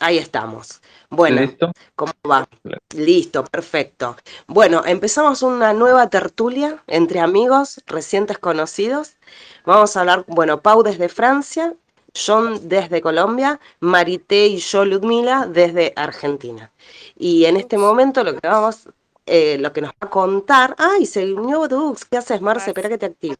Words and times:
Ahí 0.00 0.18
estamos. 0.18 0.80
Bueno, 1.10 1.40
¿Listo? 1.40 1.72
¿cómo 1.96 2.12
va? 2.30 2.48
Listo, 2.94 3.42
perfecto. 3.44 4.16
Bueno, 4.46 4.82
empezamos 4.86 5.42
una 5.42 5.72
nueva 5.72 6.08
tertulia 6.08 6.82
entre 6.86 7.20
amigos, 7.20 7.82
recientes 7.86 8.38
conocidos. 8.38 9.16
Vamos 9.64 9.96
a 9.96 10.00
hablar, 10.00 10.24
bueno, 10.28 10.62
Pau 10.62 10.82
desde 10.84 11.08
Francia, 11.08 11.74
John 12.14 12.68
desde 12.68 13.00
Colombia, 13.00 13.58
Marité 13.80 14.46
y 14.46 14.58
yo, 14.58 14.84
Ludmila, 14.84 15.46
desde 15.46 15.92
Argentina. 15.96 16.70
Y 17.16 17.46
en 17.46 17.56
este 17.56 17.76
momento 17.76 18.22
lo 18.22 18.34
que 18.34 18.46
vamos, 18.46 18.88
eh, 19.26 19.58
lo 19.58 19.72
que 19.72 19.80
nos 19.80 19.90
va 19.90 19.96
a 20.06 20.10
contar. 20.10 20.76
¡Ay! 20.78 21.06
Se 21.06 21.32
unió 21.32 21.66
Dux. 21.66 22.04
¿Qué 22.04 22.18
haces, 22.18 22.40
Marce? 22.40 22.70
Espera 22.70 22.88
que 22.88 22.98
te 22.98 23.06
active. 23.06 23.36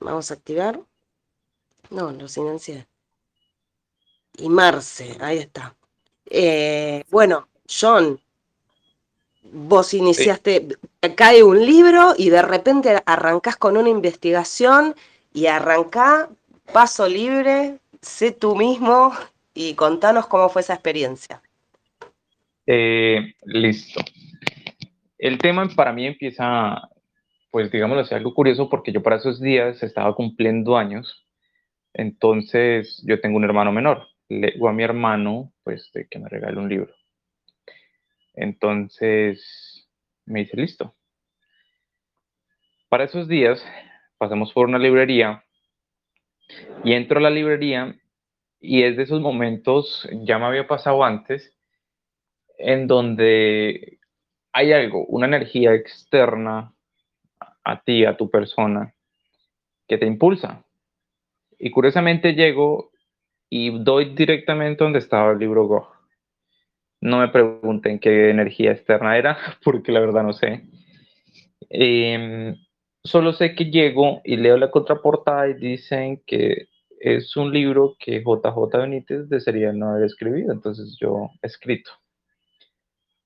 Vamos 0.00 0.30
a 0.30 0.34
activar. 0.34 0.80
No, 1.90 2.10
lo 2.10 2.26
silencié 2.26 2.88
y 4.36 4.48
Marce, 4.48 5.16
ahí 5.20 5.38
está. 5.38 5.74
Eh, 6.28 7.04
bueno, 7.10 7.48
John, 7.68 8.18
vos 9.52 9.94
iniciaste, 9.94 10.68
cae 11.16 11.42
un 11.42 11.64
libro 11.64 12.14
y 12.16 12.30
de 12.30 12.42
repente 12.42 12.96
arrancás 13.06 13.56
con 13.56 13.76
una 13.76 13.88
investigación 13.88 14.94
y 15.32 15.46
arrancá, 15.46 16.28
paso 16.72 17.08
libre, 17.08 17.78
sé 18.00 18.32
tú 18.32 18.56
mismo 18.56 19.12
y 19.54 19.74
contanos 19.74 20.26
cómo 20.26 20.48
fue 20.48 20.62
esa 20.62 20.74
experiencia. 20.74 21.40
Eh, 22.66 23.34
listo. 23.44 24.00
El 25.18 25.38
tema 25.38 25.68
para 25.74 25.92
mí 25.92 26.06
empieza, 26.06 26.88
pues 27.50 27.70
digámoslo 27.70 28.02
así, 28.02 28.14
algo 28.14 28.34
curioso 28.34 28.68
porque 28.68 28.92
yo 28.92 29.02
para 29.02 29.16
esos 29.16 29.40
días 29.40 29.82
estaba 29.82 30.14
cumpliendo 30.14 30.76
años, 30.76 31.24
entonces 31.92 33.02
yo 33.06 33.20
tengo 33.20 33.36
un 33.36 33.44
hermano 33.44 33.72
menor, 33.72 34.06
le 34.28 34.54
a 34.66 34.72
mi 34.72 34.82
hermano, 34.82 35.52
pues, 35.62 35.90
de 35.92 36.08
que 36.08 36.18
me 36.18 36.28
regale 36.28 36.58
un 36.58 36.68
libro. 36.68 36.94
Entonces, 38.34 39.88
me 40.26 40.40
dice, 40.40 40.56
listo. 40.56 40.94
Para 42.88 43.04
esos 43.04 43.28
días, 43.28 43.64
pasamos 44.18 44.52
por 44.52 44.68
una 44.68 44.78
librería 44.78 45.44
y 46.84 46.92
entro 46.92 47.18
a 47.18 47.22
la 47.22 47.30
librería 47.30 47.98
y 48.60 48.82
es 48.82 48.96
de 48.96 49.02
esos 49.02 49.20
momentos, 49.20 50.08
ya 50.22 50.38
me 50.38 50.46
había 50.46 50.66
pasado 50.66 51.04
antes, 51.04 51.54
en 52.58 52.86
donde 52.86 53.98
hay 54.52 54.72
algo, 54.72 55.04
una 55.06 55.26
energía 55.26 55.74
externa 55.74 56.72
a 57.62 57.82
ti, 57.82 58.04
a 58.04 58.16
tu 58.16 58.30
persona, 58.30 58.94
que 59.86 59.98
te 59.98 60.06
impulsa. 60.06 60.64
Y 61.58 61.70
curiosamente 61.70 62.32
llego 62.32 62.93
y 63.56 63.70
doy 63.84 64.16
directamente 64.16 64.82
donde 64.82 64.98
estaba 64.98 65.30
el 65.30 65.38
libro 65.38 65.68
Go. 65.68 65.88
No 67.00 67.18
me 67.18 67.28
pregunten 67.28 68.00
qué 68.00 68.28
energía 68.30 68.72
externa 68.72 69.16
era, 69.16 69.38
porque 69.64 69.92
la 69.92 70.00
verdad 70.00 70.24
no 70.24 70.32
sé. 70.32 70.64
Em, 71.70 72.56
solo 73.04 73.32
sé 73.32 73.54
que 73.54 73.66
llego 73.66 74.20
y 74.24 74.38
leo 74.38 74.56
la 74.56 74.72
contraportada 74.72 75.48
y 75.48 75.54
dicen 75.54 76.20
que 76.26 76.66
es 76.98 77.36
un 77.36 77.52
libro 77.52 77.94
que 78.00 78.24
JJ 78.24 78.76
Benítez 78.76 79.28
desearía 79.28 79.72
no 79.72 79.90
haber 79.90 80.06
escrito, 80.06 80.50
entonces 80.50 80.96
yo 81.00 81.30
escrito. 81.40 81.92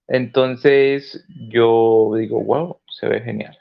Entonces 0.08 1.24
yo 1.50 2.12
digo, 2.18 2.42
wow, 2.42 2.80
se 2.86 3.08
ve 3.08 3.22
genial. 3.22 3.56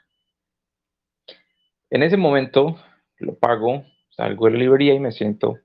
En 1.89 2.03
ese 2.03 2.17
momento 2.17 2.75
lo 3.19 3.35
pago, 3.39 3.85
salgo 4.09 4.47
de 4.47 4.51
la 4.51 4.57
librería 4.57 4.93
y 4.93 4.99
me 4.99 5.13
siento 5.13 5.59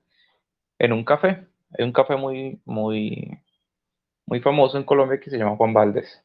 en 0.83 0.93
un 0.93 1.05
café. 1.05 1.47
Hay 1.77 1.85
un 1.85 1.93
café 1.93 2.15
muy, 2.17 2.59
muy, 2.65 3.39
muy 4.25 4.41
famoso 4.41 4.77
en 4.77 4.83
Colombia 4.83 5.19
que 5.19 5.29
se 5.29 5.37
llama 5.37 5.55
Juan 5.55 5.73
Valdés. 5.73 6.23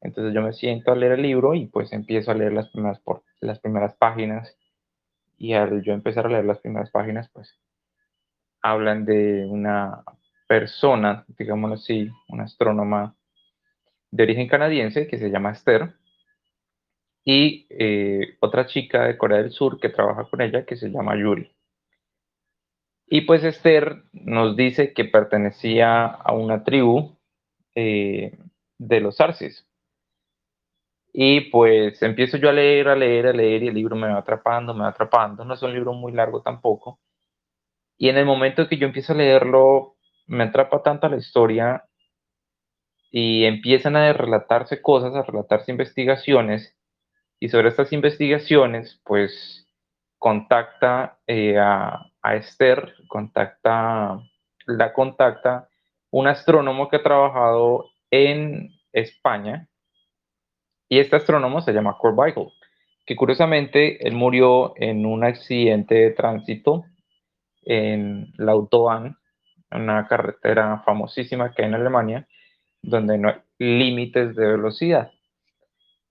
Entonces 0.00 0.32
yo 0.32 0.42
me 0.42 0.52
siento 0.52 0.92
a 0.92 0.96
leer 0.96 1.12
el 1.12 1.22
libro 1.22 1.54
y 1.54 1.66
pues 1.66 1.92
empiezo 1.92 2.30
a 2.30 2.34
leer 2.34 2.52
las 2.52 2.68
primeras, 2.70 3.02
las 3.40 3.58
primeras 3.58 3.94
páginas. 3.96 4.56
Y 5.38 5.54
al 5.54 5.82
yo 5.82 5.92
empezar 5.92 6.26
a 6.26 6.28
leer 6.28 6.44
las 6.44 6.60
primeras 6.60 6.90
páginas, 6.90 7.28
pues 7.32 7.58
hablan 8.62 9.04
de 9.04 9.44
una 9.46 10.04
persona, 10.46 11.24
digámoslo 11.36 11.74
así, 11.74 12.08
una 12.28 12.44
astrónoma 12.44 13.16
de 14.12 14.22
origen 14.22 14.46
canadiense 14.46 15.08
que 15.08 15.18
se 15.18 15.30
llama 15.30 15.50
Esther 15.50 15.94
y 17.24 17.66
eh, 17.70 18.36
otra 18.40 18.66
chica 18.66 19.04
de 19.04 19.18
Corea 19.18 19.38
del 19.38 19.50
Sur 19.50 19.80
que 19.80 19.88
trabaja 19.88 20.24
con 20.30 20.40
ella 20.42 20.64
que 20.64 20.76
se 20.76 20.90
llama 20.90 21.16
Yuri. 21.16 21.50
Y 23.06 23.22
pues 23.22 23.44
Esther 23.44 24.04
nos 24.12 24.56
dice 24.56 24.92
que 24.92 25.04
pertenecía 25.04 26.06
a 26.06 26.32
una 26.32 26.64
tribu 26.64 27.16
eh, 27.74 28.38
de 28.78 29.00
los 29.00 29.20
Arcis. 29.20 29.66
Y 31.12 31.42
pues 31.50 32.02
empiezo 32.02 32.38
yo 32.38 32.48
a 32.50 32.52
leer, 32.52 32.88
a 32.88 32.96
leer, 32.96 33.28
a 33.28 33.32
leer 33.32 33.62
y 33.62 33.68
el 33.68 33.74
libro 33.74 33.94
me 33.94 34.08
va 34.08 34.18
atrapando, 34.18 34.74
me 34.74 34.82
va 34.82 34.88
atrapando. 34.88 35.44
No 35.44 35.54
es 35.54 35.62
un 35.62 35.72
libro 35.72 35.92
muy 35.92 36.12
largo 36.12 36.42
tampoco. 36.42 36.98
Y 37.96 38.08
en 38.08 38.16
el 38.16 38.26
momento 38.26 38.68
que 38.68 38.78
yo 38.78 38.86
empiezo 38.86 39.12
a 39.12 39.16
leerlo, 39.16 39.96
me 40.26 40.44
atrapa 40.44 40.82
tanto 40.82 41.08
la 41.08 41.16
historia 41.16 41.84
y 43.10 43.44
empiezan 43.44 43.94
a 43.94 44.12
relatarse 44.12 44.82
cosas, 44.82 45.14
a 45.14 45.22
relatarse 45.22 45.70
investigaciones. 45.70 46.76
Y 47.38 47.48
sobre 47.48 47.68
estas 47.68 47.92
investigaciones, 47.92 49.00
pues 49.04 49.68
contacta 50.18 51.20
eh, 51.26 51.58
a, 51.58 52.10
a 52.24 52.36
Esther, 52.36 52.94
contacta, 53.06 54.18
la 54.66 54.92
contacta 54.92 55.68
un 56.10 56.26
astrónomo 56.26 56.88
que 56.88 56.96
ha 56.96 57.02
trabajado 57.02 57.90
en 58.10 58.70
España, 58.92 59.68
y 60.88 61.00
este 61.00 61.16
astrónomo 61.16 61.60
se 61.60 61.72
llama 61.72 61.96
Weichel, 62.00 62.52
que 63.04 63.16
curiosamente 63.16 64.06
él 64.06 64.14
murió 64.14 64.74
en 64.76 65.06
un 65.06 65.24
accidente 65.24 65.96
de 65.96 66.10
tránsito 66.12 66.84
en 67.62 68.32
la 68.36 68.52
Autobahn, 68.52 69.18
una 69.72 70.06
carretera 70.06 70.82
famosísima 70.86 71.52
que 71.52 71.62
hay 71.62 71.68
en 71.68 71.74
Alemania, 71.74 72.28
donde 72.80 73.18
no 73.18 73.30
hay 73.30 73.36
límites 73.58 74.36
de 74.36 74.46
velocidad. 74.46 75.10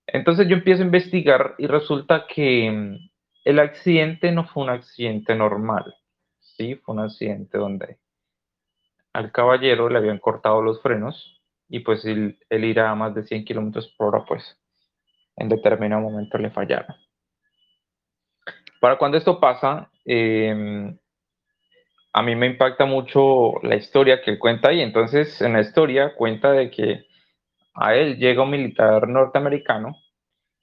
Entonces 0.05 0.49
yo 0.49 0.57
empiezo 0.57 0.83
a 0.83 0.85
investigar 0.87 1.55
y 1.57 1.67
resulta 1.67 2.25
que 2.27 2.69
mm, 2.69 3.09
el 3.45 3.59
accidente 3.59 4.33
no 4.33 4.45
fue 4.45 4.63
un 4.63 4.69
accidente 4.69 5.33
normal. 5.33 5.95
Sí, 6.57 6.75
fue 6.75 6.95
un 6.95 7.01
accidente 7.01 7.57
donde 7.57 7.97
al 9.13 9.31
caballero 9.31 9.89
le 9.89 9.97
habían 9.97 10.19
cortado 10.19 10.61
los 10.61 10.81
frenos 10.81 11.41
y 11.67 11.79
pues 11.79 12.05
él, 12.05 12.37
irá 12.49 12.91
a 12.91 12.95
más 12.95 13.15
de 13.15 13.23
100 13.23 13.45
kilómetros 13.45 13.87
por 13.97 14.15
hora, 14.15 14.25
pues 14.25 14.59
en 15.35 15.49
determinado 15.49 16.01
momento 16.01 16.37
le 16.37 16.51
fallaron. 16.51 16.95
Para 18.79 18.97
cuando 18.97 19.17
esto 19.17 19.39
pasa, 19.39 19.89
em, 20.05 20.97
a 22.11 22.21
mí 22.21 22.35
me 22.35 22.47
impacta 22.47 22.85
mucho 22.85 23.53
la 23.63 23.75
historia 23.75 24.21
que 24.21 24.31
él 24.31 24.39
cuenta 24.39 24.71
y 24.71 24.81
entonces 24.81 25.41
en 25.41 25.53
la 25.53 25.61
historia 25.61 26.13
cuenta 26.15 26.51
de 26.51 26.69
que 26.69 27.05
a 27.73 27.95
él 27.95 28.17
llega 28.17 28.43
un 28.43 28.51
militar 28.51 29.07
norteamericano 29.07 29.95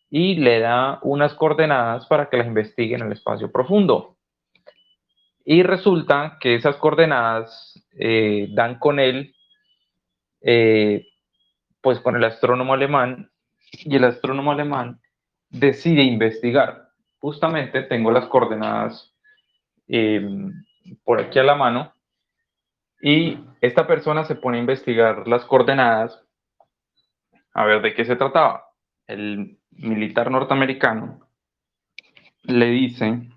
y 0.08 0.36
le 0.36 0.60
da 0.60 1.00
unas 1.02 1.34
coordenadas 1.34 2.06
para 2.06 2.28
que 2.28 2.36
las 2.36 2.46
investigue 2.46 2.94
en 2.94 3.02
el 3.02 3.12
espacio 3.12 3.50
profundo. 3.50 4.16
Y 5.44 5.62
resulta 5.62 6.38
que 6.40 6.54
esas 6.54 6.76
coordenadas 6.76 7.82
eh, 7.92 8.48
dan 8.52 8.78
con 8.78 8.98
él, 8.98 9.34
eh, 10.42 11.06
pues 11.80 12.00
con 12.00 12.16
el 12.16 12.24
astrónomo 12.24 12.74
alemán, 12.74 13.30
y 13.72 13.96
el 13.96 14.04
astrónomo 14.04 14.52
alemán 14.52 15.00
decide 15.48 16.02
investigar. 16.02 16.90
Justamente 17.18 17.82
tengo 17.82 18.10
las 18.10 18.26
coordenadas 18.26 19.14
em, 19.88 20.52
por 21.04 21.20
aquí 21.20 21.38
a 21.38 21.44
la 21.44 21.54
mano, 21.54 21.92
y 23.02 23.38
esta 23.60 23.86
persona 23.86 24.24
se 24.24 24.34
pone 24.34 24.59
a 24.59 24.60
investigar 24.60 25.26
las 25.26 25.44
coordenadas 25.44 26.22
a 27.54 27.65
ver 27.65 27.82
de 27.82 27.94
qué 27.94 28.04
se 28.04 28.16
trataba. 28.16 28.66
El 29.06 29.59
militar 29.70 30.30
norteamericano 30.30 31.26
le 32.42 32.66
dice 32.66 33.28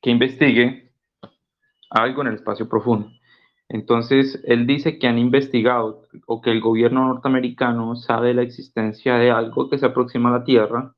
que 0.00 0.10
investigue 0.10 0.85
algo 1.90 2.22
en 2.22 2.28
el 2.28 2.34
espacio 2.34 2.68
profundo. 2.68 3.10
Entonces, 3.68 4.40
él 4.44 4.66
dice 4.66 4.98
que 4.98 5.08
han 5.08 5.18
investigado 5.18 6.02
o 6.26 6.40
que 6.40 6.50
el 6.50 6.60
gobierno 6.60 7.06
norteamericano 7.06 7.96
sabe 7.96 8.32
la 8.32 8.42
existencia 8.42 9.16
de 9.16 9.30
algo 9.30 9.68
que 9.68 9.78
se 9.78 9.86
aproxima 9.86 10.28
a 10.28 10.38
la 10.38 10.44
Tierra 10.44 10.94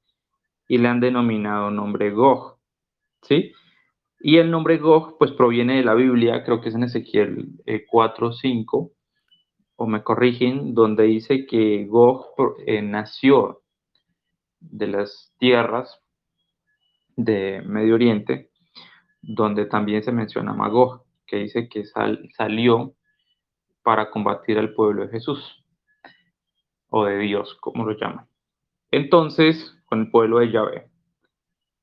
y 0.69 0.79
le 0.79 0.89
han 0.89 1.01
denominado 1.01 1.71
nombre 1.71 2.11
Gog. 2.11 2.59
¿Sí? 3.23 3.53
Y 4.21 4.37
el 4.39 4.51
nombre 4.51 4.79
Gog, 4.79 5.17
pues 5.19 5.33
proviene 5.33 5.77
de 5.77 5.85
la 5.85 5.95
Biblia, 5.95 6.45
creo 6.45 6.61
que 6.61 6.69
es 6.69 6.75
en 6.75 6.85
Ezequiel 6.85 7.49
4, 7.89 8.29
eh, 8.29 8.33
5, 8.39 8.93
o 9.77 9.87
me 9.87 10.03
corrigen, 10.03 10.75
donde 10.75 11.05
dice 11.05 11.47
que 11.47 11.87
Gog 11.87 12.27
eh, 12.67 12.83
nació 12.83 13.63
de 14.61 14.89
las 14.89 15.33
tierras 15.39 16.01
de 17.17 17.63
Medio 17.65 17.95
Oriente 17.95 18.48
donde 19.21 19.67
también 19.67 20.03
se 20.03 20.13
menciona 20.13 20.53
Magog, 20.53 21.05
que 21.27 21.37
dice 21.37 21.69
que 21.69 21.85
salió 22.37 22.95
para 23.83 24.11
combatir 24.11 24.59
al 24.59 24.75
pueblo 24.75 25.03
de 25.03 25.09
Jesús, 25.11 25.65
o 26.91 27.05
de 27.05 27.19
Dios, 27.19 27.57
como 27.61 27.85
lo 27.85 27.93
llaman. 27.93 28.27
Entonces, 28.91 29.77
con 29.87 30.01
el 30.01 30.11
pueblo 30.11 30.39
de 30.39 30.51
Yahvé. 30.51 30.91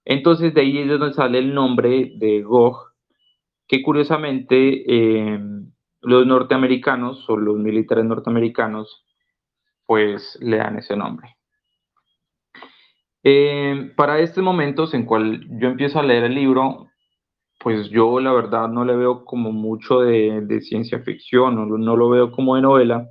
Entonces, 0.03 0.53
de 0.53 0.61
ahí 0.61 0.77
es 0.77 0.87
donde 0.87 1.13
sale 1.13 1.39
el 1.39 1.53
nombre 1.53 2.13
de 2.15 2.41
Gog, 2.41 2.93
que 3.67 3.81
curiosamente 3.81 4.83
eh, 4.87 5.39
los 6.01 6.27
norteamericanos 6.27 7.27
o 7.29 7.37
los 7.37 7.57
militares 7.57 8.05
norteamericanos, 8.05 9.05
pues 9.85 10.37
le 10.41 10.57
dan 10.57 10.77
ese 10.77 10.95
nombre. 10.95 11.35
Eh, 13.23 13.91
para 13.95 14.19
estos 14.19 14.43
momentos 14.43 14.93
en 14.93 15.05
cual 15.05 15.47
yo 15.59 15.69
empiezo 15.69 15.99
a 15.99 16.03
leer 16.03 16.25
el 16.25 16.35
libro, 16.35 16.87
pues 17.65 17.89
yo 17.89 18.19
la 18.19 18.31
verdad 18.31 18.67
no 18.69 18.85
le 18.85 18.95
veo 18.95 19.25
como 19.25 19.51
mucho 19.51 20.01
de, 20.01 20.61
ciencia 20.61 20.99
ficción, 20.99 21.55
no, 21.55 21.95
lo 21.97 22.09
veo 22.09 22.31
como 22.31 22.55
de 22.55 22.61
novela, 22.61 23.09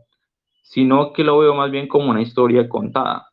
sino 0.63 1.13
que 1.13 1.25
lo 1.25 1.39
veo 1.41 1.57
más 1.57 1.73
bien 1.73 1.89
como 1.89 2.09
una 2.13 2.23
historia 2.23 2.69
contada. 2.69 3.27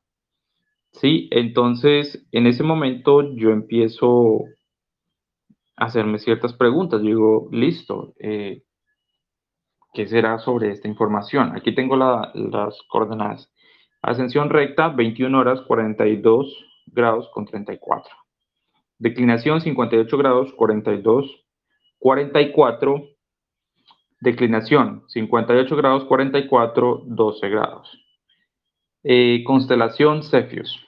Sí, 0.94 1.30
entonces 1.30 2.28
en 2.32 2.48
ese 2.48 2.64
momento 2.64 3.36
yo 3.36 3.52
empiezo 3.52 4.46
a 5.76 5.86
hacerme 5.86 6.18
ciertas 6.18 6.54
preguntas. 6.54 7.04
Digo, 7.04 7.50
listo, 7.52 8.16
eh, 8.18 8.64
¿qué 9.94 10.08
será 10.08 10.40
sobre 10.40 10.72
esta 10.72 10.88
información? 10.88 11.56
Aquí 11.56 11.76
tengo 11.76 11.98
las 11.98 12.82
coordenadas. 12.90 13.54
Ascensión 14.02 14.50
recta, 14.50 14.88
21 14.88 15.38
horas 15.38 15.62
42 15.68 16.66
grados 16.88 17.30
con 17.32 17.46
34. 17.46 18.21
Declinación 19.02 19.62
58 19.62 20.16
grados 20.16 20.54
42, 20.54 21.44
44. 21.98 23.04
Declinación 24.20 25.04
58 25.08 25.76
grados 25.76 26.06
44, 26.06 27.02
12 27.08 27.50
grados. 27.50 28.00
Eh, 29.04 29.44
constelación 29.44 30.22
Cepheus. 30.22 30.86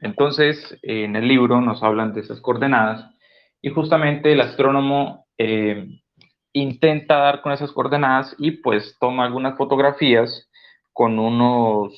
Entonces, 0.00 0.78
en 0.80 1.16
el 1.16 1.28
libro 1.28 1.60
nos 1.60 1.82
hablan 1.82 2.14
de 2.14 2.22
esas 2.22 2.40
coordenadas 2.40 3.14
y 3.60 3.68
justamente 3.68 4.32
el 4.32 4.40
astrónomo 4.40 5.26
eh, 5.36 6.00
intenta 6.54 7.18
dar 7.18 7.42
con 7.42 7.52
esas 7.52 7.72
coordenadas 7.72 8.34
y 8.38 8.52
pues 8.52 8.96
toma 8.98 9.26
algunas 9.26 9.58
fotografías 9.58 10.48
con 10.94 11.18
unos, 11.18 11.92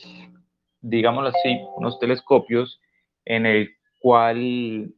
digámoslo 0.80 1.28
así, 1.28 1.60
unos 1.76 2.00
telescopios 2.00 2.80
en 3.24 3.46
el 3.46 3.77
cual 3.98 4.92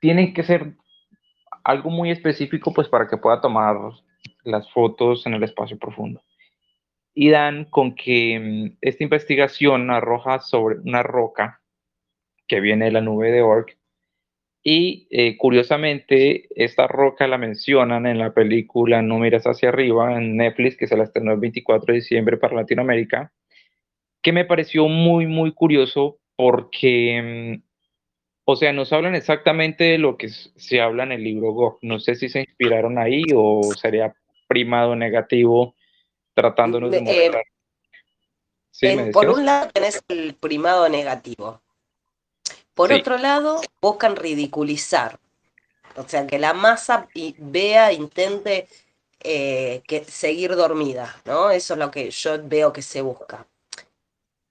tienen 0.00 0.34
que 0.34 0.42
ser 0.42 0.74
algo 1.64 1.90
muy 1.90 2.10
específico 2.10 2.72
pues 2.72 2.88
para 2.88 3.08
que 3.08 3.16
pueda 3.16 3.40
tomar 3.40 3.76
las 4.44 4.70
fotos 4.72 5.26
en 5.26 5.34
el 5.34 5.42
espacio 5.42 5.78
profundo. 5.78 6.22
Y 7.14 7.30
dan 7.30 7.66
con 7.66 7.94
que 7.94 8.38
mm, 8.40 8.78
esta 8.80 9.04
investigación 9.04 9.90
arroja 9.90 10.40
sobre 10.40 10.78
una 10.80 11.02
roca 11.02 11.60
que 12.48 12.60
viene 12.60 12.86
de 12.86 12.92
la 12.92 13.00
nube 13.00 13.30
de 13.30 13.42
Oort 13.42 13.70
y 14.64 15.08
eh, 15.10 15.36
curiosamente 15.36 16.48
esta 16.54 16.86
roca 16.86 17.26
la 17.26 17.36
mencionan 17.36 18.06
en 18.06 18.18
la 18.18 18.32
película 18.32 19.02
No 19.02 19.18
miras 19.18 19.44
hacia 19.44 19.70
arriba 19.70 20.16
en 20.16 20.36
Netflix 20.36 20.76
que 20.76 20.86
se 20.86 20.96
la 20.96 21.04
estrenó 21.04 21.32
el 21.32 21.40
24 21.40 21.92
de 21.92 22.00
diciembre 22.00 22.36
para 22.36 22.54
Latinoamérica 22.54 23.32
que 24.22 24.32
me 24.32 24.44
pareció 24.44 24.86
muy 24.86 25.26
muy 25.26 25.52
curioso 25.52 26.20
porque 26.36 27.60
mm, 27.60 27.72
o 28.44 28.56
sea, 28.56 28.72
nos 28.72 28.92
hablan 28.92 29.14
exactamente 29.14 29.84
de 29.84 29.98
lo 29.98 30.16
que 30.16 30.28
se 30.28 30.80
habla 30.80 31.04
en 31.04 31.12
el 31.12 31.22
libro 31.22 31.52
Gog. 31.52 31.78
No 31.82 32.00
sé 32.00 32.16
si 32.16 32.28
se 32.28 32.40
inspiraron 32.40 32.98
ahí 32.98 33.22
o 33.34 33.62
sería 33.80 34.14
primado 34.48 34.96
negativo 34.96 35.74
tratándonos 36.34 36.90
de 36.90 36.98
eh, 36.98 37.30
mostrar. 38.80 39.12
por 39.12 39.28
un 39.28 39.46
lado 39.46 39.68
tenés 39.72 40.02
el 40.08 40.34
primado 40.34 40.88
negativo. 40.88 41.62
Por 42.74 42.92
otro 42.92 43.18
lado, 43.18 43.60
buscan 43.80 44.16
ridiculizar. 44.16 45.20
O 45.96 46.08
sea, 46.08 46.26
que 46.26 46.38
la 46.38 46.54
masa 46.54 47.06
vea, 47.38 47.92
intente 47.92 48.66
eh, 49.20 49.82
que 49.86 50.04
seguir 50.04 50.56
dormida, 50.56 51.14
¿no? 51.26 51.50
Eso 51.50 51.74
es 51.74 51.78
lo 51.78 51.90
que 51.90 52.10
yo 52.10 52.42
veo 52.42 52.72
que 52.72 52.82
se 52.82 53.02
busca. 53.02 53.46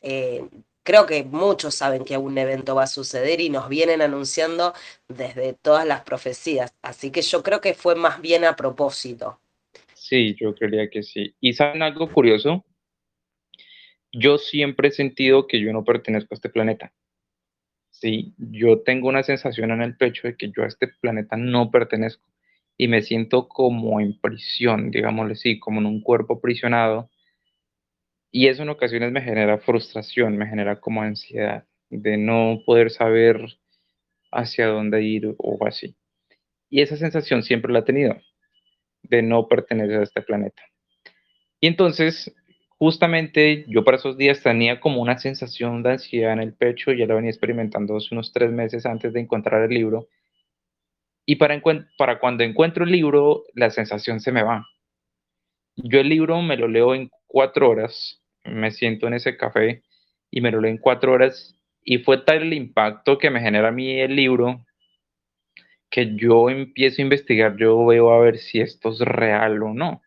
Eh, 0.01 0.47
creo 0.83 1.05
que 1.05 1.23
muchos 1.23 1.75
saben 1.75 2.03
que 2.03 2.17
un 2.17 2.37
evento 2.37 2.75
va 2.75 2.83
a 2.83 2.87
suceder 2.87 3.41
y 3.41 3.49
nos 3.49 3.69
vienen 3.69 4.01
anunciando 4.01 4.73
desde 5.07 5.53
todas 5.53 5.85
las 5.85 6.01
profecías. 6.01 6.75
Así 6.81 7.11
que 7.11 7.21
yo 7.21 7.43
creo 7.43 7.61
que 7.61 7.73
fue 7.73 7.95
más 7.95 8.21
bien 8.21 8.45
a 8.45 8.55
propósito. 8.55 9.39
Sí, 9.93 10.35
yo 10.39 10.55
creía 10.55 10.89
que 10.89 11.03
sí. 11.03 11.35
¿Y 11.39 11.53
saben 11.53 11.83
algo 11.83 12.11
curioso? 12.11 12.65
Yo 14.11 14.37
siempre 14.37 14.89
he 14.89 14.91
sentido 14.91 15.47
que 15.47 15.61
yo 15.61 15.71
no 15.71 15.83
pertenezco 15.83 16.33
a 16.33 16.35
este 16.35 16.49
planeta. 16.49 16.91
Sí, 17.91 18.33
yo 18.37 18.79
tengo 18.81 19.09
una 19.09 19.21
sensación 19.21 19.69
en 19.71 19.83
el 19.83 19.95
pecho 19.95 20.27
de 20.27 20.35
que 20.35 20.49
yo 20.49 20.63
a 20.63 20.67
este 20.67 20.87
planeta 20.87 21.37
no 21.37 21.69
pertenezco 21.69 22.25
y 22.77 22.87
me 22.87 23.03
siento 23.03 23.47
como 23.47 24.01
en 24.01 24.19
prisión, 24.19 24.89
digámosle 24.89 25.33
así, 25.33 25.59
como 25.59 25.81
en 25.81 25.85
un 25.85 26.01
cuerpo 26.01 26.37
aprisionado 26.37 27.10
y 28.31 28.47
eso 28.47 28.63
en 28.63 28.69
ocasiones 28.69 29.11
me 29.11 29.21
genera 29.21 29.57
frustración, 29.57 30.37
me 30.37 30.47
genera 30.47 30.79
como 30.79 31.01
ansiedad 31.01 31.65
de 31.89 32.17
no 32.17 32.61
poder 32.65 32.89
saber 32.89 33.45
hacia 34.31 34.67
dónde 34.67 35.03
ir 35.03 35.35
o 35.37 35.67
así. 35.67 35.95
Y 36.69 36.81
esa 36.81 36.95
sensación 36.95 37.43
siempre 37.43 37.73
la 37.73 37.79
he 37.79 37.83
tenido, 37.83 38.15
de 39.03 39.21
no 39.21 39.47
pertenecer 39.49 39.99
a 39.99 40.03
este 40.03 40.21
planeta. 40.21 40.63
Y 41.59 41.67
entonces, 41.67 42.33
justamente 42.77 43.65
yo 43.67 43.83
para 43.83 43.97
esos 43.97 44.17
días 44.17 44.41
tenía 44.41 44.79
como 44.79 45.01
una 45.01 45.17
sensación 45.17 45.83
de 45.83 45.91
ansiedad 45.91 46.31
en 46.31 46.39
el 46.39 46.53
pecho, 46.53 46.93
ya 46.93 47.05
la 47.05 47.15
venía 47.15 47.29
experimentando 47.29 47.97
hace 47.97 48.15
unos 48.15 48.31
tres 48.31 48.51
meses 48.51 48.85
antes 48.85 49.11
de 49.11 49.19
encontrar 49.19 49.61
el 49.63 49.71
libro. 49.71 50.07
Y 51.25 51.35
para, 51.35 51.61
para 51.97 52.19
cuando 52.19 52.45
encuentro 52.45 52.85
el 52.85 52.91
libro, 52.91 53.43
la 53.53 53.69
sensación 53.69 54.21
se 54.21 54.31
me 54.31 54.43
va. 54.43 54.65
Yo 55.75 55.99
el 55.99 56.07
libro 56.07 56.41
me 56.41 56.55
lo 56.55 56.69
leo 56.69 56.95
en 56.95 57.09
cuatro 57.27 57.69
horas 57.69 58.20
me 58.43 58.71
siento 58.71 59.07
en 59.07 59.13
ese 59.13 59.37
café 59.37 59.83
y 60.29 60.41
me 60.41 60.51
lo 60.51 60.61
leo 60.61 60.71
en 60.71 60.77
cuatro 60.77 61.13
horas 61.13 61.55
y 61.83 61.99
fue 61.99 62.19
tal 62.19 62.43
el 62.43 62.53
impacto 62.53 63.17
que 63.17 63.29
me 63.29 63.41
genera 63.41 63.69
a 63.69 63.71
mí 63.71 63.99
el 63.99 64.15
libro 64.15 64.65
que 65.89 66.15
yo 66.15 66.49
empiezo 66.49 67.01
a 67.01 67.03
investigar, 67.03 67.57
yo 67.57 67.85
veo 67.85 68.11
a 68.11 68.19
ver 68.19 68.37
si 68.37 68.61
esto 68.61 68.91
es 68.91 68.99
real 68.99 69.61
o 69.61 69.73
no. 69.73 70.01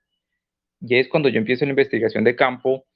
Y 0.81 0.97
es 0.97 1.09
cuando 1.09 1.29
yo 1.29 1.39
empiezo 1.39 1.67
la 1.67 1.73
investigación 1.73 2.25
de 2.25 2.37
campo 2.37 2.87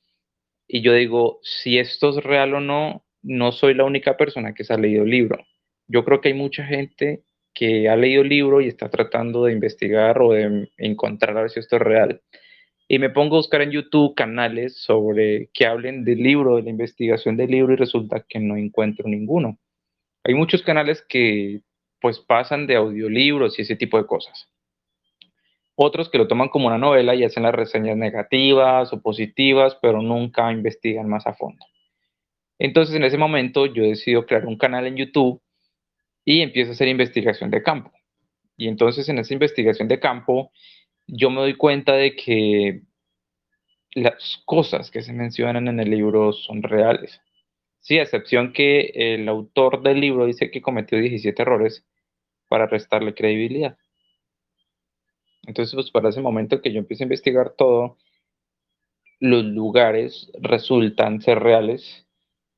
y 0.66 0.80
yo 0.80 0.94
digo, 0.94 1.38
si 1.42 1.78
esto 1.78 2.10
es 2.10 2.24
real 2.24 2.54
o 2.54 2.60
no, 2.60 3.04
no 3.22 3.52
soy 3.52 3.74
la 3.74 3.84
única 3.84 4.16
persona 4.16 4.54
que 4.54 4.64
se 4.64 4.72
ha 4.72 4.78
leído 4.78 5.04
el 5.04 5.10
libro. 5.10 5.44
Yo 5.86 6.04
creo 6.04 6.20
que 6.20 6.28
hay 6.28 6.34
mucha 6.34 6.64
gente 6.64 7.24
que 7.52 7.88
ha 7.88 7.96
leído 7.96 8.22
el 8.22 8.28
libro 8.30 8.60
y 8.60 8.68
está 8.68 8.88
tratando 8.88 9.44
de 9.44 9.52
investigar 9.52 10.20
o 10.22 10.32
de 10.32 10.70
encontrar 10.78 11.36
a 11.36 11.42
ver 11.42 11.50
si 11.50 11.60
esto 11.60 11.76
es 11.76 11.82
real 11.82 12.22
y 12.88 12.98
me 12.98 13.10
pongo 13.10 13.36
a 13.36 13.40
buscar 13.40 13.60
en 13.60 13.70
YouTube 13.70 14.14
canales 14.14 14.78
sobre 14.78 15.50
que 15.52 15.66
hablen 15.66 16.04
del 16.04 16.22
libro, 16.22 16.56
de 16.56 16.62
la 16.62 16.70
investigación 16.70 17.36
del 17.36 17.50
libro 17.50 17.74
y 17.74 17.76
resulta 17.76 18.24
que 18.26 18.40
no 18.40 18.56
encuentro 18.56 19.06
ninguno. 19.06 19.58
Hay 20.24 20.32
muchos 20.32 20.62
canales 20.62 21.04
que 21.06 21.60
pues 22.00 22.18
pasan 22.18 22.66
de 22.66 22.76
audiolibros 22.76 23.58
y 23.58 23.62
ese 23.62 23.76
tipo 23.76 23.98
de 23.98 24.06
cosas. 24.06 24.48
Otros 25.74 26.08
que 26.08 26.16
lo 26.16 26.26
toman 26.26 26.48
como 26.48 26.66
una 26.66 26.78
novela 26.78 27.14
y 27.14 27.24
hacen 27.24 27.42
las 27.42 27.54
reseñas 27.54 27.96
negativas 27.96 28.90
o 28.92 29.02
positivas, 29.02 29.76
pero 29.82 30.00
nunca 30.00 30.50
investigan 30.50 31.08
más 31.08 31.26
a 31.26 31.34
fondo. 31.34 31.64
Entonces 32.58 32.96
en 32.96 33.04
ese 33.04 33.18
momento 33.18 33.66
yo 33.66 33.82
decido 33.82 34.24
crear 34.24 34.46
un 34.46 34.56
canal 34.56 34.86
en 34.86 34.96
YouTube 34.96 35.42
y 36.24 36.40
empiezo 36.40 36.70
a 36.70 36.74
hacer 36.74 36.88
investigación 36.88 37.50
de 37.50 37.62
campo. 37.62 37.92
Y 38.56 38.66
entonces 38.66 39.08
en 39.10 39.18
esa 39.18 39.34
investigación 39.34 39.88
de 39.88 40.00
campo 40.00 40.50
yo 41.08 41.30
me 41.30 41.40
doy 41.40 41.54
cuenta 41.54 41.94
de 41.94 42.14
que 42.14 42.82
las 43.94 44.42
cosas 44.44 44.90
que 44.90 45.02
se 45.02 45.12
mencionan 45.12 45.66
en 45.66 45.80
el 45.80 45.90
libro 45.90 46.32
son 46.32 46.62
reales. 46.62 47.20
Sí, 47.80 47.98
a 47.98 48.02
excepción 48.02 48.52
que 48.52 48.92
el 48.94 49.28
autor 49.28 49.82
del 49.82 50.00
libro 50.00 50.26
dice 50.26 50.50
que 50.50 50.60
cometió 50.60 50.98
17 50.98 51.40
errores 51.40 51.86
para 52.48 52.66
restarle 52.66 53.14
credibilidad. 53.14 53.78
Entonces, 55.46 55.74
pues 55.74 55.90
para 55.90 56.10
ese 56.10 56.20
momento 56.20 56.60
que 56.60 56.72
yo 56.72 56.78
empiezo 56.78 57.04
a 57.04 57.06
investigar 57.06 57.54
todo, 57.56 57.96
los 59.18 59.44
lugares 59.44 60.30
resultan 60.40 61.22
ser 61.22 61.38
reales. 61.38 62.06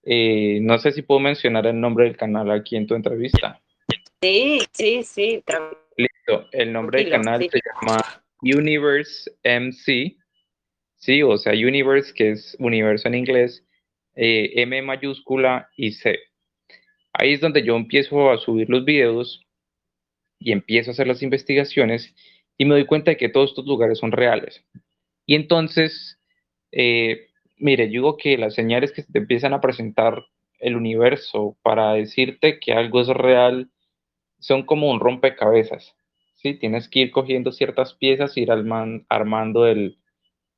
Eh, 0.02 0.58
no 0.62 0.78
sé 0.78 0.90
si 0.90 1.02
puedo 1.02 1.20
mencionar 1.20 1.66
el 1.66 1.80
nombre 1.80 2.06
del 2.06 2.16
canal 2.16 2.50
aquí 2.50 2.76
en 2.76 2.88
tu 2.88 2.94
entrevista. 2.94 3.60
Sí, 4.20 4.60
sí, 4.72 5.02
sí. 5.04 5.44
Listo. 5.96 6.48
El 6.50 6.72
nombre 6.72 7.04
del 7.04 7.12
canal 7.12 7.48
se 7.48 7.60
llama 7.60 8.19
Universe 8.42 9.30
MC, 9.44 10.16
sí, 10.96 11.22
o 11.22 11.36
sea, 11.36 11.52
Universe, 11.52 12.12
que 12.14 12.30
es 12.30 12.56
universo 12.58 13.08
en 13.08 13.14
inglés, 13.14 13.66
eh, 14.14 14.52
M 14.56 14.82
mayúscula 14.82 15.68
y 15.76 15.92
C. 15.92 16.18
Ahí 17.12 17.34
es 17.34 17.40
donde 17.40 17.62
yo 17.62 17.76
empiezo 17.76 18.30
a 18.30 18.38
subir 18.38 18.68
los 18.70 18.84
videos 18.84 19.44
y 20.38 20.52
empiezo 20.52 20.90
a 20.90 20.92
hacer 20.92 21.06
las 21.06 21.22
investigaciones 21.22 22.14
y 22.56 22.64
me 22.64 22.74
doy 22.74 22.86
cuenta 22.86 23.10
de 23.10 23.16
que 23.16 23.28
todos 23.28 23.50
estos 23.50 23.66
lugares 23.66 23.98
son 23.98 24.12
reales. 24.12 24.64
Y 25.26 25.34
entonces, 25.34 26.18
eh, 26.72 27.28
mire, 27.56 27.86
yo 27.86 27.92
digo 27.92 28.16
que 28.16 28.38
las 28.38 28.54
señales 28.54 28.92
que 28.92 29.02
te 29.02 29.18
empiezan 29.18 29.52
a 29.54 29.60
presentar 29.60 30.24
el 30.58 30.76
universo 30.76 31.56
para 31.62 31.92
decirte 31.94 32.60
que 32.60 32.72
algo 32.72 33.00
es 33.00 33.08
real 33.08 33.70
son 34.38 34.64
como 34.64 34.90
un 34.90 35.00
rompecabezas. 35.00 35.94
¿Sí? 36.40 36.54
Tienes 36.54 36.88
que 36.88 37.00
ir 37.00 37.10
cogiendo 37.10 37.52
ciertas 37.52 37.94
piezas 37.94 38.36
ir 38.36 38.50
armando 38.50 39.66
el, 39.66 39.98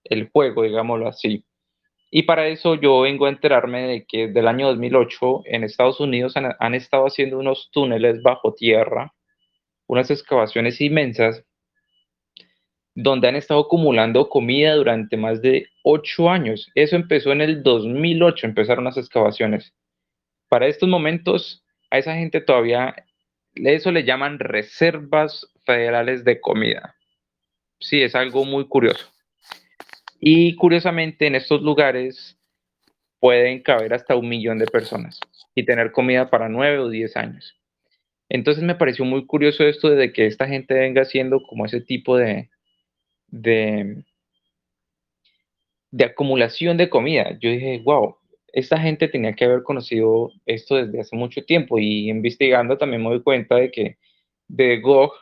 el 0.04 0.30
juego, 0.30 0.62
digámoslo 0.62 1.08
así. 1.08 1.44
Y 2.10 2.24
para 2.24 2.48
eso 2.48 2.74
yo 2.74 3.00
vengo 3.00 3.26
a 3.26 3.30
enterarme 3.30 3.82
de 3.86 4.04
que 4.06 4.26
desde 4.26 4.40
el 4.40 4.48
año 4.48 4.68
2008 4.68 5.42
en 5.46 5.64
Estados 5.64 5.98
Unidos 5.98 6.36
han, 6.36 6.54
han, 6.58 6.74
estado 6.74 7.06
haciendo 7.06 7.38
unos 7.38 7.70
túneles 7.72 8.22
bajo 8.22 8.52
tierra, 8.52 9.14
unas 9.86 10.10
excavaciones 10.10 10.80
inmensas, 10.80 11.42
donde 12.94 13.28
han 13.28 13.36
estado 13.36 13.60
acumulando 13.60 14.28
comida 14.28 14.74
durante 14.74 15.16
más 15.16 15.40
de 15.40 15.68
ocho 15.82 16.28
años. 16.28 16.70
Eso 16.74 16.96
empezó 16.96 17.32
en 17.32 17.40
el 17.40 17.62
2008, 17.62 18.46
empezaron 18.46 18.84
las 18.84 18.98
excavaciones. 18.98 19.74
Para 20.48 20.66
estos 20.66 20.88
momentos, 20.88 21.64
a 21.90 21.98
esa 21.98 22.14
gente 22.14 22.42
todavía, 22.42 22.94
eso 23.54 23.90
le 23.90 24.04
llaman 24.04 24.38
reservas 24.38 25.51
federales 25.64 26.24
de 26.24 26.40
comida. 26.40 26.96
Sí, 27.78 28.02
es 28.02 28.14
algo 28.14 28.44
muy 28.44 28.66
curioso. 28.68 29.06
Y 30.20 30.54
curiosamente 30.56 31.26
en 31.26 31.34
estos 31.34 31.62
lugares 31.62 32.38
pueden 33.18 33.62
caber 33.62 33.94
hasta 33.94 34.16
un 34.16 34.28
millón 34.28 34.58
de 34.58 34.66
personas 34.66 35.18
y 35.54 35.64
tener 35.64 35.92
comida 35.92 36.30
para 36.30 36.48
nueve 36.48 36.78
o 36.78 36.88
diez 36.88 37.16
años. 37.16 37.58
Entonces 38.28 38.64
me 38.64 38.74
pareció 38.74 39.04
muy 39.04 39.26
curioso 39.26 39.64
esto 39.64 39.90
de 39.90 40.12
que 40.12 40.26
esta 40.26 40.48
gente 40.48 40.74
venga 40.74 41.02
haciendo 41.02 41.42
como 41.42 41.66
ese 41.66 41.80
tipo 41.80 42.16
de, 42.16 42.48
de, 43.28 44.04
acumulación 46.02 46.76
de 46.76 46.88
comida. 46.88 47.38
Yo 47.40 47.50
dije, 47.50 47.82
wow, 47.84 48.16
esta 48.52 48.78
gente 48.78 49.08
tenía 49.08 49.34
que 49.34 49.44
haber 49.44 49.62
conocido 49.62 50.32
esto 50.46 50.76
desde 50.76 51.00
hace 51.00 51.14
mucho 51.16 51.44
tiempo 51.44 51.78
y 51.78 52.08
investigando 52.08 52.78
también 52.78 53.02
me 53.02 53.10
doy 53.10 53.22
cuenta 53.22 53.56
de 53.56 53.70
que 53.70 53.98
de 54.48 54.80
Gog 54.80 55.12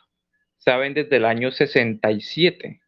saben 0.61 0.95
desde 0.95 1.17
el 1.17 1.25
año 1.27 1.51
67. 1.51 2.81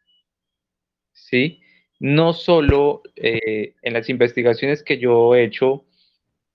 ¿Sí? 1.12 1.62
no 2.02 2.32
solo 2.32 3.02
eh, 3.14 3.76
en 3.80 3.92
las 3.92 4.08
investigaciones 4.08 4.82
que 4.82 4.98
yo 4.98 5.36
he 5.36 5.44
hecho, 5.44 5.84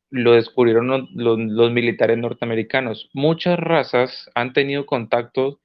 lo 0.09 0.33
descubrieron 0.33 1.07
los, 1.13 1.71
militares 1.71 2.17
norteamericanos. 2.17 3.09
Muchas 3.13 3.57
razas 3.57 4.29
han 4.35 4.51
tenido 4.51 4.85
contacto 4.85 5.61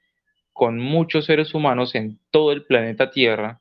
con 0.52 0.78
muchos 0.78 1.25
seres 1.25 1.52
humanos 1.52 1.97
en 1.97 2.21
todo 2.30 2.52
el 2.52 2.64
planeta 2.64 3.11
Tierra 3.11 3.61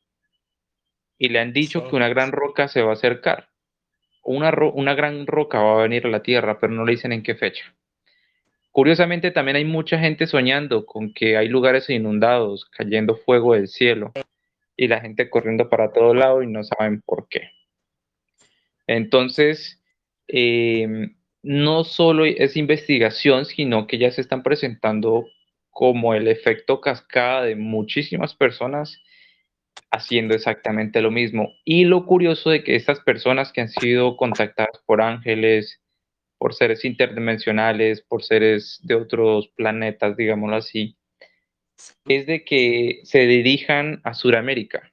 y 1.17 1.29
le 1.29 1.39
han 1.39 1.53
dicho 1.53 1.89
que 1.89 1.95
una 1.95 2.07
gran 2.07 2.31
roca 2.31 2.67
se 2.67 2.83
va 2.83 2.91
a 2.91 2.93
acercar. 2.93 3.49
Una, 4.23 4.51
una 4.75 4.93
gran 4.93 5.25
roca 5.25 5.59
va 5.59 5.79
a 5.79 5.83
venir 5.83 6.05
a 6.05 6.09
la 6.09 6.21
Tierra, 6.21 6.59
pero 6.59 6.71
no 6.71 6.85
le 6.85 6.91
dicen 6.91 7.13
en 7.13 7.23
qué 7.23 7.33
fecha. 7.33 7.73
Curiosamente, 8.71 9.31
también 9.31 9.57
hay 9.57 9.65
mucha 9.65 9.99
gente 9.99 10.27
soñando 10.27 10.85
con 10.85 11.13
que 11.13 11.35
hay 11.35 11.49
lugares 11.49 11.89
inundados, 11.89 12.65
cayendo 12.65 13.17
fuego 13.17 13.53
del 13.53 13.67
cielo 13.67 14.13
y 14.77 14.87
la 14.87 15.01
gente 15.01 15.29
corriendo 15.29 15.69
para 15.69 15.91
todo 15.91 16.13
lado 16.13 16.41
y 16.41 16.47
no 16.47 16.63
saben 16.63 17.01
por 17.01 17.27
qué. 17.27 17.51
Entonces, 18.87 19.81
em, 20.27 21.15
no 21.43 21.83
solo 21.83 22.25
es 22.25 22.55
investigación, 22.55 23.45
sino 23.45 23.87
que 23.87 23.97
ya 23.97 24.11
se 24.11 24.21
están 24.21 24.43
presentando 24.43 25.27
como 25.69 26.13
el 26.13 26.27
efecto 26.27 26.81
cascada 26.81 27.43
de 27.43 27.55
muchísimas 27.55 28.35
personas 28.35 29.01
haciendo 29.89 30.33
exactamente 30.33 31.01
lo 31.01 31.11
mismo. 31.11 31.53
Y 31.65 31.85
lo 31.85 32.05
curioso 32.05 32.49
de 32.49 32.63
que 32.63 32.75
estas 32.75 32.99
personas 33.01 33.51
que 33.51 33.61
han 33.61 33.69
sido 33.69 34.15
contactadas 34.17 34.81
por 34.85 35.01
ángeles, 35.01 35.81
por 36.41 36.55
seres 36.55 36.85
interdimensionales, 36.85 38.01
por 38.01 38.23
seres 38.23 38.79
de 38.81 38.95
otros 38.95 39.49
planetas, 39.49 40.17
digámoslo 40.17 40.55
así, 40.55 40.97
es 42.05 42.25
de 42.25 42.43
que 42.43 43.01
se 43.03 43.27
dirijan 43.27 44.01
a 44.03 44.15
Sudamérica. 44.15 44.91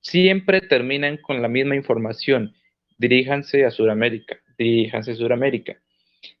Siempre 0.00 0.60
terminan 0.60 1.16
con 1.16 1.42
la 1.42 1.48
misma 1.48 1.74
información. 1.74 2.54
Diríjanse 2.96 3.64
a 3.64 3.72
Sudamérica, 3.72 4.38
diríjanse 4.56 5.10
a 5.10 5.16
Sudamérica. 5.16 5.82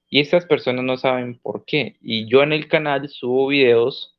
Y 0.08 0.20
estas 0.20 0.46
personas 0.46 0.84
no 0.84 0.96
saben 0.96 1.36
por 1.40 1.64
qué. 1.64 1.96
Y 2.00 2.28
yo 2.28 2.44
en 2.44 2.52
el 2.52 2.68
canal 2.68 3.08
subo 3.08 3.48
videos 3.48 4.16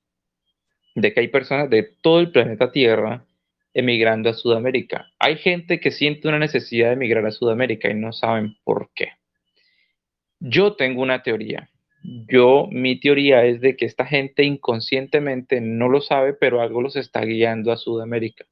de 0.96 1.14
que 1.14 1.22
hay 1.22 1.30
personas 1.30 1.70
de 1.70 1.84
todo 2.02 2.20
el 2.20 2.30
planeta 2.34 2.74
Tierra 2.74 3.26
emigrando 3.74 4.30
a 4.30 4.34
Sudamérica. 4.34 5.12
Hay 5.20 5.38
gente 5.38 5.80
que 5.80 5.92
siente 5.92 6.28
una 6.28 6.40
necesidad 6.40 6.88
de 6.88 6.94
emigrar 6.94 7.26
a 7.26 7.32
Sudamérica 7.32 7.90
y 7.90 7.96
no 7.96 8.14
saben 8.14 8.58
por 8.64 8.92
qué. 8.94 9.10
Yo 10.40 10.76
tengo 10.76 11.02
una 11.02 11.24
teoría 11.24 11.70
yo, 12.04 12.68
mi 12.70 13.00
teoría 13.00 13.46
es 13.46 13.62
de 13.62 13.78
que 13.78 13.86
esta 13.86 14.06
gente 14.06 14.44
inconscientemente 14.44 15.62
no 15.62 15.88
lo 15.88 16.02
sabe, 16.02 16.34
pero 16.34 16.62
algo 16.62 16.82
los 16.82 16.98
está 16.98 17.22
guiando 17.22 17.72
a 17.72 17.78
Sudamérica. 17.78 18.46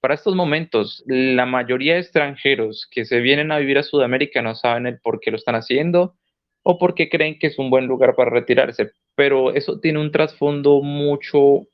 Para 0.00 0.14
estos 0.14 0.36
momentos, 0.36 1.02
la 1.06 1.44
mayoría 1.46 1.94
de 1.94 2.00
extranjeros 2.00 2.88
que 2.90 3.04
se 3.04 3.20
vienen 3.20 3.50
a 3.50 3.58
vivir 3.58 3.78
a 3.78 3.82
Sudamérica 3.82 4.40
no 4.40 4.54
saben 4.54 4.86
el 4.86 5.00
por 5.00 5.20
qué 5.20 5.30
lo 5.32 5.36
están 5.36 5.56
haciendo 5.56 6.14
o 6.62 6.78
porque 6.78 7.08
creen 7.08 7.38
que 7.40 7.48
es 7.48 7.58
un 7.58 7.70
buen 7.70 7.86
lugar 7.86 8.14
para 8.14 8.30
retirarse, 8.30 8.92
pero 9.16 9.52
eso 9.52 9.80
tiene 9.80 9.98
un 9.98 10.12
trasfondo 10.12 10.80
mucho 10.80 11.66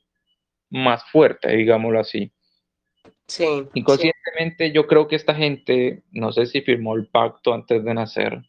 más 0.71 1.03
fuerte, 1.11 1.55
digámoslo 1.55 1.99
así. 1.99 2.31
Sí. 3.29 3.45
Inconscientemente 3.73 4.71
yo 4.73 4.85
creo 4.87 5.07
que 5.07 5.15
esta 5.15 5.33
gente, 5.33 6.03
no 6.11 6.33
sé 6.33 6.45
si 6.47 6.61
firmó 6.61 6.95
el 6.95 7.07
pacto 7.07 7.53
antes 7.53 7.83
de 7.83 7.93
nacer, 7.93 8.41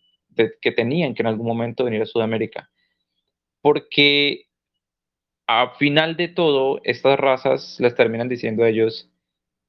que 0.60 0.72
tenían 0.72 1.14
que 1.14 1.22
en 1.22 1.28
algún 1.28 1.46
momento 1.46 1.84
venir 1.84 2.02
a 2.02 2.06
Sudamérica. 2.06 2.70
Porque 3.60 4.46
a 5.46 5.74
final 5.74 6.16
de 6.16 6.28
todo, 6.28 6.80
estas 6.84 7.18
razas 7.18 7.76
les 7.78 7.94
terminan 7.94 8.28
diciendo 8.28 8.64
a 8.64 8.68
ellos, 8.68 9.10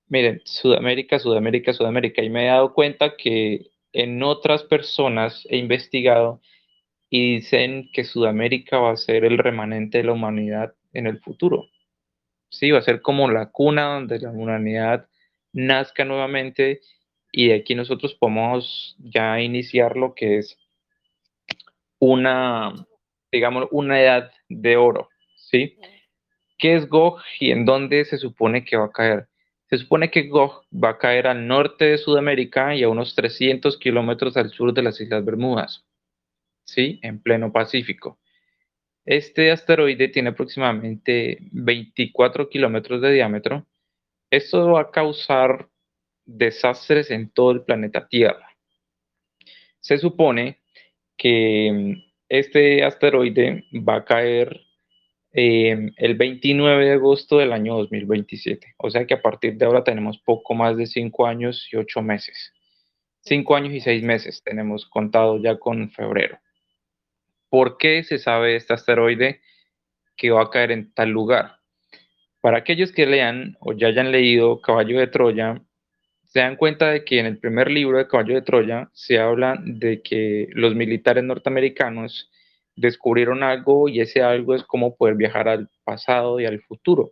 miren, 0.08 0.42
Sudamérica, 0.46 1.20
Sudamérica, 1.20 1.74
Sudamérica. 1.74 2.24
Y 2.24 2.30
me 2.30 2.44
he 2.44 2.48
dado 2.48 2.74
cuenta 2.74 3.16
que 3.18 3.72
en 3.92 4.24
otras 4.24 4.64
personas 4.64 5.46
he 5.50 5.58
investigado 5.58 6.42
y 7.10 7.36
dicen 7.36 7.90
que 7.92 8.06
Sudamérica 8.06 8.80
va 8.80 8.92
a 8.92 8.98
ser 8.98 9.26
el 9.26 9.38
remanente 9.38 9.98
de 9.98 10.06
la 10.06 10.14
humanidad 10.14 10.74
en 10.94 11.08
el 11.08 11.20
futuro. 11.20 11.66
Sí, 12.52 12.70
va 12.70 12.80
a 12.80 12.84
ser 12.84 13.02
como 13.02 13.32
la 13.32 13.50
cuna 13.50 13.94
donde 13.94 14.20
la 14.20 14.30
humanidad 14.30 15.08
nazca 15.54 16.06
nuevamente 16.06 16.82
y 17.32 17.48
de 17.48 17.56
aquí 17.56 17.76
nosotros 17.76 18.14
podemos 18.16 18.96
ya 19.00 19.40
iniciar 19.40 19.96
lo 19.96 20.14
que 20.14 20.38
es 20.38 20.58
una, 22.00 22.74
digamos, 23.32 23.68
una 23.72 24.02
edad 24.02 24.32
de 24.50 24.76
oro, 24.76 25.10
¿sí? 25.36 25.78
¿Qué 26.58 26.76
es 26.76 26.90
Gog 26.90 27.22
y 27.40 27.52
en 27.52 27.66
dónde 27.66 28.04
se 28.06 28.18
supone 28.18 28.66
que 28.66 28.76
va 28.76 28.86
a 28.86 28.92
caer? 28.92 29.28
Se 29.70 29.78
supone 29.78 30.12
que 30.12 30.28
Gog 30.28 30.66
va 30.72 30.90
a 30.90 30.98
caer 30.98 31.28
al 31.28 31.48
norte 31.48 31.86
de 31.86 31.98
Sudamérica 31.98 32.76
y 32.76 32.84
a 32.84 32.90
unos 32.90 33.16
300 33.16 33.78
kilómetros 33.78 34.36
al 34.36 34.52
sur 34.52 34.74
de 34.74 34.84
las 34.84 35.00
Islas 35.00 35.24
Bermudas, 35.24 35.86
¿sí? 36.66 37.00
En 37.02 37.22
pleno 37.22 37.54
Pacífico. 37.54 38.20
Este 39.06 39.52
asteroide 39.52 40.10
tiene 40.10 40.30
aproximadamente 40.30 41.40
24 41.52 42.50
kilómetros 42.50 43.02
de 43.02 43.14
diámetro. 43.14 43.66
Esto 44.30 44.72
va 44.72 44.82
a 44.82 44.92
causar 44.92 45.68
desastres 46.26 47.10
en 47.12 47.32
todo 47.32 47.52
el 47.52 47.64
planeta 47.64 48.08
Tierra. 48.08 48.48
Se 49.80 49.98
supone 49.98 50.62
que 51.18 51.72
mm, 51.72 52.12
este 52.30 52.84
asteroide 52.84 53.66
va 53.74 53.98
a 53.98 54.06
caer 54.06 54.62
em, 55.34 55.92
el 55.98 56.16
29 56.16 56.86
de 56.86 56.94
agosto 56.94 57.40
del 57.40 57.54
año 57.54 57.76
2027. 57.78 58.76
O 58.78 58.90
sea 58.92 59.06
que 59.06 59.16
a 59.16 59.22
partir 59.22 59.58
de 59.58 59.66
ahora 59.66 59.84
tenemos 59.84 60.20
poco 60.20 60.54
más 60.54 60.78
de 60.78 60.86
5 60.86 61.26
años 61.26 61.68
y 61.72 61.78
8 61.78 62.02
meses. 62.02 62.54
5 63.22 63.56
años 63.56 63.74
y 63.74 63.82
6 63.82 64.04
meses 64.04 64.44
tenemos 64.44 64.86
contado 64.86 65.42
ya 65.42 65.58
con 65.58 65.92
febrero. 65.92 66.40
¿Por 67.52 67.78
qué 67.78 68.06
se 68.06 68.18
sabe 68.18 68.56
este 68.56 68.74
asteroide 68.74 69.42
que 70.16 70.32
va 70.32 70.44
a 70.44 70.50
caer 70.50 70.72
en 70.72 70.94
tal 70.94 71.10
lugar? 71.10 71.58
Para 72.40 72.60
aquellos 72.60 72.94
que 72.94 73.06
lean 73.06 73.58
o 73.60 73.74
ya 73.74 73.88
hayan 73.88 74.14
leído 74.14 74.62
Caballo 74.62 74.98
de 74.98 75.08
Troya, 75.08 75.62
se 76.24 76.40
dan 76.40 76.56
cuenta 76.56 76.92
de 76.92 77.04
que 77.04 77.20
en 77.20 77.26
el 77.26 77.40
primer 77.40 77.70
libro 77.70 77.98
de 77.98 78.08
Caballo 78.08 78.36
de 78.36 78.42
Troya 78.42 78.90
se 78.94 79.20
habla 79.20 79.60
de 79.66 80.02
que 80.02 80.48
los 80.54 80.76
militares 80.76 81.26
norteamericanos 81.26 82.32
descubrieron 82.78 83.44
algo 83.44 83.90
y 83.90 84.00
ese 84.00 84.22
algo 84.24 84.56
es 84.56 84.64
cómo 84.64 84.96
poder 84.96 85.16
viajar 85.16 85.50
al 85.50 85.70
pasado 85.84 86.40
y 86.40 86.46
al 86.46 86.62
futuro. 86.62 87.12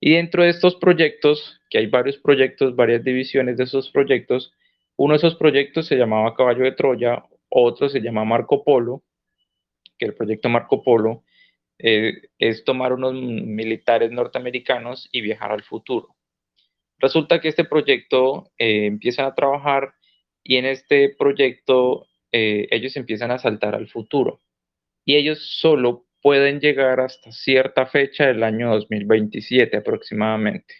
Y 0.00 0.16
dentro 0.16 0.42
de 0.42 0.50
estos 0.50 0.76
proyectos, 0.76 1.62
que 1.70 1.78
hay 1.78 1.86
varios 1.86 2.18
proyectos, 2.18 2.76
varias 2.76 3.02
divisiones 3.04 3.56
de 3.56 3.64
esos 3.64 3.90
proyectos, 3.90 4.52
uno 4.96 5.14
de 5.14 5.16
esos 5.16 5.36
proyectos 5.36 5.86
se 5.86 5.96
llamaba 5.96 6.34
Caballo 6.34 6.64
de 6.64 6.72
Troya, 6.72 7.24
otro 7.48 7.88
se 7.88 8.00
llama 8.00 8.26
Marco 8.26 8.62
Polo, 8.64 9.02
que 10.00 10.06
el 10.06 10.14
proyecto 10.14 10.48
Marco 10.48 10.82
Polo 10.82 11.24
eh, 11.78 12.22
es 12.38 12.64
tomar 12.64 12.94
unos 12.94 13.12
militares 13.14 14.10
norteamericanos 14.10 15.08
y 15.12 15.20
viajar 15.20 15.52
al 15.52 15.62
futuro. 15.62 16.16
Resulta 16.98 17.40
que 17.40 17.48
este 17.48 17.64
proyecto 17.64 18.50
eh, 18.58 18.86
empieza 18.86 19.26
a 19.26 19.34
trabajar 19.34 19.94
y 20.42 20.56
en 20.56 20.64
este 20.64 21.14
proyecto 21.18 22.06
eh, 22.32 22.66
ellos 22.70 22.96
empiezan 22.96 23.30
a 23.30 23.38
saltar 23.38 23.74
al 23.74 23.88
futuro 23.88 24.40
y 25.04 25.16
ellos 25.16 25.38
solo 25.60 26.06
pueden 26.22 26.60
llegar 26.60 27.00
hasta 27.00 27.32
cierta 27.32 27.86
fecha 27.86 28.26
del 28.26 28.42
año 28.42 28.70
2027 28.70 29.76
aproximadamente, 29.76 30.74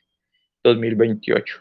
2028. 0.62 1.60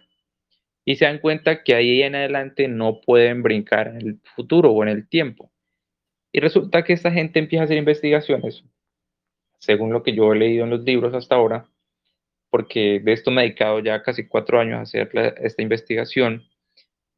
Y 0.86 0.96
se 0.96 1.06
dan 1.06 1.20
cuenta 1.20 1.64
que 1.64 1.76
ahí 1.76 2.02
en 2.02 2.16
adelante 2.16 2.68
no 2.68 3.00
pueden 3.02 3.44
brincar 3.44 3.88
en 3.90 3.98
el 3.98 4.20
futuro 4.36 4.72
o 4.72 4.84
en 4.84 4.90
el 4.90 5.08
tiempo. 5.08 5.52
Y 6.32 6.40
resulta 6.40 6.84
que 6.84 6.94
esta 6.94 7.12
gente 7.12 7.40
empieza 7.40 7.64
a 7.64 7.66
hacer 7.66 7.78
investigaciones, 7.78 8.64
según 9.60 9.92
lo 9.92 10.04
que 10.04 10.14
yo 10.14 10.34
he 10.34 10.38
leído 10.38 10.64
en 10.64 10.70
los 10.70 10.82
libros 10.82 11.14
hasta 11.14 11.36
ahora, 11.36 11.68
porque 12.50 13.00
de 13.00 13.14
esto 13.14 13.32
me 13.32 13.42
he 13.42 13.46
dedicado 13.46 13.80
ya 13.80 14.02
casi 14.04 14.28
cuatro 14.28 14.60
años 14.60 14.78
a 14.78 14.82
hacer 14.82 15.10
esta 15.38 15.62
investigación. 15.62 16.44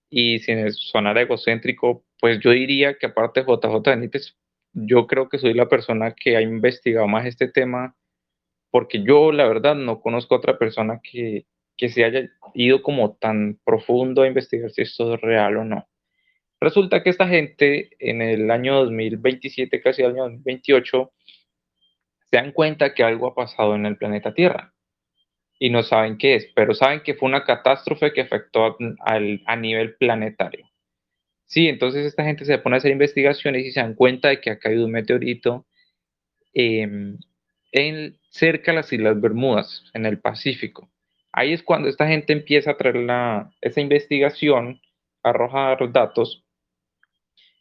Y 0.10 0.40
sin 0.40 0.70
sonar 0.74 1.18
egocéntrico, 1.18 2.04
pues 2.20 2.40
yo 2.42 2.52
diría 2.52 2.98
que 2.98 3.06
aparte 3.06 3.42
de 3.42 3.46
JJ 3.48 3.82
Benítez, 3.86 4.38
yo 4.74 5.08
creo 5.08 5.30
que 5.30 5.38
soy 5.40 5.54
la 5.54 5.70
persona 5.70 6.14
que 6.14 6.36
ha 6.36 6.42
investigado 6.42 7.08
más 7.08 7.26
este 7.26 7.48
tema, 7.48 7.96
porque 8.72 9.04
yo 9.04 9.32
la 9.32 9.48
verdad 9.48 9.76
no 9.76 10.02
conozco 10.02 10.36
a 10.36 10.38
otra 10.40 10.58
persona 10.58 11.00
que, 11.02 11.46
que 11.78 11.90
se 11.90 12.04
haya 12.04 12.30
ido 12.54 12.82
como 12.82 13.16
tan 13.16 13.60
profundo 13.66 14.22
a 14.24 14.28
investigar 14.28 14.72
si 14.72 14.82
esto 14.82 15.14
es 15.16 15.22
real 15.22 15.58
o 15.58 15.66
no. 15.66 15.88
Resulta 16.62 17.02
que 17.02 17.10
esta 17.10 17.28
gente 17.28 17.90
en 17.98 18.22
el 18.22 18.52
año 18.52 18.76
2027, 18.76 19.82
casi 19.82 20.04
el 20.04 20.12
año 20.12 20.24
2028, 20.26 21.12
se 22.30 22.38
dan 22.38 22.52
cuenta 22.52 22.94
que 22.94 23.04
algo 23.04 23.28
ha 23.28 23.34
pasado 23.34 23.74
en 23.74 23.88
el 23.88 23.98
planeta 23.98 24.36
Tierra 24.36 24.72
y 25.58 25.72
no 25.72 25.82
saben 25.82 26.20
qué 26.20 26.36
es, 26.36 26.52
pero 26.56 26.76
saben 26.76 27.02
que 27.02 27.16
fue 27.16 27.30
una 27.30 27.46
catástrofe 27.46 28.14
que 28.14 28.22
afectó 28.22 28.78
al, 29.00 29.42
a 29.48 29.56
nivel 29.56 29.96
planetario. 29.96 30.70
Sí, 31.48 31.68
entonces 31.68 32.06
esta 32.06 32.24
gente 32.24 32.46
se 32.46 32.60
pone 32.60 32.76
a 32.76 32.78
hacer 32.78 32.92
investigaciones 32.92 33.66
y 33.66 33.72
se 33.72 33.80
dan 33.80 33.96
cuenta 33.96 34.30
de 34.30 34.40
que 34.40 34.52
ha 34.52 34.60
caído 34.60 34.86
un 34.86 34.92
meteorito 34.92 35.66
em, 36.54 37.18
en, 37.72 38.20
cerca 38.30 38.72
de 38.72 38.78
las 38.78 38.94
Islas 38.94 39.20
Bermudas, 39.20 39.84
en 39.96 40.06
el 40.06 40.20
Pacífico. 40.20 40.92
Ahí 41.32 41.54
es 41.54 41.64
cuando 41.64 41.90
esta 41.90 42.08
gente 42.08 42.34
empieza 42.34 42.72
a 42.72 42.78
traer 42.78 42.98
la, 42.98 43.52
esa 43.62 43.82
investigación, 43.82 44.80
a 45.24 45.30
arrojar 45.32 45.92
datos 45.92 46.44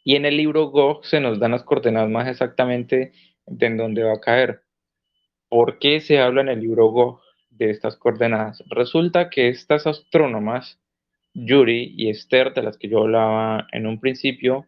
y 0.05 0.17
en 0.17 0.25
el 0.25 0.37
libro 0.37 0.67
Go 0.67 1.01
se 1.03 1.21
nos 1.21 1.39
dan 1.39 1.53
las 1.53 1.63
coordenadas 1.63 2.11
más 2.11 2.29
exactamente 2.29 3.13
de 3.47 3.67
en 3.67 3.77
dónde 3.77 4.03
va 4.03 4.15
a 4.15 4.21
caer. 4.21 4.63
¿Por 5.49 5.79
qué 5.79 6.01
se 6.01 6.21
habla 6.21 6.43
en 6.43 6.49
el 6.49 6.61
libro 6.61 6.87
Go 6.87 7.21
de 7.51 7.71
estas 7.71 7.97
coordenadas? 7.97 8.63
Resulta 8.69 9.31
que 9.31 9.49
estas 9.49 9.87
astrónomas, 9.87 10.81
Yuri 11.35 11.95
y 11.97 12.09
Esther, 12.09 12.55
de 12.55 12.63
las 12.63 12.79
que 12.79 12.89
yo 12.89 13.01
hablaba 13.01 13.67
en 13.73 13.87
un 13.87 14.01
principio, 14.01 14.67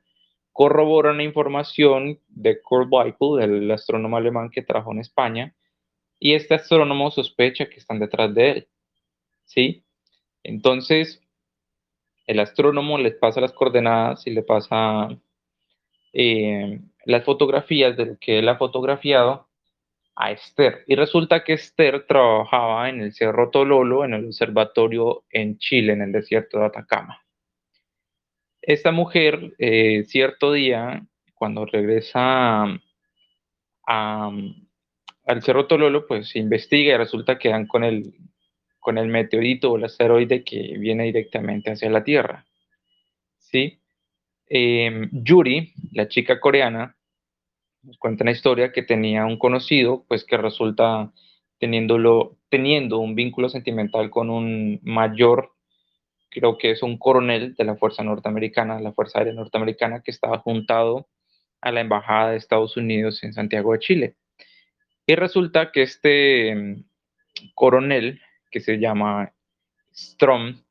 corroboran 0.52 1.16
la 1.16 1.22
información 1.22 2.20
de 2.28 2.60
Kurt 2.60 2.88
Weichel, 2.90 3.36
del 3.38 3.70
astrónomo 3.70 4.16
alemán 4.16 4.50
que 4.50 4.62
trabajó 4.62 4.92
en 4.92 4.98
España, 4.98 5.54
y 6.18 6.34
este 6.34 6.54
astrónomo 6.54 7.10
sospecha 7.10 7.68
que 7.68 7.76
están 7.76 7.98
detrás 7.98 8.34
de 8.34 8.50
él. 8.50 8.68
¿Sí? 9.44 9.84
Entonces, 10.44 11.20
el 12.32 12.40
astrónomo 12.40 12.98
les 12.98 13.14
pasa 13.14 13.40
las 13.40 13.52
coordenadas 13.52 14.26
y 14.26 14.30
le 14.30 14.42
pasa 14.42 15.08
eh, 16.12 16.80
las 17.04 17.24
fotografías 17.24 17.96
de 17.96 18.06
lo 18.06 18.18
que 18.18 18.38
él 18.38 18.48
ha 18.48 18.56
fotografiado 18.56 19.48
a 20.16 20.30
Esther. 20.32 20.84
Y 20.86 20.96
resulta 20.96 21.44
que 21.44 21.54
Esther 21.54 22.06
trabajaba 22.06 22.88
en 22.88 23.00
el 23.00 23.12
Cerro 23.12 23.50
Tololo, 23.50 24.04
en 24.04 24.14
el 24.14 24.26
observatorio 24.26 25.24
en 25.30 25.58
Chile, 25.58 25.92
en 25.92 26.02
el 26.02 26.12
desierto 26.12 26.58
de 26.58 26.66
Atacama. 26.66 27.22
Esta 28.60 28.92
mujer, 28.92 29.54
eh, 29.58 30.04
cierto 30.04 30.52
día, 30.52 31.02
cuando 31.34 31.66
regresa 31.66 32.64
al 33.84 35.42
Cerro 35.42 35.66
Tololo, 35.66 36.06
pues 36.06 36.36
investiga 36.36 36.94
y 36.94 36.96
resulta 36.96 37.38
que 37.38 37.48
dan 37.48 37.66
con 37.66 37.84
el, 37.84 38.14
con 38.82 38.98
el 38.98 39.06
meteorito 39.06 39.70
o 39.70 39.76
el 39.76 39.84
asteroide 39.84 40.42
que 40.42 40.76
viene 40.76 41.04
directamente 41.04 41.70
hacia 41.70 41.88
la 41.88 42.02
Tierra. 42.02 42.44
¿Sí? 43.38 43.80
Em, 44.48 45.08
Yuri, 45.12 45.72
la 45.92 46.08
chica 46.08 46.40
coreana, 46.40 46.96
nos 47.84 47.96
cuenta 47.96 48.24
una 48.24 48.32
historia 48.32 48.72
que 48.72 48.82
tenía 48.82 49.24
un 49.24 49.38
conocido, 49.38 50.04
pues 50.08 50.24
que 50.24 50.36
resulta 50.36 51.12
teniéndolo, 51.58 52.38
teniendo 52.48 52.98
un 52.98 53.14
vínculo 53.14 53.48
sentimental 53.48 54.10
con 54.10 54.30
un 54.30 54.80
mayor, 54.82 55.52
creo 56.28 56.58
que 56.58 56.72
es 56.72 56.82
un 56.82 56.98
coronel 56.98 57.54
de 57.54 57.64
la 57.64 57.76
Fuerza 57.76 58.02
Norteamericana, 58.02 58.80
la 58.80 58.92
Fuerza 58.92 59.20
Aérea 59.20 59.34
Norteamericana, 59.34 60.02
que 60.02 60.10
estaba 60.10 60.38
juntado 60.38 61.08
a 61.60 61.70
la 61.70 61.82
Embajada 61.82 62.32
de 62.32 62.36
Estados 62.36 62.76
Unidos 62.76 63.22
en 63.22 63.32
Santiago 63.32 63.74
de 63.74 63.78
Chile. 63.78 64.16
Y 65.06 65.14
resulta 65.14 65.70
que 65.70 65.82
este 65.82 66.48
em, 66.48 66.84
coronel 67.54 68.20
que 68.52 68.60
se 68.60 68.78
llama 68.78 69.32
Strom, 69.92 70.62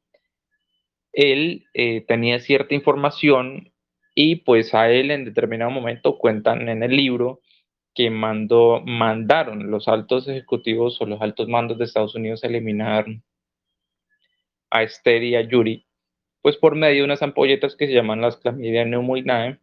él 1.12 1.66
eh, 1.74 2.06
tenía 2.08 2.40
cierta 2.40 2.74
información 2.74 3.74
y 4.16 4.38
pues 4.38 4.74
a 4.74 4.90
él 4.90 5.12
en 5.12 5.26
determinado 5.26 5.72
momento 5.72 6.18
cuentan 6.18 6.70
en 6.70 6.84
el 6.84 6.96
libro 6.96 7.42
que 7.94 8.10
mandó, 8.10 8.82
mandaron 8.86 9.70
los 9.70 9.88
altos 9.88 10.28
ejecutivos 10.28 11.02
o 11.02 11.06
los 11.06 11.22
altos 11.22 11.48
mandos 11.48 11.78
de 11.78 11.86
Estados 11.86 12.16
Unidos 12.16 12.44
a 12.44 12.48
eliminar 12.48 13.06
a 14.70 14.84
Esther 14.84 15.24
y 15.24 15.36
a 15.36 15.42
Yuri, 15.42 15.86
pues 16.42 16.56
por 16.58 16.76
medio 16.76 17.00
de 17.00 17.04
unas 17.04 17.22
ampolletas 17.22 17.76
que 17.76 17.88
se 17.88 17.94
llaman 17.94 18.22
las 18.22 18.38
Clamidia 18.38 18.86
pneumoniae, 18.86 19.60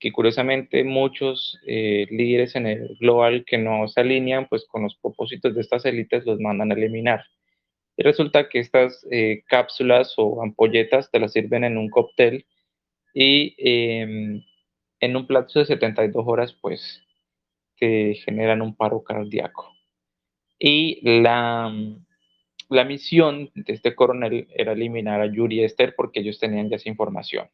que 0.00 0.12
curiosamente 0.12 0.82
muchos 0.82 1.58
eh, 1.66 2.06
líderes 2.10 2.56
en 2.56 2.66
el 2.66 2.96
global 2.98 3.44
que 3.46 3.58
no 3.58 3.86
se 3.86 4.00
alinean 4.00 4.48
pues 4.48 4.66
con 4.66 4.82
los 4.82 4.96
propósitos 4.96 5.54
de 5.54 5.60
estas 5.60 5.84
élites 5.84 6.26
los 6.26 6.40
mandan 6.40 6.72
a 6.72 6.74
eliminar. 6.74 7.24
Y 8.00 8.02
resulta 8.02 8.48
que 8.48 8.60
estas 8.60 9.06
eh, 9.10 9.42
cápsulas 9.46 10.14
o 10.16 10.42
ampolletas 10.42 11.10
te 11.10 11.20
las 11.20 11.34
sirven 11.34 11.64
en 11.64 11.76
un 11.76 11.90
cóctel 11.90 12.46
y 13.12 13.54
em, 13.58 14.42
en 15.00 15.16
un 15.16 15.26
plazo 15.26 15.58
de 15.58 15.66
72 15.66 16.24
horas 16.26 16.56
pues 16.62 17.02
te 17.78 18.14
generan 18.24 18.62
un 18.62 18.74
paro 18.74 19.04
cardíaco. 19.04 19.70
Y 20.58 20.98
la, 21.20 21.70
la 22.70 22.84
misión 22.84 23.50
de 23.54 23.74
este 23.74 23.94
coronel 23.94 24.48
era 24.54 24.72
eliminar 24.72 25.20
a 25.20 25.26
Yuri 25.26 25.60
y 25.60 25.64
Esther 25.64 25.94
porque 25.94 26.20
ellos 26.20 26.38
tenían 26.38 26.70
ya 26.70 26.76
esa 26.76 26.88
información. 26.88 27.50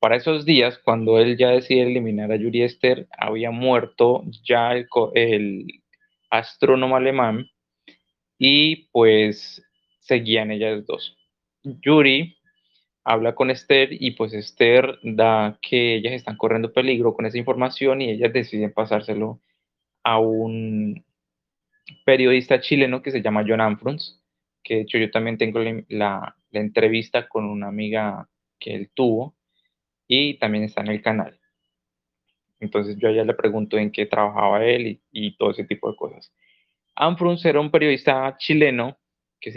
Para 0.00 0.16
esos 0.16 0.44
días, 0.44 0.76
cuando 0.76 1.20
él 1.20 1.36
ya 1.36 1.50
decide 1.50 1.82
eliminar 1.82 2.32
a 2.32 2.36
Yuri 2.36 2.64
Esther, 2.64 3.06
había 3.16 3.52
muerto 3.52 4.24
ya 4.42 4.72
el, 4.72 4.88
el 5.14 5.66
astrónomo 6.30 6.96
alemán 6.96 7.48
y 8.38 8.88
pues 8.92 9.62
seguían 10.00 10.50
ellas 10.50 10.86
dos. 10.86 11.16
Yuri 11.62 12.38
habla 13.04 13.34
con 13.34 13.50
Esther 13.50 13.88
y 13.90 14.12
pues 14.12 14.32
Esther 14.32 14.98
da 15.02 15.58
que 15.60 15.96
ellas 15.96 16.12
están 16.12 16.36
corriendo 16.36 16.72
peligro 16.72 17.14
con 17.14 17.26
esa 17.26 17.38
información 17.38 18.00
y 18.00 18.10
ellas 18.10 18.32
deciden 18.32 18.72
pasárselo 18.72 19.40
a 20.04 20.18
un 20.18 21.04
periodista 22.04 22.60
chileno 22.60 23.02
que 23.02 23.10
se 23.10 23.22
llama 23.22 23.44
John 23.46 23.60
Amfrons, 23.60 24.22
que 24.62 24.76
de 24.76 24.80
hecho 24.82 24.98
yo 24.98 25.10
también 25.10 25.38
tengo 25.38 25.60
la, 25.88 26.34
entrevista 26.50 27.28
con 27.28 27.44
una 27.44 27.68
amiga 27.68 28.28
que 28.58 28.74
él 28.74 28.90
tuvo 28.94 29.36
y 30.06 30.38
también 30.38 30.64
está 30.64 30.80
en 30.80 30.88
el 30.88 31.02
canal. 31.02 31.38
Entonces 32.60 32.96
yo 32.96 33.10
ya 33.10 33.24
le 33.24 33.34
pregunto 33.34 33.76
en 33.78 33.92
qué 33.92 34.06
trabajaba 34.06 34.64
él 34.64 35.00
y 35.12 35.36
todo 35.36 35.50
ese 35.50 35.64
tipo 35.64 35.90
de 35.90 35.96
cosas. 35.96 36.32
Amfrunz 36.98 37.44
era 37.44 37.60
un 37.60 37.70
periodista 37.70 38.36
chileno 38.38 38.98
que 39.40 39.52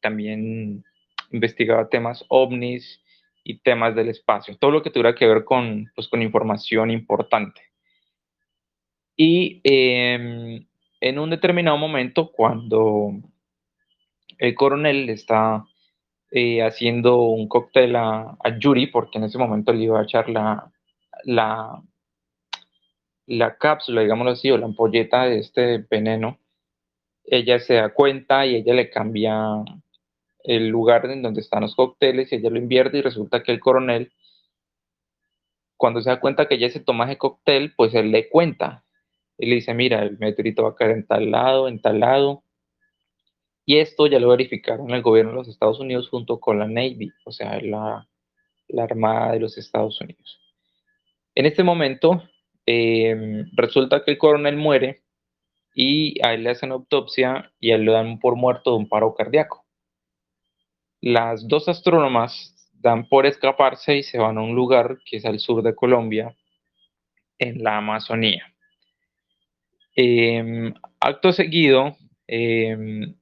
también 0.00 0.84
investigaba 1.32 1.88
temas 1.88 2.24
ovnis 2.28 3.02
y 3.42 3.58
temas 3.58 3.94
del 3.96 4.08
espacio, 4.08 4.56
todo 4.56 4.70
lo 4.70 4.82
que 4.82 4.90
tuviera 4.90 5.14
que 5.14 5.26
ver 5.26 5.44
con, 5.44 5.90
pues, 5.96 6.08
con 6.08 6.22
información 6.22 6.90
importante. 6.92 7.60
Y 9.16 9.60
em, 9.64 10.66
en 11.00 11.18
un 11.18 11.30
determinado 11.30 11.76
momento, 11.76 12.30
cuando 12.30 13.12
el 14.38 14.54
coronel 14.54 15.10
está 15.10 15.64
eh, 16.30 16.62
haciendo 16.62 17.22
un 17.22 17.48
cóctel 17.48 17.96
a, 17.96 18.36
Yuri, 18.58 18.86
porque 18.86 19.18
en 19.18 19.24
ese 19.24 19.38
momento 19.38 19.72
le 19.72 19.84
iba 19.84 20.00
a 20.00 20.04
echar 20.04 20.28
la, 20.28 20.72
la, 21.24 21.82
la 23.26 23.56
cápsula, 23.56 24.02
digámoslo 24.02 24.32
así, 24.32 24.50
o 24.50 24.58
la 24.58 24.66
ampolleta 24.66 25.24
de 25.24 25.40
este 25.40 25.78
veneno, 25.90 26.38
ella 27.24 27.58
se 27.58 27.74
da 27.74 27.92
cuenta 27.92 28.46
y 28.46 28.56
ella 28.56 28.74
le 28.74 28.90
cambia 28.90 29.36
el 30.44 30.68
lugar 30.68 31.06
en 31.06 31.22
donde 31.22 31.40
están 31.40 31.62
los 31.62 31.74
cócteles 31.74 32.30
y 32.30 32.36
ella 32.36 32.50
lo 32.50 32.58
invierte 32.58 32.98
y 32.98 33.02
resulta 33.02 33.42
que 33.42 33.52
el 33.52 33.60
coronel, 33.60 34.12
cuando 35.76 36.02
se 36.02 36.10
da 36.10 36.20
cuenta 36.20 36.46
que 36.46 36.56
ella 36.56 36.70
se 36.70 36.80
toma 36.80 37.06
ese 37.06 37.18
cóctel, 37.18 37.74
pues 37.76 37.94
él 37.94 38.10
le 38.10 38.28
cuenta 38.28 38.84
y 39.38 39.46
le 39.46 39.56
dice, 39.56 39.74
mira, 39.74 40.02
el 40.02 40.18
meteorito 40.18 40.62
va 40.62 40.70
a 40.70 40.74
caer 40.74 40.92
en 40.92 41.06
tal 41.06 41.30
lado, 41.30 41.66
en 41.66 41.80
tal 41.80 42.00
lado. 42.00 42.44
Y 43.66 43.78
esto 43.78 44.06
ya 44.06 44.20
lo 44.20 44.28
verificaron 44.28 44.90
el 44.90 45.02
gobierno 45.02 45.32
de 45.32 45.38
los 45.38 45.48
Estados 45.48 45.80
Unidos 45.80 46.08
junto 46.10 46.38
con 46.38 46.58
la 46.58 46.68
Navy, 46.68 47.10
o 47.24 47.32
sea, 47.32 47.58
la, 47.60 48.06
Armada 48.76 49.32
de 49.32 49.40
los 49.40 49.56
Estados 49.56 50.00
Unidos. 50.00 50.40
En 51.34 51.46
este 51.46 51.62
momento, 51.62 52.22
em, 52.66 53.50
resulta 53.54 54.04
que 54.04 54.12
el 54.12 54.18
coronel 54.18 54.56
muere 54.56 55.03
y 55.74 56.24
a 56.24 56.32
él 56.34 56.44
le 56.44 56.50
hacen 56.50 56.72
autopsia 56.72 57.52
y 57.58 57.72
a 57.72 57.74
él 57.74 57.84
le 57.84 57.92
dan 57.92 58.20
por 58.20 58.36
muerto 58.36 58.70
de 58.70 58.76
un 58.78 58.88
paro 58.88 59.14
cardíaco. 59.14 59.66
Las 61.00 61.46
dos 61.48 61.68
astrónomas 61.68 62.70
dan 62.72 63.08
por 63.08 63.26
escaparse 63.26 63.96
y 63.98 64.02
se 64.02 64.18
van 64.18 64.38
a 64.38 64.42
un 64.42 64.54
lugar 64.54 64.98
que 65.04 65.16
es 65.16 65.24
al 65.24 65.40
sur 65.40 65.62
de 65.62 65.74
Colombia, 65.74 66.34
en 67.38 67.62
la 67.62 67.78
Amazonía. 67.78 68.54
Em, 69.96 70.72
acto 71.00 71.32
seguido, 71.32 71.96
em, 72.26 73.14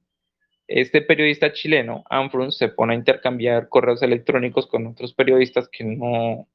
este 0.67 1.03
periodista 1.03 1.53
chileno, 1.53 2.05
Anfrun, 2.09 2.53
se 2.53 2.69
pone 2.69 2.95
a 2.95 2.97
intercambiar 2.97 3.69
correos 3.69 4.03
electrónicos 4.03 4.67
con 4.67 4.87
otros 4.87 5.13
periodistas 5.15 5.69
que 5.69 5.85
no, 5.85 6.49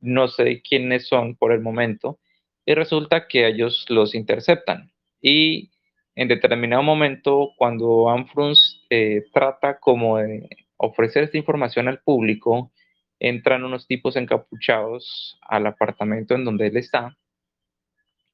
no 0.00 0.28
sé 0.28 0.62
quiénes 0.62 1.08
son 1.08 1.36
por 1.36 1.52
el 1.52 1.60
momento, 1.60 2.20
y 2.64 2.74
resulta 2.74 3.26
que 3.26 3.46
ellos 3.46 3.86
los 3.88 4.14
interceptan. 4.14 4.92
Y 5.20 5.70
en 6.14 6.28
determinado 6.28 6.82
momento, 6.82 7.52
cuando 7.56 8.10
Anfruns 8.10 8.84
eh, 8.90 9.24
trata 9.32 9.78
como 9.78 10.18
de 10.18 10.48
ofrecer 10.76 11.24
esta 11.24 11.38
información 11.38 11.88
al 11.88 12.00
público, 12.00 12.72
entran 13.20 13.64
unos 13.64 13.86
tipos 13.86 14.16
encapuchados 14.16 15.38
al 15.42 15.66
apartamento 15.66 16.34
en 16.34 16.44
donde 16.44 16.68
él 16.68 16.76
está, 16.76 17.16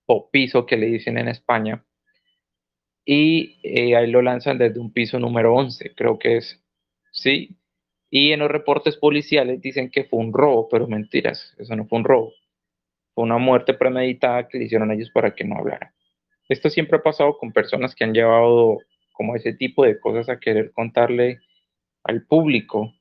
o 0.06 0.30
piso 0.30 0.66
que 0.66 0.76
le 0.76 0.86
dicen 0.86 1.18
en 1.18 1.28
España, 1.28 1.84
y 3.04 3.58
eh, 3.62 3.96
ahí 3.96 4.10
lo 4.10 4.22
lanzan 4.22 4.58
desde 4.58 4.80
un 4.80 4.92
piso 4.92 5.18
número 5.18 5.54
11, 5.54 5.94
creo 5.94 6.18
que 6.18 6.38
es, 6.38 6.62
¿sí? 7.12 7.56
Y 8.10 8.32
en 8.32 8.40
los 8.40 8.50
reportes 8.50 8.96
policiales 8.96 9.60
dicen 9.60 9.90
que 9.90 10.04
fue 10.04 10.20
un 10.20 10.32
robo, 10.32 10.68
pero 10.68 10.86
mentiras, 10.86 11.54
eso 11.58 11.76
no 11.76 11.86
fue 11.86 11.98
un 11.98 12.04
robo, 12.04 12.32
fue 13.14 13.24
una 13.24 13.38
muerte 13.38 13.74
premeditada 13.74 14.48
que 14.48 14.58
le 14.58 14.64
hicieron 14.64 14.90
a 14.90 14.94
ellos 14.94 15.10
para 15.10 15.34
que 15.34 15.44
no 15.44 15.56
hablaran. 15.56 15.92
Esto 16.48 16.70
siempre 16.70 16.98
ha 16.98 17.02
pasado 17.02 17.38
con 17.38 17.52
personas 17.52 17.94
que 17.94 18.04
han 18.04 18.12
llevado 18.12 18.78
como 19.12 19.36
ese 19.36 19.52
tipo 19.54 19.84
de 19.84 19.98
cosas 19.98 20.28
a 20.28 20.38
querer 20.38 20.72
contarle 20.72 21.40
al 22.02 22.26
público 22.26 22.92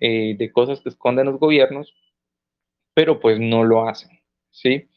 eh, 0.00 0.36
de 0.36 0.52
cosas 0.52 0.80
que 0.80 0.90
esconden 0.90 1.26
los 1.26 1.40
gobiernos, 1.40 1.94
pero 2.94 3.20
pues 3.20 3.40
no 3.40 3.64
lo 3.64 3.88
hacen, 3.88 4.20
¿sí? 4.50 4.88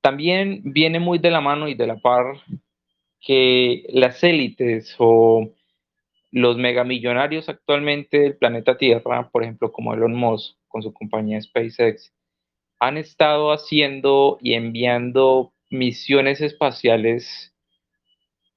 También 0.00 0.62
viene 0.64 1.00
muy 1.00 1.18
de 1.18 1.30
la 1.30 1.40
mano 1.40 1.68
y 1.68 1.74
de 1.74 1.86
la 1.86 1.96
par 1.96 2.40
que 3.20 3.84
las 3.90 4.22
élites 4.22 4.94
o 4.98 5.50
los 6.30 6.56
megamillonarios 6.56 7.48
actualmente 7.48 8.18
del 8.20 8.36
planeta 8.36 8.76
Tierra, 8.76 9.28
por 9.30 9.42
ejemplo, 9.42 9.72
como 9.72 9.94
Elon 9.94 10.14
Musk 10.14 10.56
con 10.68 10.82
su 10.82 10.92
compañía 10.92 11.40
SpaceX, 11.40 12.12
han 12.78 12.96
estado 12.96 13.50
haciendo 13.50 14.38
y 14.40 14.54
enviando 14.54 15.52
misiones 15.70 16.40
espaciales 16.40 17.54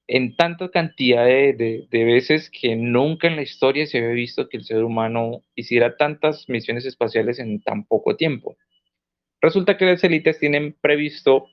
en 0.08 0.36
tanta 0.36 0.69
cantidad 0.69 1.26
de, 1.26 1.88
veces 1.89 2.50
que 2.50 2.76
nunca 2.76 3.28
en 3.28 3.38
la 3.38 3.43
historia 3.43 3.86
se 3.86 4.00
había 4.00 4.10
visto 4.10 4.50
que 4.50 4.58
el 4.58 4.65
ser 4.65 4.84
humano 4.84 5.43
hiciera 5.56 5.95
tantas 5.95 6.50
misiones 6.50 6.86
espaciales 6.86 7.39
en 7.39 7.62
tan 7.62 7.86
poco 7.86 8.17
tiempo. 8.17 8.58
Resulta 9.39 9.78
que 9.78 9.86
las 9.86 10.04
élites 10.04 10.38
tienen 10.38 10.76
previsto 10.82 11.47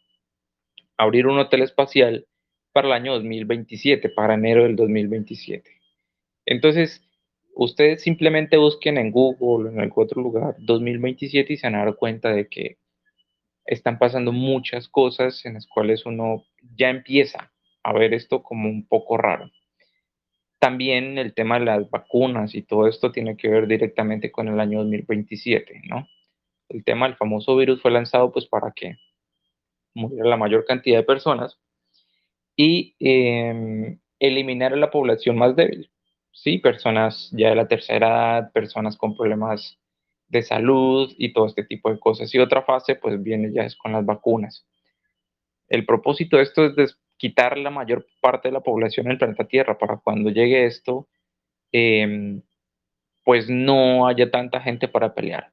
abrir 0.97 1.29
un 1.29 1.39
hotel 1.39 1.63
espacial 1.63 2.27
para 2.73 2.89
el 2.89 2.95
año 2.95 3.15
2027, 3.15 4.09
para 4.09 4.35
enero 4.35 4.65
del 4.65 4.75
2027. 4.75 5.71
Entonces, 6.45 7.01
ustedes 7.55 8.03
simplemente 8.03 8.57
busquen 8.57 8.99
en 8.99 9.13
Google 9.13 9.69
o 9.69 9.73
en 9.73 9.81
algún 9.81 10.05
otro 10.05 10.21
lugar 10.21 10.57
2027 10.59 11.53
y 11.53 11.57
se 11.57 11.71
van 11.71 11.77
a 11.77 11.93
cuenta 11.93 12.31
de 12.31 12.49
que 12.49 12.78
están 13.69 13.99
pasando 13.99 14.33
muchas 14.33 14.89
cosas 14.89 15.45
en 15.45 15.55
las 15.55 15.67
cuales 15.67 16.07
uno 16.07 16.47
ya 16.75 16.89
empieza 16.89 17.53
a 17.83 17.93
ver 17.93 18.15
esto 18.15 18.43
como 18.43 18.69
un 18.69 18.87
poco 18.89 19.19
raro. 19.19 19.51
También 20.59 21.19
el 21.19 21.35
tema 21.35 21.59
de 21.59 21.67
las 21.67 21.91
vacunas 21.91 22.55
y 22.55 22.63
todo 22.63 22.89
esto 22.89 23.13
tiene 23.13 23.37
que 23.37 23.49
ver 23.49 23.69
directamente 23.69 24.33
con 24.33 24.49
el 24.49 24.59
año 24.59 24.79
2027, 24.79 25.83
¿no? 25.85 26.09
El 26.71 26.83
tema 26.83 27.07
del 27.07 27.17
famoso 27.17 27.57
virus 27.57 27.83
fue 27.83 27.91
lanzado 27.91 28.33
pues 28.33 28.47
para 28.47 28.73
que 28.73 28.97
muriera 29.95 30.29
la 30.29 30.37
mayor 30.39 30.65
cantidad 30.65 30.99
de 30.99 31.05
personas 31.05 31.59
y 32.57 32.97
em, 33.01 34.01
eliminar 34.19 34.73
a 34.73 34.77
la 34.77 34.91
población 34.91 35.37
más 35.37 35.55
débil, 35.55 35.91
¿sí? 36.33 36.59
Personas 36.59 37.31
ya 37.33 37.51
de 37.51 37.55
la 37.55 37.69
tercera 37.69 38.39
edad, 38.39 38.53
personas 38.53 38.97
con 38.97 39.15
problemas 39.15 39.79
de 40.29 40.43
salud 40.43 41.13
y 41.17 41.33
todo 41.33 41.47
este 41.47 41.65
tipo 41.65 41.91
de 41.91 41.99
cosas. 41.99 42.35
Y 42.35 42.39
otra 42.39 42.63
fase, 42.63 42.95
pues 42.95 43.23
viene 43.23 43.53
ya 43.53 43.63
es 43.63 43.77
con 43.77 43.93
las 43.93 44.05
vacunas. 44.05 44.67
El 45.69 45.85
propósito 45.85 46.37
de 46.37 46.43
esto 46.45 46.67
es 46.77 46.99
quitar 47.17 47.59
la 47.59 47.71
mayor 47.71 48.07
parte 48.21 48.49
de 48.49 48.53
la 48.53 48.61
población 48.61 49.07
del 49.07 49.19
planeta 49.19 49.45
Tierra 49.47 49.79
para 49.79 49.99
cuando 49.99 50.31
llegue 50.31 50.67
esto, 50.67 51.09
em, 51.73 52.43
pues 53.25 53.51
no 53.51 54.07
haya 54.07 54.31
tanta 54.31 54.61
gente 54.61 54.89
para 54.89 55.15
pelear. 55.15 55.53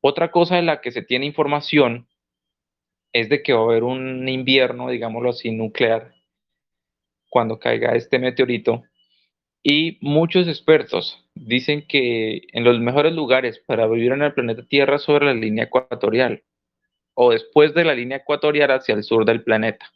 Otra 0.00 0.30
cosa 0.30 0.56
de 0.56 0.62
la 0.62 0.80
que 0.80 0.92
se 0.92 1.02
tiene 1.02 1.26
información 1.26 2.08
es 3.12 3.28
de 3.28 3.42
que 3.42 3.52
va 3.52 3.60
a 3.60 3.64
haber 3.64 3.84
un 3.84 4.28
invierno, 4.28 4.88
digámoslo 4.88 5.30
así, 5.30 5.50
nuclear, 5.50 6.14
cuando 7.28 7.58
caiga 7.58 7.94
este 7.94 8.18
meteorito. 8.18 8.82
Y 9.62 9.98
muchos 10.00 10.48
expertos 10.48 11.27
dicen 11.46 11.86
que 11.86 12.42
en 12.52 12.64
los 12.64 12.80
mejores 12.80 13.12
lugares 13.12 13.58
para 13.58 13.86
vivir 13.86 14.12
en 14.12 14.22
el 14.22 14.34
planeta 14.34 14.62
Tierra 14.66 14.98
sobre 14.98 15.26
la 15.26 15.34
línea 15.34 15.64
ecuatorial 15.64 16.42
o 17.14 17.32
después 17.32 17.74
de 17.74 17.84
la 17.84 17.94
línea 17.94 18.18
ecuatorial 18.18 18.70
hacia 18.70 18.94
el 18.94 19.02
sur 19.02 19.24
del 19.24 19.42
planeta. 19.42 19.90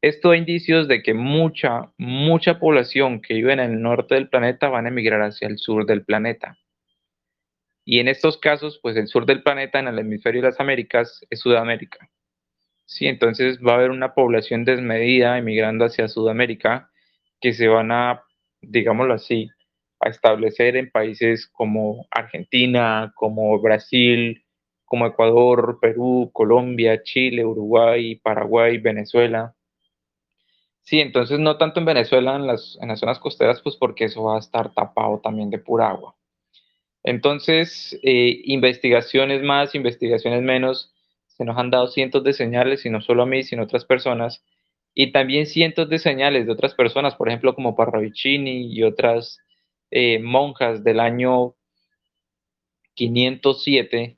Esto 0.00 0.30
da 0.30 0.36
indicios 0.36 0.86
de 0.86 1.02
que 1.02 1.14
mucha, 1.14 1.92
mucha 1.96 2.58
población 2.58 3.22
que 3.22 3.34
vive 3.34 3.52
en 3.54 3.60
el 3.60 3.80
norte 3.80 4.14
del 4.14 4.28
planeta 4.28 4.68
van 4.68 4.86
a 4.86 4.88
emigrar 4.88 5.22
hacia 5.22 5.48
el 5.48 5.58
sur 5.58 5.86
del 5.86 6.04
planeta. 6.04 6.58
Y 7.86 8.00
en 8.00 8.08
estos 8.08 8.38
casos, 8.38 8.78
pues 8.82 8.96
el 8.96 9.08
sur 9.08 9.26
del 9.26 9.42
planeta 9.42 9.78
en 9.78 9.88
el 9.88 9.98
hemisferio 9.98 10.42
de 10.42 10.48
las 10.48 10.60
Américas 10.60 11.24
es 11.30 11.40
Sudamérica. 11.40 12.10
Sí, 12.86 13.06
entonces 13.06 13.58
va 13.60 13.72
a 13.72 13.76
haber 13.76 13.90
una 13.90 14.14
población 14.14 14.64
desmedida 14.64 15.38
emigrando 15.38 15.86
hacia 15.86 16.08
Sudamérica 16.08 16.90
que 17.40 17.52
se 17.52 17.68
van 17.68 17.92
a 17.92 18.22
digámoslo 18.68 19.14
así, 19.14 19.50
a 20.04 20.10
establecer 20.10 20.76
en 20.76 20.90
países 20.90 21.46
como 21.46 22.06
Argentina, 22.10 23.12
como 23.16 23.58
Brasil, 23.58 24.44
como 24.84 25.06
Ecuador, 25.06 25.78
Perú, 25.80 26.30
Colombia, 26.32 27.02
Chile, 27.02 27.44
Uruguay, 27.44 28.16
Paraguay, 28.16 28.76
Venezuela. 28.76 29.54
Sí, 30.82 31.00
entonces 31.00 31.38
no 31.38 31.56
tanto 31.56 31.80
en 31.80 31.86
Venezuela, 31.86 32.36
en 32.36 32.46
las, 32.46 32.76
en 32.82 32.88
las 32.88 33.00
zonas 33.00 33.18
costeras, 33.18 33.62
pues 33.62 33.76
porque 33.76 34.04
eso 34.04 34.24
va 34.24 34.36
a 34.36 34.40
estar 34.40 34.74
tapado 34.74 35.20
también 35.20 35.48
de 35.48 35.58
pura 35.58 35.88
agua. 35.88 36.14
Entonces, 37.02 37.98
eh, 38.02 38.42
investigaciones 38.44 39.42
más, 39.42 39.74
investigaciones 39.74 40.42
menos, 40.42 40.92
se 41.28 41.46
nos 41.46 41.56
han 41.56 41.70
dado 41.70 41.86
cientos 41.86 42.22
de 42.24 42.34
señales, 42.34 42.84
y 42.84 42.90
no 42.90 43.00
solo 43.00 43.22
a 43.22 43.26
mí, 43.26 43.42
sino 43.42 43.62
a 43.62 43.64
otras 43.64 43.86
personas, 43.86 44.44
y 44.92 45.12
también 45.12 45.46
cientos 45.46 45.88
de 45.88 45.98
señales 45.98 46.44
de 46.44 46.52
otras 46.52 46.74
personas, 46.74 47.14
por 47.14 47.28
ejemplo, 47.28 47.54
como 47.54 47.74
Parravicini 47.74 48.70
y 48.70 48.82
otras 48.82 49.38
eh, 49.96 50.18
monjas 50.18 50.82
del 50.82 50.98
año 50.98 51.54
507, 52.94 54.16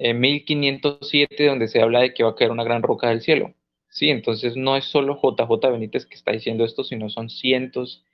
1507, 0.00 1.46
donde 1.46 1.68
se 1.68 1.80
habla 1.80 2.00
de 2.00 2.12
que 2.12 2.24
va 2.24 2.30
a 2.30 2.34
caer 2.34 2.50
una 2.50 2.64
gran 2.64 2.82
roca 2.82 3.10
del 3.10 3.20
cielo. 3.20 3.54
Sí, 3.88 4.10
entonces 4.10 4.56
no 4.56 4.76
es 4.76 4.86
solo 4.86 5.20
JJ 5.22 5.70
Benítez 5.70 6.04
que 6.04 6.16
está 6.16 6.32
diciendo 6.32 6.64
esto, 6.64 6.82
sino 6.82 7.08
son 7.10 7.30
cientos 7.30 8.04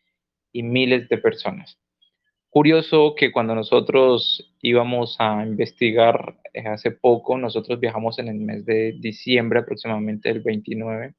y 0.53 0.63
miles 0.63 1.09
de 1.09 1.17
personas. 1.17 1.79
Curioso 2.51 3.15
que 3.17 3.33
cuando 3.33 3.55
nosotros 3.55 4.53
íbamos 4.61 5.17
a 5.21 5.47
investigar 5.47 6.37
eh, 6.53 6.67
hace 6.67 6.91
poco, 6.91 7.39
nosotros 7.39 7.81
viajamos 7.81 8.19
en 8.19 8.29
el 8.29 8.41
mes 8.41 8.67
de 8.67 8.93
diciembre, 9.01 9.61
aproximadamente 9.61 10.29
el 10.29 10.41
29, 10.41 11.15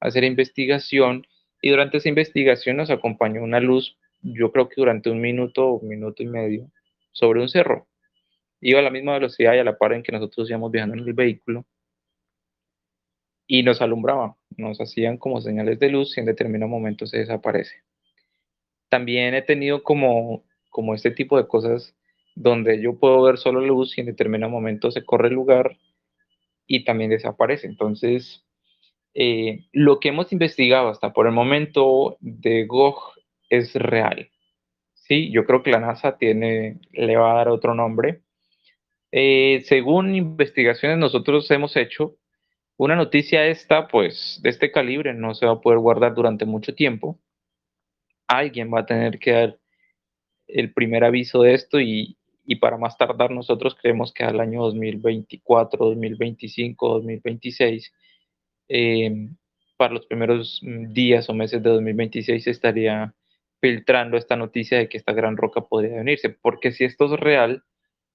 hacer 0.00 0.24
investigación 0.24 1.26
y 1.60 1.68
durante 1.68 1.98
esa 1.98 2.08
investigación 2.08 2.78
nos 2.78 2.88
acompañó 2.88 3.42
una 3.42 3.60
luz, 3.60 3.98
yo 4.22 4.52
creo 4.52 4.68
que 4.68 4.76
durante 4.76 5.10
un 5.10 5.20
minuto 5.20 5.66
o 5.66 5.82
minuto 5.82 6.22
y 6.22 6.26
medio, 6.26 6.70
sobre 7.12 7.40
un 7.40 7.48
cerro. 7.48 7.86
Iba 8.60 8.80
a 8.80 8.82
la 8.82 8.90
misma 8.90 9.14
velocidad 9.14 9.54
y 9.54 9.58
a 9.58 9.64
la 9.64 9.78
par 9.78 9.92
en 9.92 10.02
que 10.02 10.12
nosotros 10.12 10.48
íbamos 10.48 10.70
viajando 10.70 10.96
en 10.96 11.06
el 11.06 11.14
vehículo 11.14 11.64
y 13.46 13.62
nos 13.62 13.80
alumbraba, 13.82 14.36
nos 14.56 14.80
hacían 14.80 15.16
como 15.16 15.40
señales 15.40 15.78
de 15.78 15.88
luz 15.88 16.16
y 16.16 16.20
en 16.20 16.26
determinado 16.26 16.68
momento 16.68 17.06
se 17.06 17.18
desaparece. 17.18 17.82
También 18.88 19.34
he 19.34 19.42
tenido 19.42 19.82
como, 19.82 20.44
como 20.68 20.94
este 20.94 21.10
tipo 21.10 21.36
de 21.36 21.48
cosas 21.48 21.96
donde 22.34 22.80
yo 22.80 22.98
puedo 22.98 23.22
ver 23.22 23.38
solo 23.38 23.60
luz 23.60 23.96
y 23.96 24.02
en 24.02 24.06
determinado 24.06 24.50
momento 24.50 24.90
se 24.90 25.04
corre 25.04 25.28
el 25.28 25.34
lugar 25.34 25.76
y 26.66 26.84
también 26.84 27.10
desaparece. 27.10 27.66
Entonces, 27.66 28.44
eh, 29.14 29.66
lo 29.72 29.98
que 29.98 30.10
hemos 30.10 30.32
investigado 30.32 30.88
hasta 30.88 31.12
por 31.12 31.26
el 31.26 31.32
momento 31.32 32.16
de 32.20 32.66
Gog 32.66 33.14
es 33.50 33.74
real. 33.74 34.30
Sí, 34.94 35.30
yo 35.32 35.44
creo 35.44 35.62
que 35.62 35.72
la 35.72 35.80
NASA 35.80 36.16
tiene, 36.16 36.80
le 36.92 37.16
va 37.16 37.32
a 37.32 37.36
dar 37.36 37.48
otro 37.48 37.74
nombre. 37.74 38.22
Eh, 39.12 39.62
según 39.66 40.14
investigaciones 40.14 40.98
nosotros 40.98 41.50
hemos 41.50 41.76
hecho, 41.76 42.16
una 42.76 42.96
noticia 42.96 43.46
esta, 43.46 43.88
pues, 43.88 44.40
de 44.42 44.50
este 44.50 44.70
calibre 44.72 45.12
no 45.12 45.34
se 45.34 45.46
va 45.46 45.52
a 45.52 45.60
poder 45.60 45.80
guardar 45.80 46.14
durante 46.14 46.46
mucho 46.46 46.74
tiempo. 46.74 47.20
Alguien 48.28 48.72
va 48.72 48.80
a 48.80 48.86
tener 48.86 49.18
que 49.18 49.32
dar 49.32 49.58
el 50.46 50.72
primer 50.72 51.04
aviso 51.04 51.42
de 51.42 51.54
esto 51.54 51.80
y, 51.80 52.16
y 52.46 52.56
para 52.56 52.78
más 52.78 52.96
tardar 52.96 53.30
nosotros 53.32 53.76
creemos 53.80 54.12
que 54.12 54.24
al 54.24 54.40
año 54.40 54.62
2024, 54.62 55.86
2025, 55.86 56.88
2026, 56.88 57.92
eh, 58.68 59.28
para 59.76 59.94
los 59.94 60.06
primeros 60.06 60.60
días 60.62 61.28
o 61.28 61.34
meses 61.34 61.62
de 61.62 61.70
2026 61.70 62.44
se 62.44 62.50
estaría 62.50 63.14
filtrando 63.60 64.16
esta 64.16 64.36
noticia 64.36 64.78
de 64.78 64.88
que 64.88 64.98
esta 64.98 65.12
gran 65.12 65.36
roca 65.36 65.62
podría 65.62 65.96
venirse, 65.96 66.30
porque 66.30 66.72
si 66.72 66.84
esto 66.84 67.12
es 67.12 67.20
real, 67.20 67.64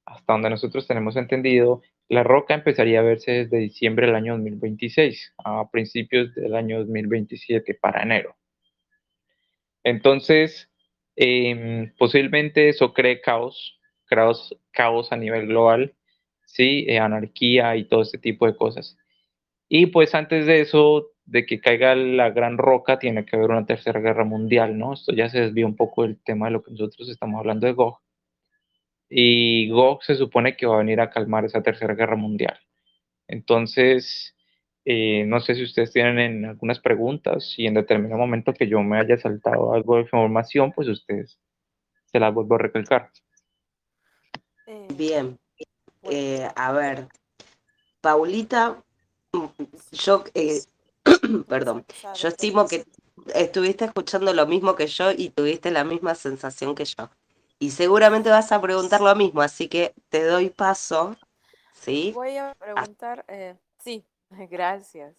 hasta 0.06 0.34
donde 0.34 0.50
nosotros 0.50 0.88
tenemos 0.88 1.16
entendido, 1.16 1.82
la 2.08 2.24
roca 2.24 2.54
empezaría 2.54 3.00
a 3.00 3.04
verse 3.04 3.32
desde 3.32 3.58
diciembre 3.58 4.08
del 4.08 4.16
año 4.16 4.34
2026 4.34 5.34
a 5.44 5.70
principios 5.72 6.34
del 6.36 6.56
año 6.56 6.80
2027 6.80 7.74
para 7.76 8.04
enero. 8.04 8.36
Entonces, 9.84 10.70
eh, 11.16 11.92
posiblemente 11.98 12.70
eso 12.70 12.94
cree 12.94 13.22
caos, 13.22 13.80
caos, 14.06 14.56
caos 14.72 15.12
a 15.12 15.18
nivel 15.18 15.48
global, 15.48 15.96
¿sí? 16.46 16.86
Eh, 16.88 17.00
anarquía 17.00 17.76
y 17.76 17.86
todo 17.86 18.02
este 18.02 18.18
tipo 18.18 18.46
de 18.46 18.56
cosas. 18.56 18.98
Y 19.68 19.88
pues 19.88 20.14
antes 20.14 20.46
de 20.46 20.62
eso, 20.62 21.12
de 21.26 21.46
que 21.46 21.60
caiga 21.60 21.96
la 21.96 22.30
gran 22.30 22.58
roca, 22.58 23.00
tiene 23.00 23.26
que 23.26 23.36
haber 23.36 23.52
una 23.52 23.66
tercera 23.66 24.00
guerra 24.00 24.24
mundial, 24.24 24.78
¿no? 24.78 24.94
Esto 24.94 25.12
ya 25.14 25.30
se 25.30 25.42
desvía 25.42 25.66
un 25.66 25.76
poco 25.76 26.04
del 26.04 26.22
tema 26.22 26.48
de 26.48 26.54
lo 26.54 26.64
que 26.64 26.72
nosotros 26.72 27.10
estamos 27.10 27.40
hablando 27.40 27.66
de 27.66 27.74
Gog. 27.74 28.00
Y 29.10 29.70
Gog 29.70 30.04
se 30.04 30.16
supone 30.16 30.56
que 30.56 30.66
va 30.66 30.76
a 30.76 30.80
venir 30.80 31.02
a 31.02 31.10
calmar 31.10 31.46
esa 31.46 31.64
tercera 31.64 31.96
guerra 31.96 32.16
mundial. 32.16 32.60
Entonces, 33.28 34.36
eh, 34.86 35.24
no 35.26 35.40
sé 35.40 35.56
si 35.56 35.64
ustedes 35.64 35.92
tienen 35.92 36.46
algunas 36.46 36.80
preguntas 36.80 37.56
y 37.58 37.66
en 37.66 37.74
determinado 37.74 38.20
momento 38.20 38.54
que 38.54 38.68
yo 38.68 38.82
me 38.84 39.00
haya 39.00 39.18
saltado 39.18 39.74
algo 39.74 39.96
de 39.96 40.04
información, 40.04 40.72
pues 40.74 40.88
ustedes 40.88 41.40
se 42.06 42.20
las 42.20 42.34
vuelvo 42.34 42.56
a 42.56 42.60
recalcar. 42.60 43.10
Bien, 44.96 45.40
eh, 46.04 46.48
a 46.56 46.72
ver, 46.72 47.08
Paulita, 48.02 48.84
yo, 49.92 50.24
eh, 50.36 50.62
perdón, 51.48 51.86
yo 52.16 52.28
estimo 52.28 52.68
que 52.68 52.86
estuviste 53.34 53.86
escuchando 53.86 54.34
lo 54.34 54.46
mismo 54.48 54.76
que 54.76 54.88
yo 54.88 55.12
y 55.12 55.30
tuviste 55.30 55.72
la 55.72 55.84
misma 55.84 56.16
sensación 56.16 56.76
que 56.76 56.86
yo. 56.86 57.10
Y 57.60 57.72
seguramente 57.72 58.30
vas 58.30 58.52
a 58.52 58.62
preguntar 58.62 59.02
lo 59.02 59.16
mismo, 59.16 59.42
así 59.42 59.70
que 59.70 59.94
te 60.10 60.24
doy 60.24 60.50
paso. 60.50 61.16
¿Sí? 61.74 62.12
Voy 62.14 62.38
a 62.38 62.54
preguntar, 62.56 63.26
eh, 63.28 63.56
sí, 63.80 64.04
gracias. 64.50 65.16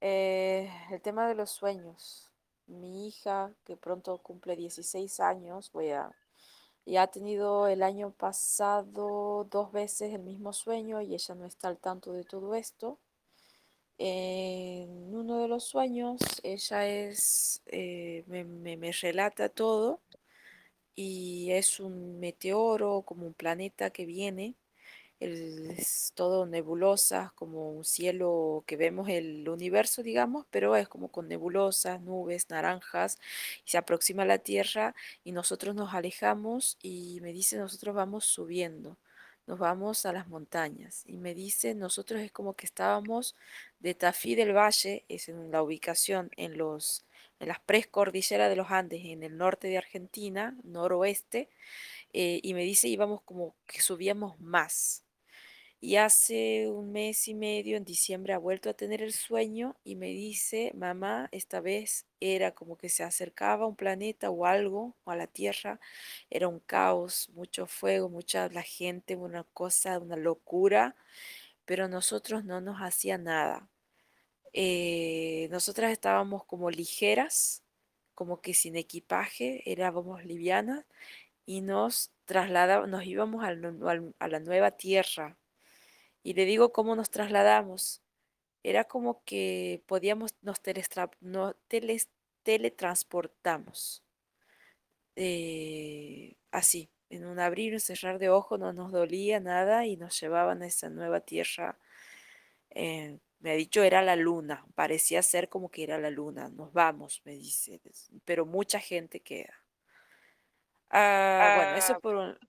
Eh, 0.00 0.70
el 0.90 1.00
tema 1.00 1.28
de 1.28 1.34
los 1.34 1.50
sueños. 1.50 2.30
Mi 2.66 3.08
hija, 3.08 3.52
que 3.64 3.76
pronto 3.76 4.16
cumple 4.18 4.56
16 4.56 5.20
años, 5.20 5.70
voy 5.72 5.90
a, 5.90 6.10
ya 6.86 7.02
ha 7.02 7.06
tenido 7.08 7.66
el 7.66 7.82
año 7.82 8.10
pasado 8.10 9.44
dos 9.50 9.70
veces 9.70 10.14
el 10.14 10.22
mismo 10.22 10.54
sueño 10.54 11.02
y 11.02 11.14
ella 11.14 11.34
no 11.34 11.44
está 11.44 11.68
al 11.68 11.78
tanto 11.78 12.12
de 12.14 12.24
todo 12.24 12.54
esto. 12.54 12.98
En 13.98 15.14
uno 15.14 15.42
de 15.42 15.48
los 15.48 15.64
sueños, 15.64 16.18
ella 16.42 16.88
es, 16.88 17.62
eh, 17.66 18.24
me, 18.26 18.44
me 18.44 18.92
relata 18.92 19.48
todo 19.48 20.00
y 20.96 21.50
es 21.52 21.80
un 21.80 22.20
meteoro, 22.20 23.02
como 23.02 23.26
un 23.26 23.34
planeta 23.34 23.90
que 23.90 24.06
viene. 24.06 24.54
Es 25.20 26.12
todo 26.14 26.46
nebulosas, 26.46 27.32
como 27.34 27.70
un 27.72 27.84
cielo 27.84 28.64
que 28.66 28.76
vemos 28.76 29.08
el 29.08 29.48
universo, 29.48 30.02
digamos, 30.02 30.46
pero 30.50 30.76
es 30.76 30.88
como 30.88 31.08
con 31.10 31.28
nebulosas, 31.28 32.00
nubes, 32.02 32.50
naranjas, 32.50 33.18
y 33.66 33.70
se 33.70 33.78
aproxima 33.78 34.24
a 34.24 34.26
la 34.26 34.38
Tierra 34.38 34.94
y 35.24 35.32
nosotros 35.32 35.74
nos 35.74 35.94
alejamos 35.94 36.78
y 36.82 37.20
me 37.22 37.32
dice, 37.32 37.56
nosotros 37.58 37.94
vamos 37.94 38.26
subiendo, 38.26 38.98
nos 39.46 39.58
vamos 39.58 40.06
a 40.06 40.12
las 40.12 40.28
montañas. 40.28 41.04
Y 41.06 41.18
me 41.18 41.34
dice, 41.34 41.74
nosotros 41.74 42.20
es 42.20 42.32
como 42.32 42.54
que 42.54 42.66
estábamos 42.66 43.36
de 43.80 43.94
Tafí 43.94 44.34
del 44.34 44.56
Valle, 44.56 45.04
es 45.08 45.28
en 45.28 45.50
la 45.50 45.62
ubicación 45.62 46.30
en 46.36 46.56
los 46.58 47.04
en 47.40 47.48
las 47.48 47.60
precordilleras 47.60 48.48
de 48.48 48.56
los 48.56 48.70
Andes, 48.70 49.04
en 49.04 49.22
el 49.22 49.36
norte 49.36 49.68
de 49.68 49.76
Argentina, 49.76 50.56
noroeste, 50.62 51.50
eh, 52.12 52.40
y 52.42 52.54
me 52.54 52.62
dice 52.62 52.88
íbamos 52.88 53.22
como 53.22 53.54
que 53.66 53.82
subíamos 53.82 54.38
más. 54.40 55.03
Y 55.84 55.96
hace 55.96 56.70
un 56.70 56.92
mes 56.92 57.28
y 57.28 57.34
medio, 57.34 57.76
en 57.76 57.84
diciembre, 57.84 58.32
ha 58.32 58.38
vuelto 58.38 58.70
a 58.70 58.74
tener 58.74 59.02
el 59.02 59.12
sueño 59.12 59.76
y 59.84 59.96
me 59.96 60.06
dice, 60.08 60.72
mamá, 60.74 61.28
esta 61.30 61.60
vez 61.60 62.06
era 62.20 62.52
como 62.54 62.78
que 62.78 62.88
se 62.88 63.02
acercaba 63.04 63.66
un 63.66 63.76
planeta 63.76 64.30
o 64.30 64.46
algo, 64.46 64.96
o 65.04 65.10
a 65.10 65.16
la 65.16 65.26
Tierra, 65.26 65.80
era 66.30 66.48
un 66.48 66.60
caos, 66.60 67.28
mucho 67.34 67.66
fuego, 67.66 68.08
mucha 68.08 68.48
la 68.48 68.62
gente, 68.62 69.14
una 69.14 69.44
cosa, 69.44 69.98
una 69.98 70.16
locura, 70.16 70.96
pero 71.66 71.86
nosotros 71.88 72.44
no 72.46 72.62
nos 72.62 72.78
hacía 72.80 73.18
nada. 73.18 73.68
Eh, 74.54 75.48
nosotras 75.50 75.92
estábamos 75.92 76.44
como 76.46 76.70
ligeras, 76.70 77.62
como 78.14 78.40
que 78.40 78.54
sin 78.54 78.76
equipaje, 78.76 79.62
éramos 79.70 80.24
livianas 80.24 80.86
y 81.46 81.60
nos 81.62 82.12
trasladábamos, 82.24 82.90
nos 82.90 83.04
íbamos 83.04 83.44
a 83.44 84.28
la 84.28 84.40
nueva 84.40 84.70
Tierra 84.72 85.36
y 86.24 86.32
le 86.32 86.46
digo 86.46 86.72
cómo 86.72 86.96
nos 86.96 87.10
trasladamos. 87.10 88.02
Era 88.64 88.84
como 88.84 89.22
que 89.24 89.82
podíamos, 89.86 90.34
nos, 90.40 90.60
teletransportamos. 92.42 94.02
Eh, 95.16 96.34
así, 96.50 96.88
en 97.10 97.26
un 97.26 97.38
abrir 97.38 97.72
y 97.72 97.74
un 97.74 97.80
cerrar 97.80 98.18
de 98.18 98.30
ojos 98.30 98.58
no 98.58 98.72
nos 98.72 98.90
dolía 98.90 99.38
nada 99.38 99.86
y 99.86 99.96
nos 99.96 100.18
llevaban 100.18 100.62
a 100.62 100.66
esa 100.66 100.88
nueva 100.88 101.20
tierra. 101.20 101.78
Eh, 102.70 103.18
me 103.40 103.50
ha 103.50 103.54
dicho 103.54 103.82
era 103.82 104.00
la 104.00 104.16
luna, 104.16 104.64
parecía 104.74 105.22
ser 105.22 105.50
como 105.50 105.70
que 105.70 105.84
era 105.84 105.98
la 105.98 106.08
luna. 106.08 106.48
Nos 106.48 106.72
vamos, 106.72 107.20
me 107.26 107.32
dice, 107.32 107.82
pero 108.24 108.46
mucha 108.46 108.80
gente 108.80 109.20
queda. 109.20 109.62
Ah, 110.88 111.54
bueno, 111.56 111.76
eso 111.76 111.92
ah. 111.96 112.00
por, 112.00 112.40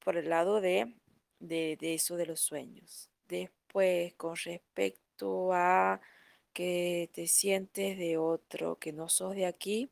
por 0.00 0.16
el 0.16 0.28
lado 0.28 0.60
de 0.60 0.96
de, 1.40 1.76
eso 1.80 2.16
de 2.16 2.26
los 2.26 2.40
sueños. 2.40 3.10
Después, 3.28 4.14
con 4.14 4.36
respecto 4.36 5.52
a 5.52 6.00
que 6.52 7.10
te 7.12 7.26
sientes 7.26 7.98
de 7.98 8.18
otro, 8.18 8.78
que 8.78 8.92
no 8.92 9.08
sos 9.08 9.34
de 9.34 9.46
aquí, 9.46 9.90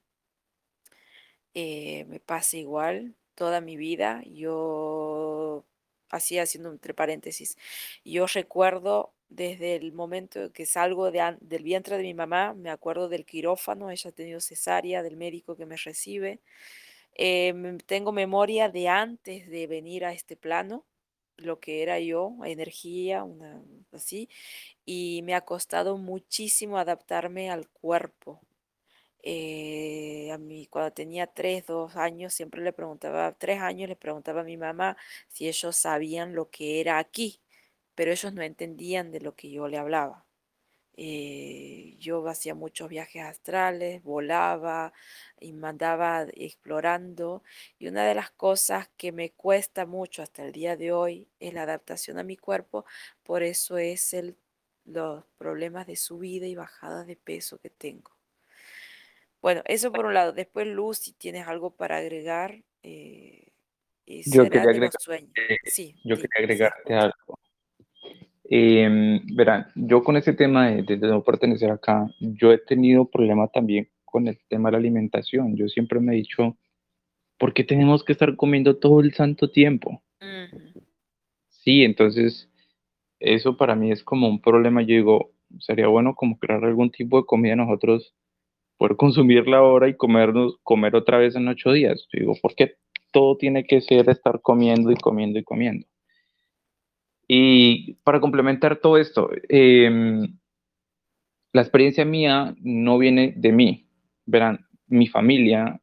eh, 1.54 2.04
me 2.08 2.20
pasa 2.20 2.56
igual 2.56 3.14
toda 3.34 3.60
mi 3.60 3.76
vida. 3.76 4.22
Yo, 4.26 5.64
así 6.10 6.38
haciendo 6.38 6.70
entre 6.70 6.94
paréntesis, 6.94 7.56
yo 8.04 8.26
recuerdo 8.26 9.12
desde 9.28 9.76
el 9.76 9.92
momento 9.92 10.52
que 10.52 10.66
salgo 10.66 11.10
del 11.10 11.62
vientre 11.62 11.96
de 11.96 12.02
mi 12.02 12.14
mamá, 12.14 12.54
me 12.54 12.70
acuerdo 12.70 13.08
del 13.08 13.24
quirófano, 13.24 13.90
ella 13.90 14.10
ha 14.10 14.12
tenido 14.12 14.40
cesárea, 14.40 15.02
del 15.02 15.16
médico 15.16 15.56
que 15.56 15.66
me 15.66 15.76
recibe. 15.76 16.40
Eh, 17.14 17.78
tengo 17.86 18.12
memoria 18.12 18.68
de 18.68 18.88
antes 18.88 19.48
de 19.48 19.66
venir 19.66 20.04
a 20.04 20.12
este 20.12 20.36
plano, 20.36 20.84
lo 21.44 21.60
que 21.60 21.82
era 21.82 21.98
yo, 22.00 22.34
energía, 22.44 23.24
una, 23.24 23.62
así, 23.92 24.28
y 24.84 25.22
me 25.24 25.34
ha 25.34 25.42
costado 25.42 25.98
muchísimo 25.98 26.78
adaptarme 26.78 27.50
al 27.50 27.68
cuerpo. 27.68 28.40
Eh, 29.24 30.30
a 30.32 30.38
mí 30.38 30.66
cuando 30.68 30.92
tenía 30.92 31.26
tres, 31.28 31.66
dos 31.66 31.96
años, 31.96 32.34
siempre 32.34 32.62
le 32.62 32.72
preguntaba, 32.72 33.32
tres 33.38 33.60
años 33.60 33.88
le 33.88 33.96
preguntaba 33.96 34.40
a 34.42 34.44
mi 34.44 34.56
mamá 34.56 34.96
si 35.28 35.48
ellos 35.48 35.76
sabían 35.76 36.34
lo 36.34 36.50
que 36.50 36.80
era 36.80 36.98
aquí, 36.98 37.40
pero 37.94 38.12
ellos 38.12 38.32
no 38.34 38.42
entendían 38.42 39.12
de 39.12 39.20
lo 39.20 39.34
que 39.36 39.50
yo 39.50 39.68
le 39.68 39.78
hablaba. 39.78 40.24
Eh, 40.96 41.96
yo 41.98 42.26
hacía 42.28 42.54
muchos 42.54 42.88
viajes 42.88 43.22
astrales, 43.22 44.02
volaba 44.02 44.92
y 45.40 45.52
mandaba 45.52 46.26
explorando. 46.34 47.42
Y 47.78 47.88
una 47.88 48.06
de 48.06 48.14
las 48.14 48.30
cosas 48.30 48.90
que 48.96 49.12
me 49.12 49.32
cuesta 49.32 49.86
mucho 49.86 50.22
hasta 50.22 50.44
el 50.44 50.52
día 50.52 50.76
de 50.76 50.92
hoy 50.92 51.28
es 51.40 51.54
la 51.54 51.62
adaptación 51.62 52.18
a 52.18 52.22
mi 52.22 52.36
cuerpo. 52.36 52.84
Por 53.22 53.42
eso 53.42 53.78
es 53.78 54.12
el, 54.14 54.36
los 54.84 55.24
problemas 55.38 55.86
de 55.86 55.96
subida 55.96 56.46
y 56.46 56.54
bajada 56.54 57.04
de 57.04 57.16
peso 57.16 57.58
que 57.58 57.70
tengo. 57.70 58.10
Bueno, 59.40 59.62
eso 59.66 59.92
por 59.92 60.06
un 60.06 60.14
lado. 60.14 60.32
Después, 60.32 60.66
Luz, 60.68 60.98
si 60.98 61.12
tienes 61.12 61.48
algo 61.48 61.70
para 61.70 61.96
agregar. 61.96 62.62
Eh, 62.82 63.48
yo 64.06 64.44
quería, 64.44 64.62
agregar, 64.62 64.90
sí, 65.64 65.94
yo 66.04 66.16
quería 66.16 66.38
agregarte 66.38 66.94
algo. 66.94 67.38
Eh, 68.54 69.22
verán, 69.32 69.68
yo 69.74 70.04
con 70.04 70.18
ese 70.18 70.34
tema 70.34 70.68
de, 70.68 70.98
no 70.98 71.24
pertenecer 71.24 71.70
acá, 71.70 72.06
yo 72.20 72.52
he 72.52 72.58
tenido 72.58 73.06
problemas 73.06 73.50
también 73.50 73.88
con 74.04 74.28
el 74.28 74.38
tema 74.46 74.68
de 74.68 74.72
la 74.72 74.78
alimentación. 74.78 75.56
Yo 75.56 75.68
siempre 75.68 76.00
me 76.00 76.12
he 76.12 76.16
dicho, 76.16 76.58
¿por 77.38 77.54
qué 77.54 77.64
tenemos 77.64 78.04
que 78.04 78.12
estar 78.12 78.36
comiendo 78.36 78.76
todo 78.76 79.00
el 79.00 79.14
santo 79.14 79.50
tiempo? 79.50 80.02
Sí, 81.48 81.82
entonces 81.82 82.50
eso 83.20 83.56
para 83.56 83.74
mí 83.74 83.90
es 83.90 84.04
como 84.04 84.28
un 84.28 84.42
problema. 84.42 84.82
Yo 84.82 84.96
digo, 84.96 85.30
sería 85.58 85.86
bueno 85.86 86.14
como 86.14 86.38
crear 86.38 86.62
algún 86.62 86.90
tipo 86.90 87.16
de 87.16 87.24
comida 87.24 87.56
nosotros, 87.56 88.14
poder 88.76 88.96
consumirla 88.96 89.56
ahora 89.56 89.88
y 89.88 89.96
comernos, 89.96 90.58
comer 90.62 90.94
otra 90.94 91.16
vez 91.16 91.34
en 91.36 91.48
ocho 91.48 91.72
días. 91.72 92.06
Yo 92.12 92.20
digo, 92.20 92.34
¿por 92.42 92.54
qué 92.54 92.74
todo 93.12 93.38
tiene 93.38 93.64
que 93.64 93.80
ser 93.80 94.10
estar 94.10 94.42
comiendo 94.42 94.90
y 94.90 94.96
comiendo 94.96 95.38
y 95.38 95.42
comiendo? 95.42 95.86
Y 97.34 97.94
para 98.04 98.20
complementar 98.20 98.76
todo 98.76 98.98
esto, 98.98 99.30
em, 99.48 100.38
la 101.54 101.62
experiencia 101.62 102.04
mía 102.04 102.54
no 102.60 102.98
viene 102.98 103.32
de 103.34 103.52
mí. 103.52 103.86
Verán, 104.26 104.66
mi 104.86 105.06
familia, 105.06 105.80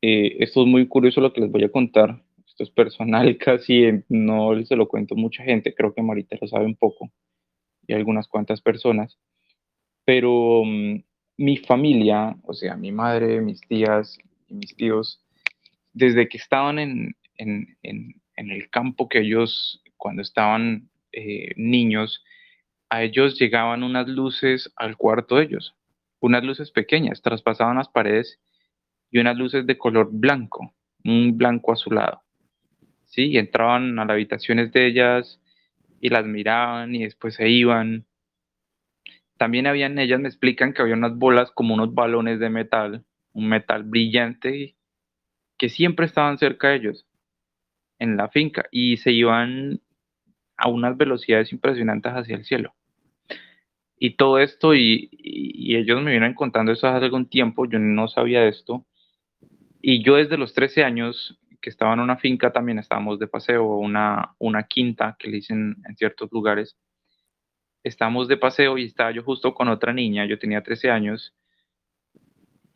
eh, 0.00 0.36
esto 0.38 0.62
es 0.62 0.66
muy 0.66 0.88
curioso 0.88 1.20
lo 1.20 1.34
que 1.34 1.42
les 1.42 1.50
voy 1.50 1.64
a 1.64 1.70
contar. 1.70 2.22
Esto 2.46 2.62
es 2.62 2.70
personal, 2.70 3.36
casi 3.38 4.02
no 4.08 4.64
se 4.64 4.74
lo 4.74 4.88
cuento 4.88 5.14
a 5.14 5.18
mucha 5.18 5.44
gente, 5.44 5.74
creo 5.74 5.92
que 5.92 6.00
Marita 6.00 6.38
lo 6.40 6.48
sabe 6.48 6.64
un 6.64 6.76
poco 6.76 7.10
y 7.86 7.92
algunas 7.92 8.26
cuantas 8.26 8.62
personas. 8.62 9.18
Pero 10.06 10.62
mm, 10.64 11.04
mi 11.36 11.58
familia, 11.58 12.38
o 12.44 12.54
sea, 12.54 12.74
mi 12.74 12.90
madre, 12.90 13.42
mis 13.42 13.60
tías 13.60 14.18
y 14.46 14.54
mis 14.54 14.74
tíos, 14.76 15.22
desde 15.92 16.26
que 16.26 16.38
estaban 16.38 16.78
en, 16.78 17.14
en, 17.36 17.76
en 17.82 18.50
el 18.50 18.70
campo 18.70 19.10
que 19.10 19.18
ellos, 19.18 19.82
cuando 19.98 20.22
estaban 20.22 20.88
eh, 21.12 21.52
niños, 21.56 22.24
a 22.88 23.02
ellos 23.02 23.38
llegaban 23.38 23.82
unas 23.82 24.08
luces 24.08 24.72
al 24.76 24.96
cuarto 24.96 25.36
de 25.36 25.44
ellos, 25.44 25.74
unas 26.20 26.42
luces 26.42 26.70
pequeñas, 26.70 27.20
traspasaban 27.20 27.76
las 27.76 27.88
paredes 27.88 28.40
y 29.10 29.18
unas 29.18 29.36
luces 29.36 29.66
de 29.66 29.76
color 29.76 30.08
blanco, 30.10 30.74
un 31.04 31.36
blanco 31.36 31.72
azulado. 31.72 32.22
¿Sí? 33.06 33.26
Y 33.26 33.38
entraban 33.38 33.98
a 33.98 34.04
las 34.04 34.14
habitaciones 34.14 34.72
de 34.72 34.86
ellas 34.86 35.40
y 36.00 36.10
las 36.10 36.26
miraban 36.26 36.94
y 36.94 37.04
después 37.04 37.34
se 37.34 37.48
iban. 37.48 38.06
También 39.38 39.66
habían, 39.66 39.98
ellas 39.98 40.20
me 40.20 40.28
explican 40.28 40.72
que 40.72 40.82
había 40.82 40.94
unas 40.94 41.16
bolas 41.16 41.50
como 41.52 41.74
unos 41.74 41.94
balones 41.94 42.38
de 42.38 42.50
metal, 42.50 43.04
un 43.32 43.48
metal 43.48 43.84
brillante 43.84 44.76
que 45.56 45.68
siempre 45.68 46.06
estaban 46.06 46.38
cerca 46.38 46.68
de 46.68 46.76
ellos 46.76 47.06
en 47.98 48.16
la 48.16 48.28
finca 48.28 48.66
y 48.70 48.98
se 48.98 49.10
iban 49.10 49.80
a 50.58 50.68
unas 50.68 50.96
velocidades 50.96 51.52
impresionantes 51.52 52.12
hacia 52.12 52.36
el 52.36 52.44
cielo. 52.44 52.74
Y 53.98 54.16
todo 54.16 54.38
esto, 54.38 54.74
y, 54.74 55.08
ellos 55.76 56.02
me 56.02 56.10
vienen 56.10 56.34
contando 56.34 56.72
eso 56.72 56.86
hace 56.86 57.04
algún 57.04 57.28
tiempo, 57.28 57.66
yo 57.66 57.78
no 57.78 58.08
sabía 58.08 58.46
esto. 58.46 58.86
Y 59.80 60.02
yo 60.02 60.16
desde 60.16 60.36
los 60.36 60.54
13 60.54 60.84
años 60.84 61.38
que 61.60 61.70
estaba 61.70 61.94
en 61.94 62.00
una 62.00 62.16
finca, 62.16 62.52
también 62.52 62.78
estábamos 62.78 63.18
de 63.18 63.26
paseo, 63.26 63.64
una, 63.76 64.34
una 64.38 64.64
quinta 64.64 65.16
que 65.18 65.28
le 65.28 65.36
dicen 65.36 65.76
en 65.88 65.96
ciertos 65.96 66.30
lugares. 66.32 66.76
Estábamos 67.82 68.28
de 68.28 68.36
paseo 68.36 68.78
y 68.78 68.84
estaba 68.84 69.10
yo 69.12 69.22
justo 69.22 69.54
con 69.54 69.68
otra 69.68 69.92
niña, 69.92 70.26
yo 70.26 70.38
tenía 70.38 70.62
13 70.62 70.90
años, 70.90 71.34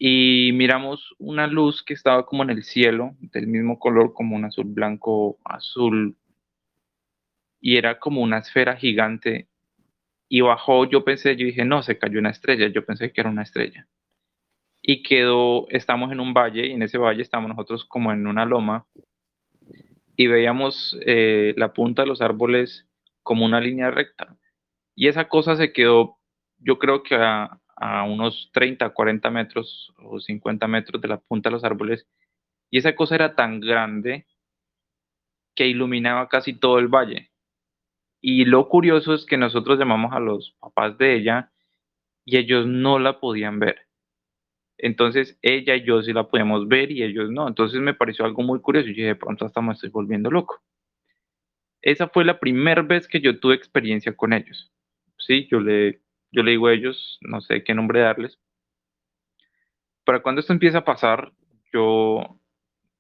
y 0.05 0.51
miramos 0.55 1.15
una 1.19 1.47
luz 1.47 1.81
que 1.85 1.95
estaba 1.95 2.27
como 2.27 2.43
en 2.43 2.51
el 2.51 2.65
cielo, 2.65 3.15
del 3.21 3.47
mismo 3.47 3.79
color 3.79 4.13
como 4.13 4.35
un 4.35 4.45
azul 4.45 4.65
blanco, 4.65 5.39
azul, 5.45 6.17
y 7.63 7.77
era 7.77 7.99
como 8.01 8.21
una 8.21 8.39
esfera 8.39 8.77
gigante 8.77 9.49
y 10.29 10.41
bajó, 10.41 10.85
yo 10.85 11.05
pensé, 11.05 11.37
yo 11.37 11.47
dije, 11.47 11.65
no, 11.65 11.83
se 11.83 11.97
cayó 11.99 12.19
una 12.19 12.31
estrella, 12.31 12.67
yo 12.69 12.85
pensé 12.85 13.13
que 13.13 13.21
era 13.21 13.31
una 13.31 13.43
estrella. 13.43 13.87
Y 14.83 15.03
quedó, 15.03 15.69
estamos 15.69 16.11
en 16.11 16.21
un 16.21 16.35
valle, 16.35 16.67
y 16.67 16.73
en 16.73 16.83
ese 16.83 16.99
valle 16.99 17.23
estamos 17.23 17.49
nosotros 17.49 17.85
como 17.85 18.13
en 18.13 18.27
una 18.27 18.45
loma, 18.47 18.87
y 20.17 20.27
veíamos 20.27 20.99
eh, 21.07 21.55
la 21.57 21.73
punta 21.73 22.03
de 22.03 22.09
los 22.09 22.21
árboles 22.21 22.89
como 23.23 23.45
una 23.45 23.61
línea 23.61 23.91
recta. 23.91 24.37
Y 24.97 25.09
esa 25.09 25.29
cosa 25.29 25.55
se 25.57 25.73
quedó, 25.73 26.19
yo 26.59 26.79
creo 26.79 27.03
que 27.03 27.15
a, 27.15 27.61
a 27.77 28.05
unos 28.05 28.51
30, 28.53 28.91
40 28.91 29.31
metros 29.31 29.93
o 29.99 30.19
50 30.19 30.67
metros 30.67 31.01
de 31.01 31.09
la 31.09 31.19
punta 31.21 31.49
de 31.49 31.55
los 31.55 31.65
árboles, 31.65 32.09
y 32.71 32.79
esa 32.79 32.97
cosa 32.97 33.15
era 33.15 33.37
tan 33.37 33.61
grande 33.61 34.27
que 35.55 35.69
iluminaba 35.69 36.29
casi 36.29 36.55
todo 36.55 36.79
el 36.79 36.89
valle. 36.89 37.32
Y 38.25 38.45
lo 38.45 38.69
curioso 38.69 39.15
es 39.15 39.27
que 39.27 39.37
nosotros 39.37 39.81
llamamos 39.81 40.13
a 40.13 40.21
los 40.21 40.53
papás 40.61 40.97
de 40.97 41.17
ella 41.17 41.51
y 42.25 42.37
ellos 42.37 42.67
no 42.69 43.01
la 43.01 43.19
podían 43.19 43.59
ver. 43.59 43.89
Entonces 44.79 45.39
ella 45.43 45.75
y 45.75 45.85
yo 45.85 46.01
sí 46.03 46.13
la 46.13 46.29
podíamos 46.29 46.69
ver 46.69 46.93
y 46.93 47.03
ellos 47.03 47.31
no. 47.31 47.49
Entonces 47.49 47.81
me 47.81 47.95
pareció 47.95 48.25
algo 48.25 48.43
muy 48.45 48.61
curioso 48.61 48.89
y 48.89 48.95
de 48.95 49.17
pronto 49.17 49.45
hasta 49.45 49.61
me 49.61 49.73
estoy 49.73 49.91
volviendo 49.91 50.31
loco. 50.31 50.63
Esa 51.83 52.09
fue 52.09 52.25
la 52.25 52.39
primera 52.39 52.83
vez 52.83 53.09
que 53.09 53.21
yo 53.21 53.41
tuve 53.41 53.57
experiencia 53.57 54.15
con 54.17 54.33
ellos. 54.33 54.73
Sí, 55.19 55.49
yo 55.51 55.59
le, 55.59 56.01
yo 56.31 56.45
le 56.45 56.53
digo 56.53 56.69
a 56.69 56.75
ellos, 56.75 57.19
no 57.23 57.41
sé 57.41 57.65
qué 57.65 57.75
nombre 57.75 58.01
darles. 58.01 58.39
Para 60.05 60.23
cuando 60.23 60.41
esto 60.41 60.53
empieza 60.53 60.79
a 60.79 60.85
pasar, 60.85 61.33
yo 61.73 62.39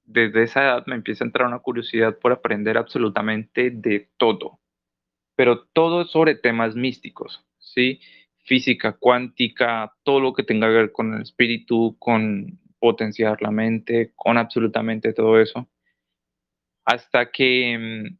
desde 0.04 0.42
esa 0.42 0.62
edad 0.64 0.86
me 0.86 0.96
empieza 0.96 1.22
a 1.22 1.28
entrar 1.28 1.46
una 1.46 1.60
curiosidad 1.60 2.18
por 2.18 2.32
aprender 2.32 2.76
absolutamente 2.76 3.70
de 3.70 4.10
todo 4.16 4.61
pero 5.42 5.64
todo 5.72 6.04
sobre 6.04 6.36
temas 6.36 6.76
místicos, 6.76 7.44
¿sí? 7.58 7.98
Física 8.44 8.92
cuántica, 8.92 9.92
todo 10.04 10.20
lo 10.20 10.32
que 10.34 10.44
tenga 10.44 10.68
que 10.68 10.74
ver 10.74 10.92
con 10.92 11.14
el 11.14 11.22
espíritu, 11.22 11.96
con 11.98 12.60
potenciar 12.78 13.42
la 13.42 13.50
mente, 13.50 14.12
con 14.14 14.38
absolutamente 14.38 15.12
todo 15.12 15.40
eso. 15.40 15.68
Hasta 16.84 17.32
que 17.32 17.76
mm, 17.76 18.18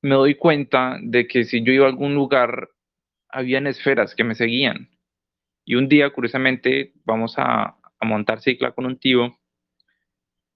me 0.00 0.14
doy 0.14 0.36
cuenta 0.36 0.96
de 1.02 1.26
que 1.26 1.44
si 1.44 1.62
yo 1.62 1.74
iba 1.74 1.84
a 1.84 1.90
algún 1.90 2.14
lugar, 2.14 2.70
habían 3.28 3.66
esferas 3.66 4.14
que 4.14 4.24
me 4.24 4.34
seguían. 4.34 4.88
Y 5.66 5.74
un 5.74 5.88
día, 5.90 6.08
curiosamente, 6.08 6.94
vamos 7.04 7.34
a, 7.36 7.76
a 7.98 8.06
montar 8.06 8.40
cicla 8.40 8.72
con 8.72 8.86
un 8.86 8.98
tío 8.98 9.38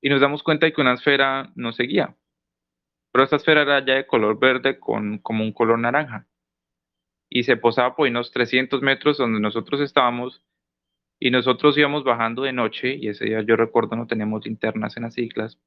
y 0.01 0.09
nos 0.09 0.23
damos 0.23 0.43
cuenta 0.43 0.65
de 0.65 0.73
que 0.73 0.81
una 0.81 0.95
esfera 0.95 1.53
nos 1.55 1.77
seguía 1.77 2.17
pero 3.15 3.23
esta 3.23 3.37
esfera 3.37 3.63
era 3.63 3.79
ya 3.87 3.95
de 3.95 4.09
color 4.09 4.41
verde 4.41 4.81
con 4.81 5.19
como 5.19 5.45
un 5.45 5.53
color 5.53 5.79
naranja. 5.79 6.27
Y 7.29 7.45
se 7.45 7.57
posaba 7.57 7.95
por 7.95 8.09
unos 8.09 8.33
300 8.33 8.83
metros 8.83 9.19
donde 9.19 9.39
nosotros 9.39 9.81
estábamos 9.81 10.45
y 11.21 11.31
nosotros 11.31 11.79
íbamos 11.79 12.03
bajando 12.03 12.43
de 12.43 12.53
noche 12.53 12.97
y 12.97 13.07
ese 13.07 13.27
día 13.27 13.41
yo 13.43 13.55
recuerdo 13.55 13.95
no 13.95 14.09
teníamos 14.09 14.45
linternas 14.45 14.97
en 14.97 15.05
las 15.05 15.15
ciclas. 15.15 15.61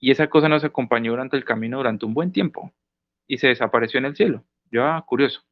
Y 0.00 0.10
esa 0.10 0.28
cosa 0.28 0.48
nos 0.48 0.64
acompañó 0.64 1.10
durante 1.10 1.36
el 1.36 1.44
camino 1.44 1.76
durante 1.76 2.06
un 2.06 2.14
buen 2.14 2.32
tiempo 2.32 2.72
y 3.26 3.36
se 3.36 3.48
desapareció 3.48 3.98
en 3.98 4.06
el 4.06 4.16
cielo. 4.16 4.42
Yo, 4.70 4.86
ah, 4.86 5.04
curioso. 5.06 5.42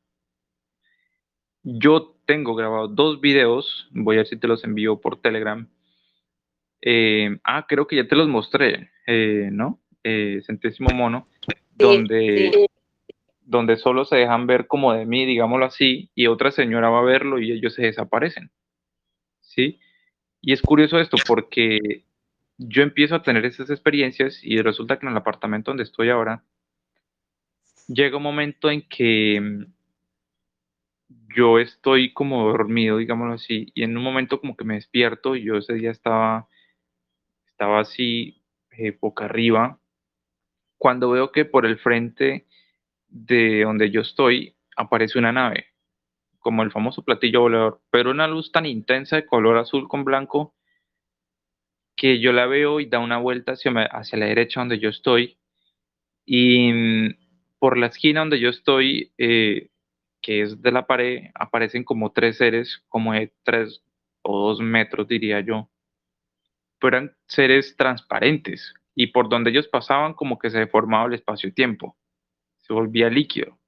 Yo 1.63 2.17
tengo 2.25 2.55
grabado 2.55 2.89
dos 2.89 3.21
videos, 3.21 3.91
voy 3.91 4.17
a 4.17 4.21
ver 4.21 4.29
si 4.29 4.39
te 4.39 4.49
los 4.49 4.65
envío 4.65 4.99
por 4.99 5.21
Telegram. 5.21 5.69
Eh, 6.81 7.39
ah, 7.45 7.67
creo 7.69 7.87
que 7.87 7.97
ya 7.97 8.09
te 8.09 8.17
los 8.17 8.29
mostré, 8.29 8.93
eh, 9.07 9.51
¿no? 9.53 9.84
Eh, 10.05 10.43
centésimo 10.47 10.91
mono, 10.95 11.27
donde, 11.75 12.69
donde 13.41 13.77
solo 13.77 14.05
se 14.05 14.17
dejan 14.17 14.47
ver 14.47 14.67
como 14.67 14.93
de 14.93 15.07
mí, 15.07 15.27
digámoslo 15.27 15.65
así, 15.65 16.11
y 16.15 16.27
otra 16.27 16.51
señora 16.51 16.91
va 16.91 17.01
a 17.01 17.05
verlo 17.05 17.41
y 17.41 17.51
ellos 17.53 17.75
se 17.75 17.83
desaparecen. 17.83 18.51
¿Sí? 19.41 19.81
Y 20.41 20.53
es 20.53 20.63
curioso 20.63 20.99
esto 20.99 21.17
porque 21.27 22.05
yo 22.59 22.83
empiezo 22.83 23.15
a 23.15 23.23
tener 23.23 23.45
esas 23.47 23.71
experiencias 23.71 24.41
y 24.43 24.61
resulta 24.61 24.99
que 24.99 25.07
en 25.07 25.13
el 25.13 25.19
apartamento 25.19 25.71
donde 25.71 25.85
estoy 25.85 26.11
ahora, 26.11 26.45
llega 27.89 28.19
un 28.19 28.23
momento 28.23 28.71
en 28.71 28.87
que 28.87 29.41
mm, 29.41 29.65
yo 31.35 31.59
estoy 31.59 32.13
como 32.13 32.47
dormido, 32.49 32.99
digámoslo 32.99 33.35
así, 33.35 33.73
y 33.75 33.83
en 33.83 33.97
un 33.97 34.03
momento 34.03 34.41
como 34.41 34.57
que 34.57 34.65
me 34.65 34.75
despierto 34.75 35.35
y 35.35 35.45
yo 35.45 35.57
ese 35.57 35.75
día 35.75 35.91
estaba, 35.91 36.49
estaba 37.47 37.81
así, 37.81 38.43
eh, 38.73 38.97
boca 39.01 39.25
arriba, 39.25 39.81
cuando 40.79 41.11
veo 41.11 41.33
que 41.33 41.45
por 41.45 41.67
el 41.67 41.79
frente 41.79 42.47
de 43.09 43.63
donde 43.63 43.91
yo 43.91 44.01
estoy 44.01 44.57
aparece 44.77 45.19
una 45.19 45.33
nave, 45.33 45.67
como 46.39 46.63
el 46.63 46.73
famoso 46.73 47.05
platillo 47.05 47.43
volador, 47.43 47.81
pero 47.91 48.11
una 48.11 48.27
luz 48.27 48.53
tan 48.53 48.67
intensa 48.67 49.17
de 49.17 49.27
color 49.27 49.57
azul 49.57 49.89
con 49.89 50.05
blanco 50.05 50.55
que 51.97 52.21
yo 52.21 52.33
la 52.33 52.47
veo 52.47 52.81
y 52.81 52.87
da 52.87 52.99
una 52.99 53.19
vuelta 53.19 53.53
hacia, 53.53 53.71
la 53.73 54.27
derecha 54.27 54.61
donde 54.61 54.79
yo 54.79 54.89
estoy. 54.89 55.39
Y 56.27 56.73
mm, 56.73 57.15
por 57.59 57.79
la 57.79 57.87
esquina 57.87 58.21
donde 58.21 58.41
yo 58.41 58.51
estoy, 58.51 59.13
eh, 59.19 59.71
que 60.21 60.43
es 60.43 60.61
de 60.61 60.73
la 60.73 60.87
pared, 60.87 61.31
aparecen 61.35 61.85
como 61.85 62.13
tres 62.13 62.39
seres, 62.39 62.83
como 62.89 63.13
de 63.13 63.33
tres 63.43 63.83
o 64.23 64.49
dos 64.49 64.61
metros 64.61 65.07
diría 65.07 65.41
yo, 65.41 65.71
pero 66.81 66.97
eran 66.97 67.17
seres 67.27 67.77
transparentes, 67.77 68.75
y 68.95 69.09
por 69.09 69.29
donde 69.29 69.51
ellos 69.51 69.69
pasaban 69.69 70.15
como 70.15 70.39
que 70.39 70.51
se 70.51 70.59
deformaba 70.59 71.07
el 71.07 71.15
espacio-tiempo, 71.15 71.97
se 72.59 72.73
volvía 72.73 73.11
líquido. 73.11 73.59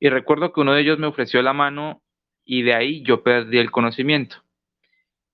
Y 0.00 0.08
recuerdo 0.08 0.52
que 0.52 0.60
uno 0.60 0.74
de 0.74 0.82
ellos 0.82 0.98
me 0.98 1.06
ofreció 1.06 1.42
la 1.42 1.52
mano 1.52 2.02
y 2.44 2.62
de 2.62 2.74
ahí 2.74 3.02
yo 3.02 3.22
perdí 3.22 3.58
el 3.58 3.70
conocimiento. 3.70 4.42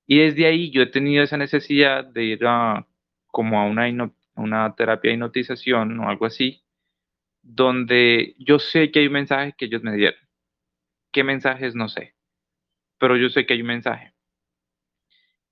Y 0.07 0.19
desde 0.19 0.47
ahí 0.47 0.71
yo 0.71 0.83
he 0.83 0.87
tenido 0.87 1.23
esa 1.23 1.37
necesidad 1.37 2.05
de 2.05 2.25
ir 2.25 2.47
a 2.47 2.87
como 3.27 3.61
a 3.61 3.67
una, 3.67 4.13
una 4.37 4.75
terapia 4.75 5.11
de 5.11 5.15
hipnotización 5.15 5.99
o 6.01 6.09
algo 6.09 6.27
así, 6.27 6.63
donde 7.43 8.35
yo 8.39 8.59
sé 8.59 8.91
que 8.91 9.01
hay 9.01 9.07
un 9.07 9.13
mensaje 9.13 9.55
que 9.57 9.67
ellos 9.67 9.83
me 9.83 9.95
dieron. 9.95 10.21
¿Qué 11.13 11.25
mensajes? 11.25 11.75
No 11.75 11.89
sé, 11.89 12.15
pero 12.99 13.17
yo 13.17 13.29
sé 13.29 13.47
que 13.47 13.55
hay 13.55 13.61
un 13.61 13.69
mensaje. 13.69 14.15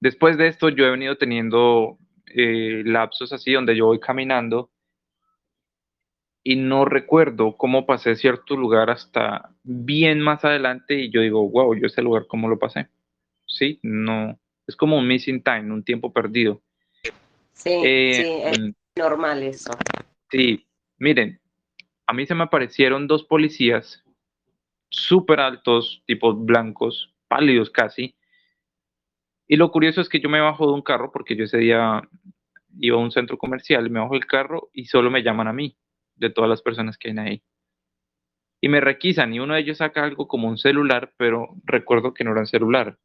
Después 0.00 0.36
de 0.36 0.48
esto 0.48 0.68
yo 0.68 0.84
he 0.86 0.90
venido 0.90 1.16
teniendo 1.16 1.98
eh, 2.34 2.82
lapsos 2.84 3.32
así 3.32 3.52
donde 3.52 3.76
yo 3.76 3.86
voy 3.86 4.00
caminando 4.00 4.70
y 6.44 6.56
no 6.56 6.84
recuerdo 6.84 7.56
cómo 7.56 7.86
pasé 7.86 8.16
cierto 8.16 8.56
lugar 8.56 8.90
hasta 8.90 9.50
bien 9.62 10.20
más 10.20 10.44
adelante 10.44 10.94
y 10.94 11.10
yo 11.10 11.20
digo, 11.20 11.48
wow, 11.48 11.74
yo 11.74 11.86
ese 11.86 12.02
lugar 12.02 12.26
cómo 12.26 12.48
lo 12.48 12.58
pasé. 12.58 12.88
Sí, 13.46 13.78
no, 13.82 14.38
es 14.66 14.74
como 14.74 14.98
un 14.98 15.06
missing 15.06 15.42
time, 15.42 15.72
un 15.72 15.84
tiempo 15.84 16.12
perdido. 16.12 16.62
Sí, 17.52 17.70
eh, 17.84 18.12
sí, 18.14 18.30
es 18.44 18.60
mm. 18.60 18.72
normal 18.96 19.42
eso. 19.42 19.72
Sí, 20.30 20.66
miren, 20.98 21.40
a 22.06 22.12
mí 22.12 22.26
se 22.26 22.34
me 22.34 22.44
aparecieron 22.44 23.06
dos 23.06 23.22
policías 23.24 24.02
súper 24.90 25.40
altos, 25.40 26.02
tipo 26.06 26.34
blancos, 26.34 27.14
pálidos 27.28 27.70
casi. 27.70 28.14
Y 29.52 29.56
lo 29.56 29.70
curioso 29.70 30.00
es 30.00 30.08
que 30.08 30.18
yo 30.18 30.30
me 30.30 30.40
bajo 30.40 30.66
de 30.66 30.72
un 30.72 30.80
carro 30.80 31.12
porque 31.12 31.36
yo 31.36 31.44
ese 31.44 31.58
día 31.58 32.00
iba 32.78 32.96
a 32.96 33.00
un 33.00 33.10
centro 33.10 33.36
comercial, 33.36 33.90
me 33.90 34.00
bajo 34.00 34.14
del 34.14 34.24
carro 34.24 34.70
y 34.72 34.86
solo 34.86 35.10
me 35.10 35.22
llaman 35.22 35.46
a 35.46 35.52
mí 35.52 35.76
de 36.16 36.30
todas 36.30 36.48
las 36.48 36.62
personas 36.62 36.96
que 36.96 37.10
hay 37.10 37.18
ahí. 37.18 37.42
Y 38.62 38.70
me 38.70 38.80
requisan 38.80 39.34
y 39.34 39.40
uno 39.40 39.52
de 39.52 39.60
ellos 39.60 39.76
saca 39.76 40.04
algo 40.04 40.26
como 40.26 40.48
un 40.48 40.56
celular, 40.56 41.12
pero 41.18 41.50
recuerdo 41.64 42.14
que 42.14 42.24
no 42.24 42.30
era 42.30 42.40
un 42.40 42.46
celular. 42.46 42.98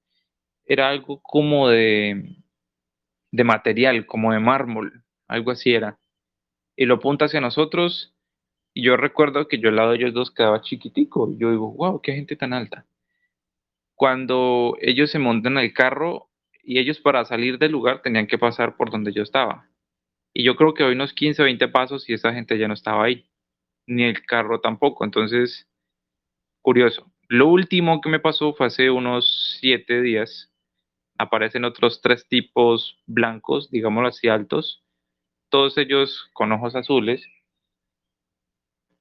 Era 0.64 0.88
algo 0.88 1.22
como 1.22 1.68
de, 1.68 2.38
de 3.30 3.44
material, 3.44 4.06
como 4.06 4.32
de 4.32 4.40
mármol, 4.40 5.04
algo 5.28 5.52
así 5.52 5.74
era. 5.74 6.00
Y 6.78 6.86
lo 6.86 6.94
apunta 6.94 7.26
hacia 7.26 7.42
nosotros 7.42 8.16
y 8.74 8.84
yo 8.84 8.96
recuerdo 8.96 9.50
que 9.50 9.60
yo 9.60 9.68
al 9.68 9.76
lado 9.76 9.92
de 9.92 9.98
ellos 9.98 10.14
dos 10.14 10.32
quedaba 10.32 10.62
chiquitico. 10.62 11.30
Yo 11.38 11.52
digo, 11.52 11.74
wow, 11.74 12.00
qué 12.02 12.14
gente 12.14 12.38
tan 12.38 12.54
alta. 12.54 12.86
Cuando 13.96 14.78
ellos 14.80 15.12
se 15.12 15.20
montan 15.20 15.58
el 15.58 15.74
carro 15.74 16.27
y 16.68 16.80
ellos 16.80 17.00
para 17.00 17.24
salir 17.24 17.58
del 17.58 17.72
lugar 17.72 18.02
tenían 18.02 18.28
que 18.28 18.38
pasar 18.38 18.76
por 18.76 18.92
donde 18.92 19.14
yo 19.14 19.24
estaba. 19.24 19.70
Y 20.34 20.44
yo 20.44 20.58
creo 20.58 20.74
que 20.74 20.84
hoy 20.84 20.96
unos 20.96 21.14
15 21.14 21.42
o 21.42 21.46
20 21.46 21.70
pasos 21.70 22.10
y 22.10 22.14
esa 22.14 22.34
gente 22.34 22.58
ya 22.58 22.68
no 22.68 22.74
estaba 22.74 23.06
ahí, 23.06 23.26
ni 23.88 24.04
el 24.04 24.22
carro 24.26 24.60
tampoco. 24.60 25.06
Entonces, 25.06 25.66
curioso. 26.62 27.10
Lo 27.30 27.48
último 27.48 28.02
que 28.02 28.10
me 28.10 28.20
pasó 28.20 28.54
fue 28.54 28.68
hace 28.68 28.90
unos 28.90 29.58
7 29.62 30.02
días. 30.02 30.54
Aparecen 31.18 31.64
otros 31.64 32.02
tres 32.02 32.28
tipos 32.28 33.02
blancos, 33.06 33.72
digámoslo 33.72 34.10
así, 34.10 34.28
altos, 34.28 34.84
todos 35.50 35.78
ellos 35.78 36.30
con 36.34 36.52
ojos 36.52 36.76
azules 36.76 37.26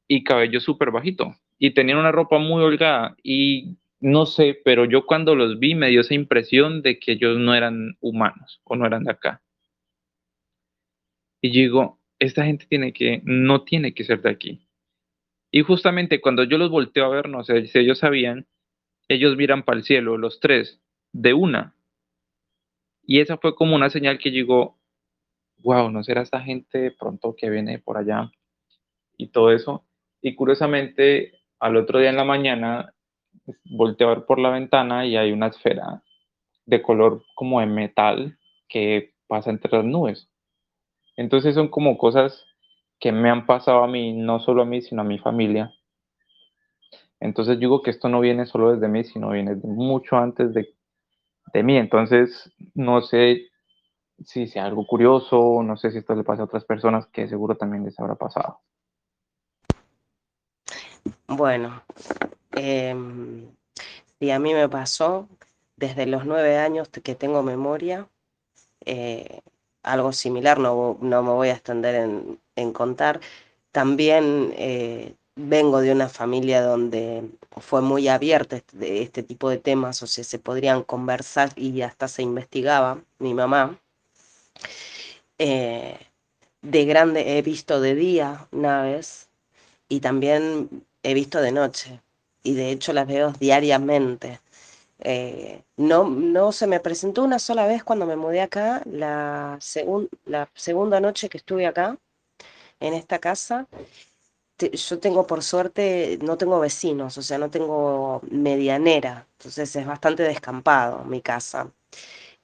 y 0.07 0.23
cabello 0.23 0.61
súper 0.61 0.93
bajito. 0.93 1.35
Y 1.59 1.73
tenían 1.73 1.99
una 1.99 2.13
ropa 2.13 2.39
muy 2.39 2.63
holgada. 2.63 3.17
Y 3.25 3.77
no 4.01 4.27
sé, 4.27 4.61
pero 4.65 4.85
yo 4.85 5.07
cuando 5.07 5.35
los 5.35 5.59
vi 5.59 5.75
me 5.75 5.89
dio 5.89 6.03
esa 6.03 6.15
impresión 6.15 6.83
de 6.83 6.99
que 6.99 7.13
ellos 7.13 7.39
no 7.39 7.55
eran 7.55 7.97
humanos 8.01 8.61
o 8.65 8.77
no 8.77 8.87
eran 8.87 9.05
de 9.05 9.13
acá. 9.13 9.43
Y 11.41 11.51
digo, 11.51 12.01
esta 12.19 12.45
gente 12.45 12.67
tiene 12.67 12.93
que, 12.93 13.23
no 13.25 13.65
tiene 13.65 13.95
que 13.95 14.05
ser 14.05 14.23
de 14.23 14.31
aquí. 14.31 14.69
Y 15.51 15.63
justamente 15.63 16.21
cuando 16.21 16.45
yo 16.45 16.59
los 16.59 16.71
volteo 16.71 17.07
a 17.07 17.09
ver, 17.09 17.29
no 17.29 17.45
sé 17.45 17.67
si 17.67 17.79
ellos 17.79 18.01
sabían, 18.01 18.47
ellos 19.09 19.37
miran 19.37 19.63
para 19.65 19.79
el 19.79 19.85
cielo, 19.85 20.19
los 20.19 20.41
tres, 20.41 20.81
de 21.13 21.33
una. 21.35 21.75
Y 23.03 23.21
esa 23.21 23.39
fue 23.39 23.55
como 23.55 23.77
una 23.77 23.89
señal 23.89 24.19
que 24.19 24.33
llegó, 24.33 24.79
wow, 25.59 25.91
¿no 25.91 26.03
será 26.03 26.23
esta 26.23 26.41
gente 26.41 26.91
pronto 26.91 27.37
que 27.37 27.51
viene 27.51 27.79
por 27.79 27.97
allá? 27.97 28.31
Y 29.17 29.29
todo 29.29 29.53
eso. 29.53 29.87
Y 30.21 30.35
curiosamente, 30.35 31.33
al 31.61 31.77
otro 31.77 32.01
día 32.01 32.11
en 32.11 32.17
la 32.17 32.25
mañana, 32.25 32.95
volteo 33.65 34.11
a 34.11 34.27
por 34.27 34.39
la 34.39 34.51
ventana 34.51 35.07
y 35.07 35.17
hay 35.17 35.33
una 35.33 35.49
esfera 35.49 36.03
de 36.65 36.83
color 36.83 37.23
como 37.35 37.61
de 37.61 37.67
metal 37.67 38.39
que 38.69 39.15
pasa 39.27 39.51
entre 39.51 39.77
las 39.77 39.85
nubes. 39.85 40.29
Entonces 41.17 41.55
son 41.55 41.69
como 41.69 41.97
cosas 41.97 42.45
que 42.99 43.13
me 43.13 43.31
han 43.31 43.47
pasado 43.47 43.83
a 43.83 43.89
mí, 43.89 44.13
no 44.13 44.41
solo 44.41 44.63
a 44.63 44.67
mí, 44.67 44.83
sino 44.83 45.03
a 45.03 45.05
mi 45.05 45.19
familia. 45.19 45.73
Entonces 47.21 47.59
digo 47.59 47.83
que 47.83 47.91
esto 47.91 48.09
no 48.09 48.21
viene 48.21 48.47
solo 48.47 48.73
desde 48.73 48.89
mí, 48.89 49.05
sino 49.05 49.31
viene 49.31 49.55
mucho 49.57 50.17
antes 50.17 50.53
de, 50.53 50.75
de 51.53 51.63
mí. 51.63 51.77
Entonces 51.77 52.53
no 52.75 53.03
sé 53.03 53.49
si 54.25 54.47
sea 54.47 54.65
algo 54.65 54.87
curioso, 54.87 55.63
no 55.63 55.77
sé 55.77 55.91
si 55.91 55.99
esto 55.99 56.15
le 56.15 56.25
pasa 56.25 56.43
a 56.43 56.47
otras 56.47 56.65
personas 56.65 57.07
que 57.07 57.29
seguro 57.29 57.57
también 57.57 57.85
les 57.85 57.99
habrá 57.99 58.15
pasado. 58.15 58.61
Bueno, 61.29 61.83
eh, 62.57 62.95
sí, 64.19 64.31
a 64.31 64.39
mí 64.39 64.55
me 64.55 64.69
pasó 64.69 65.29
desde 65.77 66.07
los 66.07 66.27
nueve 66.27 66.59
años 66.59 66.89
que 66.89 67.15
tengo 67.15 67.43
memoria. 67.43 68.09
Eh, 68.85 69.41
algo 69.83 70.13
similar, 70.13 70.59
no, 70.59 70.99
no 71.01 71.23
me 71.23 71.31
voy 71.31 71.49
a 71.49 71.53
extender 71.53 71.95
en, 72.57 72.73
contar. 72.73 73.21
También 73.73 74.55
eh, 74.57 75.15
vengo 75.37 75.81
de 75.81 75.93
una 75.93 76.09
familia 76.09 76.63
donde 76.63 77.31
fue 77.59 77.83
muy 77.83 78.09
abierta 78.09 78.57
este, 78.57 79.03
este 79.03 79.23
tipo 79.23 79.51
de 79.51 79.59
temas, 79.59 80.03
o 80.03 80.07
sea, 80.07 80.25
se 80.25 80.39
podrían 80.39 80.83
conversar 80.83 81.53
y 81.57 81.83
hasta 81.83 82.09
se 82.09 82.23
investigaba. 82.23 83.01
Mi 83.19 83.35
mamá, 83.35 83.79
eh, 85.39 85.99
de 86.63 86.85
grande 86.87 87.39
he 87.39 87.43
visto 87.43 87.81
de 87.81 87.95
día 87.95 88.49
naves 88.51 89.29
y 89.89 90.01
también 90.01 90.85
he 91.03 91.15
visto 91.15 91.41
de 91.41 91.53
noche, 91.53 92.01
y 92.47 92.55
de 92.55 92.71
hecho 92.71 92.93
las 92.93 93.07
veo 93.07 93.33
diariamente. 93.33 94.41
Eh, 95.01 95.63
no, 95.77 96.05
no 96.09 96.53
se 96.53 96.67
me 96.67 96.81
presentó 96.81 97.25
una 97.25 97.39
sola 97.39 97.67
vez 97.67 97.85
cuando 97.85 98.07
me 98.07 98.17
mudé 98.17 98.41
acá, 98.41 98.83
la, 98.87 99.59
la 100.27 100.49
segunda 100.55 101.01
noche 101.01 101.29
que 101.29 101.39
estuve 101.39 101.67
acá, 101.67 101.99
en 102.81 102.95
esta 102.95 103.19
casa. 103.19 103.67
yo 104.59 104.99
tengo 105.01 105.27
por 105.27 105.43
suerte, 105.43 106.19
no 106.23 106.37
tengo 106.39 106.61
vecinos, 106.61 107.19
o 107.19 107.23
sea, 107.23 107.39
no 107.39 107.51
tengo 107.51 108.21
medianera, 108.31 109.27
entonces 109.39 109.75
es 109.77 109.87
bastante 109.87 110.23
descampado 110.23 111.05
mi 111.05 111.21
casa. 111.21 111.71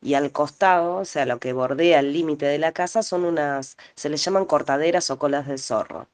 Y 0.03 0.15
al 0.15 0.33
costado, 0.33 0.97
o 0.99 1.05
sea, 1.05 1.27
lo 1.27 1.39
que 1.39 1.53
bordea 1.53 2.01
el 2.01 2.13
límite 2.13 2.47
de 2.47 2.59
la 2.59 2.73
casa 2.73 3.03
son 3.03 3.25
unas, 3.25 3.77
se 3.95 4.09
les 4.11 4.25
llaman 4.25 4.47
cortaderas 4.47 5.11
o 5.11 5.19
colas 5.19 5.47
de 5.49 5.59
zorro. 5.59 6.09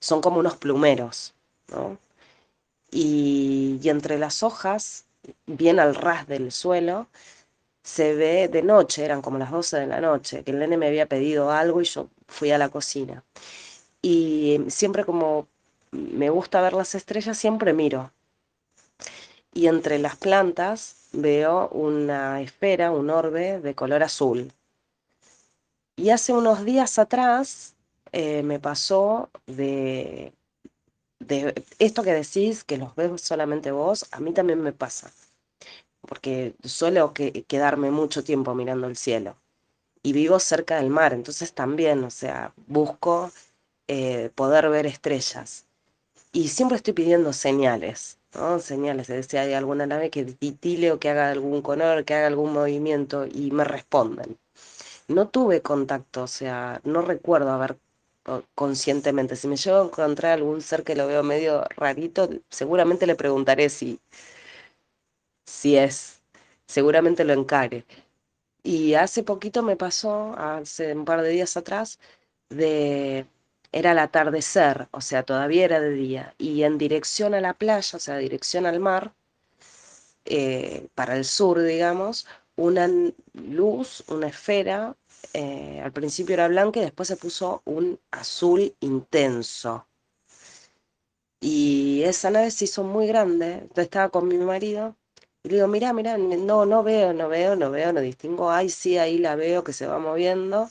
Son 0.00 0.20
como 0.22 0.40
unos 0.40 0.56
plumeros, 0.56 1.34
¿no? 1.68 1.98
Y, 2.90 3.80
entre 3.84 4.18
las 4.18 4.42
hojas 4.42 5.04
bien 5.46 5.80
al 5.80 5.94
ras 5.94 6.26
del 6.26 6.52
suelo, 6.52 7.08
se 7.82 8.14
ve 8.14 8.48
de 8.48 8.62
noche, 8.62 9.04
eran 9.04 9.22
como 9.22 9.38
las 9.38 9.50
12 9.50 9.78
de 9.80 9.86
la 9.86 10.00
noche, 10.00 10.44
que 10.44 10.50
el 10.52 10.58
nene 10.58 10.76
me 10.76 10.88
había 10.88 11.06
pedido 11.06 11.50
algo 11.50 11.80
y 11.80 11.84
yo 11.84 12.08
fui 12.28 12.50
a 12.50 12.58
la 12.58 12.68
cocina. 12.68 13.24
Y 14.02 14.60
siempre 14.68 15.04
como 15.04 15.46
me 15.92 16.30
gusta 16.30 16.60
ver 16.62 16.72
las 16.74 16.94
estrellas, 16.94 17.38
siempre 17.38 17.72
miro. 17.72 18.12
Y 19.52 19.66
entre 19.66 19.98
las 19.98 20.16
plantas 20.16 21.08
veo 21.12 21.68
una 21.70 22.40
esfera, 22.40 22.92
un 22.92 23.10
orbe 23.10 23.60
de 23.60 23.74
color 23.74 24.02
azul. 24.02 24.52
Y 25.96 26.10
hace 26.10 26.32
unos 26.32 26.64
días 26.64 26.98
atrás 26.98 27.74
eh, 28.12 28.42
me 28.42 28.58
pasó 28.58 29.30
de 29.46 30.32
esto 31.78 32.02
que 32.02 32.12
decís, 32.12 32.64
que 32.64 32.78
los 32.78 32.94
ves 32.96 33.20
solamente 33.20 33.70
vos, 33.70 34.06
a 34.10 34.20
mí 34.20 34.32
también 34.32 34.62
me 34.62 34.72
pasa. 34.72 35.12
Porque 36.02 36.54
suelo 36.64 37.12
que, 37.12 37.44
quedarme 37.44 37.90
mucho 37.90 38.24
tiempo 38.24 38.54
mirando 38.54 38.86
el 38.86 38.96
cielo. 38.96 39.36
Y 40.02 40.12
vivo 40.12 40.38
cerca 40.38 40.76
del 40.76 40.90
mar, 40.90 41.12
entonces 41.12 41.52
también, 41.52 42.04
o 42.04 42.10
sea, 42.10 42.54
busco 42.66 43.30
eh, 43.88 44.30
poder 44.34 44.70
ver 44.70 44.86
estrellas. 44.86 45.66
Y 46.32 46.48
siempre 46.48 46.76
estoy 46.76 46.94
pidiendo 46.94 47.32
señales. 47.32 48.18
Señales, 48.60 49.08
de 49.08 49.22
si 49.24 49.36
hay 49.36 49.54
alguna 49.54 49.86
nave 49.86 50.10
que 50.10 50.24
titile 50.24 50.92
o 50.92 51.00
que 51.00 51.10
haga 51.10 51.30
algún 51.30 51.62
color, 51.62 52.04
que 52.04 52.14
haga 52.14 52.28
algún 52.28 52.52
movimiento, 52.52 53.26
y 53.26 53.50
me 53.50 53.64
responden. 53.64 54.38
No 55.08 55.28
tuve 55.28 55.62
contacto, 55.62 56.22
o 56.22 56.26
sea, 56.28 56.80
no 56.84 57.02
recuerdo 57.02 57.50
haber 57.50 57.76
conscientemente. 58.54 59.36
Si 59.36 59.48
me 59.48 59.56
llego 59.56 59.80
a 59.80 59.84
encontrar 59.84 60.32
algún 60.32 60.60
ser 60.62 60.84
que 60.84 60.94
lo 60.96 61.06
veo 61.06 61.22
medio 61.22 61.64
rarito, 61.76 62.28
seguramente 62.50 63.06
le 63.06 63.14
preguntaré 63.16 63.68
si, 63.70 64.00
si 65.46 65.76
es. 65.76 66.22
Seguramente 66.66 67.24
lo 67.24 67.32
encare. 67.32 67.84
Y 68.62 68.94
hace 68.94 69.22
poquito 69.24 69.62
me 69.62 69.76
pasó, 69.76 70.34
hace 70.38 70.94
un 70.94 71.04
par 71.04 71.22
de 71.22 71.30
días 71.30 71.56
atrás, 71.56 71.98
de 72.50 73.26
era 73.72 73.92
el 73.92 73.98
atardecer, 73.98 74.88
o 74.92 75.00
sea, 75.00 75.22
todavía 75.24 75.64
era 75.64 75.80
de 75.80 75.90
día, 75.90 76.34
y 76.38 76.62
en 76.64 76.78
dirección 76.78 77.34
a 77.34 77.40
la 77.40 77.54
playa, 77.54 77.96
o 77.96 78.00
sea, 78.00 78.16
dirección 78.18 78.66
al 78.66 78.80
mar, 78.80 79.14
eh, 80.24 80.88
para 80.94 81.16
el 81.16 81.24
sur, 81.24 81.60
digamos, 81.62 82.26
una 82.56 82.88
luz, 83.34 84.04
una 84.08 84.28
esfera, 84.28 84.96
eh, 85.32 85.80
al 85.82 85.92
principio 85.92 86.34
era 86.34 86.48
blanca 86.48 86.80
y 86.80 86.84
después 86.84 87.08
se 87.08 87.16
puso 87.16 87.62
un 87.64 87.98
azul 88.10 88.74
intenso. 88.80 89.86
Y 91.40 92.02
esa 92.04 92.30
nave 92.30 92.50
se 92.50 92.64
hizo 92.66 92.84
muy 92.84 93.06
grande, 93.06 93.52
entonces 93.54 93.84
estaba 93.84 94.10
con 94.10 94.28
mi 94.28 94.36
marido 94.36 94.96
y 95.42 95.48
le 95.48 95.54
digo, 95.56 95.68
mira, 95.68 95.92
mira, 95.92 96.18
no, 96.18 96.66
no 96.66 96.82
veo, 96.82 97.14
no 97.14 97.28
veo, 97.28 97.56
no 97.56 97.70
veo, 97.70 97.92
no 97.92 98.00
distingo, 98.00 98.50
ay, 98.50 98.68
sí, 98.68 98.98
ahí 98.98 99.18
la 99.18 99.36
veo 99.36 99.64
que 99.64 99.72
se 99.72 99.86
va 99.86 99.98
moviendo. 99.98 100.70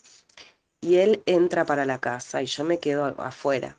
Y 0.82 0.97
él 0.97 1.24
entra 1.26 1.66
para 1.66 1.86
la 1.86 2.00
casa 2.00 2.41
y 2.41 2.45
yo 2.45 2.64
me 2.64 2.80
quedo 2.80 3.06
afuera. 3.20 3.78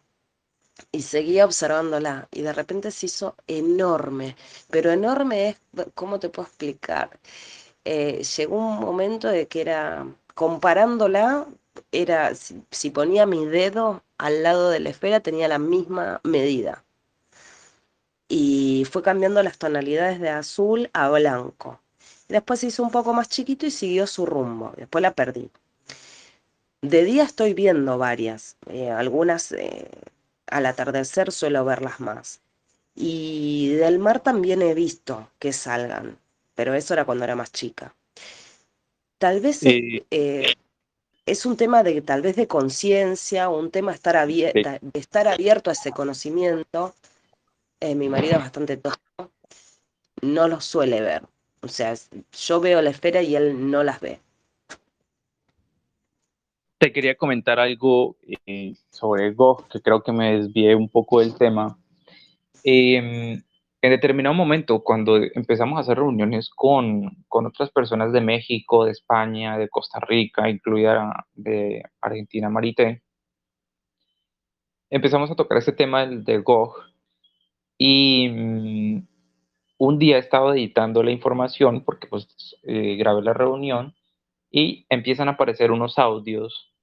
Y 0.93 1.03
seguía 1.03 1.45
observándola 1.45 2.29
y 2.33 2.43
de 2.43 2.53
repente 2.53 2.91
se 2.91 3.07
hizo 3.07 3.37
enorme, 3.47 4.37
pero 4.71 4.91
enorme 4.91 5.51
es, 5.51 5.57
¿cómo 5.95 6.19
te 6.21 6.29
puedo 6.31 6.49
explicar? 6.49 7.21
Eh, 7.85 8.23
llegó 8.37 8.57
un 8.59 8.81
momento 8.81 9.29
de 9.29 9.47
que 9.49 9.61
era, 9.63 10.07
comparándola, 10.35 11.47
era, 11.93 12.33
si 12.35 12.91
ponía 12.91 13.27
mi 13.27 13.47
dedo 13.47 14.03
al 14.19 14.43
lado 14.43 14.71
de 14.71 14.81
la 14.81 14.91
esfera 14.91 15.21
tenía 15.21 15.49
la 15.49 15.59
misma 15.59 16.21
medida 16.25 16.85
y 18.31 18.87
fue 18.91 19.03
cambiando 19.03 19.43
las 19.43 19.59
tonalidades 19.59 20.21
de 20.21 20.31
azul 20.31 20.89
a 20.93 21.11
blanco. 21.11 21.81
Después 22.29 22.61
se 22.61 22.69
hizo 22.69 22.85
un 22.85 22.93
poco 22.93 23.13
más 23.13 23.29
chiquito 23.29 23.67
y 23.67 23.73
siguió 23.73 24.07
su 24.07 24.25
rumbo. 24.25 24.73
Después 24.77 25.03
la 25.03 25.15
perdí. 25.15 25.51
De 26.81 27.05
día 27.05 27.25
estoy 27.25 27.55
viendo 27.55 27.99
varias, 27.99 28.57
eh, 28.69 28.89
algunas 28.89 29.51
eh, 29.53 29.91
al 30.47 30.67
atardecer 30.67 31.33
suelo 31.33 31.65
verlas 31.65 31.99
más. 31.99 32.41
Y 32.95 33.75
del 33.75 33.99
mar 33.99 34.21
también 34.21 34.63
he 34.63 34.75
visto 34.75 35.29
que 35.41 35.53
salgan, 35.53 36.17
pero 36.55 36.75
eso 36.75 36.95
era 36.95 37.05
cuando 37.05 37.25
era 37.25 37.35
más 37.35 37.51
chica. 37.51 37.95
Tal 39.21 39.41
vez 39.41 39.61
eh, 39.63 40.55
es 41.27 41.47
un 41.47 41.57
tema 41.57 41.85
de 41.85 42.01
tal 42.01 42.23
vez 42.23 42.35
de 42.35 42.49
conciencia, 42.49 43.49
un 43.51 43.71
tema 43.71 43.93
estar 43.93 44.17
abierta, 44.17 44.79
de 44.81 44.99
estar 44.99 45.29
abierto 45.29 45.71
a 45.71 45.75
ese 45.75 45.93
conocimiento 45.93 46.95
eh, 47.81 47.95
mi 47.95 48.11
marido 48.11 48.35
es 48.35 48.41
bastante 48.41 48.77
tosco, 48.77 49.33
no 50.21 50.49
los 50.49 50.65
suele 50.65 51.01
ver. 51.01 51.23
O 51.63 51.69
sea, 51.69 51.95
yo 52.47 52.61
veo 52.61 52.83
la 52.83 52.91
esfera 52.91 53.23
y 53.23 53.35
él 53.35 53.71
no 53.71 53.83
las 53.83 54.01
ve. 54.01 54.21
Te 56.79 56.93
quería 56.93 57.15
comentar 57.15 57.59
algo 57.59 58.17
eh, 58.47 58.75
sobre 58.91 59.33
Go, 59.33 59.67
que 59.71 59.81
creo 59.81 60.03
que 60.03 60.13
me 60.13 60.39
desvié 60.39 60.75
un 60.75 60.89
poco 60.89 61.21
del 61.21 61.35
tema. 61.37 61.79
Em, 62.63 63.43
en 63.83 63.91
determinado 63.91 64.35
momento, 64.35 64.83
cuando 64.83 65.17
empezamos 65.17 65.79
a 65.79 65.81
hacer 65.81 65.97
reuniones 65.99 66.51
con, 66.51 67.25
con, 67.29 67.47
otras 67.47 67.71
personas 67.71 68.13
de 68.13 68.21
México, 68.21 68.85
de 68.85 68.93
España, 68.93 69.57
de 69.57 69.69
Costa 69.69 70.01
Rica, 70.01 70.51
incluida 70.51 71.27
de 71.35 71.83
Argentina, 72.01 72.51
Marité, 72.51 73.03
empezamos 74.91 75.31
a 75.31 75.37
tocar 75.37 75.59
este 75.59 75.73
tema 75.73 76.01
del, 76.01 76.25
de 76.25 76.39
Go 76.39 76.75
y 77.79 78.29
mm, 78.29 79.09
un 79.79 79.99
día 79.99 80.19
estaba 80.19 80.53
editando 80.53 81.03
la 81.03 81.11
información 81.13 81.83
porque 81.85 82.07
pues 82.07 82.57
eh, 82.65 82.97
grabé 82.97 83.23
la 83.23 83.33
reunión 83.33 83.95
y 84.51 84.85
empiezan 84.91 85.29
a 85.29 85.33
aparecer 85.33 85.71
unos 85.71 85.99
audios 85.99 86.75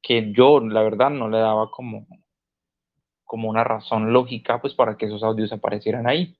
que 0.00 0.32
yo 0.32 0.60
la 0.60 0.82
verdad 0.82 1.10
no 1.10 1.28
le 1.28 1.38
daba 1.38 1.70
como, 1.70 2.06
como 3.28 3.50
una 3.50 3.62
razón 3.62 4.12
lógica 4.14 4.60
pues 4.60 4.74
para 4.74 4.96
que 4.96 5.04
esos 5.04 5.22
audios 5.22 5.52
aparecieran 5.52 6.08
ahí. 6.08 6.34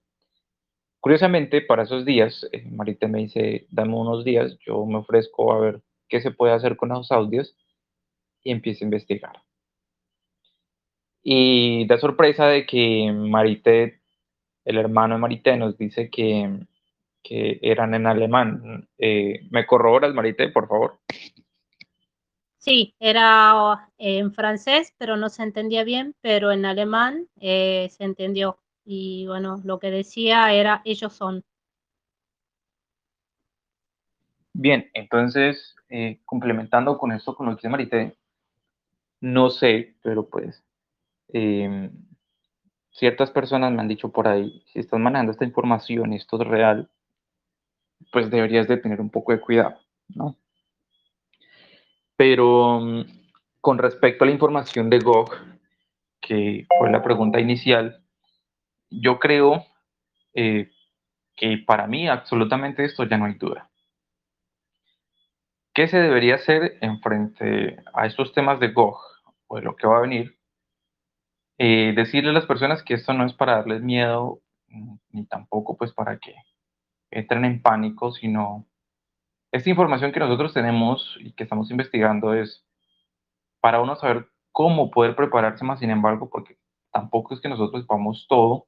Curiosamente, 1.01 1.61
para 1.61 1.83
esos 1.85 2.07
días, 2.07 2.49
eh, 2.51 2.65
Marita 2.71 3.07
me 3.07 3.19
dice, 3.21 3.67
dame 3.71 3.95
unos 3.95 4.25
días, 4.25 4.57
yo 4.67 4.85
me 4.87 4.97
ofrezco 4.97 5.53
a 5.53 5.61
ver 5.61 5.83
qué 6.09 6.21
se 6.23 6.31
puede 6.31 6.55
hacer 6.55 6.77
con 6.77 6.91
esos 6.91 7.13
audios 7.13 7.55
y 8.43 8.53
empiezo 8.53 8.85
a 8.85 8.87
investigar. 8.87 9.43
Y 11.23 11.87
da 11.87 11.99
sorpresa 11.99 12.47
de 12.47 12.65
que 12.65 13.13
Marité, 13.13 14.01
el 14.65 14.79
hermano 14.79 15.17
de 15.17 15.21
Marité, 15.21 15.57
nos 15.59 15.77
dice 15.77 16.09
que, 16.09 16.59
que 17.23 17.59
eran 17.61 17.93
en 17.93 18.07
alemán. 18.07 18.89
Eh, 18.97 19.41
¿Me 19.51 19.67
corroboras, 19.67 20.15
Marité, 20.15 20.49
por 20.49 20.69
favor? 20.69 21.01
Sí, 22.59 22.95
era 22.99 23.91
en 23.99 24.33
francés, 24.33 24.95
pero 24.99 25.17
no 25.17 25.29
se 25.29 25.43
entendía 25.43 25.85
bien, 25.85 26.15
pero 26.21 26.53
en 26.53 26.65
alemán 26.65 27.29
eh, 27.41 27.89
se 27.91 28.05
entendió. 28.05 28.59
Y 28.85 29.27
bueno, 29.27 29.61
lo 29.65 29.79
que 29.79 29.91
decía 29.91 30.53
era 30.53 30.83
ellos 30.85 31.13
son. 31.13 31.45
Bien, 34.53 34.91
entonces, 34.93 35.77
eh, 35.89 36.21
complementando 36.25 36.99
con 36.99 37.13
esto, 37.13 37.35
con 37.35 37.47
lo 37.47 37.53
que 37.53 37.59
dice 37.59 37.69
Marité, 37.69 38.17
no 39.21 39.51
sé, 39.51 39.95
pero 40.03 40.29
pues 40.29 40.65
Em, 41.33 41.91
ciertas 42.91 43.31
personas 43.31 43.73
me 43.73 43.81
han 43.81 43.89
dicho 43.89 44.11
por 44.11 44.29
ahí, 44.29 44.63
si 44.73 44.81
estás 44.81 45.01
manejando 45.01 45.33
esta 45.33 45.45
información 45.45 46.13
y 46.13 46.17
esto 46.17 46.41
es 46.41 46.49
real, 46.49 46.91
pues 48.13 48.31
deberías 48.31 48.69
de 48.69 48.77
tener 48.79 49.01
un 49.01 49.11
poco 49.11 49.33
de 49.33 49.41
cuidado, 49.41 49.79
¿no? 50.09 50.37
Pero 52.19 52.81
mm, 52.81 53.05
con 53.61 53.79
respecto 53.79 54.25
a 54.25 54.27
la 54.27 54.33
información 54.33 54.91
de 54.91 54.99
GOG, 54.99 55.31
que 56.21 56.67
fue 56.79 56.91
la 56.91 57.01
pregunta 57.01 57.39
inicial, 57.39 58.05
yo 58.91 59.21
creo 59.21 59.65
eh, 60.35 60.73
que 61.37 61.59
para 61.65 61.87
mí 61.87 62.09
absolutamente 62.09 62.85
esto 62.85 63.05
ya 63.05 63.17
no 63.17 63.27
hay 63.27 63.35
duda. 63.35 63.71
¿Qué 65.73 65.87
se 65.87 65.99
debería 65.99 66.35
hacer 66.35 66.77
en 66.81 67.01
frente 67.01 67.77
a 67.95 68.07
estos 68.07 68.33
temas 68.33 68.59
de 68.59 68.73
GOG 68.73 68.99
o 69.47 69.57
de 69.57 69.63
lo 69.63 69.77
que 69.77 69.87
va 69.87 69.99
a 69.99 70.03
venir? 70.03 70.37
Eh, 71.57 71.93
decirle 71.95 72.31
a 72.31 72.33
las 72.33 72.47
personas 72.47 72.83
que 72.83 72.95
esto 72.95 73.13
no 73.13 73.25
es 73.27 73.33
para 73.33 73.59
darles 73.59 73.81
miedo, 73.81 74.41
mm, 74.67 74.97
ni 75.11 75.27
tampoco 75.27 75.77
pues 75.77 75.93
para 75.93 76.19
que 76.19 76.35
entren 77.13 77.45
en 77.45 77.63
pánico, 77.63 78.11
sino 78.11 78.67
esta 79.53 79.71
información 79.71 80.13
que 80.13 80.21
nosotros 80.21 80.53
tenemos 80.53 81.17
y 81.21 81.33
que 81.33 81.45
estamos 81.45 81.71
investigando 81.71 82.35
es 82.35 82.65
para 83.61 83.81
uno 83.81 83.97
saber 83.97 84.29
cómo 84.53 84.91
poder 84.91 85.17
prepararse 85.17 85.65
más, 85.65 85.81
sin 85.81 85.91
embargo, 85.91 86.29
porque 86.29 86.59
tampoco 86.93 87.35
es 87.35 87.41
que 87.41 87.49
nosotros 87.49 87.83
sepamos 87.83 88.27
todo, 88.29 88.67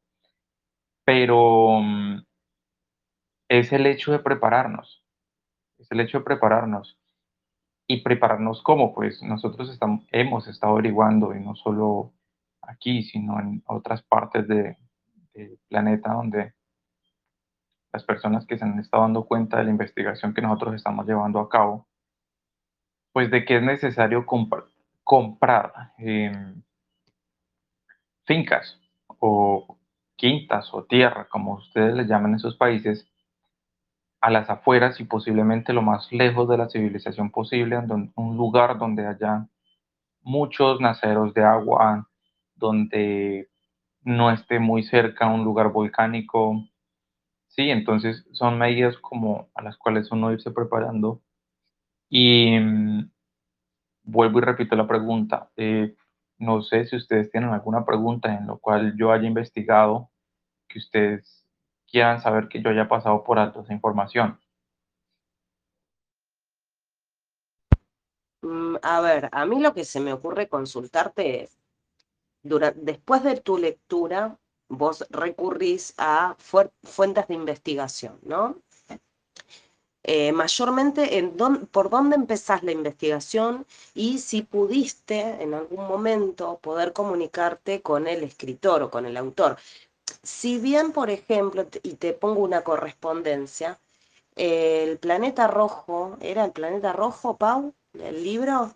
pero 1.04 1.80
mm, 1.80 2.24
es 3.48 3.72
el 3.72 3.86
hecho 3.86 4.12
de 4.12 4.20
prepararnos, 4.20 5.04
es 5.78 5.90
el 5.90 6.00
hecho 6.00 6.18
de 6.18 6.24
prepararnos. 6.24 6.96
Y 7.88 8.02
prepararnos 8.02 8.62
cómo, 8.62 8.94
pues 8.94 9.20
nosotros 9.20 9.68
estamos, 9.68 10.06
hemos 10.12 10.46
estado 10.46 10.74
averiguando 10.74 11.34
y 11.34 11.40
no 11.40 11.56
solo 11.56 12.12
aquí, 12.62 13.02
sino 13.02 13.40
en 13.40 13.64
otras 13.66 14.02
partes 14.04 14.46
del 14.46 14.76
planeta 15.68 16.12
donde 16.12 16.54
las 17.92 18.04
personas 18.04 18.46
que 18.46 18.58
se 18.58 18.64
han 18.64 18.78
estado 18.78 19.02
dando 19.02 19.24
cuenta 19.24 19.58
de 19.58 19.64
la 19.64 19.70
investigación 19.70 20.34
que 20.34 20.42
nosotros 20.42 20.74
estamos 20.74 21.06
llevando 21.06 21.40
a 21.40 21.48
cabo, 21.48 21.86
pues 23.12 23.30
de 23.30 23.44
que 23.44 23.56
es 23.56 23.62
necesario 23.62 24.24
comprar 25.04 25.72
em, 25.98 26.62
fincas 28.24 28.80
o 29.18 29.78
quintas 30.16 30.72
o 30.72 30.84
tierra, 30.84 31.28
como 31.28 31.54
ustedes 31.54 31.94
le 31.94 32.06
llaman 32.06 32.34
en 32.34 32.38
sus 32.38 32.56
países, 32.56 33.10
a 34.20 34.30
las 34.30 34.50
afueras 34.50 35.00
y 35.00 35.04
posiblemente 35.04 35.72
lo 35.72 35.82
más 35.82 36.12
lejos 36.12 36.48
de 36.48 36.58
la 36.58 36.68
civilización 36.68 37.30
posible, 37.30 37.78
un 38.14 38.36
lugar 38.36 38.78
donde 38.78 39.06
haya 39.06 39.48
muchos 40.22 40.80
naceros 40.80 41.32
de 41.34 41.42
agua, 41.42 42.08
donde 42.54 43.48
no 44.02 44.30
esté 44.30 44.58
muy 44.58 44.82
cerca 44.82 45.26
un 45.28 45.44
lugar 45.44 45.72
volcánico. 45.72 46.64
Sí, 47.50 47.68
entonces 47.70 48.24
son 48.32 48.58
medidas 48.58 48.96
como 48.98 49.50
a 49.54 49.62
las 49.62 49.76
cuales 49.76 50.10
uno 50.12 50.32
irse 50.32 50.50
preparando. 50.52 51.20
Y 52.08 52.58
mm, 52.58 53.10
vuelvo 54.04 54.38
y 54.38 54.42
repito 54.42 54.76
la 54.76 54.86
pregunta. 54.86 55.50
Eh, 55.56 55.96
no 56.38 56.62
sé 56.62 56.86
si 56.86 56.96
ustedes 56.96 57.30
tienen 57.30 57.50
alguna 57.50 57.84
pregunta 57.84 58.34
en 58.34 58.46
lo 58.46 58.58
cual 58.58 58.96
yo 58.96 59.12
haya 59.12 59.26
investigado, 59.28 60.10
que 60.68 60.78
ustedes 60.78 61.46
quieran 61.90 62.22
saber 62.22 62.48
que 62.48 62.62
yo 62.62 62.70
haya 62.70 62.88
pasado 62.88 63.24
por 63.24 63.38
alto 63.38 63.62
esa 63.62 63.74
información. 63.74 64.40
Mm, 68.42 68.76
a 68.82 69.00
ver, 69.00 69.28
a 69.32 69.44
mí 69.44 69.60
lo 69.60 69.74
que 69.74 69.84
se 69.84 70.00
me 70.00 70.12
ocurre 70.12 70.48
consultarte 70.48 71.42
es, 71.44 71.58
después 72.42 73.22
de 73.24 73.40
tu 73.40 73.58
lectura, 73.58 74.38
vos 74.70 75.04
recurrís 75.10 75.92
a 75.98 76.36
fuentes 76.38 77.28
de 77.28 77.34
investigación, 77.34 78.18
¿no? 78.22 78.56
Eh, 80.02 80.32
mayormente, 80.32 81.18
en 81.18 81.36
¿por 81.70 81.90
dónde 81.90 82.16
empezás 82.16 82.62
la 82.62 82.72
investigación? 82.72 83.66
Y 83.94 84.18
si 84.18 84.42
pudiste 84.42 85.42
en 85.42 85.52
algún 85.54 85.86
momento 85.86 86.58
poder 86.58 86.92
comunicarte 86.92 87.82
con 87.82 88.06
el 88.06 88.22
escritor 88.22 88.82
o 88.82 88.90
con 88.90 89.04
el 89.06 89.16
autor. 89.16 89.58
Si 90.22 90.58
bien, 90.58 90.92
por 90.92 91.10
ejemplo, 91.10 91.66
y 91.82 91.94
te 91.94 92.12
pongo 92.14 92.40
una 92.42 92.62
correspondencia, 92.62 93.78
el 94.36 94.98
planeta 94.98 95.46
rojo, 95.48 96.16
¿era 96.20 96.44
el 96.44 96.52
planeta 96.52 96.92
rojo, 96.92 97.36
Pau? 97.36 97.74
¿El 97.94 98.24
libro? 98.24 98.74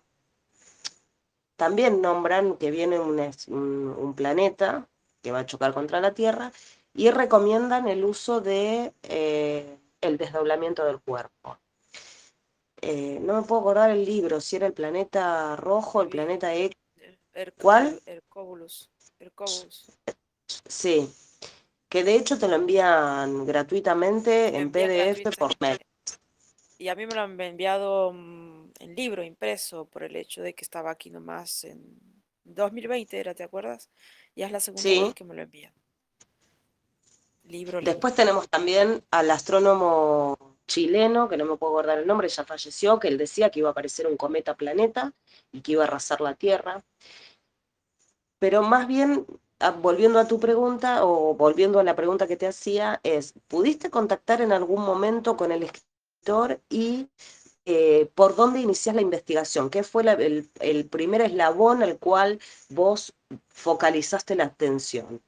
También 1.55 2.01
nombran 2.01 2.57
que 2.57 2.69
viene 2.71 2.99
un 2.99 4.13
planeta 4.15 4.87
que 5.25 5.31
va 5.31 5.39
a 5.39 5.45
chocar 5.47 5.73
contra 5.73 5.99
la 5.99 6.13
Tierra 6.13 6.51
y 6.93 7.09
recomiendan 7.09 7.87
el 7.87 8.05
uso 8.05 8.41
de 8.41 8.93
eh, 9.01 9.79
el 9.99 10.17
desdoblamiento 10.17 10.85
del 10.85 10.99
cuerpo. 10.99 11.57
Eh, 12.79 13.17
no 13.21 13.33
me 13.33 13.41
puedo 13.41 13.61
acordar 13.61 13.89
el 13.89 14.05
libro, 14.05 14.39
si 14.39 14.57
era 14.57 14.67
el 14.67 14.73
planeta 14.73 15.55
rojo, 15.55 16.03
el 16.03 16.09
planeta 16.09 16.53
X. 16.53 16.77
Er- 17.33 17.53
¿Cuál? 17.59 17.99
Er- 18.05 18.21
Hercóbulus. 19.19 19.87
Sí, 20.67 21.09
que 21.89 22.03
de 22.03 22.13
hecho 22.13 22.37
te 22.37 22.47
lo 22.47 22.55
envían 22.57 23.47
gratuitamente 23.47 24.51
Me 24.51 24.59
en 24.59 24.61
envían 24.61 24.89
PDF 25.15 25.31
por 25.39 25.53
mail. 25.59 25.79
Y 26.77 26.89
a 26.89 26.95
mí 26.95 27.07
me 27.07 27.15
lo 27.15 27.21
han 27.21 27.41
enviado 27.41 28.13
mm, 28.13 28.73
en 28.79 28.95
libro, 28.95 29.23
impreso, 29.23 29.85
por 29.85 30.03
el 30.03 30.15
hecho 30.17 30.43
de 30.43 30.53
que 30.53 30.63
estaba 30.63 30.91
aquí 30.91 31.09
nomás 31.09 31.63
en 31.63 31.99
2020, 32.43 33.19
era, 33.19 33.33
¿te 33.33 33.43
acuerdas? 33.43 33.89
Ya 34.35 34.47
es 34.47 34.51
la 34.51 34.59
segunda 34.59 34.81
Sí. 34.83 35.01
vez 35.01 35.13
que 35.13 35.23
me 35.23 35.33
lo 35.35 35.41
envían. 35.41 35.73
Libro, 37.43 37.79
libro. 37.79 37.91
Después 37.91 38.15
tenemos 38.15 38.49
también 38.49 39.03
al 39.11 39.31
astrónomo 39.31 40.37
chileno, 40.67 41.29
que 41.29 41.37
no 41.37 41.45
me 41.45 41.57
puedo 41.57 41.73
acordar 41.73 41.99
el 41.99 42.07
nombre, 42.07 42.27
ya 42.27 42.43
falleció, 42.43 42.99
que 42.99 43.07
él 43.07 43.17
decía 43.17 43.51
que 43.51 43.59
iba 43.59 43.69
a 43.69 43.71
aparecer 43.71 44.07
un 44.07 44.17
cometa 44.17 44.55
planeta 44.55 45.13
y 45.51 45.61
que 45.61 45.73
iba 45.73 45.83
a 45.83 45.87
arrasar 45.87 46.21
la 46.21 46.33
Tierra. 46.33 46.83
Pero 48.39 48.63
más 48.63 48.87
bien, 48.87 49.25
a- 49.59 49.71
volviendo 49.71 50.19
a 50.19 50.27
tu 50.27 50.39
pregunta 50.39 51.05
o 51.05 51.35
volviendo 51.35 51.79
a 51.79 51.83
la 51.83 51.95
pregunta 51.95 52.27
que 52.27 52.35
te 52.35 52.47
hacía, 52.47 52.99
es, 53.03 53.33
¿pudiste 53.47 53.89
contactar 53.91 54.41
en 54.41 54.51
algún 54.51 54.81
momento 54.83 55.37
con 55.37 55.51
el 55.51 55.63
escritor 55.63 56.59
y 56.69 57.07
eh, 57.65 58.09
por 58.15 58.35
dónde 58.35 58.59
iniciás 58.59 58.95
la 58.95 59.01
investigación? 59.01 59.69
¿Qué 59.69 59.83
fue 59.83 60.03
el 60.61 60.89
primer 60.89 61.21
eslabón 61.21 61.83
al 61.83 61.97
cual 61.99 62.39
vos 62.69 63.13
focalizaste 63.47 64.35
la 64.35 64.45
atención? 64.45 65.21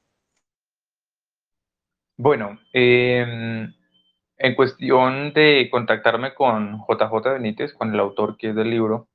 Bueno, 2.19 2.59
em, 2.73 3.71
en 4.37 4.55
cuestión 4.55 5.33
de 5.33 5.69
contactarme 5.69 6.33
con 6.33 6.79
JJ 6.87 7.33
Benítez, 7.33 7.73
con 7.73 7.93
el 7.93 7.99
autor 7.99 8.37
que 8.37 8.49
es 8.49 8.55
del 8.55 8.71
libro, 8.71 9.07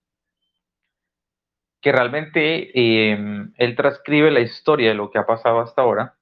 que 1.81 1.91
realmente 1.91 2.70
em, 3.11 3.53
él 3.57 3.75
transcribe 3.75 4.31
la 4.31 4.41
historia 4.41 4.91
de 4.91 4.95
lo 4.95 5.11
que 5.11 5.18
ha 5.18 5.27
pasado 5.27 5.61
hasta 5.61 5.83
ahora, 5.83 6.16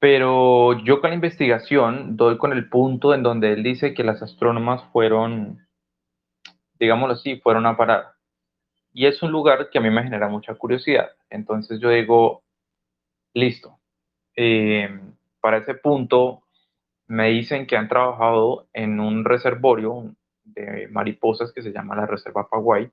pero 0.00 0.78
yo 0.84 1.00
con 1.00 1.10
la 1.10 1.16
investigación 1.16 2.16
doy 2.16 2.38
con 2.38 2.52
el 2.52 2.68
punto 2.68 3.14
en 3.14 3.22
donde 3.22 3.52
él 3.52 3.62
dice 3.62 3.94
que 3.94 4.04
las 4.04 4.22
astrónomas 4.22 4.84
fueron, 4.92 5.66
digámoslo 6.78 7.14
así, 7.14 7.40
fueron 7.40 7.66
a 7.66 7.76
parar. 7.76 8.12
Y 8.92 9.06
es 9.06 9.22
un 9.22 9.32
lugar 9.32 9.70
que 9.70 9.78
a 9.78 9.80
mí 9.80 9.90
me 9.90 10.02
genera 10.04 10.28
mucha 10.28 10.54
curiosidad. 10.54 11.10
Entonces 11.30 11.80
yo 11.80 11.90
digo, 11.90 12.44
listo. 13.34 13.78
em, 14.36 15.14
para 15.40 15.58
ese 15.58 15.74
punto 15.74 16.42
me 17.08 17.28
dicen 17.30 17.66
que 17.66 17.76
han 17.76 17.88
trabajado 17.88 18.68
en 18.72 19.00
un 19.00 19.24
reservorio 19.24 20.14
de 20.44 20.88
mariposas 20.88 21.52
que 21.52 21.62
se 21.62 21.72
llama 21.72 21.96
la 21.96 22.06
Reserva 22.06 22.48
Paguay, 22.48 22.90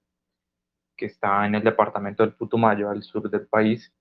que 0.97 1.08
está 1.08 1.45
en 1.45 1.56
el 1.56 1.64
departamento 1.64 2.24
del 2.24 2.34
Putumayo, 2.36 2.89
al 2.89 3.03
sur 3.03 3.30
del 3.30 3.47
país, 3.47 3.93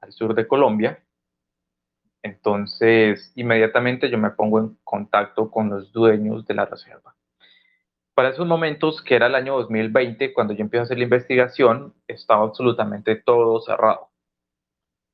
al 0.00 0.12
sur 0.12 0.34
de 0.34 0.46
Colombia. 0.46 1.05
Entonces, 2.26 3.32
inmediatamente 3.36 4.10
yo 4.10 4.18
me 4.18 4.30
pongo 4.30 4.58
en 4.58 4.76
contacto 4.82 5.48
con 5.48 5.70
los 5.70 5.92
dueños 5.92 6.44
de 6.44 6.54
la 6.54 6.64
reserva. 6.66 7.14
Para 8.14 8.30
esos 8.30 8.48
momentos, 8.48 9.00
que 9.00 9.14
era 9.14 9.28
el 9.28 9.36
año 9.36 9.54
2020, 9.58 10.32
cuando 10.32 10.52
yo 10.52 10.62
empiezo 10.62 10.82
a 10.82 10.84
hacer 10.86 10.98
la 10.98 11.04
investigación, 11.04 11.94
estaba 12.08 12.42
absolutamente 12.44 13.14
todo 13.14 13.60
cerrado. 13.60 14.10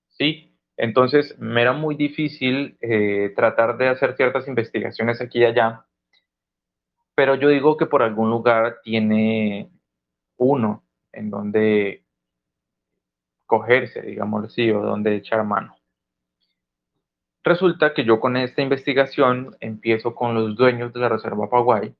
¿Sí? 0.09 0.57
Entonces, 0.79 1.39
me 1.39 1.61
era 1.61 1.75
muy 1.75 1.97
difícil 1.97 2.79
eh, 2.81 3.35
tratar 3.37 3.77
de 3.77 3.89
hacer 3.89 4.17
ciertas 4.17 4.49
investigaciones 4.49 5.21
aquí 5.21 5.41
y 5.41 5.45
allá, 5.45 5.85
pero 7.15 7.35
yo 7.35 7.51
digo 7.51 7.77
que 7.77 7.85
por 7.85 8.03
algún 8.03 8.31
lugar 8.31 8.79
tiene 8.83 9.71
uno 10.39 10.83
en 11.13 11.29
donde 11.29 12.07
cogerse, 13.45 14.01
digámoslo 14.01 14.47
así, 14.47 14.71
o 14.71 14.81
donde 14.81 15.17
echar 15.17 15.45
mano. 15.45 15.77
Resulta 17.45 17.93
que 17.95 18.05
yo 18.05 18.21
con 18.21 18.37
esta 18.37 18.63
investigación 18.63 19.57
empiezo 19.61 20.15
con 20.15 20.35
los 20.35 20.57
dueños 20.57 20.93
de 20.93 21.01
la 21.01 21.09
Reserva 21.09 21.51
Paguay 21.51 21.95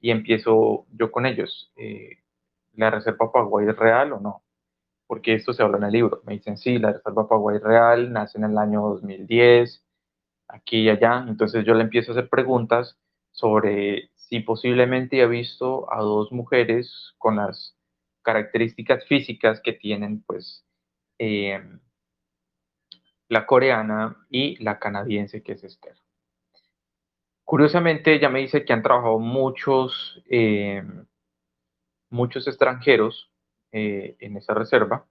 y 0.00 0.10
empiezo 0.10 0.86
yo 0.92 1.10
con 1.12 1.26
ellos. 1.26 1.72
eh, 1.76 2.18
¿La 2.74 2.90
Reserva 2.90 3.30
Paguay 3.32 3.68
es 3.68 3.76
real 3.76 4.12
o 4.14 4.20
no? 4.20 4.42
Porque 5.06 5.34
esto 5.34 5.52
se 5.52 5.62
habla 5.62 5.78
en 5.78 5.84
el 5.84 5.92
libro. 5.92 6.22
Me 6.26 6.34
dicen, 6.34 6.56
sí, 6.56 6.78
la 6.78 6.92
Reserva 6.94 7.28
Paguay 7.28 7.56
es 7.56 7.62
real, 7.62 8.12
nace 8.12 8.38
en 8.38 8.44
el 8.44 8.58
año 8.58 8.82
2010, 8.82 9.84
aquí 10.48 10.82
y 10.84 10.90
allá. 10.90 11.24
Entonces 11.28 11.64
yo 11.66 11.74
le 11.74 11.82
empiezo 11.82 12.12
a 12.12 12.14
hacer 12.16 12.30
preguntas 12.30 12.98
sobre 13.32 14.10
si 14.16 14.40
posiblemente 14.40 15.22
ha 15.22 15.26
visto 15.26 15.92
a 15.92 16.00
dos 16.00 16.32
mujeres 16.32 17.14
con 17.18 17.36
las 17.36 17.76
características 18.22 19.06
físicas 19.06 19.60
que 19.62 19.72
tienen, 19.74 20.22
pues, 20.22 20.64
eh, 21.18 21.60
la 23.30 23.46
coreana 23.46 24.16
y 24.28 24.62
la 24.62 24.78
canadiense, 24.78 25.42
que 25.42 25.52
es 25.52 25.62
Esther. 25.62 25.94
Curiosamente, 27.44 28.12
ella 28.12 28.28
me 28.28 28.40
dice 28.40 28.64
que 28.64 28.72
han 28.72 28.82
trabajado 28.82 29.20
muchos, 29.20 30.20
eh, 30.28 30.82
muchos 32.10 32.48
extranjeros 32.48 33.30
eh, 33.72 34.16
en 34.18 34.36
esa 34.36 34.52
reserva 34.52 35.06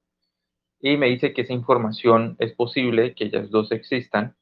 y 0.81 0.97
me 0.97 1.07
dice 1.07 1.33
que 1.33 1.41
esa 1.41 1.53
información 1.53 2.35
es 2.39 2.53
posible 2.53 3.15
que 3.15 3.25
ellas 3.25 3.49
dos 3.49 3.71
existan, 3.71 4.35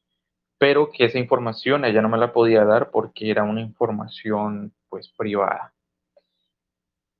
pero 0.58 0.90
que 0.90 1.04
esa 1.04 1.18
información 1.18 1.84
ella 1.84 2.02
no 2.02 2.08
me 2.08 2.18
la 2.18 2.32
podía 2.32 2.64
dar 2.64 2.90
porque 2.90 3.30
era 3.30 3.44
una 3.44 3.60
información 3.60 4.74
pues 4.88 5.08
privada. 5.16 5.72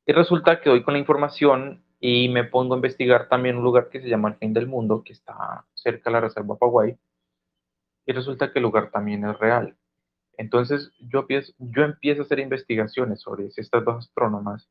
Y 0.07 0.13
resulta 0.13 0.61
que 0.61 0.71
doy 0.71 0.83
con 0.83 0.95
la 0.95 1.01
información 1.01 1.85
y 2.01 2.29
me 2.29 2.45
pongo 2.45 2.75
a 2.75 2.79
investigar 2.79 3.29
también 3.29 3.57
un 3.57 3.65
lugar 3.65 3.89
que 3.89 4.01
se 4.01 4.09
llama 4.09 4.31
El 4.31 4.37
Fin 4.37 4.53
del 4.53 4.67
Mundo, 4.67 5.03
que 5.05 5.13
está 5.13 5.65
cerca 5.75 6.11
de 6.11 6.15
la 6.15 6.21
Reserva 6.21 6.57
Paguay, 6.57 6.97
y 8.07 8.13
resulta 8.13 8.53
que 8.53 8.59
el 8.59 8.63
lugar 8.63 8.91
también 8.91 9.25
es 9.25 9.39
real. 9.39 9.77
Entonces 10.37 10.93
yo 11.01 11.21
empiezo, 11.21 11.53
yo 11.59 11.83
empiezo 11.83 12.23
a 12.23 12.25
hacer 12.25 12.39
investigaciones 12.39 13.21
sobre 13.21 13.51
si 13.51 13.61
estas 13.61 13.85
dos 13.85 14.07
astrónomas 14.07 14.71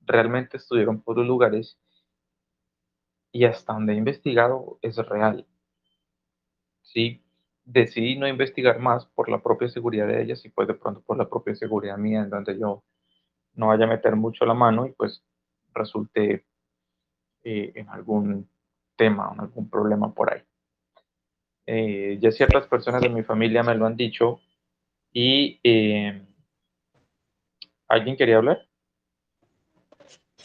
realmente 0.00 0.56
estuvieron 0.56 1.02
por 1.02 1.18
los 1.18 1.26
lugares 1.26 1.78
y 3.30 3.44
hasta 3.44 3.74
donde 3.74 3.92
he 3.92 3.96
investigado 3.96 4.78
es 4.82 4.96
real. 4.96 5.46
Sí, 6.82 7.22
decidí 7.64 8.18
no 8.18 8.26
investigar 8.26 8.78
más 8.80 9.06
por 9.06 9.28
la 9.28 9.42
propia 9.42 9.68
seguridad 9.68 10.06
de 10.06 10.22
ellas 10.22 10.44
y 10.44 10.48
pues 10.48 10.66
de 10.66 10.74
pronto 10.74 11.02
por 11.02 11.16
la 11.16 11.28
propia 11.28 11.54
seguridad 11.54 11.98
mía, 11.98 12.22
en 12.22 12.30
donde 12.30 12.58
yo 12.58 12.82
no 13.54 13.68
vaya 13.68 13.84
a 13.84 13.88
meter 13.88 14.16
mucho 14.16 14.44
la 14.46 14.54
mano 14.54 14.86
y 14.86 14.92
pues 14.92 15.22
resulte 15.74 16.46
eh, 17.44 17.72
en 17.74 17.88
algún 17.88 18.48
tema 18.96 19.28
o 19.28 19.34
en 19.34 19.40
algún 19.40 19.68
problema 19.68 20.12
por 20.12 20.32
ahí. 20.32 20.42
Eh, 21.66 22.18
ya 22.20 22.30
ciertas 22.32 22.66
personas 22.66 23.00
de 23.02 23.08
mi 23.08 23.22
familia 23.22 23.62
me 23.62 23.74
lo 23.74 23.86
han 23.86 23.96
dicho 23.96 24.40
y 25.12 25.60
eh, 25.62 26.20
¿alguien 27.88 28.16
quería 28.16 28.38
hablar? 28.38 28.66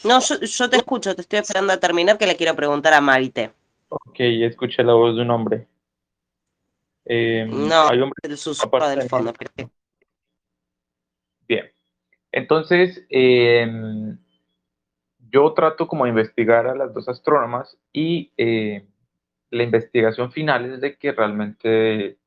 No, 0.04 0.20
yo, 0.20 0.40
yo 0.40 0.70
te 0.70 0.76
escucho, 0.76 1.14
te 1.14 1.22
estoy 1.22 1.40
esperando 1.40 1.72
a 1.72 1.80
terminar 1.80 2.18
que 2.18 2.26
le 2.26 2.36
quiero 2.36 2.54
preguntar 2.54 2.94
a 2.94 3.00
Marite. 3.00 3.50
Ok, 3.88 4.20
escuché 4.20 4.82
la 4.84 4.94
voz 4.94 5.16
de 5.16 5.22
un 5.22 5.30
hombre. 5.30 5.66
Eh, 7.04 7.46
No, 7.48 7.88
hay 7.88 8.00
hombres 8.00 8.22
el 8.22 8.36
susurro 8.36 8.88
del 8.88 9.08
fondo. 9.08 9.32
Bien. 11.48 11.70
Entonces, 12.30 13.06
eh, 13.08 13.66
yo 15.30 15.52
trato 15.54 15.88
como 15.88 16.04
de 16.04 16.10
investigar 16.10 16.66
a 16.66 16.74
las 16.74 16.92
dos 16.94 17.08
astrónomas 17.08 17.78
y 17.92 18.32
eh, 18.36 18.86
la 19.50 19.62
investigación 19.62 20.32
final 20.32 20.66
es 20.66 20.80
de 20.80 20.96
que 20.96 21.12
realmente 21.12 22.18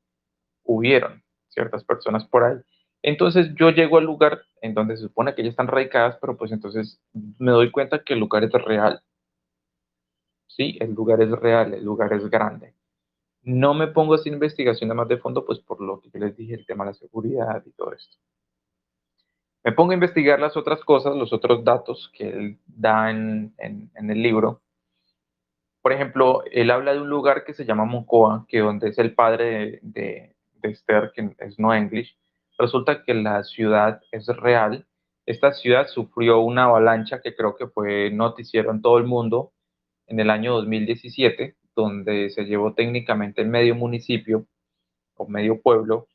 hubieron 0.63 1.23
ciertas 1.49 1.83
personas 1.83 2.25
por 2.25 2.43
ahí. 2.43 2.57
Entonces 3.03 3.53
yo 3.55 3.71
llego 3.71 3.97
al 3.97 4.05
lugar 4.05 4.43
en 4.61 4.73
donde 4.73 4.95
se 4.95 5.03
supone 5.03 5.33
que 5.33 5.41
ellas 5.41 5.53
están 5.53 5.67
radicadas, 5.67 6.17
pero 6.21 6.37
pues 6.37 6.51
entonces 6.51 7.01
me 7.39 7.51
doy 7.51 7.71
cuenta 7.71 8.03
que 8.03 8.13
el 8.13 8.19
lugar 8.19 8.43
es 8.43 8.51
real. 8.51 9.01
Sí, 10.47 10.77
el 10.79 10.93
lugar 10.93 11.21
es 11.21 11.31
real, 11.31 11.73
el 11.73 11.83
lugar 11.83 12.13
es 12.13 12.29
grande. 12.29 12.75
No 13.43 13.73
me 13.73 13.87
pongo 13.87 14.13
a 14.13 14.17
hacer 14.17 14.33
investigación 14.33 14.89
de 14.89 14.95
más 14.95 15.07
de 15.07 15.17
fondo, 15.17 15.45
pues 15.45 15.59
por 15.59 15.81
lo 15.81 16.01
que 16.01 16.19
les 16.19 16.35
dije, 16.37 16.53
el 16.55 16.65
tema 16.65 16.83
de 16.85 16.91
la 16.91 16.93
seguridad 16.95 17.63
y 17.65 17.71
todo 17.71 17.93
esto. 17.93 18.17
Me 19.63 19.71
pongo 19.71 19.91
a 19.91 19.93
investigar 19.93 20.39
las 20.39 20.57
otras 20.57 20.81
cosas, 20.83 21.15
los 21.15 21.31
otros 21.33 21.63
datos 21.63 22.11
que 22.13 22.27
él 22.27 22.59
da 22.65 23.11
en, 23.11 23.53
el 23.57 24.21
libro. 24.21 24.61
Por 25.81 25.93
ejemplo, 25.93 26.43
él 26.51 26.71
habla 26.71 26.93
de 26.93 27.01
un 27.01 27.09
lugar 27.09 27.43
que 27.43 27.53
se 27.53 27.65
llama 27.65 27.85
Mocoa, 27.85 28.45
que 28.47 28.59
donde 28.59 28.89
es 28.89 28.97
el 28.97 29.13
padre 29.13 29.45
de, 29.45 29.79
de, 29.83 30.35
de 30.61 30.69
Esther, 30.69 31.11
que 31.13 31.35
es 31.39 31.59
no 31.59 31.73
English, 31.73 32.17
resulta 32.57 33.03
que 33.03 33.13
la 33.13 33.43
ciudad 33.43 34.01
es 34.11 34.27
real. 34.27 34.87
Esta 35.25 35.53
ciudad 35.53 35.87
sufrió 35.87 36.39
una 36.39 36.65
avalancha 36.65 37.21
que 37.21 37.35
creo 37.35 37.55
que 37.55 37.67
fue 37.67 38.09
noticiero 38.11 38.71
en 38.71 38.81
todo 38.81 38.97
el 38.97 39.05
mundo 39.05 39.53
en 40.07 40.19
el 40.19 40.29
año 40.29 40.53
2017, 40.53 41.55
donde 41.75 42.29
se 42.31 42.45
llevó 42.45 42.73
técnicamente 42.73 43.41
el 43.41 43.47
medio 43.47 43.75
municipio 43.75 44.47
o 45.15 45.27
medio 45.27 45.61
pueblo 45.61 46.07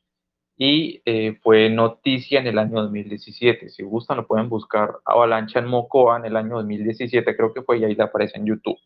y 0.57 1.03
eh, 1.05 1.37
fue 1.43 1.69
noticia 1.69 2.39
en 2.39 2.47
el 2.47 2.57
año 2.57 2.81
2017. 2.81 3.69
Si 3.69 3.83
gustan, 3.83 4.17
lo 4.17 4.27
pueden 4.27 4.49
buscar 4.49 4.97
Avalancha 5.05 5.59
en 5.59 5.67
Mocoa 5.67 6.17
en 6.17 6.25
el 6.25 6.35
año 6.35 6.55
2017, 6.55 7.35
creo 7.35 7.53
que 7.53 7.61
fue, 7.61 7.77
y 7.77 7.85
ahí 7.85 7.93
le 7.93 8.03
aparece 8.03 8.37
en 8.37 8.47
YouTube. 8.47 8.77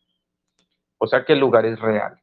O 0.98 1.08
sea 1.08 1.24
que 1.24 1.34
el 1.34 1.40
lugar 1.40 1.66
es 1.66 1.80
real. 1.80 2.20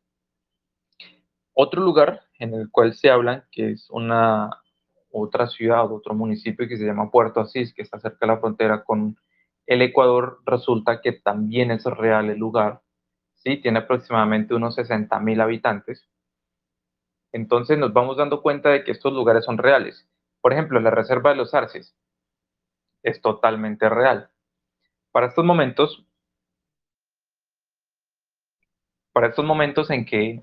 Otro 1.54 1.82
lugar 1.82 2.22
en 2.38 2.54
el 2.54 2.70
cual 2.70 2.94
se 2.94 3.10
habla, 3.10 3.48
que 3.50 3.70
es 3.70 3.88
una 3.90 4.50
otra 5.10 5.46
ciudad, 5.48 5.90
otro 5.90 6.14
municipio 6.14 6.68
que 6.68 6.76
se 6.76 6.84
llama 6.84 7.10
Puerto 7.10 7.40
Asís, 7.40 7.72
que 7.72 7.82
está 7.82 7.98
cerca 7.98 8.18
de 8.20 8.26
la 8.28 8.38
frontera 8.38 8.84
con 8.84 9.16
el 9.66 9.82
Ecuador, 9.82 10.40
resulta 10.44 11.00
que 11.00 11.12
también 11.12 11.70
es 11.70 11.84
real 11.84 12.28
el 12.28 12.38
lugar. 12.38 12.82
¿sí? 13.34 13.56
Tiene 13.56 13.80
aproximadamente 13.80 14.54
unos 14.54 14.74
60 14.74 15.18
mil 15.20 15.40
habitantes 15.40 16.06
entonces 17.32 17.78
nos 17.78 17.92
vamos 17.92 18.16
dando 18.16 18.42
cuenta 18.42 18.70
de 18.70 18.84
que 18.84 18.92
estos 18.92 19.12
lugares 19.12 19.44
son 19.44 19.58
reales. 19.58 20.08
Por 20.40 20.52
ejemplo, 20.52 20.80
la 20.80 20.90
Reserva 20.90 21.30
de 21.30 21.36
los 21.36 21.54
Arces 21.54 21.94
es 23.02 23.20
totalmente 23.20 23.88
real. 23.88 24.30
Para 25.12 25.26
estos 25.28 25.44
momentos, 25.44 26.04
para 29.12 29.28
estos 29.28 29.44
momentos 29.44 29.90
en 29.90 30.04
que 30.04 30.42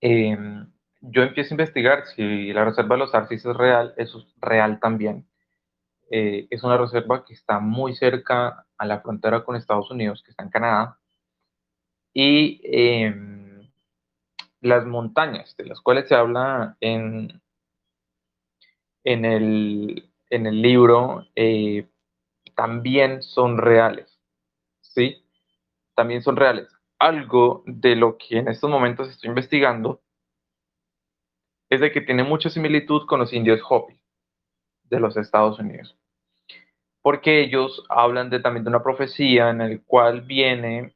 em, 0.00 0.70
yo 1.00 1.22
empiezo 1.22 1.52
a 1.52 1.56
investigar 1.56 2.06
si 2.06 2.52
la 2.52 2.64
Reserva 2.64 2.94
de 2.96 3.00
los 3.00 3.14
Arces 3.14 3.44
es 3.44 3.56
real, 3.56 3.94
eso 3.96 4.18
es 4.20 4.26
real 4.40 4.80
también. 4.80 5.26
Eh, 6.10 6.48
es 6.50 6.64
una 6.64 6.76
reserva 6.76 7.24
que 7.24 7.34
está 7.34 7.60
muy 7.60 7.94
cerca 7.94 8.66
a 8.76 8.86
la 8.86 9.00
frontera 9.00 9.44
con 9.44 9.54
Estados 9.56 9.90
Unidos, 9.92 10.22
que 10.24 10.32
está 10.32 10.42
en 10.42 10.50
Canadá. 10.50 10.98
Y 12.12 12.60
em, 12.64 13.39
las 14.60 14.86
montañas 14.86 15.56
de 15.56 15.66
las 15.66 15.80
cuales 15.80 16.08
se 16.08 16.14
habla 16.14 16.76
en, 16.80 17.40
en, 19.04 19.24
el, 19.24 20.10
en 20.28 20.46
el 20.46 20.62
libro 20.62 21.26
eh, 21.34 21.88
también 22.54 23.22
son 23.22 23.58
reales, 23.58 24.20
¿sí? 24.80 25.24
También 25.94 26.22
son 26.22 26.36
reales. 26.36 26.68
Algo 26.98 27.62
de 27.66 27.96
lo 27.96 28.18
que 28.18 28.38
en 28.38 28.48
estos 28.48 28.70
momentos 28.70 29.08
estoy 29.08 29.28
investigando 29.28 30.02
es 31.70 31.80
de 31.80 31.92
que 31.92 32.00
tiene 32.00 32.24
mucha 32.24 32.50
similitud 32.50 33.06
con 33.06 33.20
los 33.20 33.32
indios 33.32 33.60
Hopi 33.66 33.98
de 34.84 35.00
los 35.00 35.16
Estados 35.16 35.58
Unidos. 35.58 35.96
Porque 37.00 37.40
ellos 37.40 37.82
hablan 37.88 38.28
de, 38.28 38.40
también 38.40 38.64
de 38.64 38.70
una 38.70 38.82
profecía 38.82 39.48
en 39.48 39.62
el 39.62 39.82
cual 39.84 40.20
viene 40.20 40.94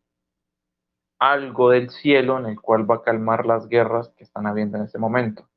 algo 1.18 1.70
del 1.70 1.90
cielo 1.90 2.38
en 2.38 2.46
el 2.46 2.60
cual 2.60 2.90
va 2.90 2.96
a 2.96 3.02
calmar 3.02 3.46
las 3.46 3.68
guerras 3.68 4.10
que 4.16 4.24
están 4.24 4.46
habiendo 4.46 4.78
en 4.78 4.84
ese 4.84 4.98
momento. 4.98 5.48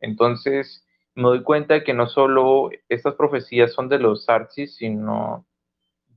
Entonces, 0.00 0.86
me 1.14 1.24
doy 1.24 1.42
cuenta 1.42 1.74
de 1.74 1.84
que 1.84 1.94
no 1.94 2.06
solo 2.06 2.70
estas 2.88 3.14
profecías 3.14 3.72
son 3.72 3.88
de 3.88 3.98
los 3.98 4.28
Archis, 4.28 4.76
sino 4.76 5.46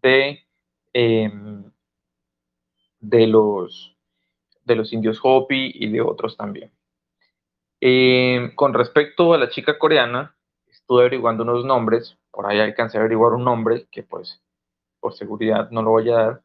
de, 0.01 0.39
em, 0.93 1.63
de, 2.99 3.28
los, 3.28 3.95
de 4.65 4.76
los 4.76 4.93
indios 4.93 5.20
Hopi 5.24 5.72
y 5.74 5.89
de 5.91 6.01
otros 6.01 6.38
también. 6.38 6.72
Em, 7.82 8.53
con 8.55 8.74
respecto 8.74 9.34
a 9.34 9.38
la 9.38 9.49
chica 9.49 9.80
coreana, 9.80 10.36
estuve 10.67 11.01
averiguando 11.01 11.43
unos 11.43 11.63
nombres, 11.63 12.17
por 12.32 12.45
ahí 12.45 12.59
alcancé 12.59 12.97
a 12.97 13.01
averiguar 13.01 13.34
un 13.34 13.45
nombre 13.45 13.88
que 13.89 14.03
pues 14.03 14.41
por 14.99 15.13
seguridad 15.13 15.70
no 15.72 15.82
lo 15.82 15.91
voy 15.91 16.09
a 16.09 16.15
dar, 16.15 16.43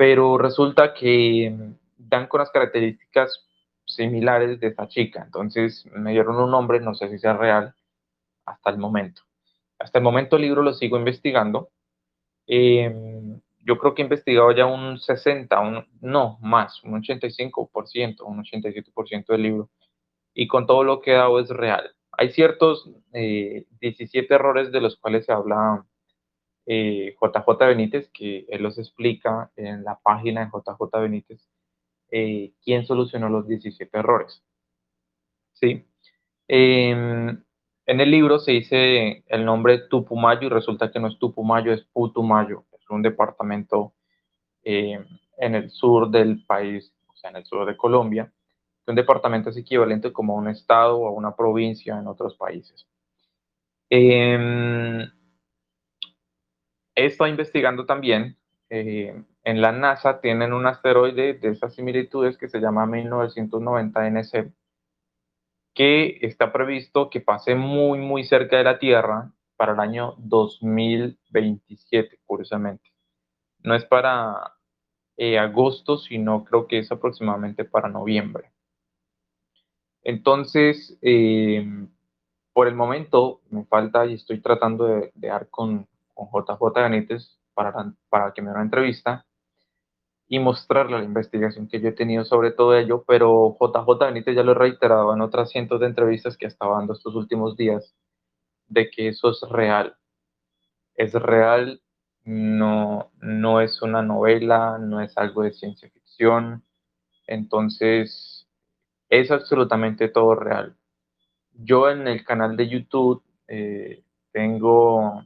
pero 0.00 0.38
resulta 0.38 0.94
que 0.94 1.54
dan 1.98 2.26
con 2.26 2.40
las 2.40 2.50
características 2.50 3.46
similares 3.84 4.58
de 4.58 4.68
esta 4.68 4.88
chica. 4.88 5.22
Entonces 5.22 5.84
me 5.92 6.12
dieron 6.12 6.36
un 6.36 6.50
nombre, 6.50 6.80
no 6.80 6.94
sé 6.94 7.10
si 7.10 7.18
sea 7.18 7.36
real, 7.36 7.74
hasta 8.46 8.70
el 8.70 8.78
momento. 8.78 9.20
Hasta 9.78 9.98
el 9.98 10.04
momento 10.04 10.36
el 10.36 10.42
libro 10.42 10.62
lo 10.62 10.72
sigo 10.72 10.96
investigando. 10.96 11.68
Em, 12.46 13.42
yo 13.58 13.76
creo 13.76 13.94
que 13.94 14.00
he 14.00 14.06
investigado 14.06 14.52
ya 14.52 14.64
un 14.64 14.98
60, 14.98 15.60
un, 15.60 15.86
no, 16.00 16.38
más, 16.40 16.82
un 16.82 16.92
85%, 16.92 18.22
un 18.22 18.42
87% 18.42 19.26
del 19.34 19.42
libro. 19.42 19.68
Y 20.32 20.48
con 20.48 20.66
todo 20.66 20.82
lo 20.82 21.02
que 21.02 21.10
he 21.10 21.14
dado 21.16 21.38
es 21.40 21.50
real. 21.50 21.94
Hay 22.12 22.30
ciertos 22.30 22.90
17 23.12 24.18
eh, 24.18 24.26
errores 24.34 24.72
de 24.72 24.80
los 24.80 24.96
cuales 24.96 25.26
se 25.26 25.32
habla 25.32 25.84
JJ 26.66 27.62
eh, 27.62 27.66
Benítez, 27.66 28.10
que 28.10 28.46
él 28.48 28.62
los 28.62 28.78
explica 28.78 29.50
en 29.56 29.84
la 29.84 29.98
página 29.98 30.44
de 30.44 30.50
JJ 30.50 31.00
Benítez, 31.00 31.48
eh, 32.10 32.52
quién 32.62 32.86
solucionó 32.86 33.28
los 33.28 33.46
17 33.46 33.98
errores. 33.98 34.42
¿Sí? 35.52 35.86
en 36.52 38.00
el 38.00 38.10
libro 38.10 38.40
se 38.40 38.52
dice 38.52 39.24
el 39.28 39.44
nombre 39.44 39.78
Tupumayo 39.88 40.46
y 40.46 40.48
resulta 40.48 40.90
que 40.90 40.98
no 40.98 41.08
es 41.08 41.18
Tupumayo, 41.18 41.72
es 41.72 41.84
Putumayo. 41.92 42.64
Es 42.72 42.88
un 42.90 43.02
departamento 43.02 43.94
eh, 44.62 44.98
en 45.38 45.54
el 45.54 45.70
sur 45.70 46.10
del 46.10 46.44
país, 46.44 46.92
o 47.08 47.16
sea, 47.16 47.30
en 47.30 47.36
el 47.36 47.44
sur 47.44 47.66
de 47.66 47.76
Colombia. 47.76 48.32
Un 48.86 48.94
departamento 48.96 49.50
es 49.50 49.56
equivalente 49.56 50.12
como 50.12 50.34
a 50.34 50.36
un 50.36 50.48
estado 50.48 50.98
o 50.98 51.08
a 51.08 51.12
una 51.12 51.36
provincia 51.36 51.98
en 51.98 52.08
otros 52.08 52.36
países. 52.36 52.86
Eh, 53.88 55.06
he 56.94 57.06
estado 57.06 57.30
investigando 57.30 57.86
también, 57.86 58.36
eh, 58.68 59.24
en 59.42 59.60
la 59.60 59.72
NASA 59.72 60.20
tienen 60.20 60.52
un 60.52 60.66
asteroide 60.66 61.34
de 61.34 61.48
esas 61.48 61.74
similitudes 61.74 62.38
que 62.38 62.48
se 62.48 62.60
llama 62.60 62.86
1990 62.86 64.06
NC, 64.06 64.52
que 65.74 66.18
está 66.22 66.52
previsto 66.52 67.10
que 67.10 67.20
pase 67.20 67.54
muy, 67.54 67.98
muy 67.98 68.24
cerca 68.24 68.56
de 68.58 68.64
la 68.64 68.78
Tierra 68.78 69.32
para 69.56 69.72
el 69.72 69.80
año 69.80 70.14
2027, 70.18 72.20
curiosamente. 72.24 72.90
No 73.62 73.74
es 73.74 73.84
para 73.84 74.54
eh, 75.16 75.38
agosto, 75.38 75.98
sino 75.98 76.44
creo 76.44 76.66
que 76.66 76.78
es 76.78 76.90
aproximadamente 76.92 77.64
para 77.64 77.88
noviembre. 77.88 78.52
Entonces, 80.02 80.98
eh, 81.02 81.66
por 82.52 82.68
el 82.68 82.74
momento 82.74 83.42
me 83.50 83.64
falta 83.64 84.06
y 84.06 84.14
estoy 84.14 84.40
tratando 84.40 84.86
de, 84.86 85.12
de 85.14 85.28
dar 85.28 85.48
con, 85.50 85.86
JJ 86.28 86.82
Benítez 86.82 87.38
para, 87.54 87.92
para 88.08 88.32
que 88.32 88.42
me 88.42 88.50
una 88.50 88.62
entrevista 88.62 89.24
y 90.28 90.38
mostrarle 90.38 90.98
la 90.98 91.04
investigación 91.04 91.66
que 91.66 91.80
yo 91.80 91.88
he 91.88 91.92
tenido 91.92 92.24
sobre 92.24 92.52
todo 92.52 92.76
ello, 92.76 93.04
pero 93.06 93.56
JJ 93.60 93.98
Benítez 93.98 94.36
ya 94.36 94.44
lo 94.44 94.52
he 94.52 94.54
reiterado 94.54 95.12
en 95.12 95.20
otras 95.22 95.50
cientos 95.50 95.80
de 95.80 95.86
entrevistas 95.86 96.36
que 96.36 96.46
estaba 96.46 96.76
dando 96.76 96.92
estos 96.92 97.16
últimos 97.16 97.56
días, 97.56 97.96
de 98.68 98.90
que 98.90 99.08
eso 99.08 99.30
es 99.30 99.40
real. 99.50 99.96
Es 100.94 101.14
real, 101.14 101.82
no, 102.24 103.10
no 103.20 103.60
es 103.60 103.82
una 103.82 104.02
novela, 104.02 104.78
no 104.78 105.00
es 105.00 105.18
algo 105.18 105.42
de 105.42 105.52
ciencia 105.52 105.90
ficción, 105.90 106.62
entonces 107.26 108.46
es 109.08 109.30
absolutamente 109.32 110.08
todo 110.08 110.36
real. 110.36 110.76
Yo 111.54 111.90
en 111.90 112.06
el 112.06 112.24
canal 112.24 112.56
de 112.56 112.68
YouTube 112.68 113.22
eh, 113.48 114.04
tengo 114.32 115.24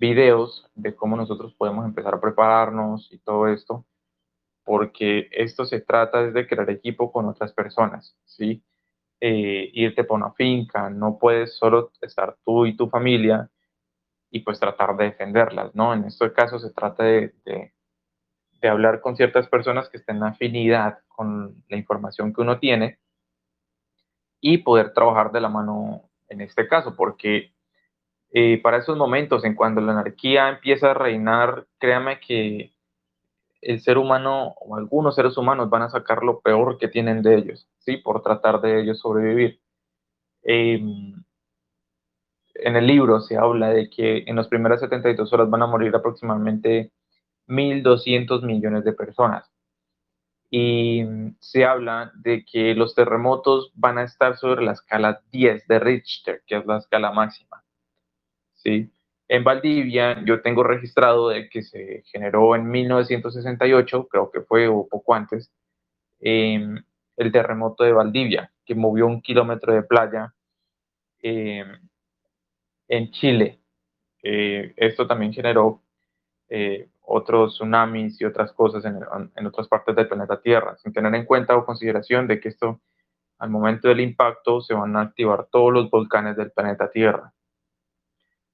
videos 0.00 0.66
de 0.74 0.96
cómo 0.96 1.14
nosotros 1.16 1.54
podemos 1.54 1.84
empezar 1.84 2.14
a 2.14 2.20
prepararnos 2.20 3.12
y 3.12 3.18
todo 3.18 3.48
esto, 3.48 3.84
porque 4.64 5.28
esto 5.30 5.66
se 5.66 5.80
trata 5.82 6.30
de 6.30 6.46
crear 6.48 6.70
equipo 6.70 7.12
con 7.12 7.26
otras 7.26 7.52
personas, 7.52 8.16
¿sí? 8.24 8.64
Eh, 9.20 9.70
irte 9.74 10.04
por 10.04 10.18
una 10.18 10.32
finca, 10.32 10.88
no 10.88 11.18
puedes 11.18 11.54
solo 11.54 11.92
estar 12.00 12.38
tú 12.44 12.64
y 12.64 12.74
tu 12.76 12.88
familia 12.88 13.50
y 14.30 14.40
pues 14.40 14.58
tratar 14.58 14.96
de 14.96 15.04
defenderlas, 15.04 15.74
¿no? 15.74 15.92
En 15.92 16.04
este 16.04 16.32
caso 16.32 16.58
se 16.58 16.72
trata 16.72 17.04
de, 17.04 17.34
de, 17.44 17.74
de 18.62 18.68
hablar 18.68 19.02
con 19.02 19.16
ciertas 19.16 19.48
personas 19.48 19.90
que 19.90 19.98
estén 19.98 20.16
en 20.16 20.22
afinidad 20.24 21.00
con 21.08 21.62
la 21.68 21.76
información 21.76 22.32
que 22.32 22.40
uno 22.40 22.58
tiene 22.58 22.98
y 24.40 24.58
poder 24.58 24.94
trabajar 24.94 25.30
de 25.30 25.42
la 25.42 25.50
mano 25.50 26.08
en 26.28 26.40
este 26.40 26.66
caso, 26.66 26.96
porque 26.96 27.52
eh, 28.32 28.60
para 28.62 28.78
esos 28.78 28.96
momentos, 28.96 29.44
en 29.44 29.54
cuando 29.54 29.80
la 29.80 29.92
anarquía 29.92 30.48
empieza 30.48 30.90
a 30.92 30.94
reinar, 30.94 31.66
créame 31.78 32.20
que 32.20 32.72
el 33.62 33.80
ser 33.80 33.98
humano 33.98 34.54
o 34.60 34.76
algunos 34.76 35.14
seres 35.16 35.36
humanos 35.38 35.70
van 35.70 35.82
a 35.82 35.90
sacar 35.90 36.22
lo 36.22 36.40
peor 36.40 36.78
que 36.78 36.88
tienen 36.88 37.22
de 37.22 37.36
ellos, 37.36 37.68
¿sí? 37.78 37.98
Por 37.98 38.22
tratar 38.22 38.60
de 38.60 38.80
ellos 38.82 39.00
sobrevivir. 39.00 39.60
Em, 40.42 41.24
en 42.54 42.76
el 42.76 42.86
libro 42.86 43.20
se 43.20 43.36
habla 43.36 43.70
de 43.70 43.90
que 43.90 44.24
en 44.26 44.36
las 44.36 44.46
primeras 44.48 44.80
72 44.80 45.32
horas 45.32 45.50
van 45.50 45.62
a 45.62 45.66
morir 45.66 45.94
aproximadamente 45.96 46.92
1.200 47.48 48.42
millones 48.44 48.84
de 48.84 48.92
personas. 48.92 49.50
y 50.50 51.02
se 51.40 51.64
habla 51.64 52.12
de 52.14 52.44
que 52.44 52.74
los 52.74 52.94
terremotos 52.94 53.72
van 53.74 53.98
a 53.98 54.04
estar 54.04 54.36
sobre 54.36 54.62
la 54.64 54.72
escala 54.72 55.22
10 55.32 55.66
de 55.66 55.78
Richter, 55.80 56.42
que 56.46 56.56
es 56.58 56.66
la 56.66 56.78
escala 56.78 57.12
máxima. 57.12 57.59
¿Sí? 58.62 58.90
En 59.28 59.44
Valdivia 59.44 60.22
yo 60.24 60.42
tengo 60.42 60.64
registrado 60.64 61.28
de 61.28 61.48
que 61.48 61.62
se 61.62 62.02
generó 62.06 62.56
en 62.56 62.68
1968, 62.68 64.08
creo 64.08 64.30
que 64.30 64.40
fue 64.40 64.68
o 64.68 64.88
poco 64.88 65.14
antes, 65.14 65.52
em, 66.20 66.82
el 67.16 67.32
terremoto 67.32 67.84
de 67.84 67.92
Valdivia, 67.92 68.52
que 68.64 68.74
movió 68.74 69.06
un 69.06 69.22
kilómetro 69.22 69.72
de 69.72 69.82
playa 69.82 70.34
em, 71.22 71.78
en 72.88 73.10
Chile. 73.12 73.60
Eh, 74.22 74.74
esto 74.76 75.06
también 75.06 75.32
generó 75.32 75.82
eh, 76.48 76.88
otros 77.02 77.54
tsunamis 77.54 78.20
y 78.20 78.24
otras 78.24 78.52
cosas 78.52 78.84
en, 78.84 78.98
en, 79.36 79.46
otras 79.46 79.68
partes 79.68 79.94
del 79.96 80.08
planeta 80.08 80.40
Tierra, 80.40 80.76
sin 80.78 80.92
tener 80.92 81.14
en 81.14 81.24
cuenta 81.24 81.56
o 81.56 81.64
consideración 81.64 82.26
de 82.26 82.40
que 82.40 82.48
esto, 82.48 82.80
al 83.38 83.50
momento 83.50 83.88
del 83.88 84.00
impacto, 84.00 84.60
se 84.60 84.74
van 84.74 84.96
a 84.96 85.02
activar 85.02 85.46
todos 85.52 85.72
los 85.72 85.90
volcanes 85.90 86.36
del 86.36 86.50
planeta 86.52 86.90
Tierra. 86.90 87.32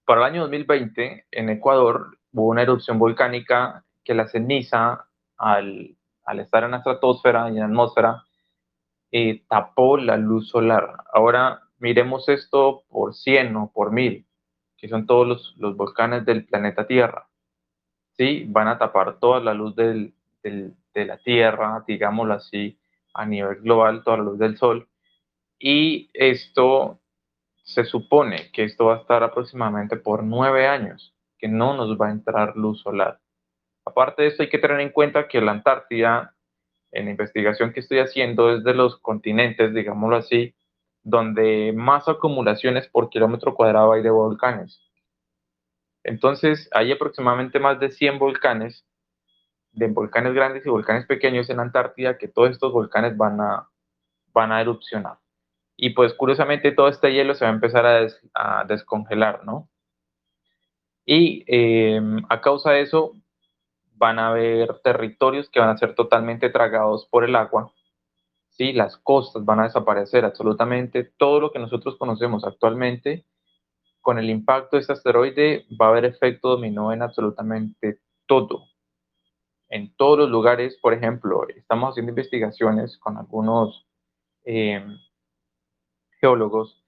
Para 0.07 0.20
el 0.20 0.32
año 0.34 0.42
2020, 0.42 1.26
en 1.32 1.48
Ecuador, 1.48 2.16
hubo 2.32 2.46
una 2.46 2.62
erupción 2.62 2.96
volcánica 2.96 3.84
que 4.04 4.14
la 4.14 4.28
ceniza, 4.28 5.09
al, 5.36 5.96
al 6.24 6.38
estar 6.38 6.62
en 6.62 6.70
la 6.70 6.76
estratosfera 6.76 7.50
y 7.50 7.54
en 7.54 7.59
la 7.59 7.64
atmósfera, 7.64 8.24
eh, 9.11 9.42
tapó 9.48 9.96
la 9.96 10.16
luz 10.16 10.48
solar. 10.48 10.98
Ahora 11.12 11.61
miremos 11.80 12.28
esto 12.28 12.84
por 12.88 13.16
100 13.16 13.57
o 13.57 13.72
por 13.72 13.90
1000, 13.90 14.24
que 14.76 14.88
son 14.88 15.07
todos 15.07 15.26
los, 15.26 15.54
los 15.59 15.76
volcanes 15.76 16.24
del 16.24 16.46
planeta 16.46 16.86
Tierra. 16.86 17.26
¿Sí? 18.16 18.44
Van 18.46 18.68
a 18.68 18.78
tapar 18.78 19.18
toda 19.18 19.40
la 19.40 19.54
luz 19.54 19.74
del, 19.74 20.14
del, 20.40 20.76
de 20.94 21.04
la 21.04 21.18
Tierra, 21.18 21.82
digámoslo 21.84 22.34
así, 22.34 22.78
a 23.12 23.26
nivel 23.26 23.57
global, 23.57 24.04
toda 24.04 24.18
la 24.18 24.22
luz 24.22 24.38
del 24.38 24.57
Sol. 24.57 24.88
Y 25.59 26.11
esto 26.14 27.00
se 27.66 27.84
supone 27.84 28.50
que 28.52 28.62
esto 28.62 28.86
va 28.86 28.94
a 28.94 29.00
estar 29.00 29.24
aproximadamente 29.24 29.96
por 29.96 30.22
nueve 30.22 30.68
años, 30.68 31.14
que 31.36 31.48
no 31.48 31.76
nos 31.76 32.00
va 32.00 32.08
a 32.08 32.12
entrar 32.12 32.56
luz 32.56 32.80
solar. 32.80 33.20
Aparte 33.84 34.22
de 34.22 34.28
esto, 34.28 34.44
hay 34.44 34.48
que 34.48 34.60
tener 34.60 34.78
en 34.80 34.90
cuenta 34.90 35.26
que 35.26 35.40
la 35.40 35.50
Antártida, 35.50 36.36
en 36.92 37.06
la 37.06 37.10
investigación 37.10 37.72
que 37.72 37.80
estoy 37.80 37.98
haciendo, 37.98 38.54
es 38.54 38.62
de 38.62 38.72
los 38.72 38.98
continentes, 39.00 39.74
digámoslo 39.74 40.16
así, 40.16 40.54
donde 41.02 41.72
más 41.74 42.08
acumulaciones 42.08 42.86
por 42.88 43.10
kilómetro 43.10 43.54
cuadrado 43.54 43.92
hay 43.92 44.02
de 44.02 44.10
volcanes. 44.10 44.80
Entonces, 46.04 46.68
hay 46.72 46.92
aproximadamente 46.92 47.58
más 47.58 47.80
de 47.80 47.90
100 47.90 48.20
volcanes, 48.20 48.86
de 49.72 49.88
volcanes 49.88 50.34
grandes 50.34 50.64
y 50.64 50.70
volcanes 50.70 51.04
pequeños 51.06 51.50
en 51.50 51.58
Antártida, 51.58 52.16
que 52.16 52.28
todos 52.28 52.50
estos 52.50 52.72
volcanes 52.72 53.16
van 53.16 53.40
a, 53.40 53.68
van 54.32 54.52
a 54.52 54.60
erupcionar. 54.60 55.18
Y 55.76 55.90
pues 55.90 56.14
curiosamente 56.14 56.72
todo 56.72 56.88
este 56.88 57.12
hielo 57.12 57.34
se 57.34 57.44
va 57.44 57.50
a 57.50 57.54
empezar 57.54 57.86
a, 57.86 58.64
descongelar, 58.64 59.44
¿no? 59.44 59.68
Y 61.04 61.44
em, 61.46 62.24
a 62.28 62.40
causa 62.40 62.72
de 62.72 62.80
eso 62.82 63.12
van 63.96 64.18
a 64.18 64.28
haber 64.28 64.80
territorios 64.80 65.48
que 65.50 65.60
van 65.60 65.70
a 65.70 65.76
ser 65.76 65.94
totalmente 65.94 66.50
tragados 66.50 67.06
por 67.06 67.24
el 67.24 67.36
agua. 67.36 67.72
¿sí? 68.50 68.72
Las 68.72 68.96
costas 68.96 69.44
van 69.44 69.60
a 69.60 69.64
desaparecer 69.64 70.24
absolutamente. 70.24 71.04
Todo 71.04 71.40
lo 71.40 71.52
que 71.52 71.58
nosotros 71.58 71.96
conocemos 71.96 72.44
actualmente, 72.44 73.24
con 74.00 74.18
el 74.18 74.30
impacto 74.30 74.76
de 74.76 74.80
este 74.82 74.92
asteroide, 74.92 75.66
va 75.80 75.86
a 75.86 75.88
haber 75.90 76.04
efecto 76.04 76.50
dominó 76.50 76.92
en 76.92 77.02
absolutamente 77.02 78.00
todo. 78.26 78.64
En 79.68 79.94
todos 79.96 80.18
los 80.18 80.30
lugares, 80.30 80.78
por 80.80 80.94
ejemplo, 80.94 81.46
estamos 81.48 81.90
haciendo 81.90 82.10
investigaciones 82.10 82.98
con 82.98 83.16
algunos 83.18 83.86
em, 84.44 84.96
geólogos 86.20 86.82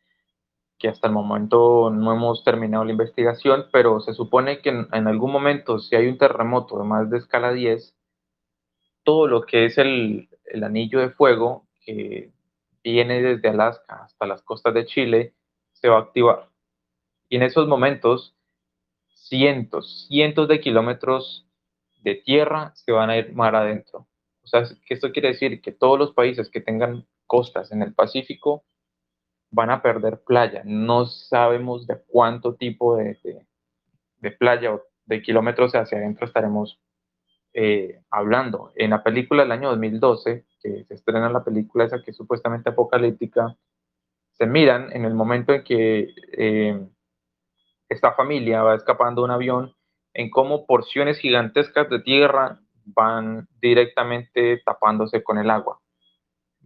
que 0.78 0.88
hasta 0.88 1.08
el 1.08 1.12
momento 1.12 1.90
no 1.90 2.12
hemos 2.12 2.44
terminado 2.44 2.84
la 2.84 2.92
investigación, 2.92 3.66
pero 3.72 4.00
se 4.00 4.14
supone 4.14 4.60
que 4.60 4.70
en, 4.70 5.08
algún 5.08 5.32
momento, 5.32 5.80
si 5.80 5.96
hay 5.96 6.06
un 6.06 6.18
terremoto 6.18 6.78
de 6.78 6.84
más 6.84 7.10
de 7.10 7.18
escala 7.18 7.52
10, 7.52 7.96
todo 9.02 9.26
lo 9.26 9.42
que 9.42 9.64
es 9.64 9.76
el, 9.78 10.28
el 10.44 10.62
anillo 10.62 11.00
de 11.00 11.10
fuego 11.10 11.66
que 11.80 12.30
viene 12.84 13.20
desde 13.22 13.48
Alaska 13.48 14.04
hasta 14.04 14.26
las 14.26 14.42
costas 14.42 14.72
de 14.74 14.86
Chile 14.86 15.34
se 15.72 15.88
va 15.88 15.96
a 15.96 16.00
activar. 16.02 16.48
Y 17.28 17.36
en 17.36 17.42
esos 17.42 17.66
momentos, 17.66 18.36
cientos, 19.08 20.06
cientos 20.08 20.48
de 20.48 20.60
kilómetros 20.60 21.46
de 22.02 22.14
tierra 22.14 22.72
se 22.74 22.92
van 22.92 23.10
a 23.10 23.18
ir 23.18 23.32
mar 23.34 23.56
adentro. 23.56 24.06
O 24.42 24.46
sea, 24.46 24.62
que 24.86 24.94
esto 24.94 25.12
quiere 25.12 25.28
decir 25.28 25.60
que 25.60 25.72
todos 25.72 25.98
los 25.98 26.12
países 26.12 26.48
que 26.48 26.60
tengan 26.60 27.06
costas 27.26 27.72
en 27.72 27.82
el 27.82 27.94
Pacífico 27.94 28.64
van 29.50 29.70
a 29.70 29.82
perder 29.82 30.20
playa. 30.26 30.62
No 30.64 31.06
sabemos 31.06 31.86
de 31.86 32.00
cuánto 32.06 32.54
tipo 32.54 32.96
de, 32.96 33.18
de, 34.20 34.30
playa 34.32 34.74
o 34.74 34.82
de 35.06 35.22
kilómetros 35.22 35.74
hacia 35.74 35.98
adentro 35.98 36.26
estaremos 36.26 36.80
eh, 37.54 38.00
hablando. 38.10 38.72
En 38.76 38.90
la 38.90 39.02
película 39.02 39.42
del 39.42 39.52
año 39.52 39.70
2012, 39.70 40.44
que 40.60 40.84
se 40.84 40.94
estrena 40.94 41.30
la 41.30 41.44
película 41.44 41.84
esa 41.84 42.02
que 42.02 42.10
es 42.10 42.16
supuestamente 42.16 42.70
apocalíptica, 42.70 43.56
se 44.32 44.46
miran 44.46 44.92
en 44.92 45.04
el 45.04 45.14
momento 45.14 45.52
en 45.52 45.64
que 45.64 46.14
eh, 46.32 46.80
esta 47.88 48.12
familia 48.12 48.62
va 48.62 48.76
escapando 48.76 49.22
de 49.22 49.24
un 49.24 49.30
avión, 49.32 49.74
en 50.14 50.30
cómo 50.30 50.66
porciones 50.66 51.18
gigantescas 51.18 51.88
de 51.88 52.00
tierra 52.00 52.60
van 52.84 53.48
directamente 53.60 54.62
tapándose 54.64 55.22
con 55.22 55.38
el 55.38 55.50
agua. 55.50 55.80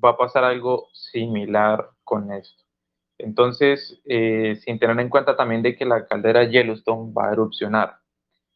Va 0.02 0.10
a 0.10 0.16
pasar 0.16 0.44
algo 0.44 0.88
similar 0.92 1.90
con 2.04 2.32
esto. 2.32 2.61
Entonces, 3.22 4.00
eh, 4.04 4.56
sin 4.56 4.78
tener 4.78 4.98
en 4.98 5.08
cuenta 5.08 5.36
también 5.36 5.62
de 5.62 5.76
que 5.76 5.84
la 5.84 6.06
caldera 6.06 6.44
Yellowstone 6.44 7.12
va 7.12 7.28
a 7.28 7.32
erupcionar. 7.32 7.98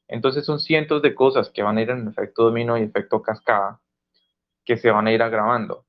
Entonces 0.09 0.45
son 0.45 0.61
cientos 0.61 1.03
de 1.03 1.15
cosas 1.15 1.51
que 1.51 1.63
van 1.63 1.79
a 1.79 1.83
ir 1.83 1.91
en 1.91 2.09
efecto 2.09 2.45
dominó 2.45 2.77
y 2.77 2.83
efecto 2.83 3.23
cascada 3.23 3.81
que 4.65 4.77
se 4.77 4.91
van 4.91 5.07
a 5.07 5.13
ir 5.13 5.23
agravando. 5.23 5.85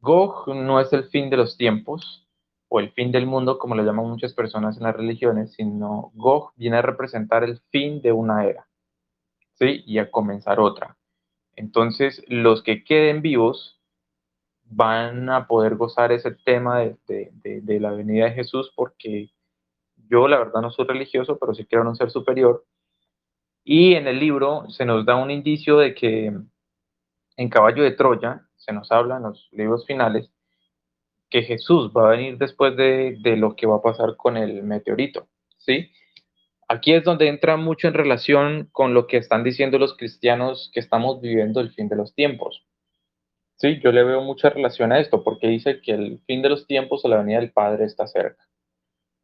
Gog 0.00 0.48
no 0.54 0.80
es 0.80 0.92
el 0.92 1.04
fin 1.04 1.30
de 1.30 1.36
los 1.36 1.56
tiempos 1.56 2.26
o 2.68 2.80
el 2.80 2.90
fin 2.92 3.12
del 3.12 3.26
mundo, 3.26 3.58
como 3.58 3.74
lo 3.74 3.84
llaman 3.84 4.08
muchas 4.08 4.32
personas 4.32 4.76
en 4.76 4.84
las 4.84 4.96
religiones, 4.96 5.52
sino 5.52 6.10
Gog 6.14 6.52
viene 6.56 6.78
a 6.78 6.82
representar 6.82 7.44
el 7.44 7.60
fin 7.70 8.00
de 8.00 8.12
una 8.12 8.46
era, 8.46 8.66
¿sí? 9.54 9.82
Y 9.86 9.98
a 9.98 10.10
comenzar 10.10 10.60
otra. 10.60 10.96
Entonces, 11.54 12.22
los 12.28 12.62
que 12.62 12.84
queden 12.84 13.22
vivos 13.22 13.75
van 14.68 15.30
a 15.30 15.46
poder 15.46 15.76
gozar 15.76 16.12
ese 16.12 16.32
tema 16.32 16.80
de, 16.80 17.80
la 17.80 17.92
venida 17.92 18.26
de 18.26 18.32
Jesús 18.32 18.72
porque 18.74 19.30
yo 20.08 20.28
la 20.28 20.38
verdad 20.38 20.60
no 20.60 20.70
soy 20.70 20.86
religioso, 20.86 21.38
pero 21.38 21.54
sí 21.54 21.64
quiero 21.64 21.88
un 21.88 21.96
ser 21.96 22.10
superior. 22.10 22.64
Y 23.64 23.94
en 23.94 24.06
el 24.06 24.20
libro 24.20 24.68
se 24.68 24.84
nos 24.84 25.04
da 25.04 25.16
un 25.16 25.30
indicio 25.30 25.78
de 25.78 25.94
que 25.94 26.32
en 27.36 27.48
Caballo 27.48 27.82
de 27.82 27.92
Troya, 27.92 28.46
se 28.56 28.72
nos 28.72 28.90
habla 28.90 29.16
en 29.16 29.24
los 29.24 29.48
libros 29.52 29.86
finales, 29.86 30.30
que 31.28 31.42
Jesús 31.42 31.90
va 31.94 32.08
a 32.08 32.10
venir 32.12 32.38
después 32.38 32.76
de, 32.76 33.16
de 33.20 33.36
lo 33.36 33.56
que 33.56 33.66
va 33.66 33.76
a 33.76 33.82
pasar 33.82 34.16
con 34.16 34.36
el 34.36 34.62
meteorito, 34.62 35.28
¿sí? 35.58 35.90
Aquí 36.68 36.94
es 36.94 37.04
donde 37.04 37.28
entra 37.28 37.56
mucho 37.56 37.86
en 37.86 37.94
relación 37.94 38.68
con 38.72 38.94
lo 38.94 39.06
que 39.06 39.18
están 39.18 39.44
diciendo 39.44 39.78
los 39.78 39.96
cristianos 39.96 40.70
que 40.72 40.80
estamos 40.80 41.20
viviendo 41.20 41.60
el 41.60 41.72
fin 41.72 41.88
de 41.88 41.96
los 41.96 42.14
tiempos. 42.14 42.66
Sí, 43.58 43.80
yo 43.82 43.90
le 43.90 44.04
veo 44.04 44.20
mucha 44.20 44.50
relación 44.50 44.92
a 44.92 45.00
esto 45.00 45.24
porque 45.24 45.48
dice 45.48 45.80
que 45.80 45.92
el 45.92 46.20
fin 46.26 46.42
de 46.42 46.50
los 46.50 46.66
tiempos 46.66 47.04
o 47.04 47.08
la 47.08 47.18
venida 47.18 47.40
del 47.40 47.52
Padre 47.52 47.86
está 47.86 48.06
cerca. 48.06 48.46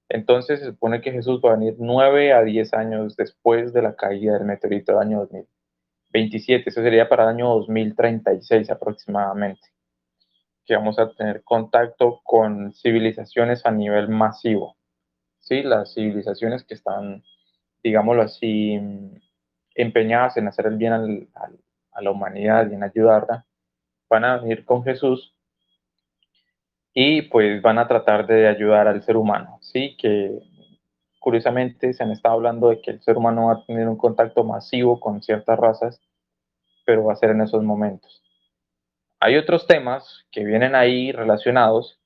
Entonces 0.09 0.61
se 0.61 0.66
supone 0.66 1.03
que 1.03 1.12
Jesús 1.12 1.41
va 1.45 1.53
a 1.53 1.57
venir 1.57 1.76
nueve 1.78 2.33
a 2.33 2.43
diez 2.43 2.72
años 2.72 3.14
después 3.16 3.74
de 3.74 3.83
la 3.83 3.95
caída 3.95 4.35
del 4.35 4.47
meteorito 4.47 4.93
del 4.93 5.03
año 5.03 5.18
2027. 5.20 6.70
Eso 6.70 6.83
sería 6.83 7.09
para 7.11 7.24
el 7.24 7.28
año 7.30 7.49
2036 7.49 8.70
aproximadamente. 8.70 9.68
Que 10.64 10.76
vamos 10.76 10.99
a 10.99 11.12
tener 11.12 11.43
contacto 11.45 12.20
con 12.24 12.72
civilizaciones 12.72 13.66
a 13.66 13.70
nivel 13.70 14.09
masivo. 14.09 14.76
Sí, 15.41 15.62
las 15.62 15.93
civilizaciones 15.93 16.64
que 16.64 16.74
están, 16.74 17.22
digámoslo 17.83 18.22
así, 18.22 18.80
empeñadas 19.74 20.39
en 20.39 20.49
hacer 20.49 20.66
el 20.66 20.76
bien 20.76 20.93
a 20.95 22.01
la 22.01 22.11
humanidad 22.11 22.70
y 22.70 22.74
en 22.74 22.83
ayudarla 22.83 23.47
van 24.13 24.25
a 24.27 24.37
venir 24.37 24.67
con 24.67 24.85
Jesús 24.85 25.35
y 26.93 27.23
pues 27.23 27.63
van 27.63 27.79
a 27.79 27.89
tratar 27.89 28.27
de 28.27 28.47
ayudar 28.47 28.87
al 28.87 29.03
ser 29.03 29.17
humano, 29.17 29.59
¿sí? 29.63 29.97
Que 29.97 30.39
curiosamente 31.19 31.95
se 31.95 32.03
han 32.03 32.11
estado 32.11 32.35
hablando 32.35 32.69
de 32.69 32.83
que 32.83 32.91
el 32.91 33.01
ser 33.01 33.17
humano 33.17 33.47
va 33.47 33.55
a 33.55 33.65
tener 33.65 33.89
un 33.89 33.97
contacto 33.97 34.45
masivo 34.45 35.01
con 35.01 35.23
ciertas 35.23 35.59
razas, 35.59 35.99
pero 36.85 37.05
va 37.05 37.15
a 37.15 37.17
ser 37.17 37.31
en 37.31 37.41
esos 37.41 37.63
momentos. 37.63 38.23
Hay 39.19 39.37
otros 39.39 39.67
temas 39.67 40.27
que 40.31 40.45
vienen 40.45 40.75
ahí 40.75 41.11
relacionados, 41.11 41.99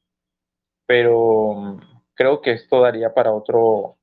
pero 0.87 1.55
mm, 1.55 1.81
creo 2.15 2.41
que 2.41 2.53
esto 2.53 2.83
daría 2.83 3.15
para 3.15 3.33
otro, 3.33 3.97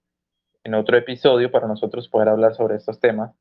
en 0.65 0.73
otro 0.73 0.97
episodio 0.97 1.51
para 1.51 1.67
nosotros 1.67 2.09
poder 2.09 2.27
hablar 2.27 2.53
sobre 2.53 2.75
estos 2.75 2.99
temas, 2.99 3.33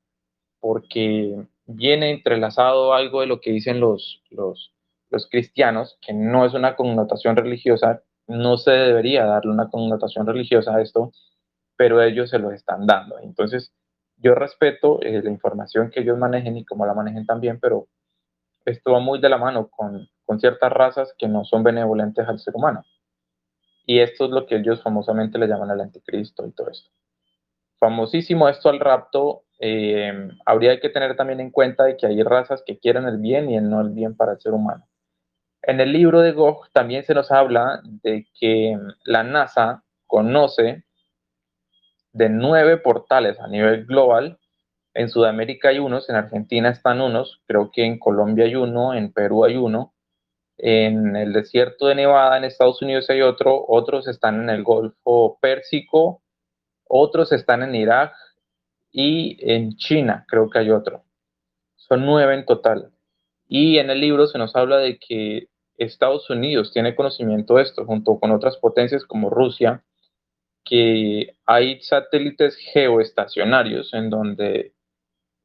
porque 0.62 1.44
viene 1.66 2.12
entrelazado 2.12 2.94
algo 2.94 3.20
de 3.20 3.26
lo 3.26 3.40
que 3.40 3.50
dicen 3.50 3.80
los, 3.80 4.22
los, 4.30 4.72
los 5.10 5.28
cristianos, 5.28 5.98
que 6.00 6.12
no 6.12 6.46
es 6.46 6.54
una 6.54 6.76
connotación 6.76 7.34
religiosa, 7.34 8.04
no 8.28 8.56
se 8.56 8.70
debería 8.70 9.24
darle 9.24 9.50
una 9.50 9.68
connotación 9.70 10.24
religiosa 10.24 10.76
a 10.76 10.80
esto, 10.80 11.10
pero 11.76 12.00
ellos 12.00 12.30
se 12.30 12.38
lo 12.38 12.52
están 12.52 12.86
dando. 12.86 13.18
Entonces, 13.18 13.74
yo 14.18 14.36
respeto 14.36 15.02
eh, 15.02 15.20
la 15.20 15.30
información 15.30 15.90
que 15.90 15.98
ellos 15.98 16.16
manejen 16.16 16.56
y 16.56 16.64
cómo 16.64 16.86
la 16.86 16.94
manejen 16.94 17.26
también, 17.26 17.58
pero 17.58 17.88
esto 18.64 18.92
va 18.92 19.00
muy 19.00 19.18
de 19.18 19.30
la 19.30 19.38
mano 19.38 19.68
con, 19.68 20.08
con 20.24 20.38
ciertas 20.38 20.70
razas 20.70 21.12
que 21.18 21.26
no 21.26 21.44
son 21.44 21.64
benevolentes 21.64 22.28
al 22.28 22.38
ser 22.38 22.54
humano. 22.54 22.84
Y 23.84 23.98
esto 23.98 24.26
es 24.26 24.30
lo 24.30 24.46
que 24.46 24.58
ellos 24.58 24.80
famosamente 24.80 25.38
le 25.38 25.48
llaman 25.48 25.72
el 25.72 25.80
anticristo 25.80 26.46
y 26.46 26.52
todo 26.52 26.70
esto. 26.70 26.88
Famosísimo 27.80 28.48
esto 28.48 28.68
al 28.68 28.78
rapto, 28.78 29.42
eh, 29.64 30.12
habría 30.44 30.80
que 30.80 30.88
tener 30.88 31.14
también 31.16 31.38
en 31.38 31.52
cuenta 31.52 31.84
de 31.84 31.96
que 31.96 32.08
hay 32.08 32.20
razas 32.24 32.64
que 32.66 32.80
quieren 32.80 33.04
el 33.06 33.18
bien 33.18 33.48
y 33.48 33.56
el 33.56 33.70
no 33.70 33.80
el 33.80 33.90
bien 33.90 34.16
para 34.16 34.32
el 34.32 34.40
ser 34.40 34.54
humano. 34.54 34.88
En 35.62 35.80
el 35.80 35.92
libro 35.92 36.20
de 36.20 36.32
Gog 36.32 36.68
también 36.72 37.04
se 37.04 37.14
nos 37.14 37.30
habla 37.30 37.80
de 37.84 38.26
que 38.40 38.76
la 39.04 39.22
NASA 39.22 39.84
conoce 40.08 40.82
de 42.12 42.28
nueve 42.28 42.76
portales 42.76 43.38
a 43.38 43.46
nivel 43.46 43.86
global. 43.86 44.40
En 44.94 45.08
Sudamérica 45.08 45.68
hay 45.68 45.78
unos, 45.78 46.10
en 46.10 46.16
Argentina 46.16 46.68
están 46.68 47.00
unos, 47.00 47.40
creo 47.46 47.70
que 47.72 47.84
en 47.84 48.00
Colombia 48.00 48.46
hay 48.46 48.56
uno, 48.56 48.94
en 48.94 49.12
Perú 49.12 49.44
hay 49.44 49.56
uno, 49.56 49.94
en 50.58 51.14
el 51.14 51.32
desierto 51.32 51.86
de 51.86 51.94
Nevada 51.94 52.36
en 52.36 52.42
Estados 52.42 52.82
Unidos 52.82 53.08
hay 53.10 53.22
otro, 53.22 53.64
otros 53.68 54.08
están 54.08 54.42
en 54.42 54.50
el 54.50 54.64
Golfo 54.64 55.38
Pérsico, 55.40 56.20
otros 56.88 57.30
están 57.30 57.62
en 57.62 57.76
Irak 57.76 58.12
y 58.92 59.38
en 59.40 59.76
China 59.76 60.24
creo 60.28 60.50
que 60.50 60.58
hay 60.58 60.70
otro. 60.70 61.04
Son 61.76 62.04
nueve 62.04 62.34
en 62.34 62.44
total. 62.44 62.92
Y 63.48 63.78
en 63.78 63.90
el 63.90 64.00
libro 64.00 64.26
se 64.26 64.38
nos 64.38 64.54
habla 64.54 64.78
de 64.78 64.98
que 64.98 65.48
Estados 65.78 66.28
Unidos 66.30 66.72
tiene 66.72 66.94
conocimiento 66.94 67.54
de 67.54 67.62
esto, 67.62 67.84
junto 67.84 68.20
con 68.20 68.30
otras 68.30 68.56
potencias 68.58 69.04
como 69.04 69.30
Rusia, 69.30 69.82
que 70.64 71.36
hay 71.46 71.80
satélites 71.80 72.56
geoestacionarios 72.56 73.92
en 73.94 74.10
donde 74.10 74.74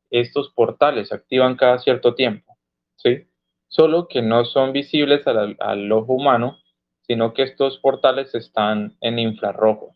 estos 0.09 0.51
portales 0.53 1.11
activan 1.11 1.55
cada 1.55 1.79
cierto 1.79 2.15
tiempo, 2.15 2.57
¿sí? 2.97 3.27
Solo 3.67 4.07
que 4.07 4.21
no 4.21 4.45
son 4.45 4.71
visibles 4.73 5.25
al, 5.27 5.57
al 5.59 5.91
ojo 5.91 6.13
humano, 6.13 6.59
sino 7.01 7.33
que 7.33 7.43
estos 7.43 7.79
portales 7.79 8.35
están 8.35 8.97
en 9.01 9.19
infrarrojo. 9.19 9.95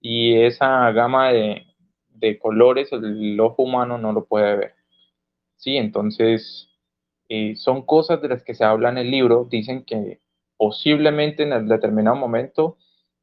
Y 0.00 0.34
esa 0.42 0.90
gama 0.92 1.32
de, 1.32 1.69
de 2.20 2.38
colores 2.38 2.92
el 2.92 3.40
ojo 3.40 3.62
humano 3.64 3.98
no 3.98 4.12
lo 4.12 4.26
puede 4.26 4.56
ver. 4.56 4.74
Sí, 5.56 5.76
entonces 5.76 6.68
eh, 7.28 7.56
son 7.56 7.82
cosas 7.86 8.20
de 8.22 8.28
las 8.28 8.42
que 8.44 8.54
se 8.54 8.64
habla 8.64 8.90
en 8.90 8.98
el 8.98 9.10
libro, 9.10 9.46
dicen 9.50 9.84
que 9.84 10.20
posiblemente 10.56 11.42
en 11.42 11.52
el 11.52 11.68
determinado 11.68 12.16
momento 12.16 12.76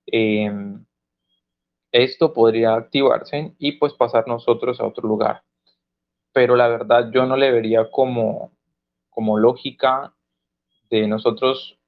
em, 0.08 0.86
esto 1.92 2.34
podría 2.34 2.76
activarse 2.76 3.54
y 3.60 3.74
pues 3.74 3.94
pasar 3.94 4.28
nosotros 4.28 4.80
a 4.80 4.86
otro 4.86 5.08
lugar. 5.08 5.44
Pero 6.34 6.56
la 6.56 6.68
verdad 6.68 7.12
yo 7.14 7.26
no 7.26 7.38
le 7.38 7.52
vería 7.52 7.90
como, 7.92 8.52
como 9.10 9.38
lógica 9.38 10.14
de 10.90 11.08
nosotros, 11.08 11.80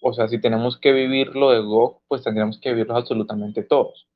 o 0.00 0.12
sea, 0.12 0.28
si 0.28 0.40
tenemos 0.40 0.78
que 0.78 0.92
vivir 0.92 1.34
lo 1.34 1.50
de 1.50 1.60
Gog, 1.60 2.00
pues 2.08 2.22
tendríamos 2.22 2.58
que 2.60 2.70
vivirlo 2.70 2.96
absolutamente 2.96 3.62
todos. 3.62 4.06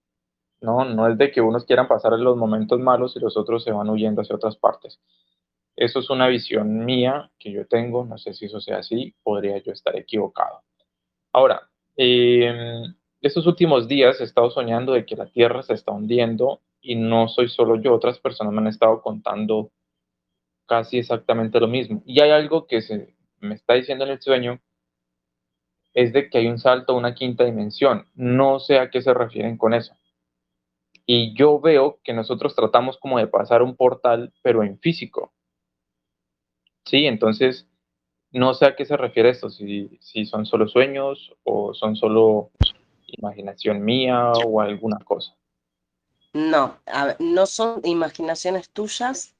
No, 0.61 0.85
no 0.85 1.09
es 1.09 1.17
de 1.19 1.31
que 1.31 1.41
unos 1.41 1.65
quieran 1.65 1.89
pasar 1.89 2.13
los 2.13 2.37
momentos 2.37 2.81
malos 2.81 3.17
y 3.17 3.21
los 3.21 3.37
otros 3.37 3.65
se 3.65 3.73
van 3.73 3.89
huyendo 3.89 4.23
hacia 4.23 4.37
otras 4.37 4.57
partes. 4.57 5.01
Eso 5.77 6.01
es 6.01 6.11
una 6.11 6.27
visión 6.27 6.85
mía 6.85 7.31
que 7.39 7.53
yo 7.53 7.67
tengo, 7.67 8.05
no 8.05 8.19
sé 8.19 8.35
si 8.35 8.47
eso 8.47 8.61
sea 8.61 8.79
así, 8.79 9.15
podría 9.23 9.59
yo 9.59 9.73
estar 9.73 9.95
equivocado. 9.97 10.63
Ahora, 11.33 11.71
eh, 11.97 12.83
estos 13.21 13.47
últimos 13.47 13.87
días 13.89 14.21
he 14.21 14.25
estado 14.25 14.51
soñando 14.51 14.93
de 14.93 15.07
que 15.07 15.17
la 15.17 15.27
Tierra 15.27 15.63
se 15.63 15.75
está 15.75 15.93
hundiendo 15.93 16.63
y 16.81 16.97
no 16.97 17.29
soy 17.29 17.49
solo 17.49 17.77
yo, 17.77 17.95
otras 17.95 18.19
personas 18.19 18.53
me 18.53 18.61
han 18.61 18.69
estado 18.69 19.03
contando 19.03 19.71
casi 20.67 20.99
exactamente 20.99 21.59
lo 21.61 21.69
mismo. 21.69 22.03
Y 22.07 22.21
hay 22.21 22.31
algo 22.31 22.67
que 22.67 22.83
se 22.83 23.15
me 23.41 23.55
está 23.55 23.75
diciendo 23.75 24.05
en 24.05 24.13
el 24.13 24.21
sueño, 24.21 24.61
es 25.95 26.13
de 26.13 26.31
que 26.31 26.39
hay 26.39 26.47
un 26.47 26.59
salto 26.59 26.93
a 26.93 26.97
una 26.97 27.15
quinta 27.15 27.45
dimensión. 27.45 28.07
No 28.15 28.61
sé 28.61 28.79
a 28.79 28.91
qué 28.91 29.03
se 29.03 29.15
refieren 29.15 29.57
con 29.57 29.75
eso. 29.75 29.98
Y 31.11 31.33
yo 31.33 31.59
veo 31.59 32.01
que 32.05 32.13
nosotros 32.13 32.55
tratamos 32.55 32.99
como 32.99 33.19
de 33.19 33.27
pasar 33.27 33.63
un 33.63 33.75
portal, 33.75 34.31
pero 34.43 34.63
en 34.63 34.79
físico. 34.79 35.33
Sí, 36.85 37.07
entonces 37.07 37.67
no 38.31 38.53
sé 38.53 38.67
a 38.67 38.77
qué 38.77 38.85
se 38.85 38.95
refiere 38.95 39.31
esto, 39.31 39.49
si, 39.49 39.89
si 40.03 40.27
son 40.27 40.45
solo 40.45 40.69
sueños 40.69 41.35
o 41.45 41.73
son 41.73 41.97
solo 41.97 42.51
imaginación 43.07 43.83
mía 43.83 44.33
o 44.33 44.61
alguna 44.61 44.99
cosa. 44.99 45.35
No, 46.35 46.77
no 47.19 47.47
son 47.47 47.81
imaginaciones 47.85 48.69
tuyas. 48.69 49.35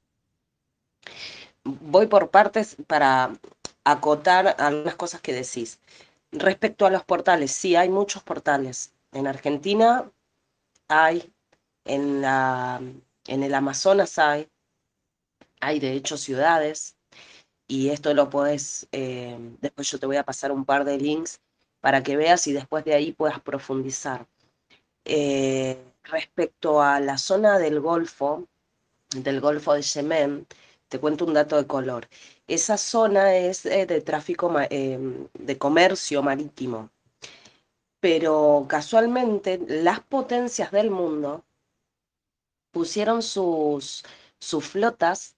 Voy 1.65 2.07
por 2.07 2.31
partes 2.31 2.79
para 2.87 3.31
acotar 3.85 4.57
algunas 4.59 4.97
cosas 4.97 5.21
que 5.21 5.35
decís. 5.35 5.81
Respecto 6.33 6.87
a 6.87 6.91
los 6.91 7.05
portales, 7.05 7.53
sí, 7.53 7.77
hay 7.77 7.91
muchos 7.91 8.23
portales. 8.23 8.95
En 9.13 9.27
Argentina 9.27 10.11
hay, 10.89 11.31
en, 11.89 12.21
la, 12.21 12.81
en 13.27 13.43
el 13.43 13.55
Amazonas 13.55 14.19
hay, 14.19 14.49
hay 15.61 15.81
de 15.81 15.93
hecho 15.93 16.17
ciudades, 16.17 16.97
y 17.67 17.91
esto 17.91 18.15
lo 18.15 18.31
puedes, 18.31 18.89
eh, 18.93 19.37
después 19.61 19.91
yo 19.91 19.99
te 19.99 20.07
voy 20.07 20.17
a 20.17 20.25
pasar 20.25 20.53
un 20.53 20.65
par 20.65 20.85
de 20.85 20.99
links 20.99 21.41
para 21.81 22.03
que 22.03 22.17
veas 22.17 22.47
y 22.47 22.53
después 22.53 22.85
de 22.85 22.95
ahí 22.95 23.13
puedas 23.13 23.41
profundizar. 23.41 24.27
Eh, 25.05 25.79
respecto 26.05 26.83
a 26.83 27.01
la 27.01 27.19
zona 27.19 27.59
del 27.59 27.81
Golfo, 27.81 28.47
del 29.15 29.41
Golfo 29.41 29.75
de 29.75 29.83
Yemen, 29.83 30.47
te 30.89 30.99
cuento 30.99 31.27
un 31.27 31.35
dato 31.35 31.57
de 31.57 31.67
color. 31.67 32.09
Esa 32.47 32.79
zona 32.79 33.37
es 33.37 33.67
eh, 33.67 33.85
de 33.85 34.01
tráfico, 34.01 34.51
de 34.51 35.59
comercio 35.59 36.23
marítimo, 36.23 36.91
pero 38.01 38.67
casualmente 38.69 39.61
las 39.69 40.01
potencias 40.01 40.71
del 40.71 40.91
mundo 40.91 41.45
pusieron 42.79 43.25
sus, 43.25 44.05
flotas 44.61 45.35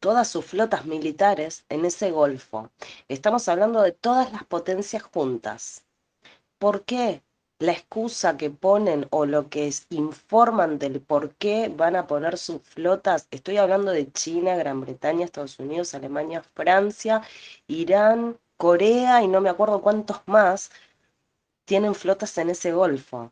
todas 0.00 0.26
sus 0.28 0.46
flotas 0.46 0.86
militares 0.86 1.66
en 1.68 1.84
ese 1.84 2.10
golfo. 2.10 2.70
Estamos 3.06 3.48
hablando 3.50 3.82
de 3.82 3.92
todas 3.92 4.32
las 4.32 4.42
potencias 4.44 5.02
juntas. 5.02 5.84
¿Por 6.58 6.84
qué? 6.84 7.22
La 7.58 7.72
excusa 7.72 8.38
que 8.38 8.48
ponen 8.48 9.08
o 9.10 9.26
lo 9.26 9.50
que 9.50 9.70
informan 9.90 10.78
del 10.78 11.02
por 11.02 11.34
qué 11.34 11.68
van 11.68 11.96
a 11.96 12.06
poner 12.06 12.38
sus 12.38 12.62
flotas, 12.62 13.28
estoy 13.30 13.58
hablando 13.58 13.90
de 13.90 14.10
China, 14.10 14.56
Gran 14.56 14.80
Bretaña, 14.80 15.26
Estados 15.26 15.58
Unidos, 15.58 15.92
Alemania, 15.92 16.42
Francia, 16.54 17.20
Irán, 17.66 18.38
Corea 18.56 19.22
y 19.22 19.28
no 19.28 19.42
me 19.42 19.50
acuerdo 19.50 19.82
cuántos 19.82 20.22
más 20.24 20.70
tienen 21.66 21.94
flotas 21.94 22.38
en 22.38 22.48
ese 22.48 22.72
golfo. 22.72 23.30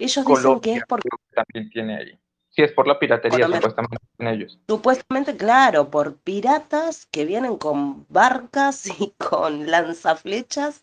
Ellos 0.00 0.24
dicen 0.24 0.60
que 0.60 0.74
es 0.74 0.82
porque... 0.88 1.08
También 1.34 1.70
tiene 1.70 1.96
ahí. 1.96 2.18
Sí, 2.48 2.62
es 2.62 2.72
por 2.72 2.88
la 2.88 2.98
piratería, 2.98 3.46
supuestamente, 3.46 3.98
en 4.18 4.26
ellos. 4.26 4.58
Supuestamente, 4.66 5.36
claro, 5.36 5.88
por 5.88 6.16
piratas 6.16 7.06
que 7.06 7.24
vienen 7.24 7.56
con 7.56 8.06
barcas 8.08 8.86
y 9.00 9.12
con 9.18 9.70
lanzaflechas, 9.70 10.82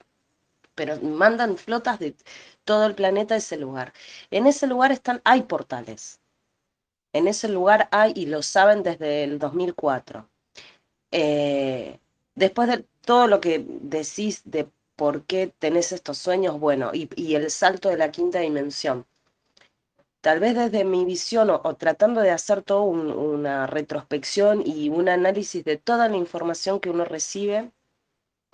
pero 0.75 0.97
mandan 1.01 1.57
flotas 1.57 1.99
de 1.99 2.15
todo 2.63 2.85
el 2.85 2.95
planeta 2.95 3.33
a 3.33 3.37
ese 3.37 3.57
lugar. 3.57 3.91
En 4.31 4.47
ese 4.47 4.67
lugar 4.67 4.91
están, 4.91 5.21
hay 5.25 5.41
portales. 5.41 6.21
En 7.11 7.27
ese 7.27 7.49
lugar 7.49 7.89
hay, 7.91 8.13
y 8.15 8.27
lo 8.27 8.43
saben 8.43 8.83
desde 8.83 9.23
el 9.23 9.39
2004. 9.39 10.29
Eh, 11.11 11.99
después 12.35 12.69
de 12.69 12.85
todo 13.01 13.27
lo 13.27 13.41
que 13.41 13.65
decís 13.67 14.41
de 14.45 14.69
por 14.97 15.23
qué 15.25 15.53
tenés 15.59 15.93
estos 15.93 16.17
sueños, 16.17 16.59
bueno, 16.59 16.91
y, 16.93 17.35
el 17.35 17.49
salto 17.51 17.89
de 17.89 17.97
la 17.97 18.11
quinta 18.11 18.39
dimensión 18.39 19.05
tal 20.21 20.39
vez 20.39 20.55
desde 20.55 20.83
mi 20.83 21.05
visión 21.05 21.49
o, 21.49 21.75
tratando 21.75 22.21
de 22.21 22.31
hacer 22.31 22.61
toda 22.63 22.81
una 22.81 23.67
retrospección 23.67 24.61
y 24.65 24.89
un 24.89 25.09
análisis 25.09 25.63
de 25.63 25.77
toda 25.77 26.09
la 26.09 26.17
información 26.17 26.79
que 26.79 26.89
uno 26.89 27.05
recibe, 27.05 27.71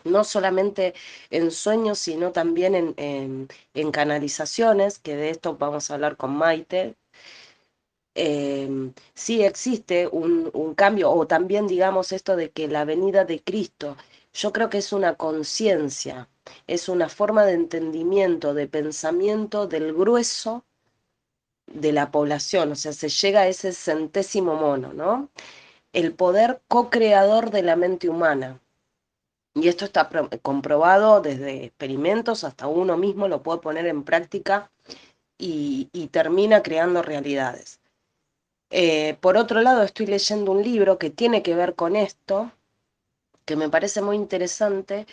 no 0.03 0.23
solamente 0.23 0.93
en 1.29 1.51
sueños, 1.51 1.99
sino 1.99 2.31
también 2.31 2.93
en, 2.97 3.91
canalizaciones, 3.91 4.99
que 4.99 5.15
de 5.15 5.29
esto 5.29 5.57
vamos 5.57 5.89
a 5.91 5.95
hablar 5.95 6.17
con 6.17 6.35
Maite. 6.35 6.95
Em, 8.15 8.93
sí 9.15 9.43
existe 9.43 10.07
un, 10.07 10.49
un 10.53 10.75
cambio, 10.75 11.11
o 11.11 11.25
también 11.27 11.67
digamos 11.67 12.11
esto 12.11 12.35
de 12.35 12.51
que 12.51 12.67
la 12.67 12.85
venida 12.85 13.25
de 13.25 13.41
Cristo, 13.41 13.97
yo 14.33 14.51
creo 14.51 14.69
que 14.69 14.79
es 14.79 14.93
una 14.93 15.15
conciencia, 15.15 16.29
es 16.67 16.89
una 16.89 17.09
forma 17.09 17.45
de 17.45 17.53
entendimiento, 17.53 18.53
de 18.53 18.67
pensamiento 18.67 19.67
del 19.67 19.93
grueso 19.93 20.65
de 21.67 21.91
la 21.93 22.11
población, 22.11 22.71
o 22.73 22.75
sea, 22.75 22.93
se 22.93 23.09
llega 23.09 23.41
a 23.41 23.47
ese 23.47 23.73
centésimo 23.73 24.55
mono, 24.55 24.93
¿no? 24.93 25.29
el 25.93 26.13
poder 26.13 26.61
co-creador 26.67 27.51
de 27.51 27.61
la 27.61 27.75
mente 27.75 28.09
humana. 28.09 28.59
Y 29.55 29.67
esto 29.67 29.85
está 29.85 30.09
comprobado 30.41 31.21
desde 31.21 31.65
experimentos 31.65 32.43
hasta 32.43 32.67
uno 32.67 32.97
mismo 32.97 33.27
lo 33.27 33.43
puede 33.43 33.59
poner 33.59 33.85
en 33.85 34.03
práctica 34.03 34.71
y, 35.37 35.87
termina 36.11 36.63
creando 36.63 37.01
realidades. 37.01 37.79
Eh, 38.71 39.17
por 39.21 39.37
otro 39.37 39.61
lado, 39.61 39.83
estoy 39.83 40.07
leyendo 40.07 40.51
un 40.51 40.63
libro 40.63 40.97
que 40.97 41.11
tiene 41.11 41.43
que 41.43 41.55
ver 41.55 41.75
con 41.75 41.95
esto, 41.95 42.51
que 43.45 43.55
me 43.55 43.69
parece 43.69 44.01
muy 44.01 44.15
interesante. 44.17 45.07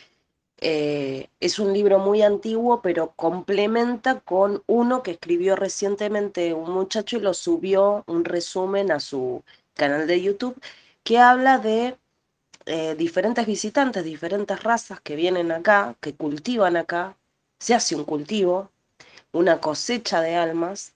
Eh, 0.58 1.28
es 1.40 1.58
un 1.58 1.72
libro 1.72 1.98
muy 1.98 2.22
antiguo, 2.22 2.82
pero 2.82 3.12
complementa 3.16 4.20
con 4.20 4.62
uno 4.66 5.02
que 5.02 5.12
escribió 5.12 5.56
recientemente 5.56 6.52
un 6.54 6.70
muchacho 6.70 7.16
y 7.16 7.20
lo 7.20 7.34
subió 7.34 8.04
un 8.06 8.24
resumen 8.24 8.92
a 8.92 9.00
su 9.00 9.42
canal 9.74 10.06
de 10.06 10.20
YouTube, 10.22 10.60
que 11.02 11.18
habla 11.18 11.58
de 11.58 11.96
eh, 12.66 12.94
diferentes 12.96 13.46
visitantes, 13.46 14.04
diferentes 14.04 14.62
razas 14.62 15.00
que 15.00 15.16
vienen 15.16 15.50
acá, 15.52 15.96
que 16.00 16.14
cultivan 16.14 16.76
acá, 16.76 17.16
se 17.58 17.74
hace 17.74 17.96
un 17.96 18.04
cultivo, 18.04 18.70
una 19.32 19.60
cosecha 19.60 20.20
de 20.20 20.36
almas, 20.36 20.94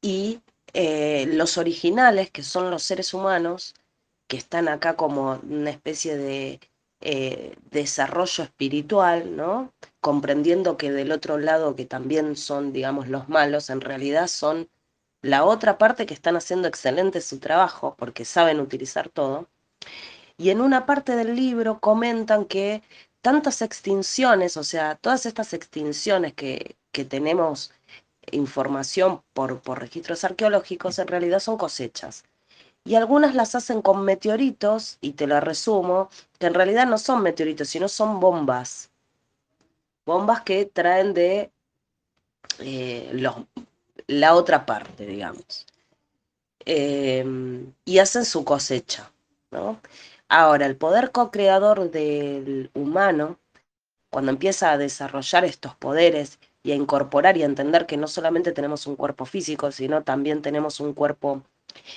y 0.00 0.40
eh, 0.74 1.26
los 1.32 1.58
originales, 1.58 2.30
que 2.30 2.42
son 2.42 2.70
los 2.70 2.82
seres 2.82 3.14
humanos, 3.14 3.74
que 4.28 4.36
están 4.36 4.68
acá 4.68 4.96
como 4.96 5.40
una 5.42 5.70
especie 5.70 6.16
de 6.16 6.60
eh, 7.00 7.56
desarrollo 7.70 8.44
espiritual, 8.44 9.36
¿no? 9.36 9.72
Comprendiendo 10.00 10.76
que 10.76 10.92
del 10.92 11.12
otro 11.12 11.38
lado, 11.38 11.76
que 11.76 11.86
también 11.86 12.36
son, 12.36 12.72
digamos, 12.72 13.08
los 13.08 13.28
malos, 13.28 13.70
en 13.70 13.80
realidad 13.80 14.28
son 14.28 14.68
la 15.22 15.44
otra 15.44 15.78
parte 15.78 16.06
que 16.06 16.14
están 16.14 16.36
haciendo 16.36 16.68
excelente 16.68 17.20
su 17.20 17.38
trabajo, 17.38 17.94
porque 17.98 18.24
saben 18.24 18.60
utilizar 18.60 19.08
todo. 19.08 19.48
Y 20.36 20.50
en 20.50 20.60
una 20.60 20.86
parte 20.86 21.16
del 21.16 21.34
libro 21.36 21.80
comentan 21.80 22.44
que 22.46 22.82
tantas 23.22 23.62
extinciones, 23.62 24.56
o 24.56 24.64
sea, 24.64 24.96
todas 24.96 25.26
estas 25.26 25.52
extinciones 25.54 26.34
que, 26.34 26.76
que 26.92 27.04
tenemos 27.04 27.72
información 28.32 29.22
por, 29.32 29.60
por 29.60 29.80
registros 29.80 30.24
arqueológicos, 30.24 30.98
en 30.98 31.08
realidad 31.08 31.40
son 31.40 31.58
cosechas. 31.58 32.24
Y 32.88 32.94
algunas 32.94 33.34
las 33.34 33.54
hacen 33.54 33.82
con 33.82 34.02
meteoritos, 34.02 34.96
y 35.02 35.12
te 35.12 35.26
lo 35.26 35.38
resumo, 35.40 36.08
que 36.38 36.46
en 36.46 36.54
realidad 36.54 36.86
no 36.86 36.96
son 36.96 37.22
meteoritos, 37.22 37.68
sino 37.68 37.86
son 37.86 38.18
bombas. 38.18 38.88
Bombas 40.06 40.40
que 40.40 40.64
traen 40.64 41.12
de 41.12 41.50
eh, 42.60 43.12
la 44.06 44.34
otra 44.34 44.64
parte, 44.64 45.04
digamos. 45.04 45.66
Em, 46.64 47.74
y 47.84 47.98
hacen 47.98 48.24
su 48.24 48.42
cosecha. 48.42 49.12
¿no? 49.50 49.78
Ahora, 50.28 50.64
el 50.64 50.76
poder 50.78 51.10
co-creador 51.12 51.90
del 51.90 52.70
humano, 52.72 53.38
cuando 54.08 54.30
empieza 54.30 54.72
a 54.72 54.78
desarrollar 54.78 55.44
estos 55.44 55.74
poderes 55.74 56.38
y 56.62 56.72
a 56.72 56.74
incorporar 56.74 57.36
y 57.36 57.42
a 57.42 57.46
entender 57.46 57.84
que 57.84 57.98
no 57.98 58.08
solamente 58.08 58.52
tenemos 58.52 58.86
un 58.86 58.96
cuerpo 58.96 59.26
físico, 59.26 59.72
sino 59.72 60.04
también 60.04 60.40
tenemos 60.40 60.80
un 60.80 60.94
cuerpo 60.94 61.42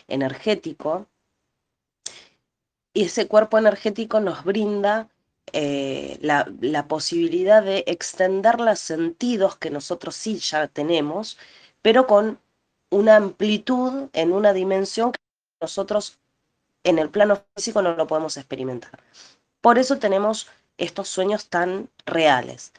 energético, 0.08 1.08
y 2.94 3.06
ese 3.06 3.28
cuerpo 3.28 3.58
energético 3.58 4.20
nos 4.20 4.44
brinda 4.44 5.10
eh, 5.54 6.18
la, 6.22 6.52
la, 6.60 6.88
posibilidad 6.88 7.64
de 7.64 7.84
extender 7.88 8.60
los 8.60 8.80
sentidos 8.80 9.58
que 9.58 9.70
nosotros 9.70 10.16
sí 10.16 10.38
ya 10.40 10.68
tenemos, 10.68 11.38
pero 11.82 12.08
con 12.08 12.40
una 12.90 13.16
amplitud 13.16 14.10
en 14.14 14.34
una 14.34 14.54
dimensión 14.54 15.12
que 15.14 15.20
nosotros 15.62 16.20
en 16.84 17.00
el 17.00 17.10
plano 17.10 17.44
físico 17.56 17.82
no 17.82 17.96
lo 17.96 18.08
podemos 18.08 18.38
experimentar. 18.38 19.00
Por 19.62 19.78
eso 19.78 19.98
tenemos 19.98 20.48
estos 20.78 21.08
sueños 21.10 21.48
tan 21.48 21.90
reales. 22.06 22.74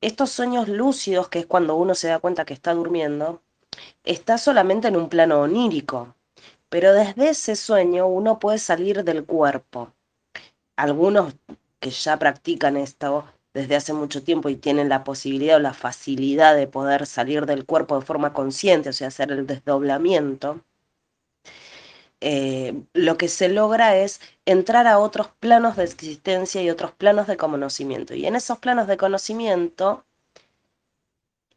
Estos 0.00 0.30
sueños 0.30 0.68
lúcidos, 0.68 1.28
que 1.28 1.40
es 1.40 1.46
cuando 1.46 1.74
uno 1.74 1.94
se 1.94 2.08
da 2.08 2.18
cuenta 2.18 2.44
que 2.44 2.54
está 2.54 2.74
durmiendo, 2.74 3.42
está 4.04 4.38
solamente 4.38 4.88
en 4.88 4.96
un 4.96 5.08
plano 5.08 5.40
onírico, 5.40 6.14
pero 6.68 6.92
desde 6.92 7.30
ese 7.30 7.56
sueño 7.56 8.06
uno 8.06 8.38
puede 8.38 8.58
salir 8.58 9.04
del 9.04 9.24
cuerpo. 9.24 9.92
Algunos 10.76 11.34
que 11.80 11.90
ya 11.90 12.18
practican 12.18 12.76
esto 12.76 13.24
desde 13.54 13.76
hace 13.76 13.92
mucho 13.92 14.22
tiempo 14.22 14.48
y 14.48 14.56
tienen 14.56 14.88
la 14.88 15.04
posibilidad 15.04 15.56
o 15.56 15.60
la 15.60 15.74
facilidad 15.74 16.56
de 16.56 16.66
poder 16.66 17.06
salir 17.06 17.46
del 17.46 17.64
cuerpo 17.64 17.98
de 17.98 18.04
forma 18.04 18.32
consciente, 18.32 18.90
o 18.90 18.92
sea, 18.92 19.08
hacer 19.08 19.32
el 19.32 19.46
desdoblamiento, 19.46 20.60
eh, 22.20 22.74
lo 22.94 23.16
que 23.18 23.28
se 23.28 23.48
logra 23.48 23.96
es 23.96 24.20
entrar 24.46 24.86
a 24.86 24.98
otros 24.98 25.28
planos 25.40 25.76
de 25.76 25.84
existencia 25.84 26.62
y 26.62 26.70
otros 26.70 26.92
planos 26.92 27.26
de 27.26 27.36
conocimiento. 27.36 28.14
Y 28.14 28.26
en 28.26 28.36
esos 28.36 28.58
planos 28.58 28.86
de 28.88 28.96
conocimiento 28.96 30.04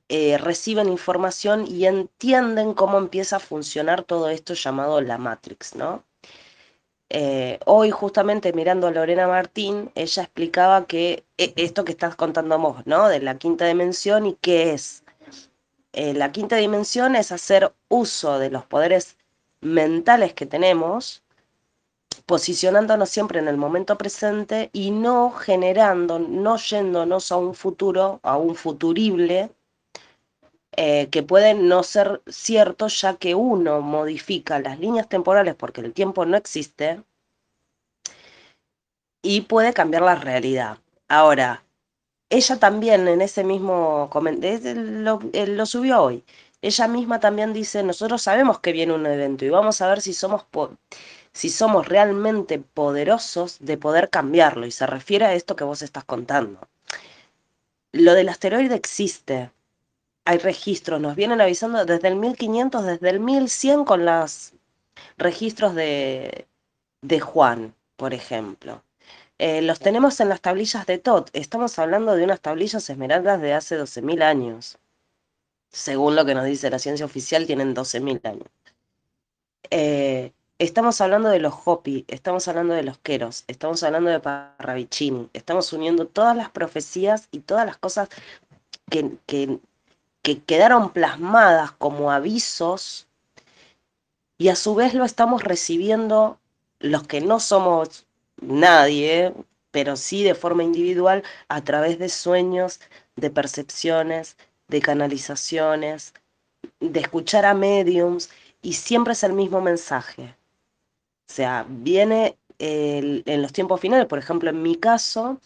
eh, 0.10 0.38
reciben 0.40 0.90
información 0.90 1.66
y 1.68 1.86
entienden 1.86 2.74
cómo 2.74 2.98
empieza 2.98 3.38
a 3.38 3.40
funcionar 3.40 4.04
todo 4.04 4.30
esto 4.30 4.56
llamado 4.56 5.02
la 5.02 5.18
Matrix, 5.20 5.76
¿no? 5.76 6.04
Eh, 7.12 7.60
hoy 7.66 7.92
justamente 7.92 8.54
mirando 8.54 8.88
a 8.88 8.92
Lorena 8.92 9.28
Martín, 9.28 9.92
ella 9.96 10.24
explicaba 10.24 10.86
que 10.88 11.26
esto 11.38 11.86
que 11.86 11.92
estás 11.92 12.16
contando 12.16 12.58
vos, 12.60 12.86
¿no? 12.86 13.08
De 13.08 13.20
la 13.20 13.38
quinta 13.38 13.66
dimensión 13.68 14.26
y 14.26 14.36
qué 14.36 14.74
es. 14.74 15.04
la 15.94 16.32
quinta 16.32 16.56
dimensión 16.58 17.16
es 17.16 17.32
hacer 17.32 17.74
uso 17.90 18.40
de 18.40 18.50
los 18.52 18.66
poderes 18.66 19.18
mentales 19.62 20.34
que 20.34 20.46
tenemos, 20.46 21.24
posicionándonos 22.26 23.10
siempre 23.10 23.40
en 23.40 23.48
el 23.48 23.58
momento 23.58 23.98
presente 23.98 24.70
y 24.74 24.92
no 24.92 25.32
generando, 25.32 26.20
no 26.20 26.58
yéndonos 26.58 27.32
a 27.32 27.38
un 27.38 27.56
futuro, 27.56 28.20
a 28.24 28.38
un 28.38 28.56
futurible, 28.56 29.52
eh, 30.82 31.10
que 31.10 31.24
puede 31.24 31.56
no 31.56 31.84
ser 31.84 32.22
cierto 32.28 32.88
ya 32.88 33.18
que 33.18 33.36
uno 33.36 33.82
modifica 33.82 34.60
las 34.60 34.80
líneas 34.80 35.10
temporales 35.10 35.54
porque 35.56 35.82
el 35.82 35.92
tiempo 35.92 36.26
no 36.26 36.38
existe 36.38 37.04
y 39.22 39.42
puede 39.42 39.74
cambiar 39.74 40.04
la 40.04 40.16
realidad. 40.16 40.78
Ahora, 41.10 41.66
ella 42.30 42.60
también 42.60 43.10
en 43.10 43.22
ese 43.22 43.44
mismo 43.44 44.10
comentario, 44.10 44.74
lo, 44.76 45.20
lo 45.34 45.66
subió 45.66 46.02
hoy, 46.02 46.24
ella 46.62 46.88
misma 46.88 47.20
también 47.20 47.52
dice, 47.52 47.84
nosotros 47.84 48.22
sabemos 48.22 48.62
que 48.62 48.72
viene 48.72 48.94
un 48.94 49.06
evento 49.06 49.44
y 49.44 49.50
vamos 49.50 49.82
a 49.82 49.90
ver 49.90 50.00
si 50.00 50.14
somos, 50.14 50.46
si 51.34 51.50
somos 51.50 51.90
realmente 51.90 52.58
poderosos 52.60 53.58
de 53.60 53.78
poder 53.78 54.10
cambiarlo. 54.10 54.66
Y 54.66 54.72
se 54.72 54.88
refiere 54.88 55.26
a 55.26 55.34
esto 55.34 55.58
que 55.58 55.66
vos 55.66 55.82
estás 55.82 56.06
contando. 56.06 56.70
Lo 57.92 58.14
del 58.14 58.30
asteroide 58.30 58.76
existe. 58.76 59.52
Hay 60.30 60.38
registros, 60.38 61.02
nos 61.02 61.16
vienen 61.16 61.42
avisando 61.42 61.86
desde 61.86 62.08
el 62.08 62.16
1500, 62.16 62.86
desde 62.86 63.10
el 63.10 63.20
1100 63.20 63.84
con 63.84 64.06
los 64.06 64.54
registros 65.18 65.74
de, 65.76 66.48
de 67.02 67.20
Juan, 67.20 67.74
por 67.96 68.14
ejemplo. 68.14 68.84
Eh, 69.40 69.62
los 69.62 69.80
tenemos 69.80 70.20
en 70.20 70.30
las 70.30 70.42
tablillas 70.42 70.86
de 70.86 70.98
Tot. 71.00 71.30
Estamos 71.34 71.80
hablando 71.80 72.16
de 72.16 72.26
unas 72.26 72.42
tablillas 72.42 72.90
esmeraldas 72.90 73.42
de 73.42 73.54
hace 73.54 73.80
12.000 73.80 74.22
años 74.22 74.78
según 75.72 76.16
lo 76.16 76.26
que 76.26 76.36
nos 76.36 76.46
dice 76.46 76.70
la 76.70 76.80
ciencia 76.80 77.06
oficial, 77.06 77.46
tienen 77.46 77.76
12.000 77.76 78.28
años. 78.28 78.48
Eh, 79.72 80.32
estamos 80.58 81.00
hablando 81.02 81.30
de 81.30 81.40
los 81.40 81.54
Hopi, 81.66 82.06
estamos 82.08 82.48
hablando 82.48 82.74
de 82.74 82.84
los 82.84 82.98
Queros, 83.00 83.44
estamos 83.48 83.84
hablando 83.84 84.10
de 84.10 84.20
Parravicini, 84.20 85.30
estamos 85.34 85.72
uniendo 85.74 86.08
todas 86.08 86.36
las 86.36 86.50
profecías 86.50 87.28
y 87.32 87.40
todas 87.40 87.66
las 87.66 87.78
cosas 87.78 88.10
que, 88.90 89.12
que, 89.28 89.60
que 90.22 90.42
quedaron 90.42 90.92
plasmadas 90.92 91.72
como 91.72 92.12
avisos 92.12 93.08
y 94.38 94.50
a 94.50 94.56
su 94.56 94.76
vez 94.76 94.94
lo 94.94 95.06
estamos 95.06 95.44
recibiendo 95.44 96.40
los 96.80 97.06
que 97.08 97.22
no 97.22 97.40
somos 97.40 98.06
nadie, 98.42 99.34
pero 99.72 99.98
sí 99.98 100.24
de 100.24 100.36
forma 100.36 100.64
individual 100.64 101.24
a 101.50 101.62
través 101.64 102.00
de 102.00 102.10
sueños, 102.10 102.80
de 103.16 103.30
percepciones, 103.30 104.38
de 104.68 104.82
canalizaciones, 104.82 106.14
de 106.80 107.00
escuchar 107.00 107.46
a 107.46 107.54
mediums, 107.54 108.30
y 108.62 108.74
siempre 108.74 109.14
es 109.14 109.24
el 109.24 109.34
mismo 109.34 109.62
mensaje. 109.62 110.36
O 111.30 111.34
sea, 111.34 111.66
viene 111.68 112.38
en 112.60 113.42
los 113.42 113.54
tiempos 113.54 113.80
finales, 113.80 114.06
por 114.08 114.20
ejemplo, 114.20 114.50
en 114.50 114.62
mi 114.62 114.76
caso, 114.76 115.40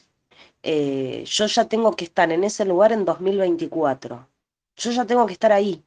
eh, 0.64 1.24
yo 1.28 1.46
ya 1.46 1.66
tengo 1.66 1.96
que 1.96 2.06
estar 2.06 2.32
en 2.32 2.44
ese 2.44 2.66
lugar 2.66 2.92
en 2.92 3.06
2024. 3.06 4.28
Yo 4.76 4.92
ya 4.92 5.06
tengo 5.06 5.26
que 5.26 5.34
estar 5.34 5.52
ahí 5.52 5.84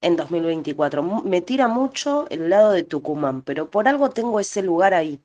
en 0.00 0.16
2024. 0.16 1.02
Me 1.02 1.40
tira 1.40 1.68
mucho 1.68 2.26
el 2.30 2.50
lado 2.50 2.72
de 2.72 2.84
Tucumán, 2.84 3.42
pero 3.42 3.70
por 3.70 3.88
algo 3.88 4.10
tengo 4.10 4.40
ese 4.40 4.62
lugar 4.62 4.94
ahí. 4.94 5.20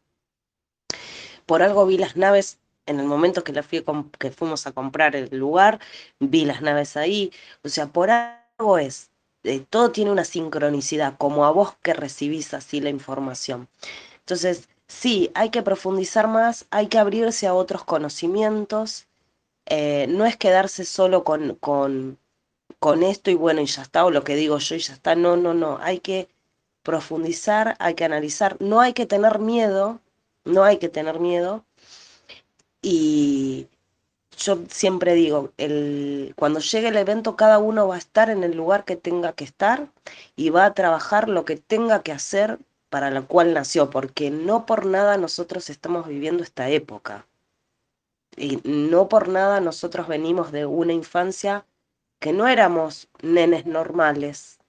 Por 1.46 1.62
algo 1.62 1.86
vi 1.86 1.98
las 1.98 2.16
naves 2.16 2.60
en 2.86 3.00
el 3.00 3.06
momento 3.08 3.44
que, 3.44 3.54
la 3.54 3.64
fui 3.64 3.84
que 4.20 4.32
fuimos 4.32 4.68
a 4.68 4.72
comprar 4.72 5.16
el 5.16 5.36
lugar, 5.38 5.80
vi 6.20 6.46
las 6.46 6.62
naves 6.62 6.98
ahí, 6.98 7.32
o 7.64 7.70
sea, 7.70 7.88
por 7.88 8.10
algo 8.12 8.78
es. 8.78 9.10
eh, 9.44 9.60
todo 9.70 9.92
tiene 9.92 10.12
una 10.12 10.26
sincronicidad, 10.26 11.18
como 11.18 11.46
a 11.46 11.52
vos 11.52 11.76
que 11.84 11.94
recibís 11.94 12.54
así 12.54 12.82
la 12.82 12.90
información. 12.90 13.68
Entonces, 14.20 14.70
sí, 14.88 15.32
hay 15.36 15.50
que 15.52 15.62
profundizar 15.64 16.28
más, 16.28 16.68
hay 16.72 16.88
que 16.88 17.00
abrirse 17.00 17.48
a 17.48 17.54
otros 17.54 17.84
conocimientos, 17.86 19.08
eh, 19.68 20.08
no 20.10 20.26
es 20.26 20.38
quedarse 20.38 20.86
solo 20.86 21.24
con, 21.24 21.56
con, 21.56 22.20
con 22.86 23.02
esto 23.02 23.32
y 23.32 23.34
bueno, 23.34 23.62
y 23.62 23.66
ya 23.66 23.82
está, 23.82 24.06
o 24.06 24.12
lo 24.12 24.24
que 24.24 24.36
digo 24.36 24.60
yo 24.60 24.76
y 24.76 24.80
ya 24.80 24.94
está, 24.94 25.16
no, 25.16 25.36
no, 25.38 25.56
no, 25.56 25.80
hay 25.82 26.00
que 26.00 26.30
profundizar, 26.84 27.76
hay 27.80 27.96
que 27.96 28.06
analizar, 28.06 28.58
no 28.60 28.80
hay 28.80 28.94
que 28.94 29.08
tener 29.08 29.40
miedo, 29.40 30.02
no 30.44 30.64
hay 30.64 30.78
que 30.78 30.88
tener 30.88 31.20
miedo. 31.20 31.66
Y 32.84 33.66
yo 34.38 34.60
siempre 34.70 35.16
digo, 35.16 35.52
el, 35.58 36.34
cuando 36.38 36.60
llegue 36.60 36.90
el 36.90 36.98
evento 36.98 37.36
cada 37.36 37.58
uno 37.58 37.88
va 37.88 37.96
a 37.96 37.98
estar 37.98 38.30
en 38.30 38.44
el 38.44 38.56
lugar 38.56 38.86
que 38.86 38.96
tenga 38.96 39.34
que 39.34 39.46
estar 39.46 39.88
y 40.36 40.52
va 40.52 40.66
a 40.66 40.76
trabajar 40.76 41.28
lo 41.28 41.44
que 41.44 41.56
tenga 41.58 42.04
que 42.04 42.12
hacer 42.12 42.60
para 42.92 43.10
la 43.10 43.24
cual 43.24 43.56
nació, 43.56 43.90
porque 43.90 44.30
no 44.30 44.68
por 44.68 44.86
nada 44.86 45.18
nosotros 45.18 45.72
estamos 45.72 46.08
viviendo 46.08 46.44
esta 46.44 46.70
época. 46.70 47.26
Y 48.38 48.60
no 48.64 49.10
por 49.10 49.28
nada 49.28 49.60
nosotros 49.60 50.08
venimos 50.08 50.52
de 50.52 50.68
una 50.68 50.94
infancia 50.94 51.66
que 52.20 52.34
no 52.34 52.48
éramos 52.48 53.08
nenes 53.22 53.66
normales, 53.66 54.60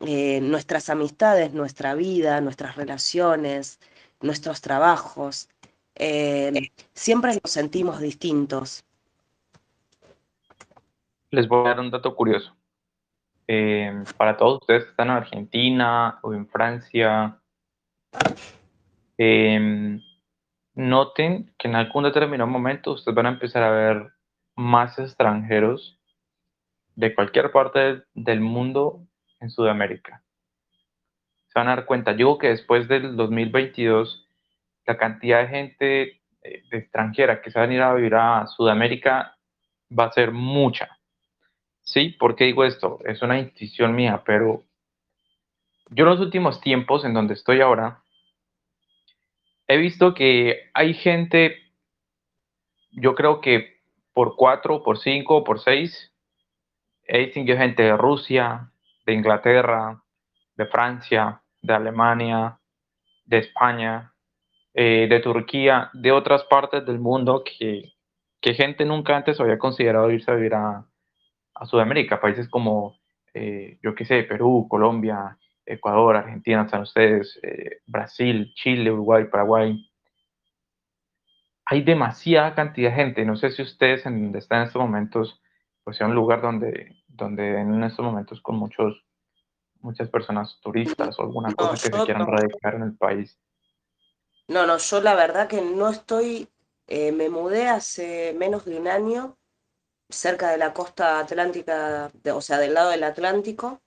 eh, 0.00 0.40
nuestras 0.40 0.90
amistades, 0.90 1.52
nuestra 1.52 1.94
vida, 1.94 2.40
nuestras 2.40 2.76
relaciones, 2.76 3.80
nuestros 4.20 4.60
trabajos, 4.60 5.48
eh, 5.96 6.70
siempre 6.94 7.32
nos 7.42 7.50
sentimos 7.50 8.00
distintos. 8.00 8.84
Les 11.30 11.48
voy 11.48 11.66
a 11.66 11.70
dar 11.70 11.80
un 11.80 11.90
dato 11.90 12.14
curioso. 12.14 12.56
Eh, 13.48 14.04
para 14.16 14.36
todos 14.36 14.60
ustedes 14.60 14.84
que 14.84 14.90
están 14.90 15.08
en 15.08 15.14
Argentina 15.14 16.18
o 16.22 16.32
en 16.32 16.46
Francia, 16.48 17.40
noten 20.74 21.52
que 21.58 21.68
en 21.68 21.74
algún 21.74 22.04
determinado 22.04 22.48
momento 22.48 22.92
ustedes 22.92 23.16
van 23.16 23.26
a 23.26 23.30
empezar 23.30 23.64
a 23.64 23.70
ver 23.70 24.12
más 24.54 24.96
extranjeros 24.98 25.97
de 26.98 27.14
cualquier 27.14 27.52
parte 27.52 28.02
del 28.12 28.40
mundo 28.40 29.06
en 29.38 29.50
Sudamérica. 29.50 30.24
Se 31.46 31.60
van 31.60 31.68
a 31.68 31.76
dar 31.76 31.86
cuenta, 31.86 32.10
yo 32.16 32.38
que 32.38 32.48
después 32.48 32.88
del 32.88 33.14
2022, 33.14 34.28
la 34.84 34.96
cantidad 34.96 35.42
de 35.42 35.46
gente 35.48 36.02
eh, 36.42 36.64
extranjera 36.72 37.40
que 37.40 37.52
se 37.52 37.58
va 37.60 37.66
a 37.66 37.72
ir 37.72 37.80
a 37.80 37.94
vivir 37.94 38.16
a 38.16 38.48
Sudamérica 38.48 39.38
va 39.96 40.06
a 40.06 40.12
ser 40.12 40.32
mucha. 40.32 40.98
¿Sí? 41.82 42.16
¿Por 42.18 42.34
qué 42.34 42.46
digo 42.46 42.64
esto? 42.64 42.98
Es 43.04 43.22
una 43.22 43.38
intuición 43.38 43.94
mía, 43.94 44.24
pero 44.26 44.64
yo 45.90 46.02
en 46.02 46.10
los 46.10 46.20
últimos 46.20 46.60
tiempos 46.60 47.04
en 47.04 47.14
donde 47.14 47.34
estoy 47.34 47.60
ahora, 47.60 48.02
he 49.68 49.76
visto 49.76 50.14
que 50.14 50.68
hay 50.74 50.94
gente, 50.94 51.62
yo 52.90 53.14
creo 53.14 53.40
que 53.40 53.82
por 54.12 54.34
cuatro, 54.34 54.82
por 54.82 54.98
cinco, 54.98 55.44
por 55.44 55.60
seis, 55.60 56.12
he 57.08 57.18
distinguido 57.20 57.58
gente 57.58 57.82
de 57.82 57.96
Rusia, 57.96 58.70
de 59.06 59.14
Inglaterra, 59.14 60.02
de 60.54 60.66
Francia, 60.66 61.40
de 61.62 61.72
Alemania, 61.72 62.58
de 63.24 63.38
España, 63.38 64.12
eh, 64.74 65.06
de 65.08 65.20
Turquía, 65.20 65.90
de 65.94 66.12
otras 66.12 66.44
partes 66.44 66.84
del 66.84 66.98
mundo 66.98 67.42
que, 67.42 67.94
gente 68.54 68.84
nunca 68.84 69.16
antes 69.16 69.40
había 69.40 69.58
considerado 69.58 70.10
irse 70.10 70.30
a 70.30 70.34
vivir 70.34 70.54
a, 70.54 70.84
Sudamérica, 71.64 72.20
países 72.20 72.48
como, 72.48 72.96
eh, 73.34 73.78
yo 73.82 73.92
qué 73.96 74.04
sé, 74.04 74.22
Perú, 74.22 74.68
Colombia, 74.70 75.36
Ecuador, 75.66 76.14
Argentina, 76.14 76.62
están 76.62 76.82
ustedes, 76.82 77.38
eh, 77.42 77.80
Brasil, 77.84 78.52
Chile, 78.54 78.92
Uruguay, 78.92 79.24
Paraguay. 79.24 79.90
Hay 81.64 81.82
demasiada 81.82 82.54
cantidad 82.54 82.90
de 82.90 82.96
gente, 82.96 83.24
no 83.24 83.34
sé 83.34 83.50
si 83.50 83.62
ustedes 83.62 84.06
en 84.06 84.22
donde 84.22 84.38
están 84.38 84.60
en 84.60 84.66
estos 84.68 84.80
momentos, 84.80 85.42
pues 85.82 85.96
sea 85.96 86.06
un 86.06 86.14
lugar 86.14 86.40
donde, 86.40 86.97
donde 87.18 87.60
en 87.60 87.84
estos 87.84 88.04
momentos 88.04 88.40
con 88.40 88.56
muchos, 88.56 89.04
muchas 89.80 90.08
personas 90.08 90.58
turistas 90.62 91.18
o 91.18 91.22
alguna 91.22 91.52
cosa 91.54 91.74
que 91.74 91.96
se 91.96 92.04
quieran 92.04 92.26
radicar 92.26 92.76
en 92.76 92.82
el 92.82 92.96
país. 92.96 93.38
No, 94.46 94.66
no, 94.66 94.78
yo 94.78 95.00
la 95.02 95.14
verdad 95.14 95.46
que 95.46 95.60
no 95.60 95.90
estoy, 95.90 96.48
eh, 96.86 97.12
me 97.12 97.28
mudé 97.28 97.68
hace 97.68 98.34
menos 98.38 98.64
de 98.64 98.78
un 98.78 98.88
año 98.88 99.36
cerca 100.08 100.50
de 100.50 100.56
la 100.58 100.72
costa 100.72 101.20
atlántica, 101.20 102.10
o 102.32 102.40
sea, 102.40 102.58
del 102.58 102.72
lado 102.72 102.90
del 102.90 103.04
Atlántico. 103.04 103.82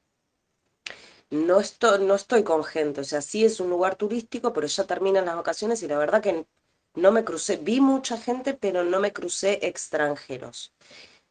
No 1.31 1.59
estoy, 1.59 2.05
no 2.05 2.13
estoy 2.13 2.43
con 2.43 2.63
gente, 2.63 3.01
o 3.01 3.03
sea, 3.05 3.21
sí 3.21 3.45
es 3.45 3.59
un 3.59 3.69
lugar 3.69 3.95
turístico, 3.95 4.51
pero 4.51 4.67
ya 4.67 4.83
terminan 4.83 5.25
las 5.25 5.37
vacaciones 5.37 5.81
y 5.81 5.87
la 5.87 5.97
verdad 5.97 6.21
que 6.21 6.45
no 6.93 7.11
me 7.11 7.23
crucé, 7.23 7.57
vi 7.57 7.79
mucha 7.79 8.17
gente, 8.17 8.53
pero 8.53 8.83
no 8.83 8.99
me 8.99 9.13
crucé 9.13 9.65
extranjeros. 9.65 10.73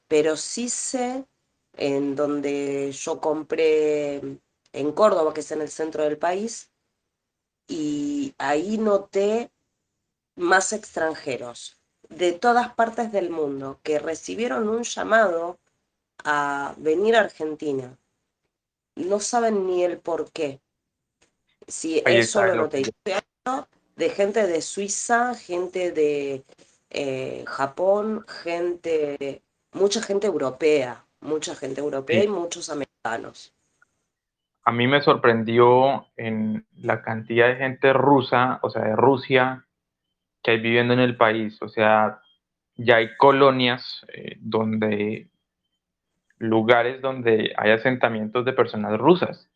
Pero 0.09 0.37
sí 0.37 0.69
sé 0.69 1.25
en 1.81 2.15
donde 2.15 2.93
yo 2.93 3.21
compré 3.21 4.21
en 4.73 4.93
Córdoba, 4.93 5.35
que 5.35 5.41
es 5.41 5.51
en 5.51 5.63
el 5.63 5.71
centro 5.71 6.05
del 6.05 6.19
país, 6.19 6.71
y 7.67 8.35
ahí 8.39 8.79
noté 8.79 9.51
más 10.37 10.73
extranjeros 10.73 11.79
de 12.09 12.33
todas 12.33 12.75
partes 12.75 13.13
del 13.13 13.31
mundo 13.31 13.81
que 13.83 13.99
recibieron 13.99 14.69
un 14.69 14.83
llamado 14.83 15.59
a 16.25 16.75
venir 16.77 17.17
a 17.17 17.21
Argentina. 17.21 17.97
No 18.97 19.19
saben 19.21 19.67
ni 19.67 19.83
el 19.83 19.99
por 19.99 20.31
qué. 20.33 20.61
Si 21.67 22.03
eso 22.05 22.45
lo 22.45 22.55
noté. 22.57 22.83
de 23.97 24.11
gente 24.11 24.47
de 24.47 24.61
Suiza, 24.61 25.35
gente 25.35 25.93
de 25.93 26.45
eh, 26.91 27.45
Japón, 27.47 28.27
gente, 28.29 29.43
mucha 29.73 30.03
gente 30.03 30.27
europea, 30.27 31.05
mucha 31.21 31.55
gente 31.55 31.81
europea 31.81 32.25
y 32.25 32.29
muchos 32.29 32.69
americanos 32.71 33.55
a 34.71 34.73
mí 34.73 34.87
me 34.87 35.03
sorprendió 35.03 36.07
en 36.17 36.67
la 36.77 37.03
cantidad 37.03 37.49
de 37.49 37.57
gente 37.57 37.93
rusa, 37.93 38.59
o 38.63 38.71
sea, 38.71 38.83
de 38.83 38.97
Rusia, 38.97 39.67
que 40.43 40.53
hay 40.53 40.61
viviendo 40.61 40.95
en 40.95 41.01
el 41.01 41.17
país. 41.17 41.61
O 41.63 41.69
sea, 41.69 42.21
ya 42.77 42.97
hay 42.97 43.17
colonias 43.17 44.05
eh, 44.13 44.37
donde, 44.39 45.29
lugares 46.39 47.01
donde 47.01 47.53
hay 47.57 47.71
asentamientos 47.73 48.45
de 48.45 48.53
personas 48.53 48.99
rusas. 48.99 49.51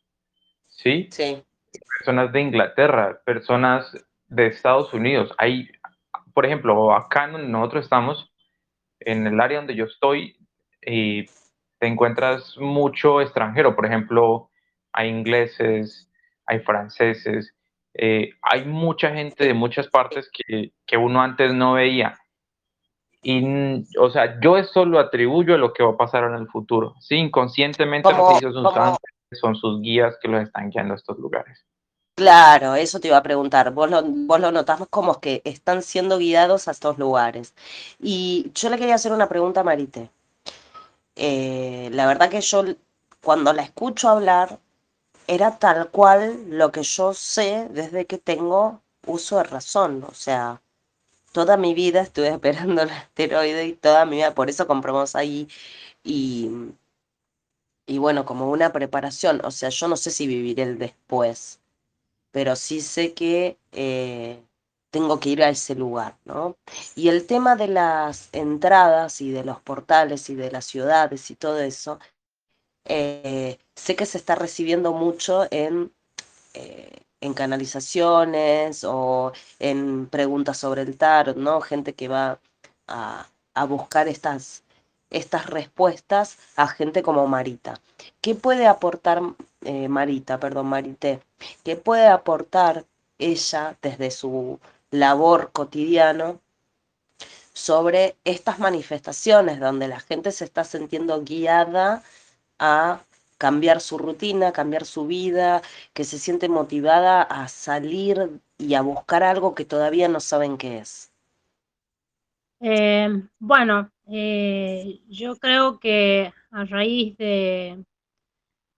¿Sí? 0.69 1.09
Sí. 1.11 1.43
Personas 1.99 2.32
de 2.32 2.41
Inglaterra, 2.41 3.20
personas 3.24 3.97
de 4.27 4.47
Estados 4.47 4.93
Unidos. 4.95 5.32
Hay, 5.39 5.70
por 6.32 6.47
ejemplo, 6.47 6.95
acá 6.95 7.28
donde 7.28 7.49
nosotros 7.49 7.85
estamos, 7.85 8.32
en 9.01 9.27
el 9.27 9.41
área 9.41 9.59
donde 9.59 9.74
yo 9.74 9.85
estoy, 9.85 10.36
eh, 10.82 11.27
te 11.79 11.87
encuentras 11.87 12.57
mucho 12.59 13.21
extranjero. 13.21 13.75
Por 13.75 13.87
ejemplo, 13.87 14.51
hay 14.93 15.09
ingleses, 15.09 16.09
hay 16.47 16.61
franceses, 16.61 17.55
eh, 17.95 18.31
hay 18.43 18.65
mucha 18.65 19.11
gente 19.11 19.45
de 19.45 19.55
muchas 19.55 19.89
partes 19.89 20.31
que, 20.31 20.73
uno 20.97 21.21
antes 21.21 21.53
no 21.53 21.75
veía. 21.75 22.19
Y, 23.23 23.85
o 23.99 24.11
sea, 24.11 24.39
yo 24.41 24.59
eso 24.59 24.85
lo 24.85 24.99
atribuyo 24.99 25.55
a 25.55 25.59
lo 25.59 25.73
que 25.73 25.83
va 25.83 25.93
a 25.93 25.97
pasar 25.97 26.25
en 26.25 26.35
el 26.35 26.49
futuro. 26.49 26.95
Sí, 27.01 27.17
inconscientemente 27.17 28.11
son 29.33 29.57
sus 29.57 29.81
guías 29.81 30.17
que 30.21 30.29
los 30.29 30.43
están 30.43 30.71
guiando 30.71 30.95
a 30.95 30.97
estos 30.97 31.19
lugares. 31.19 31.65
Claro, 32.17 32.77
eso 32.77 33.01
te 33.01 33.09
iba 33.09 33.17
a 33.17 33.23
preguntar. 33.23 33.73
Vos 33.73 33.91
lo, 33.91 34.03
vos 34.05 34.39
lo 34.39 34.53
notás 34.53 34.81
como 34.89 35.21
que 35.21 35.43
están 35.45 35.83
siendo 35.83 36.19
guiados 36.19 36.69
a 36.69 36.71
estos 36.71 36.97
lugares. 36.97 37.55
Y 38.01 38.53
yo 38.55 38.71
le 38.71 38.79
quería 38.79 38.95
hacer 38.95 39.13
una 39.13 39.29
pregunta 39.29 39.61
a 39.61 39.65
Marite. 39.65 40.11
Eh, 41.16 41.89
la 41.93 42.07
verdad 42.07 42.31
que 42.31 42.41
yo 42.41 42.65
cuando 43.23 43.53
la 43.53 43.62
escucho 43.62 44.09
hablar, 44.09 44.59
era 45.27 45.59
tal 45.59 45.91
cual 45.91 46.47
lo 46.51 46.73
que 46.73 46.82
yo 46.82 47.15
sé 47.15 47.69
desde 47.70 48.07
que 48.07 48.19
tengo 48.19 48.82
uso 49.07 49.39
de 49.39 49.45
razón. 49.45 50.05
O 50.09 50.15
sea, 50.15 50.62
toda 51.32 51.57
mi 51.59 51.74
vida 51.74 52.03
estuve 52.03 52.28
esperando 52.31 52.82
el 52.82 52.91
asteroide 52.91 53.66
y 53.66 53.74
toda 53.74 54.07
mi 54.07 54.16
vida, 54.19 54.35
por 54.35 54.51
eso 54.51 54.66
compramos 54.69 55.16
ahí. 55.16 55.49
Y, 56.05 56.51
y 57.86 57.99
bueno, 57.99 58.24
como 58.24 58.51
una 58.51 58.73
preparación, 58.73 59.41
o 59.45 59.51
sea, 59.51 59.69
yo 59.69 59.89
no 59.89 59.97
sé 59.97 60.11
si 60.11 60.27
viviré 60.27 60.62
el 60.62 60.78
después, 60.78 61.61
pero 62.32 62.57
sí 62.57 62.81
sé 62.82 63.15
que 63.15 63.59
eh, 63.73 64.43
tengo 64.95 65.19
que 65.19 65.31
ir 65.31 65.43
a 65.43 65.49
ese 65.49 65.75
lugar, 65.75 66.16
¿no? 66.25 66.57
Y 66.95 67.09
el 67.09 67.27
tema 67.27 67.57
de 67.57 67.66
las 67.66 68.29
entradas 68.33 69.21
y 69.21 69.33
de 69.33 69.43
los 69.43 69.61
portales 69.61 70.31
y 70.31 70.37
de 70.37 70.53
las 70.53 70.66
ciudades 70.66 71.33
y 71.33 71.35
todo 71.35 71.59
eso, 71.59 71.99
eh, 72.85 73.59
sé 73.75 73.97
que 73.97 74.07
se 74.07 74.19
está 74.19 74.37
recibiendo 74.37 74.93
mucho 74.93 75.49
en, 75.51 75.93
eh, 76.55 77.01
en 77.21 77.35
canalizaciones 77.35 78.85
o 78.85 79.33
en 79.59 80.07
preguntas 80.07 80.59
sobre 80.59 80.83
el 80.83 80.97
tarot, 80.97 81.37
¿no? 81.37 81.61
Gente 81.61 81.95
que 81.95 82.07
va 82.07 82.39
a, 82.87 83.27
buscar 83.66 84.07
estas, 84.07 84.62
estas 85.11 85.47
respuestas 85.47 86.39
a 86.55 86.69
gente 86.69 87.03
como 87.03 87.27
Marita. 87.27 87.81
¿Qué 88.21 88.37
puede 88.37 88.69
aportar 88.69 89.23
eh, 89.65 89.89
Marita, 89.89 90.39
perdón, 90.39 90.69
Marité? 90.69 91.21
¿Qué 91.65 91.75
puede 91.75 92.07
aportar 92.07 92.85
ella 93.19 93.77
desde 93.83 94.11
su 94.11 94.61
labor 94.90 95.51
cotidiano 95.52 96.40
sobre 97.52 98.16
estas 98.24 98.59
manifestaciones 98.59 99.61
donde 99.61 99.89
la 99.89 100.01
gente 100.01 100.32
se 100.32 100.44
está 100.44 100.65
sintiendo 100.65 101.23
guiada 101.23 102.02
a 102.59 103.01
cambiar 103.39 103.81
su 103.81 103.98
rutina, 103.98 104.52
cambiar 104.52 104.85
su 104.85 105.06
vida, 105.06 105.62
que 105.93 106.05
se 106.05 106.19
siente 106.19 106.48
motivada 106.48 107.23
a 107.23 107.48
salir 107.48 108.40
y 108.59 108.74
a 108.74 108.82
buscar 108.82 109.23
algo 109.23 109.55
que 109.55 109.65
todavía 109.65 110.09
no 110.09 110.20
saben 110.20 110.56
qué 110.56 110.78
es? 110.78 111.12
Eh, 112.61 113.09
bueno, 113.39 113.90
eh, 114.06 115.01
yo 115.09 115.36
creo 115.36 115.78
que 115.78 116.32
a 116.51 116.65
raíz 116.65 117.16
de, 117.19 117.85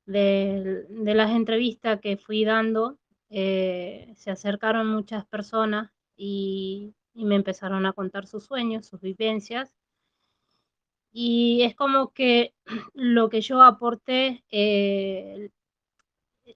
de, 0.07 1.15
las 1.15 1.31
entrevistas 1.31 2.01
que 2.01 2.17
fui 2.17 2.45
dando, 2.45 2.99
eh, 3.31 4.13
se 4.17 4.31
acercaron 4.31 4.89
muchas 4.89 5.25
personas 5.27 5.91
y, 6.17 6.95
me 7.15 7.37
empezaron 7.37 7.87
a 7.87 7.93
contar 7.95 8.27
sus 8.27 8.45
sueños, 8.45 8.87
sus 8.87 9.01
vivencias. 9.01 9.75
Y 11.13 11.63
es 11.63 11.75
como 11.75 12.13
que 12.13 12.55
lo 12.95 13.29
que 13.31 13.41
yo 13.41 13.63
aporté, 13.63 14.45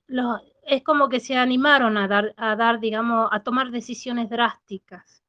lo, 0.07 0.41
es 0.65 0.83
como 0.83 1.09
que 1.09 1.21
se 1.21 1.37
animaron 1.37 1.97
a 1.97 2.09
dar, 2.09 2.35
a 2.37 2.57
dar, 2.57 2.81
digamos, 2.81 3.29
a 3.33 3.43
tomar 3.43 3.71
decisiones 3.71 4.29
drásticas 4.31 5.21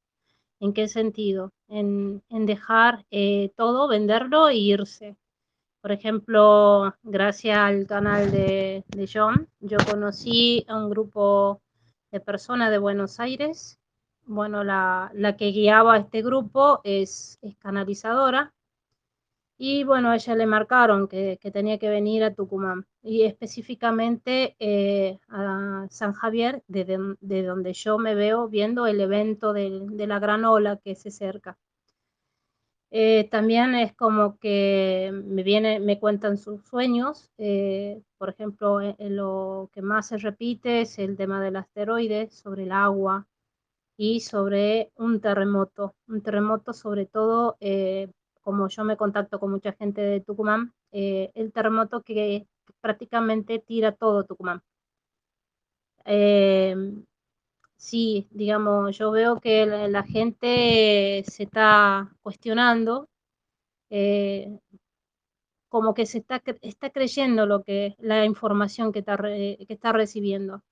¿En 0.62 0.74
qué 0.74 0.88
sentido? 0.88 1.52
En, 1.68 2.22
dejar 2.30 3.04
eh, 3.10 3.52
todo, 3.58 3.88
venderlo 3.88 4.48
e 4.48 4.58
irse. 4.58 5.18
Por 5.82 5.92
ejemplo, 5.92 6.94
gracias 7.02 7.58
al 7.58 7.88
canal 7.88 8.32
de, 8.32 8.84
John, 9.12 9.50
yo 9.60 9.78
conocí 9.90 10.64
a 10.68 10.78
un 10.78 10.92
grupo 10.92 11.64
de 12.12 12.20
personas 12.20 12.70
de 12.70 12.78
Buenos 12.78 13.20
Aires. 13.20 13.80
Bueno, 14.26 14.64
la, 14.64 15.12
que 15.38 15.52
guiaba 15.52 15.96
a 15.96 15.98
este 15.98 16.22
grupo 16.22 16.82
es, 16.84 17.40
canalizadora 17.60 18.54
y 19.58 19.84
bueno, 19.84 20.10
a 20.10 20.16
ella 20.16 20.36
le 20.36 20.48
marcaron 20.48 21.08
que, 21.08 21.38
tenía 21.54 21.78
que 21.78 21.90
venir 21.90 22.24
a 22.24 22.34
Tucumán 22.34 22.88
y 23.04 23.24
específicamente 23.24 24.56
eh, 24.60 25.20
a 25.30 25.86
San 25.90 26.14
Javier, 26.14 26.64
de, 26.68 27.16
de, 27.20 27.44
donde 27.44 27.74
yo 27.74 27.98
me 27.98 28.16
veo 28.16 28.48
viendo 28.48 28.88
el 28.88 29.02
evento 29.02 29.54
de, 29.54 30.08
la 30.08 30.20
gran 30.20 30.46
ola 30.46 30.78
que 30.78 30.96
se 30.96 31.10
acerca. 31.10 31.58
Eh, 32.94 33.30
también 33.32 33.76
es 33.76 33.94
como 33.94 34.38
que 34.40 35.12
me, 35.14 35.44
viene, 35.44 35.80
me 35.80 36.00
cuentan 36.00 36.38
sus 36.38 36.64
sueños. 36.66 37.32
Eh, 37.38 38.02
por 38.18 38.30
ejemplo, 38.30 38.80
lo 39.00 39.70
que 39.74 39.82
más 39.82 40.08
se 40.08 40.18
repite 40.18 40.82
es 40.82 41.00
el 41.00 41.16
tema 41.18 41.42
del 41.42 41.56
asteroide, 41.56 42.30
sobre 42.30 42.64
el 42.64 42.72
agua 42.72 43.28
y 43.98 44.22
sobre 44.22 44.92
un 44.96 45.22
terremoto. 45.22 45.96
Un 46.08 46.22
terremoto 46.22 46.74
sobre 46.74 47.06
todo 47.06 47.58
como 48.42 48.68
yo 48.68 48.84
me 48.84 48.98
contacto 48.98 49.40
con 49.40 49.52
mucha 49.52 49.74
gente 49.74 50.02
de 50.02 50.22
Tucumán, 50.22 50.74
eh, 50.92 51.32
el 51.36 51.52
terremoto 51.54 52.02
que 52.04 52.48
prácticamente 52.82 53.60
tira 53.60 53.92
todo 53.94 54.26
Tucumán. 54.26 54.62
Eh, 56.06 56.76
sí, 57.78 58.28
digamos, 58.32 58.98
yo 58.98 59.12
veo 59.12 59.40
que 59.40 59.66
la, 59.66 60.04
gente 60.04 61.24
se 61.28 61.44
está 61.44 62.12
cuestionando, 62.22 63.08
eh, 63.90 64.60
como 65.70 65.94
que 65.94 66.06
se 66.06 66.20
está, 66.20 66.42
está 66.62 66.90
creyendo 66.90 67.46
lo 67.46 67.64
que, 67.64 67.96
la 68.00 68.26
información 68.26 68.92
que 68.92 69.00
está, 69.00 69.18
que 69.18 69.66
está 69.70 69.94
recibiendo. 69.94 70.64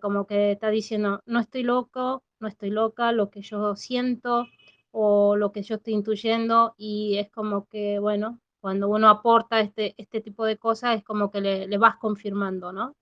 Como 0.00 0.26
que 0.26 0.52
está 0.52 0.70
diciendo, 0.70 1.22
no 1.26 1.40
estoy 1.40 1.62
loco, 1.62 2.22
no 2.40 2.48
estoy 2.48 2.70
loca, 2.70 3.12
lo 3.12 3.30
que 3.30 3.42
yo 3.42 3.76
siento, 3.76 4.46
o 4.90 5.36
lo 5.36 5.52
que 5.52 5.62
yo 5.62 5.76
estoy 5.76 5.94
intuyendo 5.94 6.74
y 6.76 7.18
es 7.18 7.30
como 7.30 7.66
que, 7.66 7.98
bueno, 7.98 8.40
cuando 8.60 8.88
uno 8.88 9.08
aporta 9.08 9.60
este, 9.60 9.94
este 9.98 10.20
tipo 10.20 10.44
de 10.44 10.58
cosas 10.58 10.96
es 10.98 11.04
como 11.04 11.30
que 11.30 11.40
le, 11.40 11.78
vas 11.78 11.96
confirmando, 11.96 12.72
¿no? 12.72 12.96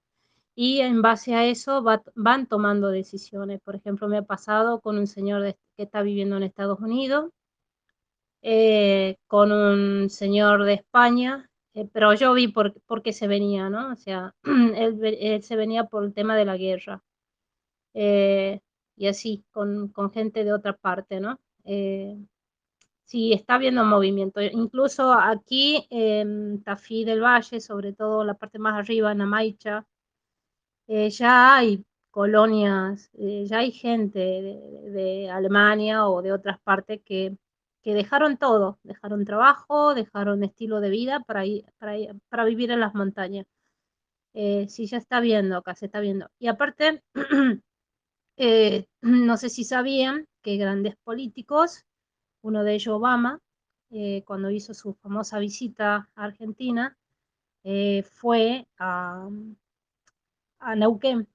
Y 0.54 0.80
en 0.80 1.02
base 1.02 1.34
a 1.34 1.44
eso 1.46 1.82
van 2.14 2.46
tomando 2.46 2.88
decisiones. 2.88 3.60
Por 3.62 3.76
ejemplo, 3.76 4.08
me 4.08 4.18
ha 4.18 4.22
pasado 4.22 4.80
con 4.80 4.98
un 4.98 5.06
señor 5.06 5.56
que 5.76 5.82
está 5.84 6.02
viviendo 6.02 6.36
en 6.36 6.44
Estados 6.44 6.80
Unidos, 6.80 7.30
eh, 8.42 9.16
con 9.26 9.52
un 9.52 10.08
señor 10.10 10.64
de 10.64 10.74
España, 10.74 11.50
eh, 11.76 11.86
pero 11.92 12.14
yo 12.14 12.32
vi 12.32 12.48
por, 12.48 12.72
qué 13.02 13.12
se 13.12 13.28
venía, 13.28 13.68
¿no? 13.70 13.92
O 13.92 13.96
sea, 13.96 14.34
él, 14.76 15.42
se 15.42 15.56
venía 15.56 15.84
por 15.84 16.04
el 16.04 16.14
tema 16.14 16.34
de 16.36 16.46
la 16.46 16.56
guerra. 16.56 17.02
Eh, 17.94 18.60
y 18.96 19.08
así, 19.08 19.44
con, 19.52 19.88
con 19.88 20.10
gente 20.10 20.44
de 20.44 20.52
otra 20.54 20.74
parte, 20.74 21.20
¿no? 21.20 21.38
Eh, 21.64 22.16
sí, 23.04 23.32
está 23.34 23.56
habiendo 23.56 23.84
movimiento. 23.84 24.40
Incluso 24.42 25.12
aquí 25.12 25.86
en 25.90 26.62
Tafí 26.64 27.04
del 27.04 27.22
Valle, 27.22 27.60
sobre 27.60 27.92
todo 27.92 28.24
la 28.24 28.34
parte 28.34 28.58
más 28.58 28.74
arriba, 28.74 29.12
en 29.12 29.20
Amaicha, 29.22 29.86
eh, 30.88 31.10
ya 31.10 31.56
hay 31.56 31.84
colonias, 32.10 33.10
ya 33.12 33.58
hay 33.58 33.72
gente 33.72 34.18
de, 34.20 35.30
Alemania 35.30 36.08
o 36.08 36.22
de 36.22 36.32
otras 36.32 36.58
partes 36.60 37.02
que, 37.04 37.36
dejaron 37.94 38.36
todo, 38.36 38.78
dejaron 38.82 39.24
trabajo, 39.24 39.94
dejaron 39.94 40.44
estilo 40.44 40.80
de 40.80 40.90
vida 40.90 41.20
para, 41.20 41.44
para, 42.28 42.44
vivir 42.44 42.70
en 42.70 42.80
las 42.80 42.94
montañas. 42.94 43.46
sí, 44.34 44.86
ya 44.86 44.98
está 44.98 45.20
viendo, 45.20 45.56
acá 45.56 45.74
se 45.74 45.86
está 45.86 46.00
viendo. 46.00 46.28
Y 46.38 46.48
aparte, 46.48 47.02
no 49.00 49.36
sé 49.36 49.48
si 49.48 49.64
sabían, 49.64 50.26
que 50.42 50.56
grandes 50.56 50.96
políticos, 51.04 51.84
uno 52.42 52.62
de 52.64 52.74
ellos 52.74 52.94
Obama, 52.94 53.40
eh, 53.90 54.22
cuando 54.24 54.50
hizo 54.50 54.74
su 54.74 54.94
famosa 54.94 55.38
visita 55.38 56.08
a 56.14 56.24
Argentina, 56.24 56.96
eh, 57.64 58.02
fue 58.04 58.68
a, 58.78 59.28
a 60.60 60.74
Neuquén 60.76 61.28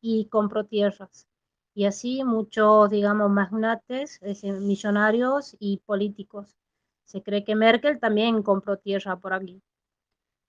y 0.00 0.26
compró 0.26 0.64
tierras. 0.64 1.28
Y 1.76 1.84
así 1.84 2.24
muchos, 2.24 2.88
digamos, 2.88 3.30
magnates, 3.30 4.18
millonarios 4.42 5.54
y 5.60 5.76
políticos. 5.84 6.56
Se 7.04 7.22
cree 7.22 7.44
que 7.44 7.54
Merkel 7.54 8.00
también 8.00 8.42
compró 8.42 8.78
tierra 8.78 9.18
por 9.18 9.34
aquí. 9.34 9.62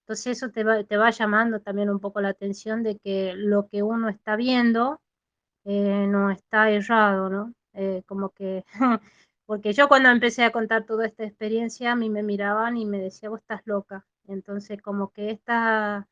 Entonces 0.04 0.38
eso 0.38 0.52
te 0.52 0.64
va, 0.64 0.86
te 0.86 0.96
va 0.96 1.10
llamando 1.10 1.60
también 1.60 1.90
un 1.90 2.00
poco 2.00 2.22
la 2.22 2.30
atención 2.30 2.82
de 2.82 2.98
que 2.98 3.34
lo 3.36 3.68
que 3.68 3.84
uno 3.84 4.08
está 4.08 4.38
viendo 4.38 5.02
eh, 5.66 6.08
no 6.08 6.32
está 6.32 6.72
errado, 6.72 7.30
¿no? 7.30 7.54
Eh, 7.74 8.04
como 8.06 8.30
que, 8.30 8.64
porque 9.46 9.74
yo 9.74 9.90
cuando 9.90 10.10
empecé 10.10 10.46
a 10.46 10.54
contar 10.54 10.86
toda 10.86 11.08
esta 11.08 11.26
experiencia, 11.26 11.92
a 11.92 11.98
mí 11.98 12.10
me 12.10 12.24
miraban 12.24 12.78
y 12.78 12.86
me 12.86 13.00
decían, 13.02 13.34
vos 13.34 13.42
estás 13.42 13.64
loca. 13.66 14.08
Entonces, 14.28 14.82
como 14.82 15.12
que 15.12 15.32
estas 15.32 16.06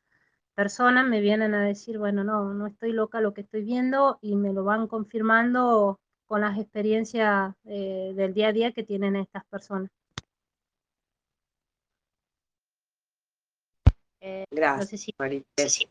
personas 0.56 1.06
me 1.06 1.20
vienen 1.20 1.54
a 1.54 1.62
decir, 1.62 1.98
bueno, 1.98 2.24
no, 2.24 2.52
no 2.54 2.66
estoy 2.66 2.92
loca 2.92 3.20
lo 3.20 3.34
que 3.34 3.42
estoy 3.42 3.62
viendo 3.62 4.18
y 4.22 4.34
me 4.34 4.52
lo 4.52 4.64
van 4.64 4.88
confirmando 4.88 6.00
con 6.26 6.40
las 6.40 6.58
experiencias 6.58 7.54
eh, 7.66 8.12
del 8.16 8.34
día 8.34 8.48
a 8.48 8.52
día 8.52 8.72
que 8.72 8.82
tienen 8.82 9.14
estas 9.14 9.44
personas. 9.44 9.90
Eh, 14.20 14.44
Gracias, 14.50 15.02
sí. 15.02 15.88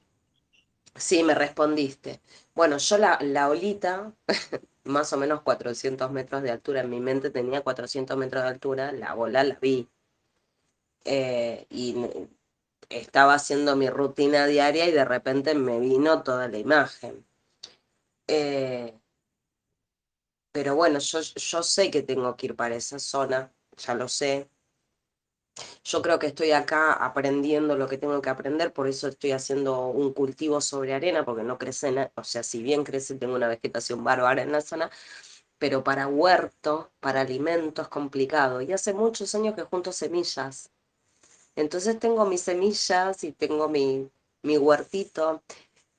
Sí, 0.95 1.23
me 1.23 1.35
respondiste. 1.35 2.21
Bueno, 2.53 2.77
yo 2.77 2.97
la, 2.97 3.19
la 3.21 3.49
olita 3.49 4.13
más 4.85 5.13
o 5.13 5.17
menos 5.17 5.41
400 5.41 6.11
metros 6.11 6.41
de 6.41 6.51
altura. 6.51 6.81
En 6.81 6.89
mi 6.89 6.99
mente 6.99 7.29
tenía 7.29 7.61
400 7.61 8.17
metros 8.17 8.43
de 8.43 8.49
altura, 8.49 8.91
la 8.91 9.13
bola 9.13 9.43
la 9.43 9.55
vi. 9.61 9.87
Eh, 11.03 11.67
y 11.69 11.95
estaba 12.89 13.35
haciendo 13.35 13.75
mi 13.75 13.89
rutina 13.89 14.47
diaria 14.47 14.87
y 14.87 14.91
de 14.91 15.05
repente 15.05 15.55
me 15.55 15.79
vino 15.79 16.23
toda 16.23 16.47
la 16.47 16.57
imagen. 16.57 17.25
Eh, 18.27 18.99
pero 20.51 20.75
bueno, 20.75 20.99
yo, 20.99 21.19
yo 21.21 21.63
sé 21.63 21.91
que 21.91 22.01
tengo 22.03 22.35
que 22.35 22.47
ir 22.47 22.55
para 22.55 22.75
esa 22.75 22.99
zona, 22.99 23.53
ya 23.77 23.93
lo 23.93 24.07
sé. 24.07 24.49
Yo 25.85 26.01
creo 26.01 26.19
que 26.19 26.27
estoy 26.27 26.51
acá 26.51 26.93
aprendiendo 26.93 27.77
lo 27.77 27.87
que 27.87 27.97
tengo 27.97 28.21
que 28.21 28.29
aprender, 28.29 28.73
por 28.73 28.87
eso 28.87 29.07
estoy 29.07 29.31
haciendo 29.31 29.87
un 29.87 30.13
cultivo 30.13 30.59
sobre 30.61 30.93
arena, 30.93 31.23
porque 31.23 31.43
no 31.43 31.57
crece, 31.57 32.11
o 32.15 32.23
sea, 32.23 32.43
si 32.43 32.61
bien 32.61 32.83
crece, 32.83 33.15
tengo 33.15 33.35
una 33.35 33.47
vegetación 33.47 34.03
bárbara 34.03 34.41
en 34.41 34.51
la 34.51 34.61
zona, 34.61 34.89
pero 35.57 35.83
para 35.83 36.07
huerto, 36.07 36.91
para 36.99 37.21
alimento 37.21 37.81
es 37.81 37.87
complicado. 37.87 38.61
Y 38.61 38.73
hace 38.73 38.93
muchos 38.93 39.33
años 39.35 39.55
que 39.55 39.63
junto 39.63 39.91
semillas. 39.93 40.71
Entonces 41.55 41.99
tengo 41.99 42.25
mis 42.25 42.41
semillas 42.41 43.23
y 43.23 43.31
tengo 43.31 43.69
mi, 43.69 44.09
mi 44.43 44.57
huertito. 44.57 45.41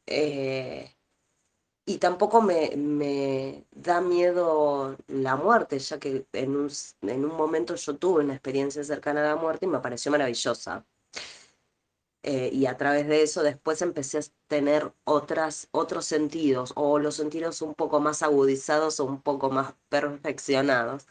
Eh, 0.07 0.97
y 1.87 1.99
tampoco 1.99 2.43
me, 2.43 2.77
me, 2.77 3.65
da 3.71 4.01
miedo 4.01 4.97
la 5.07 5.37
muerte, 5.37 5.79
ya 5.79 5.99
que 6.01 6.27
en 6.33 6.57
un, 6.57 6.71
en 7.03 7.25
un, 7.25 7.37
momento 7.37 7.77
yo 7.77 7.97
tuve 7.97 8.25
una 8.25 8.35
experiencia 8.35 8.83
cercana 8.85 9.21
a 9.21 9.35
la 9.35 9.41
muerte 9.41 9.67
y 9.67 9.69
me 9.69 9.79
pareció 9.81 10.11
maravillosa. 10.11 10.85
Eh, 12.23 12.51
y 12.53 12.67
a 12.67 12.77
través 12.77 13.07
de 13.07 13.23
eso 13.23 13.43
después 13.45 13.83
empecé 13.83 14.19
a 14.19 14.23
tener 14.49 14.93
otras, 15.05 15.69
otros 15.71 16.07
sentidos, 16.07 16.73
o 16.75 16.99
los 16.99 17.15
sentidos 17.15 17.63
un 17.63 17.75
poco 17.75 18.01
más 18.01 18.23
agudizados 18.23 18.99
o 18.99 19.05
un 19.05 19.23
poco 19.23 19.49
más 19.51 19.75
perfeccionados. 19.89 21.07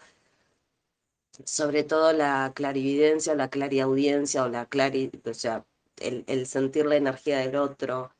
Sobre 1.44 1.84
todo 1.84 2.14
la 2.14 2.52
clarividencia, 2.56 3.36
la 3.36 3.50
clariaudiencia 3.50 4.44
o 4.44 4.50
la 4.50 4.66
clari, 4.68 5.12
o 5.26 5.34
sea, 5.34 5.66
el, 5.98 6.24
el 6.28 6.48
sentir 6.48 6.86
la 6.86 6.96
energía 6.96 7.40
del 7.40 7.56
otro, 7.56 8.12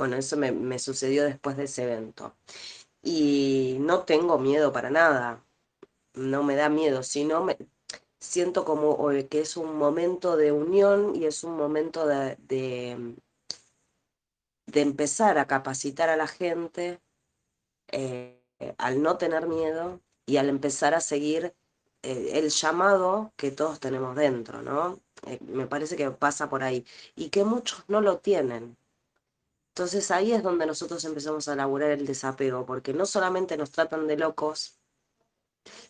bueno, 0.00 0.16
eso 0.16 0.36
me, 0.38 0.78
sucedió 0.78 1.24
después 1.24 1.58
de 1.58 1.64
ese 1.64 1.82
evento. 1.84 2.34
Y 3.02 3.76
no 3.80 4.04
tengo 4.04 4.38
miedo 4.38 4.72
para 4.72 4.90
nada, 4.90 5.44
no 6.14 6.42
me 6.42 6.56
da 6.56 6.70
miedo, 6.70 7.02
sino 7.02 7.44
me 7.44 7.58
siento 8.18 8.64
como 8.64 9.10
que 9.28 9.40
es 9.40 9.58
un 9.58 9.76
momento 9.76 10.38
de 10.38 10.52
unión 10.52 11.14
y 11.16 11.26
es 11.26 11.44
un 11.44 11.56
momento 11.56 12.06
de, 12.06 12.36
de, 12.48 13.14
empezar 14.80 15.38
a 15.38 15.46
capacitar 15.46 16.08
a 16.08 16.16
la 16.16 16.26
gente 16.28 17.00
eh, 17.92 18.40
al 18.78 19.02
no 19.02 19.18
tener 19.18 19.46
miedo 19.48 20.00
y 20.24 20.38
al 20.38 20.48
empezar 20.48 20.94
a 20.94 21.00
seguir 21.02 21.54
eh, 22.02 22.30
el 22.34 22.50
llamado 22.50 23.32
que 23.36 23.50
todos 23.50 23.80
tenemos 23.80 24.16
dentro, 24.16 24.62
¿no? 24.62 25.00
Eh, 25.26 25.38
me 25.42 25.66
parece 25.66 25.96
que 25.96 26.10
pasa 26.10 26.48
por 26.48 26.62
ahí 26.62 26.86
y 27.14 27.28
que 27.30 27.44
muchos 27.44 27.84
no 27.88 28.00
lo 28.00 28.18
tienen. 28.18 28.76
Entonces 29.74 30.10
ahí 30.10 30.32
es 30.32 30.42
donde 30.42 30.66
nosotros 30.66 31.04
empezamos 31.04 31.48
a 31.48 31.54
elaborar 31.54 31.90
el 31.90 32.06
desapego, 32.06 32.66
porque 32.66 32.92
no 32.92 33.06
solamente 33.06 33.56
nos 33.56 33.70
tratan 33.70 34.06
de 34.06 34.16
locos, 34.16 34.78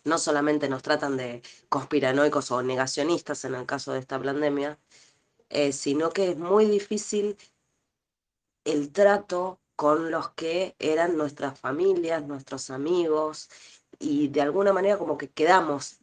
no 0.03 0.17
solamente 0.17 0.69
nos 0.69 0.83
tratan 0.83 1.17
de 1.17 1.41
conspiranoicos 1.69 2.51
o 2.51 2.61
negacionistas 2.63 3.45
en 3.45 3.55
el 3.55 3.65
caso 3.65 3.93
de 3.93 3.99
esta 3.99 4.21
pandemia, 4.21 4.79
eh, 5.49 5.73
sino 5.73 6.11
que 6.11 6.31
es 6.31 6.37
muy 6.37 6.65
difícil 6.65 7.37
el 8.65 8.91
trato 8.91 9.59
con 9.75 10.11
los 10.11 10.29
que 10.31 10.75
eran 10.79 11.17
nuestras 11.17 11.59
familias, 11.59 12.25
nuestros 12.27 12.69
amigos, 12.69 13.49
y 13.99 14.27
de 14.29 14.41
alguna 14.41 14.73
manera 14.73 14.97
como 14.97 15.17
que 15.17 15.29
quedamos 15.29 15.99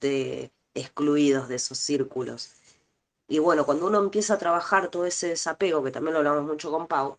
excluidos 0.74 1.48
de 1.48 1.56
esos 1.56 1.78
círculos. 1.78 2.54
Y 3.28 3.38
bueno, 3.40 3.66
cuando 3.66 3.86
uno 3.86 3.98
empieza 3.98 4.34
a 4.34 4.38
trabajar 4.38 4.90
todo 4.90 5.04
ese 5.06 5.28
desapego, 5.28 5.82
que 5.84 5.90
también 5.90 6.14
lo 6.14 6.18
hablamos 6.20 6.44
mucho 6.44 6.70
con 6.70 6.86
Pau, 6.86 7.18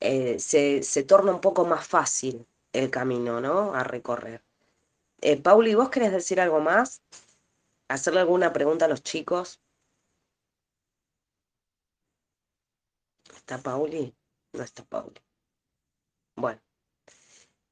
eh, 0.00 0.38
se, 0.38 0.82
se, 0.82 1.02
torna 1.02 1.32
un 1.32 1.40
poco 1.40 1.64
más 1.66 1.86
fácil 1.86 2.46
el 2.72 2.90
camino, 2.90 3.40
¿no? 3.40 3.74
A 3.74 3.84
recorrer. 3.84 4.42
Eh, 5.20 5.36
Pauli, 5.40 5.74
¿vos 5.74 5.90
querés 5.90 6.12
decir 6.12 6.40
algo 6.40 6.60
más? 6.60 7.02
¿Hacerle 7.88 8.20
alguna 8.20 8.52
pregunta 8.52 8.84
a 8.84 8.88
los 8.88 9.02
chicos? 9.02 9.60
¿Está 13.34 13.58
Pauli? 13.58 14.14
No 14.52 14.62
está 14.62 14.84
Pauli. 14.84 15.20
Bueno, 16.36 16.60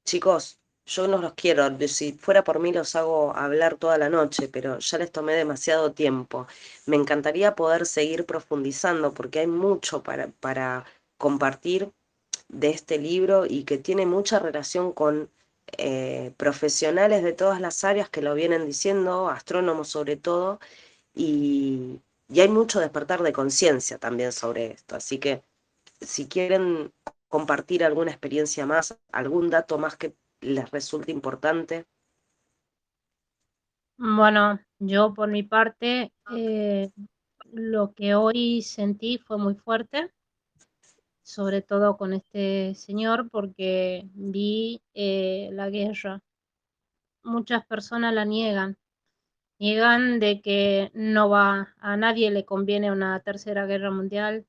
chicos, 0.04 0.58
yo 0.86 1.08
no 1.08 1.18
los 1.18 1.34
quiero, 1.34 1.68
si 1.88 2.12
fuera 2.12 2.44
por 2.44 2.60
mí 2.60 2.72
los 2.72 2.94
hago 2.96 3.34
hablar 3.36 3.76
toda 3.76 3.98
la 3.98 4.08
noche, 4.10 4.48
pero 4.48 4.78
ya 4.78 4.98
les 4.98 5.12
tomé 5.12 5.34
demasiado 5.34 5.92
tiempo. 5.92 6.46
Me 6.86 6.96
encantaría 6.96 7.56
poder 7.56 7.86
seguir 7.86 8.24
profundizando 8.26 9.12
porque 9.14 9.40
hay 9.40 9.46
mucho 9.48 10.02
para, 10.02 10.28
para 10.40 10.84
compartir 11.18 11.90
de 12.48 12.70
este 12.70 12.98
libro 12.98 13.46
y 13.46 13.64
que 13.64 13.78
tiene 13.78 14.06
mucha 14.06 14.38
relación 14.38 14.92
con 14.92 15.30
eh, 15.78 16.32
profesionales 16.36 17.22
de 17.24 17.32
todas 17.32 17.60
las 17.60 17.84
áreas 17.84 18.08
que 18.10 18.22
lo 18.22 18.34
vienen 18.34 18.66
diciendo, 18.66 19.28
astrónomos 19.28 19.88
sobre 19.88 20.16
todo, 20.16 20.60
y, 21.14 22.00
y 22.28 22.40
hay 22.40 22.48
mucho 22.48 22.80
despertar 22.80 23.22
de 23.22 23.32
conciencia 23.32 23.98
también 23.98 24.32
sobre 24.32 24.66
esto. 24.72 24.96
Así 24.96 25.18
que 25.18 25.42
si 26.00 26.26
quieren 26.28 26.92
compartir 27.28 27.84
alguna 27.84 28.10
experiencia 28.12 28.66
más, 28.66 28.96
algún 29.12 29.50
dato 29.50 29.78
más 29.78 29.96
que 29.96 30.14
les 30.46 30.70
resulte 30.70 31.12
importante. 31.12 31.86
Bueno, 33.98 34.60
yo 34.78 35.14
por 35.14 35.28
mi 35.28 35.42
parte, 35.42 36.12
eh, 36.34 36.90
lo 37.52 37.92
que 37.92 38.14
hoy 38.14 38.62
sentí 38.62 39.18
fue 39.18 39.38
muy 39.38 39.54
fuerte 39.54 40.12
sobre 41.26 41.60
todo 41.60 41.96
con 41.96 42.12
este 42.12 42.76
señor, 42.76 43.28
porque 43.30 44.08
vi 44.14 44.80
eh, 44.94 45.50
la 45.52 45.68
guerra. 45.70 46.22
Muchas 47.24 47.66
personas 47.66 48.14
la 48.14 48.24
niegan, 48.24 48.78
niegan 49.58 50.20
de 50.20 50.40
que 50.40 50.92
no 50.94 51.28
va, 51.28 51.74
a 51.78 51.96
nadie 51.96 52.30
le 52.30 52.44
conviene 52.44 52.92
una 52.92 53.18
tercera 53.20 53.66
guerra 53.66 53.90
mundial, 53.90 54.46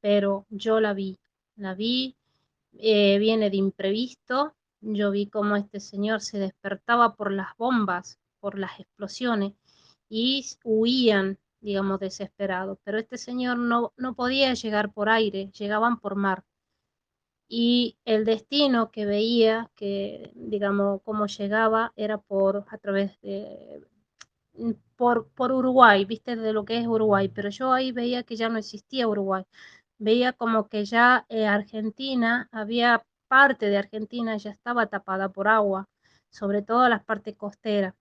pero 0.00 0.46
yo 0.48 0.80
la 0.80 0.94
vi, 0.94 1.18
la 1.56 1.74
vi, 1.74 2.16
eh, 2.78 3.18
viene 3.18 3.50
de 3.50 3.58
imprevisto, 3.58 4.54
yo 4.94 5.10
vi 5.10 5.26
cómo 5.28 5.56
este 5.56 5.80
señor 5.80 6.20
se 6.20 6.38
despertaba 6.38 7.16
por 7.16 7.32
las 7.32 7.56
bombas, 7.56 8.18
por 8.40 8.58
las 8.58 8.78
explosiones, 8.80 9.54
y 10.08 10.46
huían 10.64 11.38
digamos, 11.66 11.98
desesperado, 12.00 12.78
Pero 12.84 12.98
este 12.98 13.18
señor 13.18 13.58
no, 13.58 13.92
no 13.96 14.14
podía 14.14 14.54
llegar 14.54 14.92
por 14.92 15.08
aire, 15.08 15.50
llegaban 15.52 15.98
por 15.98 16.14
mar. 16.16 16.44
Y 17.48 17.98
el 18.04 18.24
destino 18.24 18.90
que 18.90 19.06
veía, 19.06 19.70
que 19.76 20.32
digamos, 20.34 21.00
cómo 21.04 21.26
llegaba, 21.26 21.92
era 21.96 22.18
por 22.18 22.66
a 22.68 22.78
través 22.78 23.20
de 23.20 23.82
mm, 24.54 24.72
por, 24.96 25.28
por 25.30 25.52
Uruguay, 25.52 26.04
viste 26.04 26.36
de 26.36 26.52
lo 26.52 26.64
que 26.64 26.78
es 26.78 26.86
Uruguay, 26.86 27.28
pero 27.28 27.50
yo 27.50 27.72
ahí 27.72 27.92
veía 27.92 28.22
que 28.24 28.36
ya 28.36 28.48
no 28.48 28.58
existía 28.58 29.08
Uruguay. 29.08 29.44
Veía 29.98 30.32
como 30.32 30.68
que 30.68 30.84
ya 30.84 31.26
eh, 31.28 31.46
Argentina, 31.46 32.48
había 32.52 33.04
parte 33.28 33.68
de 33.68 33.78
Argentina 33.78 34.36
ya 34.36 34.50
estaba 34.50 34.86
tapada 34.86 35.28
por 35.30 35.48
agua, 35.48 35.88
sobre 36.30 36.62
todo 36.62 36.88
las 36.88 37.04
partes 37.04 37.36
costeras. 37.36 37.94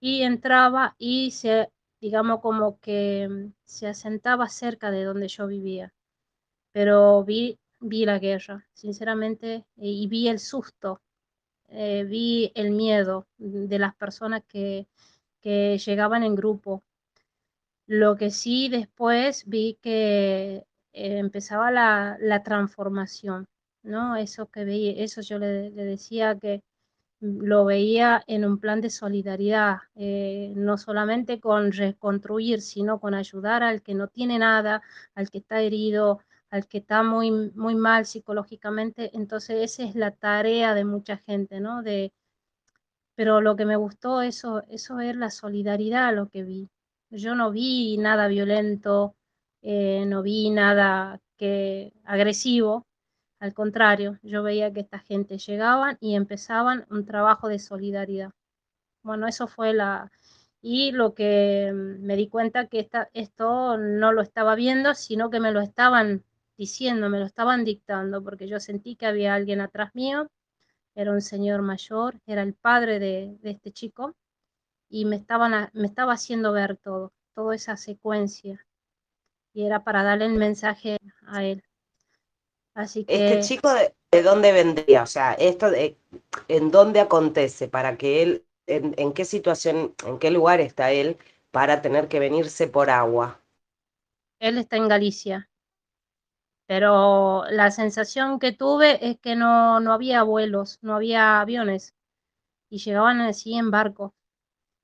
Y 0.00 0.22
entraba 0.22 0.94
y 0.98 1.32
se 1.32 1.70
digamos 2.00 2.40
como 2.40 2.80
que 2.80 3.28
mm, 3.28 3.52
se 3.64 3.86
asentaba 3.88 4.48
cerca 4.48 4.90
de 4.90 5.04
donde 5.04 5.28
yo 5.28 5.46
vivía. 5.46 5.92
Pero 6.72 7.24
vi, 7.24 7.58
vi 7.80 8.04
la 8.06 8.18
guerra, 8.18 8.66
sinceramente, 8.74 9.66
y 9.76 10.06
vi 10.08 10.28
el 10.28 10.38
susto, 10.40 11.00
eh, 11.68 12.04
vi 12.04 12.52
el 12.54 12.70
miedo 12.72 13.26
de 13.38 13.78
las 13.78 13.94
personas 13.96 14.42
que, 14.48 14.86
que 15.40 15.78
llegaban 15.78 16.24
en 16.24 16.34
grupo. 16.36 16.82
Lo 17.86 18.16
que 18.16 18.30
sí 18.30 18.68
después 18.68 19.44
vi 19.46 19.78
que 19.82 20.64
eh, 20.92 21.18
empezaba 21.18 21.70
la, 21.70 22.16
la, 22.20 22.42
transformación, 22.42 23.48
¿no? 23.82 24.16
Eso 24.16 24.46
que 24.50 24.64
veía, 24.64 25.02
eso 25.02 25.20
yo 25.22 25.38
le, 25.38 25.70
decía 25.70 26.38
que 26.38 26.62
lo 27.20 27.64
veía 27.66 28.22
en 28.26 28.44
un 28.44 28.58
plan 28.58 28.80
de 28.80 28.90
solidaridad, 28.90 29.78
eh, 29.94 30.52
no 30.56 30.78
solamente 30.78 31.40
con 31.40 31.72
reconstruir, 31.72 32.62
sino 32.62 33.00
con 33.00 33.14
ayudar 33.14 33.62
al 33.62 33.82
que 33.82 33.94
no 33.94 34.08
tiene 34.08 34.38
nada, 34.38 34.82
al 35.14 35.30
que 35.30 35.38
está 35.38 35.60
herido, 35.60 36.20
al 36.50 36.66
que 36.66 36.78
está 36.78 37.02
muy, 37.02 37.30
muy 37.54 37.74
mal 37.74 38.06
psicológicamente. 38.06 39.10
Entonces, 39.14 39.58
esa 39.62 39.84
es 39.84 39.94
la 39.96 40.12
tarea 40.12 40.74
de 40.74 40.84
mucha 40.84 41.18
gente, 41.18 41.60
¿no? 41.60 41.82
De, 41.82 42.12
pero 43.14 43.40
lo 43.40 43.54
que 43.56 43.66
me 43.66 43.76
gustó, 43.76 44.22
eso, 44.22 44.62
eso 44.68 44.98
es 45.00 45.14
la 45.16 45.30
solidaridad, 45.30 46.14
lo 46.14 46.28
que 46.28 46.42
vi. 46.42 46.70
Yo 47.10 47.34
no 47.34 47.50
vi 47.50 47.98
nada 47.98 48.28
violento, 48.28 49.14
eh, 49.62 50.04
no 50.06 50.22
vi 50.22 50.50
nada 50.50 51.20
que 51.36 51.92
agresivo, 52.04 52.86
al 53.40 53.54
contrario, 53.54 54.18
yo 54.22 54.42
veía 54.42 54.72
que 54.72 54.80
esta 54.80 54.98
gente 55.00 55.38
llegaban 55.38 55.96
y 56.00 56.14
empezaban 56.14 56.86
un 56.90 57.06
trabajo 57.06 57.48
de 57.48 57.58
solidaridad. 57.58 58.32
Bueno, 59.02 59.26
eso 59.28 59.46
fue 59.48 59.74
la... 59.74 60.12
Y 60.62 60.92
lo 60.92 61.14
que 61.14 61.72
mm, 61.72 62.04
me 62.04 62.16
di 62.16 62.28
cuenta 62.28 62.68
que 62.68 62.88
esto 63.14 63.78
no 63.78 64.12
lo 64.12 64.22
estaba 64.22 64.54
viendo, 64.56 64.94
sino 64.94 65.30
que 65.30 65.40
me 65.40 65.52
lo 65.52 65.60
estaban 65.62 66.24
diciendo, 66.58 67.08
me 67.08 67.18
lo 67.18 67.26
estaban 67.26 67.64
dictando, 67.64 68.22
porque 68.22 68.46
yo 68.48 68.60
sentí 68.60 68.96
que 68.96 69.06
había 69.06 69.34
alguien 69.34 69.62
atrás 69.62 69.94
mío, 69.94 70.30
era 70.94 71.12
un 71.12 71.22
señor 71.22 71.62
mayor, 71.62 72.20
era 72.26 72.42
el 72.42 72.54
padre 72.54 72.98
de, 72.98 73.38
este 73.44 73.72
chico, 73.72 74.14
y 74.90 75.06
me, 75.06 75.24
me 75.72 75.86
estaba 75.86 76.12
haciendo 76.12 76.52
ver 76.52 76.76
todo, 76.76 77.12
toda 77.34 77.54
esa 77.54 77.76
secuencia, 77.78 78.66
y 79.54 79.64
era 79.64 79.84
para 79.84 80.02
darle 80.02 80.26
el 80.26 80.34
mensaje 80.34 80.98
a 81.26 81.44
él. 81.44 81.64
Así 82.74 83.00
este 83.00 83.12
que... 83.12 83.38
Este 83.40 83.54
chico, 83.54 83.68
de, 83.72 84.22
dónde 84.22 84.52
vendría? 84.52 85.02
O 85.02 85.06
sea, 85.06 85.34
esto 85.34 85.70
de, 85.70 85.96
¿en 86.48 86.70
dónde 86.70 87.00
acontece? 87.00 87.68
Para 87.68 87.96
que 87.96 88.22
él, 88.22 88.44
en, 88.66 89.12
qué 89.12 89.24
situación, 89.24 89.94
en 90.06 90.18
qué 90.18 90.30
lugar 90.30 90.60
está 90.60 90.92
él 90.92 91.18
para 91.50 91.82
tener 91.82 92.08
que 92.08 92.20
venirse 92.20 92.68
por 92.68 92.90
agua? 92.90 93.40
Él 94.40 94.58
está 94.58 94.76
en 94.76 94.88
Galicia. 94.88 95.50
pero 96.66 97.44
la 97.50 97.70
sensación 97.70 98.38
que 98.38 98.52
tuve 98.52 99.04
es 99.10 99.18
que 99.18 99.34
no, 99.36 99.80
no 99.80 99.92
había 99.92 100.22
vuelos, 100.22 100.78
no 100.82 100.94
había 100.94 101.40
aviones 101.40 101.94
y 102.70 102.78
llegaban 102.78 103.20
así 103.20 103.54
en 103.54 103.70
barcos 103.70 104.12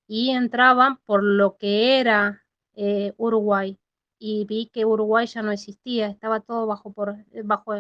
y 0.09 0.31
entraban 0.31 0.99
por 1.07 1.23
lo 1.23 1.57
que 1.59 2.01
era 2.01 2.45
eh, 2.75 3.15
Uruguay 3.19 3.79
y 4.19 4.45
vi 4.47 4.69
que 4.73 4.85
Uruguay 4.85 5.27
ya 5.27 5.43
no 5.43 5.53
existía, 5.53 6.09
estaba 6.09 6.41
todo 6.41 6.67
bajo, 6.67 6.93
por, 6.93 7.17
bajo, 7.45 7.73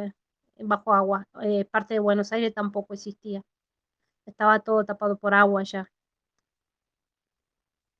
bajo 0.58 0.94
agua, 0.94 1.26
eh, 1.42 1.64
parte 1.64 1.94
de 1.94 2.00
Buenos 2.00 2.32
Aires 2.32 2.54
tampoco 2.54 2.94
existía, 2.94 3.42
estaba 4.26 4.60
todo 4.60 4.84
tapado 4.84 5.18
por 5.18 5.34
agua 5.34 5.62
ya. 5.64 5.90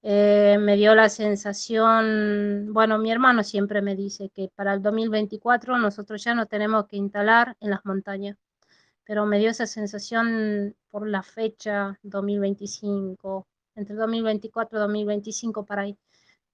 Eh, 0.03 0.57
me 0.61 0.77
dio 0.77 0.95
la 0.95 1.09
sensación, 1.09 2.73
bueno, 2.73 2.99
mi 2.99 3.11
hermano 3.11 3.43
siempre 3.43 3.83
me 3.83 3.97
dice 3.97 4.31
que 4.31 4.49
para 4.55 4.73
el 4.75 4.81
2024 4.81 5.79
nosotros 5.79 6.23
ya 6.23 6.35
no 6.35 6.47
tenemos 6.47 6.87
que 6.87 6.97
instalar 6.97 7.57
en 7.61 7.71
las 7.71 7.85
montañas, 7.85 8.37
pero 9.05 9.27
me 9.27 9.39
dio 9.41 9.51
esa 9.51 9.67
sensación 9.67 10.77
por 10.91 11.09
la 11.09 11.23
fecha 11.25 11.99
2025, 12.03 13.49
entre 13.75 13.97
2024 13.97 14.79
y 14.79 14.81
2025 14.81 15.65
para 15.67 15.83
ahí. 15.83 15.99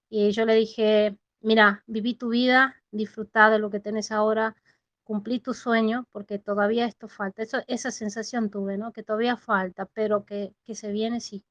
Y 0.09 0.31
yo 0.31 0.45
le 0.45 0.55
dije, 0.55 1.17
mira, 1.43 1.83
viví 1.87 2.15
tu 2.15 2.29
vida, 2.29 2.81
disfrutá 2.91 3.49
de 3.51 3.59
lo 3.59 3.69
que 3.69 3.79
tenés 3.79 4.11
ahora, 4.11 4.55
cumplí 5.03 5.39
tu 5.39 5.53
sueño, 5.53 6.07
porque 6.11 6.39
todavía 6.39 6.85
esto 6.85 7.07
falta. 7.07 7.43
Eso, 7.43 7.59
esa 7.67 7.91
sensación 7.91 8.49
tuve, 8.49 8.77
¿no? 8.77 8.93
Que 8.93 9.03
todavía 9.03 9.37
falta, 9.37 9.85
pero 9.85 10.25
que, 10.25 10.53
que 10.65 10.75
se 10.75 10.91
viene, 10.91 11.21
sí. 11.21 11.45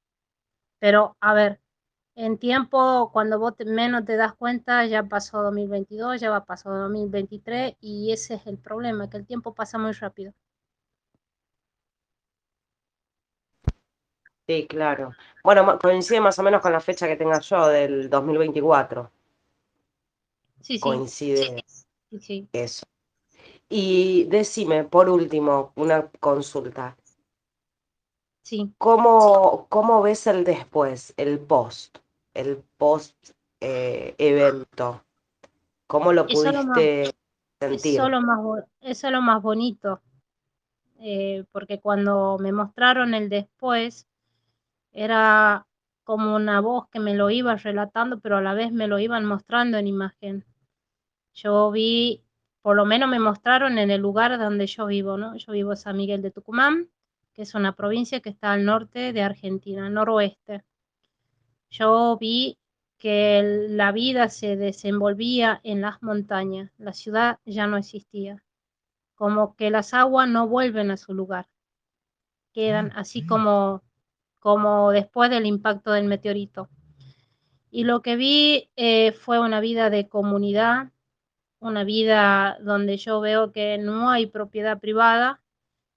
Pero, 0.81 1.17
a 1.21 1.35
ver, 1.35 1.61
en 2.17 2.39
tiempo, 2.39 3.11
cuando 3.13 3.39
vos 3.39 3.55
menos 3.67 4.05
te 4.05 4.17
das 4.17 4.35
cuenta, 4.35 4.85
ya 4.87 5.05
pasó 5.05 5.43
2022, 5.43 6.21
ya 6.21 6.31
va 6.31 6.39
a 6.39 6.45
pasar 6.45 6.73
2023 6.75 7.75
y 7.81 8.13
ese 8.13 8.35
es 8.35 8.47
el 8.47 8.59
problema, 8.59 9.09
que 9.11 9.19
el 9.19 9.27
tiempo 9.27 9.55
pasa 9.55 9.79
muy 9.79 9.93
rápido. 9.93 10.33
Sí, 14.47 14.67
claro. 14.69 15.13
Bueno, 15.45 15.79
coincide 15.79 16.21
más 16.21 16.39
o 16.39 16.43
menos 16.43 16.61
con 16.61 16.73
la 16.73 16.81
fecha 16.81 17.07
que 17.07 17.17
tenga 17.17 17.41
yo 17.41 17.69
del 17.69 18.11
2024. 18.11 19.11
Sí, 20.63 20.79
sí. 20.79 20.81
Coincide 20.81 21.65
sí, 22.21 22.49
eso. 22.53 22.87
Y 23.69 24.25
decime, 24.25 24.85
por 24.85 25.09
último, 25.09 25.73
una 25.77 26.09
consulta. 26.21 26.97
Sí. 28.43 28.73
¿Cómo, 28.79 29.67
cómo 29.69 30.03
ves 30.03 30.27
el 30.27 30.45
después, 30.45 31.15
el 31.17 31.39
post, 31.39 31.99
el 32.35 32.63
post 32.77 33.17
eh, 33.61 34.15
evento? 34.19 35.05
¿Cómo 35.87 36.13
lo 36.13 36.27
Eso 36.27 36.49
es 36.49 36.55
lo 36.55 36.65
más- 36.65 36.65
pudiste 36.65 37.15
sentir? 37.61 37.95
Eso 37.95 38.05
es 38.05 38.11
lo 38.11 38.21
más, 38.23 38.65
eso 38.81 39.07
es 39.07 39.13
lo 39.13 39.23
más 39.23 39.43
bonito, 39.43 40.03
eh, 41.01 41.45
porque 41.53 41.81
cuando 41.81 42.39
me 42.41 42.53
mostraron 42.53 43.15
el 43.15 43.29
después, 43.29 44.07
era 44.93 45.67
como 46.05 46.35
una 46.35 46.61
voz 46.61 46.89
que 46.89 47.01
me 47.01 47.15
lo 47.15 47.31
iba 47.31 47.55
relatando, 47.57 48.21
pero 48.21 48.37
a 48.39 48.43
la 48.43 48.55
vez 48.55 48.73
me 48.73 48.89
lo 48.89 48.99
iban 48.99 49.25
mostrando 49.25 49.79
en 49.79 49.87
imagen. 49.87 50.45
Yo 51.35 51.71
vi, 51.71 52.25
por 52.61 52.77
lo 52.77 52.85
menos 52.85 53.09
me 53.09 53.19
mostraron 53.19 53.79
en 53.79 53.91
el 53.91 54.01
lugar 54.01 54.39
donde 54.39 54.67
yo 54.67 54.87
vivo, 54.87 55.17
¿no? 55.17 55.37
Yo 55.37 55.53
vivo 55.53 55.73
en 55.73 55.77
San 55.77 55.97
Miguel 55.97 56.23
de 56.23 56.31
Tucumán, 56.31 56.91
que 57.33 57.43
es 57.43 57.55
una 57.55 57.75
provincia 57.75 58.21
que 58.21 58.31
está 58.31 58.53
al 58.53 58.65
norte 58.65 59.13
de 59.13 59.23
Argentina, 59.23 59.89
noroeste. 59.89 60.65
Yo 61.71 62.19
vi 62.21 62.59
que 62.99 63.67
la 63.69 63.91
vida 63.91 64.29
se 64.29 64.57
desenvolvía 64.57 65.61
en 65.65 65.81
las 65.81 66.01
montañas, 66.05 66.71
la 66.79 66.93
ciudad 66.93 67.41
ya 67.45 67.67
no 67.67 67.77
existía, 67.77 68.45
como 69.17 69.57
que 69.57 69.71
las 69.71 69.93
aguas 69.93 70.29
no 70.29 70.47
vuelven 70.47 70.93
a 70.93 70.97
su 70.97 71.13
lugar, 71.13 71.49
quedan 72.53 72.93
así 72.95 73.27
como, 73.27 73.83
como 74.39 74.93
después 74.93 75.31
del 75.31 75.47
impacto 75.47 75.91
del 75.91 76.05
meteorito. 76.05 76.69
Y 77.73 77.83
lo 77.83 78.03
que 78.03 78.15
vi 78.15 78.71
eh, 78.77 79.11
fue 79.11 79.41
una 79.41 79.59
vida 79.59 79.91
de 79.91 80.09
comunidad, 80.09 80.92
una 81.63 81.85
vida 81.85 82.59
donde 82.61 82.97
yo 82.97 83.21
veo 83.21 83.53
que 83.53 83.79
no 83.79 84.11
hay 84.11 84.27
propiedad 84.27 84.81
privada, 84.81 85.41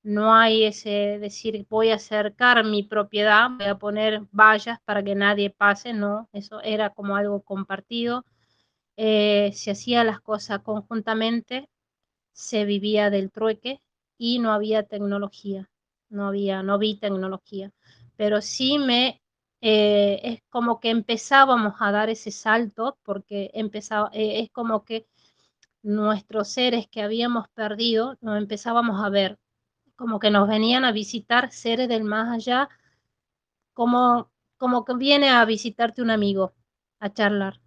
no 0.04 0.36
hay 0.36 0.66
ese 0.66 1.18
decir 1.20 1.66
voy 1.70 1.90
a 1.90 1.96
acercar 1.96 2.64
mi 2.64 2.84
propiedad, 2.84 3.50
voy 3.50 3.68
a 3.68 3.78
poner 3.80 4.22
vallas 4.32 4.80
para 4.86 5.04
que 5.04 5.16
nadie 5.16 5.50
pase, 5.50 5.94
no, 5.94 6.30
eso 6.34 6.62
era 6.62 6.92
como 6.92 7.16
algo 7.16 7.42
compartido. 7.42 8.26
Eh, 8.98 9.52
se 9.54 9.72
hacía 9.72 10.04
las 10.04 10.22
cosas 10.22 10.62
conjuntamente, 10.62 11.70
se 12.34 12.66
vivía 12.66 13.10
del 13.10 13.32
trueque 13.32 13.82
y 14.18 14.40
no 14.40 14.54
había 14.54 14.84
tecnología, 14.84 15.70
no 16.10 16.28
había, 16.28 16.64
no 16.64 16.78
vi 16.78 17.00
tecnología, 17.00 17.72
pero 18.18 18.42
sí 18.42 18.78
me 18.80 19.22
eh, 19.62 20.20
es 20.24 20.44
como 20.50 20.80
que 20.80 20.92
empezábamos 20.92 21.76
a 21.80 21.92
dar 21.92 22.10
ese 22.12 22.30
salto 22.30 23.00
porque 23.04 23.50
empezaba, 23.56 24.12
eh, 24.14 24.42
es 24.42 24.52
como 24.52 24.86
que 24.86 25.08
nuestros 25.86 26.50
seres 26.50 26.88
que 26.90 27.02
habíamos 27.02 27.48
perdido 27.50 28.18
nos 28.22 28.38
empezábamos 28.38 29.04
a 29.06 29.10
ver 29.10 29.38
como 29.96 30.20
que 30.20 30.32
nos 30.32 30.48
venían 30.50 30.86
a 30.86 30.92
visitar 30.92 31.52
seres 31.52 31.88
del 31.90 32.04
más 32.04 32.34
allá, 32.34 32.70
como, 33.74 34.32
como 34.58 34.86
que 34.86 34.96
viene 34.96 35.30
a 35.30 35.46
visitarte 35.46 36.02
un 36.02 36.10
amigo, 36.10 36.54
a 37.00 37.14
charlar. 37.14 37.62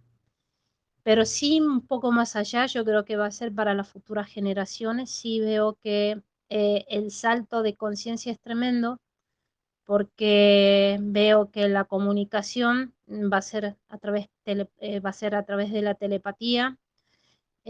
Pero 1.03 1.25
sí 1.25 1.59
un 1.59 1.85
poco 1.87 2.11
más 2.11 2.35
allá, 2.35 2.65
yo 2.67 2.85
creo 2.85 3.03
que 3.05 3.17
va 3.17 3.25
a 3.27 3.31
ser 3.31 3.53
para 3.53 3.73
las 3.73 3.89
futuras 3.89 4.27
generaciones. 4.27 5.09
Sí 5.11 5.39
veo 5.39 5.77
que 5.81 6.21
eh, 6.49 6.85
el 6.89 7.11
salto 7.11 7.63
de 7.63 7.75
conciencia 7.75 8.31
es 8.31 8.39
tremendo, 8.39 8.99
porque 9.85 10.97
veo 11.01 11.51
que 11.51 11.69
la 11.69 11.85
comunicación 11.85 12.95
va 13.07 13.37
a 13.37 13.41
ser 13.41 13.77
a 13.89 13.97
través, 13.99 14.27
eh, 14.45 14.99
va 14.99 15.09
a 15.11 15.13
ser 15.13 15.35
a 15.35 15.45
través 15.45 15.71
de 15.71 15.81
la 15.81 15.95
telepatía, 15.95 16.77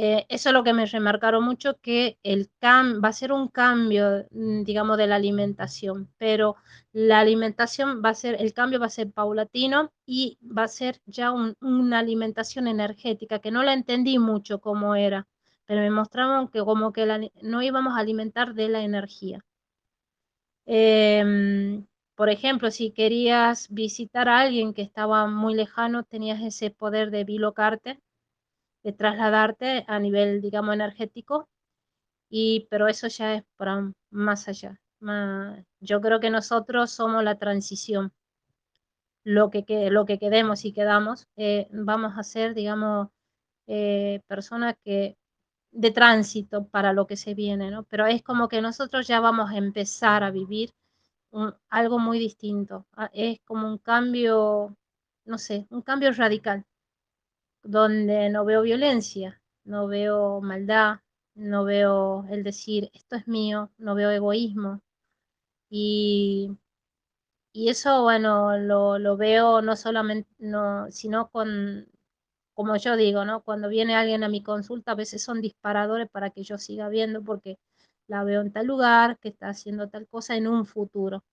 eh, 0.01 0.25
eso 0.29 0.49
es 0.49 0.53
lo 0.53 0.63
que 0.63 0.71
me 0.73 0.85
remarcaron 0.85 1.43
mucho, 1.43 1.77
que 1.81 2.17
el 2.23 2.49
cam 2.59 3.01
va 3.03 3.09
a 3.09 3.13
ser 3.13 3.33
un 3.33 3.49
cambio, 3.49 4.25
mm, 4.31 4.63
digamos, 4.63 4.97
de 4.97 5.07
la 5.07 5.15
alimentación, 5.15 6.09
pero 6.17 6.55
la 6.93 7.19
alimentación 7.19 8.01
va 8.03 8.11
a 8.11 8.13
ser, 8.13 8.37
el 8.41 8.53
cambio 8.53 8.79
va 8.79 8.85
a 8.85 8.89
ser 8.89 9.11
paulatino 9.11 9.91
y 10.05 10.39
va 10.41 10.63
a 10.63 10.67
ser 10.69 11.01
ya 11.05 11.31
un, 11.31 11.55
una 11.59 11.99
alimentación 11.99 12.67
energética, 12.69 13.39
que 13.39 13.51
no 13.51 13.61
la 13.63 13.73
entendí 13.73 14.19
mucho 14.19 14.61
cómo 14.61 14.95
era, 14.95 15.27
pero 15.65 15.81
me 15.81 15.91
mostraron 15.91 16.47
que 16.47 16.61
como 16.61 16.93
que 16.93 17.31
no 17.41 17.61
íbamos 17.61 17.97
a 17.97 17.99
alimentar 17.99 18.53
de 18.53 18.69
la 18.69 18.81
energía. 18.83 19.43
Eh, 20.65 21.83
por 22.15 22.29
ejemplo, 22.29 22.71
si 22.71 22.91
querías 22.91 23.67
visitar 23.69 24.29
a 24.29 24.39
alguien 24.39 24.73
que 24.73 24.81
estaba 24.81 25.27
muy 25.27 25.55
lejano, 25.55 26.03
tenías 26.03 26.41
ese 26.41 26.69
poder 26.71 27.11
de 27.11 27.25
bilocarte 27.25 27.99
de 28.83 28.93
trasladarte 28.93 29.85
a 29.87 29.99
nivel, 29.99 30.41
digamos, 30.41 30.73
energético, 30.75 31.49
y, 32.29 32.67
pero 32.69 32.87
eso 32.87 33.07
ya 33.07 33.35
es 33.35 33.43
para 33.57 33.91
más 34.11 34.47
allá. 34.47 34.79
Yo 35.79 36.01
creo 36.01 36.19
que 36.19 36.29
nosotros 36.29 36.91
somos 36.91 37.23
la 37.23 37.37
transición. 37.37 38.13
Lo 39.23 39.49
que, 39.49 39.65
que 39.65 39.89
lo 39.91 40.05
que 40.05 40.17
quedemos 40.19 40.65
y 40.65 40.73
quedamos, 40.73 41.27
eh, 41.37 41.67
vamos 41.71 42.17
a 42.17 42.23
ser, 42.23 42.53
digamos, 42.53 43.09
eh, 43.67 44.21
personas 44.27 44.75
que 44.83 45.17
de 45.71 45.91
tránsito 45.91 46.67
para 46.67 46.93
lo 46.93 47.07
que 47.07 47.17
se 47.17 47.33
viene, 47.35 47.71
¿no? 47.71 47.83
Pero 47.83 48.07
es 48.07 48.23
como 48.23 48.47
que 48.49 48.61
nosotros 48.61 49.07
ya 49.07 49.19
vamos 49.19 49.51
a 49.51 49.57
empezar 49.57 50.23
a 50.23 50.31
vivir 50.31 50.71
algo 51.69 51.99
muy 51.99 52.19
distinto. 52.19 52.87
Es 53.13 53.39
como 53.45 53.67
un 53.67 53.77
cambio, 53.77 54.75
no 55.25 55.37
sé, 55.37 55.67
un 55.69 55.81
cambio 55.81 56.11
radical 56.13 56.65
donde 57.63 58.29
no 58.29 58.45
veo 58.45 58.61
violencia, 58.63 59.41
no 59.63 59.87
veo 59.87 60.41
maldad, 60.41 60.99
no 61.35 61.63
veo 61.65 62.25
el 62.29 62.43
decir 62.43 62.89
esto 62.93 63.15
es 63.15 63.27
mío, 63.27 63.71
no 63.77 63.95
veo 63.95 64.09
egoísmo. 64.11 64.81
Y, 65.69 66.51
y 67.53 67.69
eso, 67.69 68.03
bueno, 68.03 68.57
lo, 68.57 68.99
lo, 68.99 69.17
veo 69.17 69.61
no 69.61 69.75
solamente, 69.75 70.29
no, 70.39 70.89
sino 70.91 71.29
con, 71.29 71.87
como 72.53 72.75
yo 72.77 72.95
digo, 72.97 73.25
¿no? 73.25 73.43
Cuando 73.43 73.69
viene 73.69 73.95
alguien 73.95 74.23
a 74.23 74.29
mi 74.29 74.43
consulta, 74.43 74.93
a 74.93 74.95
veces 74.95 75.23
son 75.23 75.41
disparadores 75.41 76.09
para 76.09 76.31
que 76.31 76.43
yo 76.43 76.57
siga 76.57 76.89
viendo 76.89 77.23
porque 77.23 77.59
la 78.07 78.23
veo 78.23 78.41
en 78.41 78.51
tal 78.53 78.67
lugar, 78.67 79.19
que 79.19 79.29
está 79.29 79.49
haciendo 79.49 79.89
tal 79.89 80.07
cosa 80.07 80.35
en 80.37 80.47
un 80.47 80.65
futuro. 80.65 81.23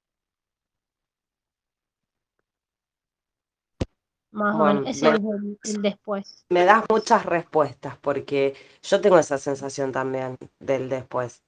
Más 4.37 4.55
bueno, 4.55 4.81
o 4.81 4.83
menos, 4.83 4.97
ese 4.97 5.11
me, 5.11 5.17
es 5.17 5.23
el, 5.25 5.59
el, 5.77 5.83
después. 5.83 6.45
Me 6.51 6.67
das 6.67 6.85
muchas 6.91 7.25
respuestas 7.25 7.97
porque 7.97 8.55
yo 8.83 9.01
tengo 9.01 9.19
esa 9.19 9.39
sensación 9.39 9.93
también 9.93 10.37
del 10.61 10.91
después. 10.91 11.43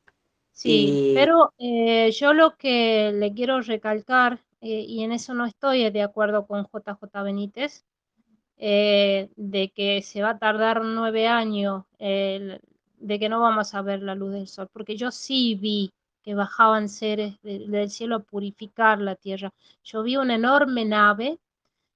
Sí, 0.53 1.11
y... 1.11 1.15
pero 1.15 1.53
eh, 1.59 2.11
yo 2.13 2.33
lo 2.33 2.57
que 2.57 3.13
le 3.13 3.35
quiero 3.35 3.61
recalcar, 3.61 4.41
eh, 4.63 4.87
y 4.89 5.05
en 5.05 5.13
eso 5.13 5.35
no 5.35 5.45
estoy 5.45 5.91
de 5.91 6.03
acuerdo 6.03 6.47
con 6.47 6.65
JJ 6.65 7.23
Benítez, 7.23 7.85
eh, 8.57 9.29
de 9.37 9.69
que 9.69 10.01
se 10.01 10.23
va 10.23 10.31
a 10.31 10.39
tardar 10.39 10.83
nueve 10.83 11.29
años 11.29 11.85
de 11.99 13.19
que 13.21 13.29
no 13.29 13.41
vamos 13.41 13.75
a 13.75 13.83
ver 13.83 14.03
la 14.03 14.15
luz 14.15 14.33
del 14.33 14.49
sol, 14.49 14.69
porque 14.73 14.97
yo 14.97 15.11
sí 15.11 15.55
vi 15.55 15.93
que 16.23 16.35
bajaban 16.35 16.89
seres 16.89 17.37
del 17.43 17.91
cielo 17.91 18.17
a 18.17 18.21
purificar 18.21 18.99
la 18.99 19.15
tierra. 19.15 19.53
Yo 19.85 20.03
vi 20.03 20.17
una 20.17 20.35
enorme 20.35 20.85
nave 20.85 21.39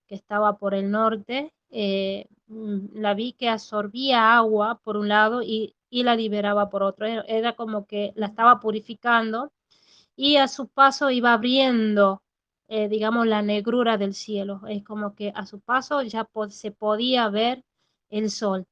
que 0.06 0.14
estaba 0.14 0.58
por 0.58 0.74
el 0.74 0.90
norte, 0.90 1.52
eh, 1.70 2.26
mm, 2.48 3.00
la 3.00 3.14
vi 3.14 3.32
que 3.32 3.48
absorbía 3.48 4.36
agua 4.36 4.80
por 4.84 4.96
un 4.96 5.08
lado 5.08 5.42
y, 5.42 5.74
y 5.90 6.02
la 6.04 6.16
liberaba 6.16 6.68
por 6.70 6.82
otro. 6.82 7.06
Era 7.06 7.54
como 7.56 7.86
que 7.86 8.12
la 8.16 8.26
estaba 8.26 8.60
purificando 8.60 9.52
y 10.16 10.36
a 10.36 10.48
su 10.48 10.68
paso 10.68 11.10
iba 11.10 11.32
abriendo, 11.32 12.22
eh, 12.68 12.88
digamos, 12.88 13.26
la 13.26 13.42
negrura 13.42 13.98
del 13.98 14.14
cielo. 14.14 14.62
Es 14.68 14.84
como 14.84 15.14
que 15.14 15.32
a 15.34 15.46
su 15.46 15.60
paso 15.60 16.02
ya 16.02 16.28
se 16.50 16.70
podía 16.72 17.28
ver 17.30 17.64
el 18.10 18.30
sol. 18.30 18.66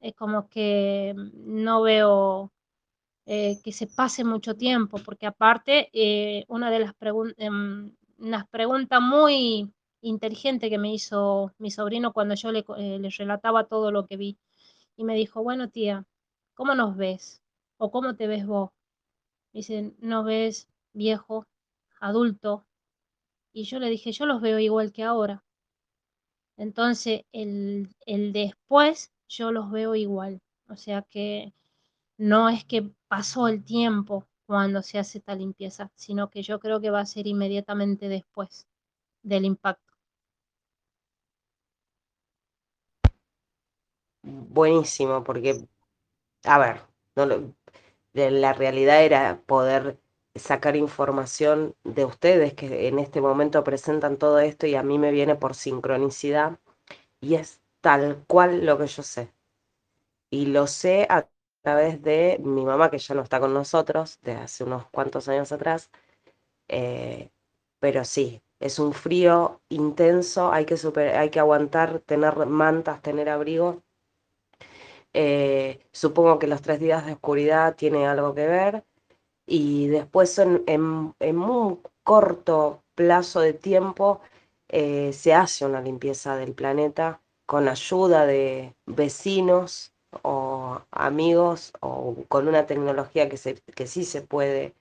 Es 0.00 0.14
como 0.14 0.48
que 0.48 1.14
mm, 1.16 1.62
no 1.64 1.82
veo 1.82 2.52
eh, 3.26 3.60
que 3.62 3.72
se 3.72 3.86
pase 3.86 4.24
mucho 4.24 4.56
tiempo, 4.56 4.98
porque 5.04 5.26
aparte, 5.26 5.90
una 6.48 6.70
de 6.70 6.78
las 6.80 6.94
preguntas, 6.94 7.36
em, 7.38 7.92
preguntas 8.50 9.00
muy 9.02 9.70
inteligente 10.00 10.70
que 10.70 10.78
me 10.78 10.92
hizo 10.92 11.52
mi 11.58 11.70
sobrino 11.70 12.12
cuando 12.12 12.34
yo 12.34 12.52
le, 12.52 12.64
le 12.76 13.10
relataba 13.10 13.64
todo 13.66 13.90
lo 13.92 14.06
que 14.06 14.16
vi. 14.16 14.38
Y 14.96 15.04
me 15.04 15.14
dijo, 15.14 15.42
bueno, 15.42 15.70
tía, 15.70 16.06
¿cómo 16.54 16.74
nos 16.74 16.96
ves? 16.96 17.42
¿O 17.78 17.90
cómo 17.90 18.16
te 18.16 18.26
ves 18.26 18.46
vos? 18.46 18.70
Dice, 19.52 19.94
¿no 19.98 20.24
ves 20.24 20.68
viejo, 20.92 21.46
adulto? 22.00 22.66
Y 23.52 23.64
yo 23.64 23.78
le 23.78 23.90
dije, 23.90 24.12
yo 24.12 24.26
los 24.26 24.40
veo 24.40 24.58
igual 24.58 24.92
que 24.92 25.04
ahora. 25.04 25.44
Entonces, 26.58 27.22
el, 27.32 27.94
el 28.04 28.32
después 28.32 29.12
yo 29.28 29.52
los 29.52 29.70
veo 29.70 29.94
igual. 29.94 30.40
O 30.68 30.76
sea 30.76 31.02
que 31.02 31.54
no 32.18 32.48
es 32.48 32.64
que 32.64 32.90
pasó 33.08 33.48
el 33.48 33.64
tiempo 33.64 34.26
cuando 34.46 34.82
se 34.82 34.98
hace 34.98 35.18
esta 35.18 35.34
limpieza, 35.34 35.90
sino 35.94 36.30
que 36.30 36.42
yo 36.42 36.60
creo 36.60 36.80
que 36.80 36.90
va 36.90 37.00
a 37.00 37.06
ser 37.06 37.26
inmediatamente 37.26 38.08
después 38.08 38.66
del 39.22 39.44
impacto. 39.46 39.87
Buenísimo, 44.30 45.24
porque, 45.24 45.66
a 46.44 46.58
ver, 46.58 46.82
no 47.16 47.26
lo, 47.26 47.54
la 48.14 48.52
realidad 48.54 49.04
era 49.04 49.42
poder 49.46 49.98
sacar 50.36 50.76
información 50.76 51.76
de 51.84 52.04
ustedes 52.06 52.54
que 52.54 52.88
en 52.88 52.98
este 53.00 53.20
momento 53.22 53.64
presentan 53.64 54.18
todo 54.18 54.38
esto 54.40 54.66
y 54.66 54.76
a 54.76 54.82
mí 54.84 54.98
me 54.98 55.12
viene 55.12 55.36
por 55.36 55.54
sincronicidad 55.56 56.60
y 57.20 57.36
es 57.36 57.62
tal 57.82 58.24
cual 58.28 58.66
lo 58.66 58.78
que 58.78 58.86
yo 58.88 59.02
sé. 59.04 59.32
Y 60.30 60.46
lo 60.46 60.66
sé 60.66 61.06
a 61.10 61.28
través 61.62 62.02
de 62.02 62.38
mi 62.42 62.64
mamá 62.64 62.90
que 62.90 62.98
ya 62.98 63.14
no 63.14 63.22
está 63.22 63.40
con 63.40 63.52
nosotros, 63.54 64.18
de 64.22 64.32
hace 64.32 64.64
unos 64.64 64.86
cuantos 64.90 65.28
años 65.28 65.52
atrás, 65.52 65.90
eh, 66.68 67.30
pero 67.80 68.04
sí, 68.04 68.42
es 68.60 68.78
un 68.78 68.94
frío 68.94 69.60
intenso, 69.70 70.52
hay 70.52 70.66
que, 70.66 70.76
super, 70.78 71.16
hay 71.16 71.30
que 71.30 71.40
aguantar, 71.40 72.00
tener 72.00 72.46
mantas, 72.46 73.02
tener 73.02 73.28
abrigo 73.30 73.82
eh, 75.14 75.80
supongo 75.92 76.38
que 76.38 76.46
los 76.46 76.62
tres 76.62 76.80
días 76.80 77.06
de 77.06 77.12
oscuridad 77.14 77.76
tiene 77.76 78.06
algo 78.06 78.34
que 78.34 78.46
ver. 78.46 78.84
Y 79.46 79.88
después 79.88 80.38
en, 80.38 81.14
un 81.20 81.80
corto 82.04 82.82
plazo 82.94 83.40
de 83.40 83.54
tiempo 83.54 84.20
eh, 84.68 85.12
se 85.12 85.34
hace 85.34 85.64
una 85.66 85.80
limpieza 85.80 86.36
del 86.36 86.54
planeta 86.54 87.22
con 87.46 87.68
ayuda 87.68 88.26
de 88.26 88.74
vecinos 88.86 89.94
o 90.22 90.80
amigos 90.90 91.72
o 91.80 92.16
con 92.28 92.48
una 92.48 92.66
tecnología 92.66 93.28
que, 93.28 93.36
se, 93.38 93.54
que 93.74 93.86
sí 93.86 94.04
se 94.04 94.22
puede 94.22 94.74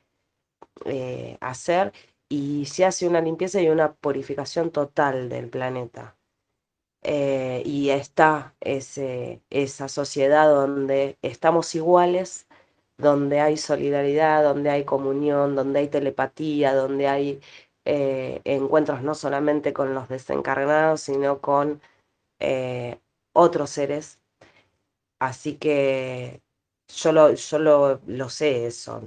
eh, 0.86 1.38
hacer 1.42 1.94
y 2.30 2.66
se 2.66 2.86
hace 2.86 3.08
una 3.08 3.22
limpieza 3.22 3.62
y 3.62 3.70
una 3.70 3.94
purificación 3.94 4.72
total 4.72 5.30
del 5.30 5.50
planeta. 5.50 6.16
Eh, 7.10 7.64
y 7.66 7.90
está 7.92 8.54
ese, 8.60 9.42
esa 9.50 9.88
sociedad 9.88 10.50
donde 10.50 11.18
estamos 11.22 11.74
iguales, 11.76 12.48
donde 12.98 13.40
hay 13.40 13.56
solidaridad, 13.58 14.44
donde 14.44 14.70
hay 14.72 14.84
comunión, 14.86 15.56
donde 15.56 15.80
hay 15.80 15.88
telepatía, 15.90 16.76
donde 16.76 17.08
hay 17.08 17.42
eh, 17.86 18.42
encuentros 18.44 19.04
no 19.04 19.16
solamente 19.16 19.72
con 19.74 19.94
los 19.96 20.10
desencarnados, 20.10 21.02
sino 21.02 21.40
con 21.42 21.82
eh, 22.40 23.00
otros 23.34 23.72
seres. 23.72 24.20
Así 25.20 25.56
que 25.58 26.42
yo 26.88 27.12
lo, 27.12 27.34
yo 27.34 27.60
lo, 27.60 28.02
lo 28.08 28.30
sé 28.30 28.66
eso, 28.68 29.02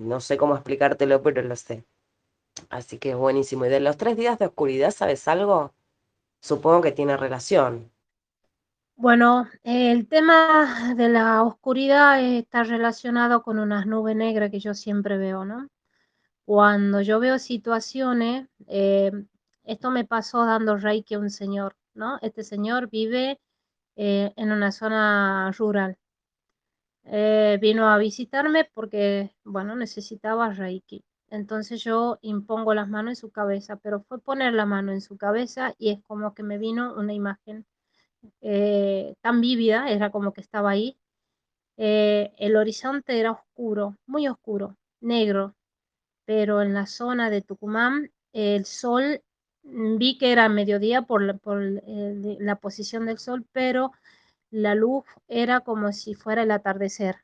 no 0.00 0.20
sé 0.20 0.36
cómo 0.36 0.54
explicártelo, 0.54 1.22
pero 1.22 1.42
lo 1.42 1.56
sé. 1.56 1.84
Así 2.70 2.98
que 2.98 3.10
es 3.12 3.16
buenísimo. 3.16 3.66
Y 3.66 3.70
de 3.70 3.80
los 3.80 3.96
tres 3.98 4.16
días 4.16 4.38
de 4.38 4.46
oscuridad, 4.46 4.90
¿sabes 4.92 5.28
algo? 5.28 5.72
Supongo 6.42 6.82
que 6.82 6.92
tiene 6.92 7.16
relación. 7.16 7.90
Bueno, 8.96 9.48
el 9.64 10.06
tema 10.08 10.94
de 10.96 11.08
la 11.08 11.42
oscuridad 11.42 12.22
está 12.22 12.62
relacionado 12.62 13.42
con 13.42 13.58
unas 13.58 13.86
nubes 13.86 14.14
negras 14.16 14.50
que 14.50 14.60
yo 14.60 14.74
siempre 14.74 15.16
veo, 15.18 15.44
¿no? 15.44 15.68
Cuando 16.44 17.00
yo 17.00 17.18
veo 17.20 17.38
situaciones, 17.38 18.48
eh, 18.68 19.12
esto 19.64 19.90
me 19.90 20.04
pasó 20.04 20.44
dando 20.44 20.76
reiki 20.76 21.14
a 21.14 21.18
un 21.18 21.30
señor, 21.30 21.76
¿no? 21.94 22.18
Este 22.22 22.44
señor 22.44 22.90
vive 22.90 23.40
eh, 23.96 24.32
en 24.36 24.52
una 24.52 24.72
zona 24.72 25.52
rural. 25.56 25.96
Eh, 27.04 27.58
vino 27.60 27.88
a 27.88 27.98
visitarme 27.98 28.68
porque, 28.72 29.34
bueno, 29.44 29.74
necesitaba 29.76 30.50
reiki. 30.52 31.04
Entonces 31.32 31.82
yo 31.82 32.18
impongo 32.20 32.74
las 32.74 32.90
manos 32.90 33.12
en 33.12 33.16
su 33.16 33.30
cabeza, 33.30 33.76
pero 33.76 34.02
fue 34.02 34.20
poner 34.20 34.52
la 34.52 34.66
mano 34.66 34.92
en 34.92 35.00
su 35.00 35.16
cabeza 35.16 35.74
y 35.78 35.90
es 35.90 36.02
como 36.04 36.34
que 36.34 36.42
me 36.42 36.58
vino 36.58 36.94
una 36.94 37.14
imagen 37.14 37.64
eh, 38.42 39.14
tan 39.22 39.40
vívida, 39.40 39.88
era 39.90 40.10
como 40.10 40.34
que 40.34 40.42
estaba 40.42 40.70
ahí. 40.70 40.98
Eh, 41.78 42.34
el 42.38 42.54
horizonte 42.56 43.18
era 43.18 43.32
oscuro, 43.32 43.96
muy 44.06 44.28
oscuro, 44.28 44.76
negro, 45.00 45.54
pero 46.26 46.60
en 46.60 46.74
la 46.74 46.86
zona 46.86 47.30
de 47.30 47.40
Tucumán 47.40 48.10
el 48.34 48.66
sol, 48.66 49.22
mm, 49.62 49.96
vi 49.96 50.18
que 50.18 50.32
era 50.32 50.50
mediodía 50.50 51.00
por, 51.02 51.22
la, 51.22 52.56
posición 52.56 53.06
del 53.06 53.18
sol, 53.18 53.46
pero 53.52 53.92
la 54.50 54.74
luz 54.74 55.04
era 55.28 55.60
como 55.60 55.92
si 55.92 56.14
fuera 56.14 56.42
el 56.42 56.50
atardecer 56.50 57.16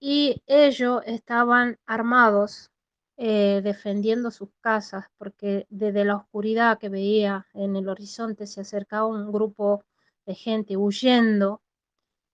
y 0.00 0.42
ellos 0.46 1.02
estaban 1.06 1.78
armados 1.86 2.70
eh, 3.16 3.60
defendiendo 3.64 4.30
sus 4.30 4.50
casas 4.60 5.06
porque 5.18 5.66
desde 5.70 6.04
la 6.04 6.16
oscuridad 6.16 6.78
que 6.78 6.88
veía 6.88 7.46
en 7.52 7.76
el 7.76 7.88
horizonte 7.88 8.46
se 8.46 8.60
acercaba 8.60 9.06
un 9.06 9.32
grupo 9.32 9.84
de 10.26 10.34
gente 10.34 10.76
huyendo 10.76 11.62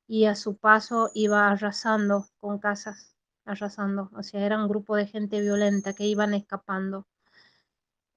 y 0.07 0.27
a 0.27 0.35
su 0.37 0.57
paso 0.57 1.11
iba 1.15 1.51
arrasando 1.51 2.27
con 2.39 2.59
casas, 2.59 3.17
arrasando, 3.47 4.11
o 4.17 4.23
sea, 4.23 4.45
era 4.45 4.59
un 4.59 4.69
grupo 4.69 4.97
de 4.97 5.07
gente 5.07 5.41
violenta 5.41 5.95
que 5.95 6.05
iban 6.07 6.35
escapando. 6.35 7.07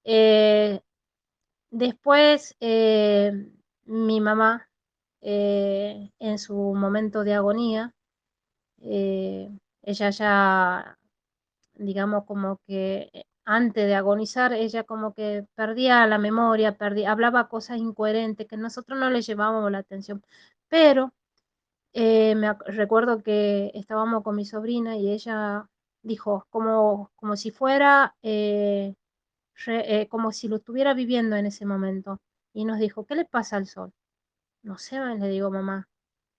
Eh, 0.04 0.80
después, 1.70 2.56
eh, 2.60 3.32
mi 3.84 4.20
mamá, 4.20 4.68
en 5.20 6.38
su 6.38 6.54
momento 6.74 7.24
de 7.24 7.34
agonía, 7.34 7.94
eh, 8.82 9.50
ella 9.82 10.10
ya, 10.10 10.98
digamos, 11.74 12.24
como 12.24 12.58
que 12.66 13.10
eh, 13.12 13.24
antes 13.44 13.86
de 13.86 13.94
agonizar, 13.94 14.52
ella 14.52 14.84
como 14.84 15.14
que 15.14 15.46
perdía 15.54 16.06
la 16.06 16.18
memoria, 16.18 16.76
perdía, 16.78 17.12
hablaba 17.12 17.48
cosas 17.48 17.78
incoherentes 17.78 18.46
que 18.48 18.56
nosotros 18.56 18.98
no 18.98 19.10
le 19.10 19.22
llevábamos 19.22 19.70
la 19.72 19.78
atención. 19.78 20.22
Pero 20.68 21.12
eh, 21.94 22.34
me 22.36 22.54
recuerdo 22.66 23.22
que 23.22 23.72
estábamos 23.74 24.22
con 24.24 24.36
mi 24.36 24.44
sobrina 24.46 24.96
y 24.96 25.10
ella 25.12 25.68
dijo, 26.02 26.46
como, 26.50 27.10
como 27.16 27.36
si 27.36 27.50
fuera, 27.50 28.14
como 30.10 30.32
si 30.32 30.48
lo 30.48 30.56
estuviera 30.56 30.94
viviendo 30.94 31.36
en 31.36 31.46
ese 31.46 31.66
momento. 31.66 32.18
Y 32.54 32.64
nos 32.64 32.78
dijo, 32.78 33.04
¿qué 33.06 33.14
le 33.14 33.24
pasa 33.24 33.56
al 33.56 33.66
sol? 33.66 33.92
No 34.62 34.78
sé, 34.78 34.98
le 35.00 35.28
digo, 35.28 35.50
mamá, 35.50 35.88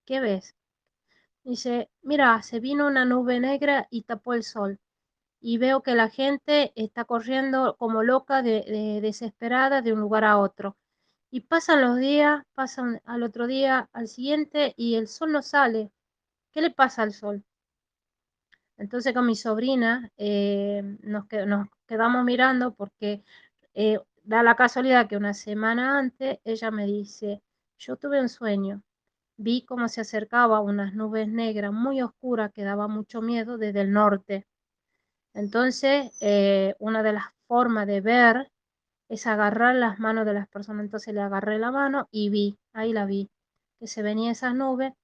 ¿qué 0.05 0.19
ves? 0.21 0.55
Dice, 1.43 1.89
mira, 2.01 2.41
se 2.43 2.59
vino 2.59 2.87
una 2.87 3.05
nube 3.05 3.39
negra 3.39 3.87
y 3.89 4.03
tapó 4.03 4.33
el 4.33 4.43
sol. 4.43 4.79
Y 5.41 5.57
veo 5.57 5.83
que 5.83 5.95
la 5.95 6.09
gente 6.09 6.73
está 6.75 7.05
corriendo 7.05 7.75
como 7.77 8.03
loca, 8.03 8.41
de, 8.41 8.99
desesperada 9.01 9.81
de 9.81 9.93
un 9.93 10.01
lugar 10.01 10.25
a 10.25 10.37
otro. 10.37 10.77
Y 11.31 11.41
pasan 11.41 11.81
los 11.81 11.97
días, 11.97 12.43
pasan 12.53 13.01
al 13.05 13.23
otro 13.23 13.47
día, 13.47 13.89
al 13.93 14.07
siguiente, 14.07 14.73
y 14.77 14.95
el 14.95 15.07
sol 15.07 15.31
no 15.31 15.41
sale. 15.41 15.91
¿Qué 16.51 16.61
le 16.61 16.71
pasa 16.71 17.03
al 17.03 17.13
sol? 17.13 17.43
Entonces 18.77 19.13
con 19.13 19.25
mi 19.25 19.35
sobrina 19.35 20.11
eh, 20.17 20.81
nos, 21.01 21.25
quedamos 21.85 22.23
mirando 22.25 22.73
porque 22.73 23.23
eh, 23.73 23.99
da 24.23 24.43
la 24.43 24.55
casualidad 24.55 25.07
que 25.07 25.17
una 25.17 25.33
semana 25.33 25.99
antes 25.99 26.39
ella 26.45 26.71
me 26.71 26.85
dice, 26.85 27.41
yo 27.77 27.97
tuve 27.97 28.21
un 28.21 28.29
sueño 28.29 28.81
vi 29.39 29.63
cómo 29.63 29.87
se 29.87 30.01
acercaba 30.01 30.59
unas 30.59 30.93
nubes 30.93 31.27
negras 31.29 31.71
muy 31.71 32.01
oscuras 32.01 32.51
que 32.53 32.63
daba 32.63 32.87
mucho 32.87 33.21
miedo 33.21 33.57
desde 33.57 33.81
el 33.81 33.91
norte. 33.93 34.45
Entonces, 35.33 36.11
eh, 36.21 36.75
una 36.79 37.03
de 37.03 37.13
las 37.13 37.25
formas 37.47 37.87
de 37.87 38.01
ver 38.01 38.51
es 39.09 39.27
agarrar 39.27 39.75
las 39.75 39.99
manos 39.99 40.25
de 40.25 40.33
las 40.33 40.47
personas. 40.49 40.85
Entonces 40.85 41.13
le 41.13 41.21
agarré 41.21 41.59
la 41.59 41.71
mano 41.71 42.09
y 42.11 42.29
vi, 42.29 42.57
ahí 42.73 42.93
la 42.93 43.05
vi, 43.05 43.29
que 43.79 43.87
se 43.87 44.03
venía 44.03 44.31
esa 44.31 44.53
nube 44.53 44.95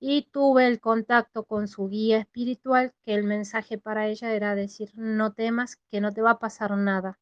y 0.00 0.28
tuve 0.32 0.66
el 0.66 0.80
contacto 0.80 1.44
con 1.44 1.68
su 1.68 1.88
guía 1.88 2.18
espiritual, 2.18 2.92
que 3.04 3.14
el 3.14 3.24
mensaje 3.24 3.78
para 3.78 4.08
ella 4.08 4.32
era 4.34 4.54
decir, 4.56 4.92
no 4.96 5.32
temas, 5.32 5.76
que 5.90 6.00
no 6.00 6.12
te 6.12 6.22
va 6.22 6.32
a 6.32 6.38
pasar 6.40 6.76
nada. 6.76 7.18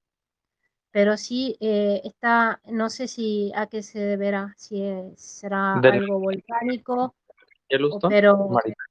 Pero 0.97 1.19
sí 1.19 1.59
eh, 1.61 2.01
está, 2.05 2.59
no 2.65 2.89
sé 2.89 3.07
si 3.07 3.53
a 3.55 3.67
qué 3.67 3.83
se 3.83 3.99
deberá, 3.99 4.55
si 4.57 4.83
es- 4.83 5.21
será 5.21 5.79
Del- 5.79 5.93
algo 5.93 6.19
volcánico, 6.19 7.15
pero 8.09 8.49
Marita. 8.49 8.83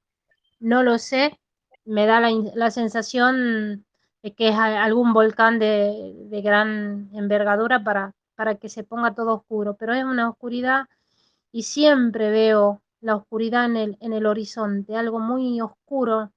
no 0.60 0.84
lo 0.84 0.98
sé. 0.98 1.36
Me 1.84 2.06
da 2.06 2.20
la, 2.20 2.30
la 2.54 2.70
sensación 2.70 3.84
de 4.22 4.34
que 4.36 4.50
es 4.50 4.54
algún 4.56 5.14
volcán 5.14 5.58
de, 5.58 6.14
de 6.30 6.42
gran 6.42 7.10
envergadura 7.12 7.82
para, 7.82 8.12
para 8.36 8.54
que 8.54 8.68
se 8.68 8.84
ponga 8.84 9.12
todo 9.12 9.34
oscuro, 9.34 9.74
pero 9.74 9.92
es 9.92 10.04
una 10.04 10.30
oscuridad 10.30 10.86
y 11.50 11.64
siempre 11.64 12.30
veo 12.30 12.82
la 13.00 13.16
oscuridad 13.16 13.64
en 13.64 13.76
el, 13.76 13.96
en 14.00 14.12
el 14.12 14.26
horizonte, 14.26 14.94
algo 14.96 15.18
muy 15.18 15.60
oscuro. 15.60 16.30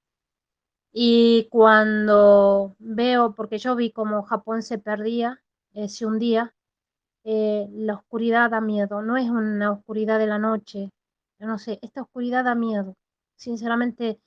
Y 0.92 1.46
cuando 1.50 2.74
veo, 2.80 3.34
porque 3.34 3.58
yo 3.58 3.76
vi 3.76 3.92
como 3.92 4.22
Japón 4.24 4.62
se 4.62 4.78
perdía, 4.78 5.40
eh, 5.74 5.88
se 5.88 6.06
hundía, 6.06 6.54
eh, 7.24 7.68
la 7.72 7.94
oscuridad 7.96 8.50
da 8.50 8.60
miedo, 8.60 9.02
no 9.02 9.16
es 9.16 9.28
una 9.30 9.72
oscuridad 9.72 10.18
de 10.18 10.26
la 10.26 10.38
noche, 10.38 10.90
yo 11.40 11.46
no 11.46 11.58
sé, 11.58 11.78
esta 11.82 12.02
oscuridad 12.02 12.44
da 12.44 12.54
miedo. 12.54 12.94
Sinceramente, 13.36 14.20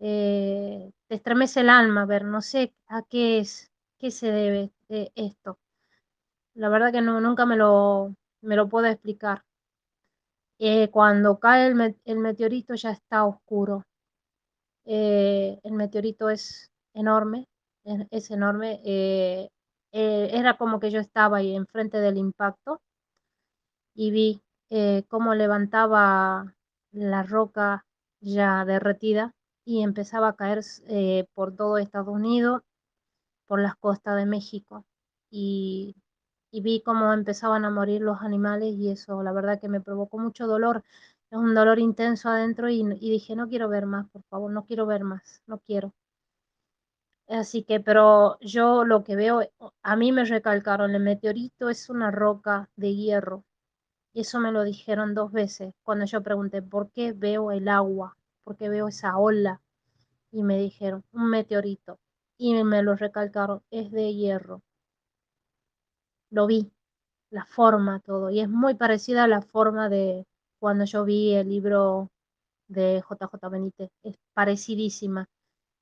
eh, 0.00 0.90
te 1.08 1.14
estremece 1.16 1.60
el 1.60 1.70
alma 1.70 2.06
ver, 2.06 2.24
no 2.24 2.40
sé 2.42 2.74
a 2.88 3.02
qué 3.02 3.38
es, 3.40 3.70
qué 3.98 4.10
se 4.10 4.30
debe 4.32 4.72
eh, 4.88 5.10
esto. 5.16 5.58
La 6.54 6.68
verdad 6.68 6.92
que 6.92 7.00
no, 7.02 7.20
nunca 7.20 7.46
me 7.46 7.56
lo, 7.56 8.14
me 8.42 8.56
lo 8.56 8.68
puedo 8.68 8.86
explicar. 8.86 9.44
Cuando 10.92 11.40
cae 11.40 11.66
el, 11.66 11.74
me- 11.74 11.96
el 12.04 12.18
meteorito 12.18 12.74
ya 12.76 12.92
está 12.92 13.24
oscuro. 13.24 13.82
El 14.84 15.72
meteorito 15.72 16.28
es 16.28 16.70
enorme, 16.94 17.46
es 18.10 18.30
enorme. 18.30 18.80
Eh, 19.92 20.30
era 20.32 20.56
como 20.56 20.80
que 20.80 20.90
yo 20.90 21.00
estaba 21.00 21.38
ahí 21.38 21.54
enfrente 21.56 21.98
del 21.98 22.16
impacto 22.18 22.80
y 23.94 24.10
vi 24.10 24.42
eh, 24.70 25.04
cómo 25.08 25.34
levantaba 25.34 26.54
la 26.92 27.22
roca 27.22 27.86
ya 28.20 28.64
derretida 28.64 29.34
y 29.64 29.82
empezaba 29.82 30.28
a 30.28 30.36
caer 30.36 30.60
eh, 30.88 31.26
por 31.34 31.54
todo 31.56 31.78
Estados 31.78 32.08
Unidos, 32.08 32.62
por 33.46 33.60
las 33.60 33.76
costas 33.76 34.16
de 34.16 34.26
México. 34.26 34.84
Y, 35.30 35.96
vi 36.52 36.82
cómo 36.82 37.12
empezaban 37.14 37.64
a 37.64 37.70
morir 37.70 38.02
los 38.02 38.22
animales 38.22 38.74
y 38.76 38.90
eso 38.90 39.22
la 39.22 39.32
verdad 39.32 39.60
que 39.60 39.68
me 39.68 39.80
provocó 39.80 40.18
mucho 40.18 40.46
dolor. 40.46 40.84
Es 41.30 41.38
un 41.38 41.54
dolor 41.54 41.78
intenso 41.78 42.28
adentro 42.28 42.68
y 42.70 42.84
dije, 42.98 43.36
no 43.36 43.48
quiero 43.48 43.68
ver 43.68 43.86
más, 43.86 44.08
por 44.10 44.22
favor, 44.24 44.52
no 44.52 44.64
quiero 44.66 44.86
ver 44.86 45.04
más, 45.04 45.42
no 45.46 45.58
quiero. 45.60 45.94
Así 47.30 47.62
que, 47.62 47.80
pero 47.80 48.38
yo 48.40 48.84
lo 48.84 49.04
que 49.04 49.16
veo, 49.16 49.40
a 49.82 49.96
mí 49.96 50.12
me 50.12 50.24
recalcaron, 50.26 50.94
el 50.94 51.02
meteorito 51.02 51.70
es 51.70 51.88
una 51.88 52.10
roca 52.10 52.68
de 52.76 52.94
hierro. 52.94 53.44
Eso 54.14 54.40
me 54.40 54.52
lo 54.52 54.64
dijeron 54.64 55.14
dos 55.14 55.32
veces 55.32 55.74
cuando 55.82 56.04
yo 56.06 56.22
pregunté, 56.22 56.62
¿por 56.62 56.90
qué 56.90 57.12
veo 57.12 57.52
el 57.52 57.68
agua? 57.68 58.16
¿Por 58.44 58.56
qué 58.56 58.68
veo 58.68 58.88
esa 58.88 59.16
ola? 59.18 59.62
Y 60.32 60.42
me 60.42 60.58
dijeron, 60.58 61.04
un 61.12 61.30
meteorito. 61.30 61.98
Y 62.38 62.64
me 62.64 62.82
lo 62.82 62.96
recalcaron, 62.96 63.62
es 63.70 63.92
de 63.92 64.14
hierro. 64.14 64.62
Lo 66.30 66.46
vi, 66.48 66.72
la 67.30 67.44
forma, 67.46 68.00
todo. 68.00 68.30
Y 68.30 68.40
es 68.40 68.48
muy 68.48 68.74
parecida 68.74 69.24
a 69.24 69.28
la 69.28 69.42
forma 69.42 69.88
de 69.88 70.26
cuando 70.58 70.84
yo 70.84 71.04
vi 71.04 71.34
el 71.34 71.48
libro 71.48 72.10
de 72.68 73.02
JJ 73.08 73.48
Benítez. 73.50 73.90
Es 74.02 74.16
parecidísima. 74.34 75.28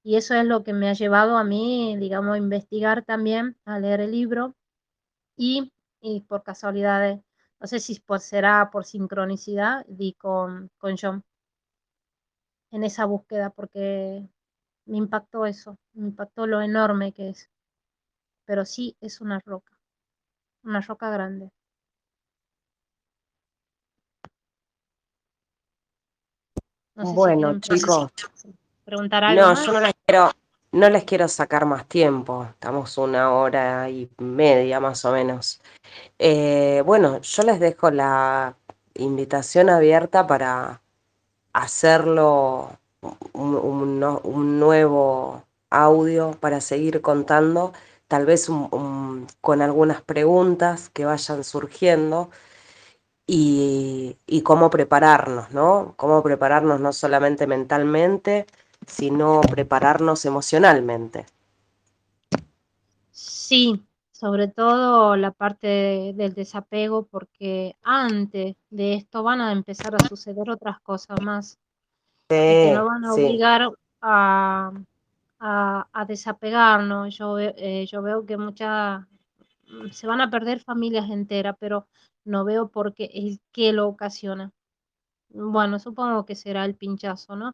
Y 0.03 0.17
eso 0.17 0.35
es 0.35 0.45
lo 0.45 0.65
que 0.65 0.73
me 0.73 0.89
ha 0.89 0.95
llevado 0.95 1.37
a 1.37 1.45
mí, 1.45 1.97
digamos, 1.99 2.35
a 2.35 2.39
investigar 2.39 3.05
también, 3.05 3.57
a 3.65 3.79
leer 3.79 4.01
el 4.01 4.13
libro. 4.13 4.55
Y, 5.37 5.73
y 6.01 6.21
por 6.23 6.43
casualidades, 6.43 7.21
no 7.61 7.67
sé 7.67 7.81
si 7.81 7.99
por, 8.01 8.21
será 8.21 8.71
por 8.71 8.85
sincronicidad, 8.85 9.85
di 9.87 10.15
con, 10.15 10.71
con 10.79 10.97
John 10.97 11.25
en 12.71 12.85
esa 12.85 13.05
búsqueda, 13.07 13.51
porque 13.51 14.29
me 14.87 14.97
impactó 14.99 15.47
eso, 15.47 15.79
me 15.95 16.09
impactó 16.09 16.47
lo 16.47 16.61
enorme 16.61 17.13
que 17.13 17.31
es. 17.31 17.51
Pero 18.45 18.65
sí 18.65 18.97
es 19.01 19.21
una 19.21 19.41
roca, 19.41 19.79
una 20.63 20.81
roca 20.81 21.11
grande. 21.11 21.51
No 26.95 27.05
sé 27.05 27.11
si 27.11 27.17
Bueno, 27.17 27.61
chicos, 27.61 28.11
preguntar 28.89 29.23
algo 29.23 29.43
no, 29.43 29.53
más. 29.53 29.67
yo 29.67 29.73
no 29.75 29.81
les 29.81 29.93
quiero, 30.07 30.31
no 30.73 30.89
les 30.89 31.05
quiero 31.05 31.29
sacar 31.29 31.67
más 31.67 31.87
tiempo. 31.87 32.47
Estamos 32.49 32.97
una 32.97 33.33
hora 33.35 33.91
y 33.91 34.09
media 34.17 34.81
más 34.81 35.05
o 35.05 35.13
menos. 35.13 35.61
Eh, 36.19 36.83
bueno, 36.87 37.21
yo 37.21 37.43
les 37.43 37.61
dejo 37.61 37.91
la 37.91 38.55
invitación 38.95 39.69
abierta 39.69 40.27
para 40.27 40.81
hacerlo 41.53 42.71
un, 43.35 44.03
un 44.25 44.59
nuevo 44.59 45.43
audio 45.71 46.31
para 46.41 46.63
seguir 46.63 47.03
contando, 47.03 47.75
tal 48.09 48.25
vez 48.25 48.49
un- 48.49 48.69
un- 48.73 49.27
con 49.43 49.61
algunas 49.61 50.01
preguntas 50.01 50.89
que 50.89 51.05
vayan 51.05 51.45
surgiendo 51.45 52.31
y, 53.27 54.17
y 54.27 54.43
cómo 54.43 54.71
prepararnos, 54.71 55.51
¿no? 55.53 55.93
Cómo 55.97 56.23
prepararnos 56.23 56.81
no 56.81 56.93
solamente 56.93 57.47
mentalmente, 57.47 58.47
sino 58.89 59.41
prepararnos 59.43 60.25
emocionalmente. 60.25 61.27
Sí, 63.11 63.83
sobre 64.13 64.49
todo 64.49 65.17
la 65.17 65.31
parte 65.33 66.13
del 66.15 66.35
desapego, 66.35 67.07
porque 67.07 67.77
antes 67.83 68.57
de 68.71 68.95
esto 68.95 69.23
van 69.23 69.41
a 69.41 69.53
empezar 69.53 69.95
a 69.95 70.09
suceder 70.09 70.51
otras 70.51 70.81
cosas 70.81 71.21
más 71.23 71.59
y 72.47 72.57
que 72.59 72.71
Sí, 72.71 72.71
nos 72.71 72.87
van 72.87 73.05
a 73.05 73.15
sí. 73.15 73.25
obligar 73.25 73.71
a, 74.01 74.73
a, 75.41 75.89
a 75.93 76.05
desapegarnos. 76.07 77.17
Yo, 77.17 77.39
eh, 77.39 77.87
yo 77.87 78.03
veo 78.03 78.27
que 78.27 78.37
muchas 78.37 79.05
se 79.93 80.07
van 80.07 80.21
a 80.21 80.31
perder 80.31 80.61
familias 80.61 81.11
enteras, 81.11 81.57
pero 81.61 81.87
no 82.25 82.45
veo 82.45 82.69
por 82.69 82.95
qué 82.95 83.11
el 83.13 83.41
qué 83.53 83.73
lo 83.73 83.89
ocasiona. 83.89 84.51
Bueno, 85.31 85.79
supongo 85.79 86.25
que 86.25 86.35
será 86.35 86.65
el 86.65 86.75
pinchazo, 86.75 87.37
¿no? 87.37 87.53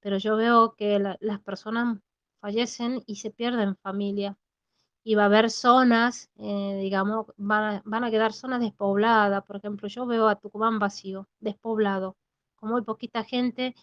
Pero 0.00 0.18
yo 0.18 0.36
veo 0.36 0.74
que 0.76 0.98
la- 0.98 1.16
las 1.20 1.40
personas 1.40 1.98
fallecen 2.40 3.02
y 3.06 3.16
se 3.16 3.30
pierden 3.30 3.76
familias 3.76 4.36
y 5.04 5.14
va 5.14 5.22
a 5.24 5.26
haber 5.26 5.50
zonas, 5.50 6.30
eh, 6.36 6.78
digamos, 6.80 7.26
van 7.36 7.64
a, 7.76 7.82
van 7.84 8.04
a 8.04 8.10
quedar 8.10 8.32
zonas 8.32 8.60
despobladas. 8.60 9.44
Por 9.44 9.56
ejemplo, 9.56 9.88
yo 9.88 10.06
veo 10.06 10.28
a 10.28 10.36
Tucumán 10.36 10.78
vacío, 10.78 11.28
despoblado, 11.40 12.16
con 12.56 12.70
muy 12.70 12.82
poquita 12.82 13.24
gente 13.24 13.74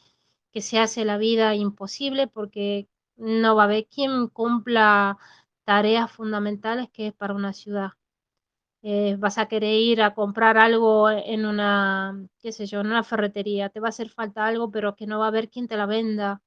que 0.52 0.62
se 0.62 0.80
hace 0.80 1.06
la 1.06 1.18
vida 1.18 1.56
imposible 1.56 2.28
porque 2.28 2.90
no 3.16 3.56
va 3.56 3.64
a 3.64 3.66
haber 3.66 3.88
quien 3.88 4.28
cumpla 4.28 5.18
tareas 5.66 6.12
fundamentales 6.12 6.90
que 6.92 7.08
es 7.08 7.14
para 7.14 7.34
una 7.36 7.54
ciudad. 7.54 7.92
Eh, 8.84 9.16
vas 9.18 9.38
a 9.38 9.48
querer 9.48 9.74
ir 9.74 10.02
a 10.02 10.14
comprar 10.14 10.58
algo 10.58 11.10
en 11.10 11.46
una, 11.46 12.28
qué 12.40 12.52
sé 12.52 12.66
yo, 12.68 12.80
en 12.82 12.88
una 12.88 13.04
ferretería, 13.04 13.70
te 13.70 13.80
va 13.80 13.88
a 13.88 13.90
hacer 13.90 14.10
falta 14.10 14.46
algo, 14.46 14.70
pero 14.72 14.96
que 14.96 15.08
no 15.08 15.20
va 15.20 15.26
a 15.26 15.28
haber 15.30 15.50
quien 15.50 15.68
te 15.68 15.78
la 15.78 15.86
venda 15.88 16.42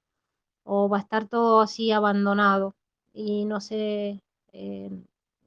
o 0.65 0.89
va 0.89 0.99
a 0.99 1.01
estar 1.01 1.29
todo 1.29 1.61
así 1.63 1.93
abandonado. 1.93 2.77
Y 3.15 3.45
no 3.47 3.61
sé, 3.61 4.23
eh, 4.53 4.91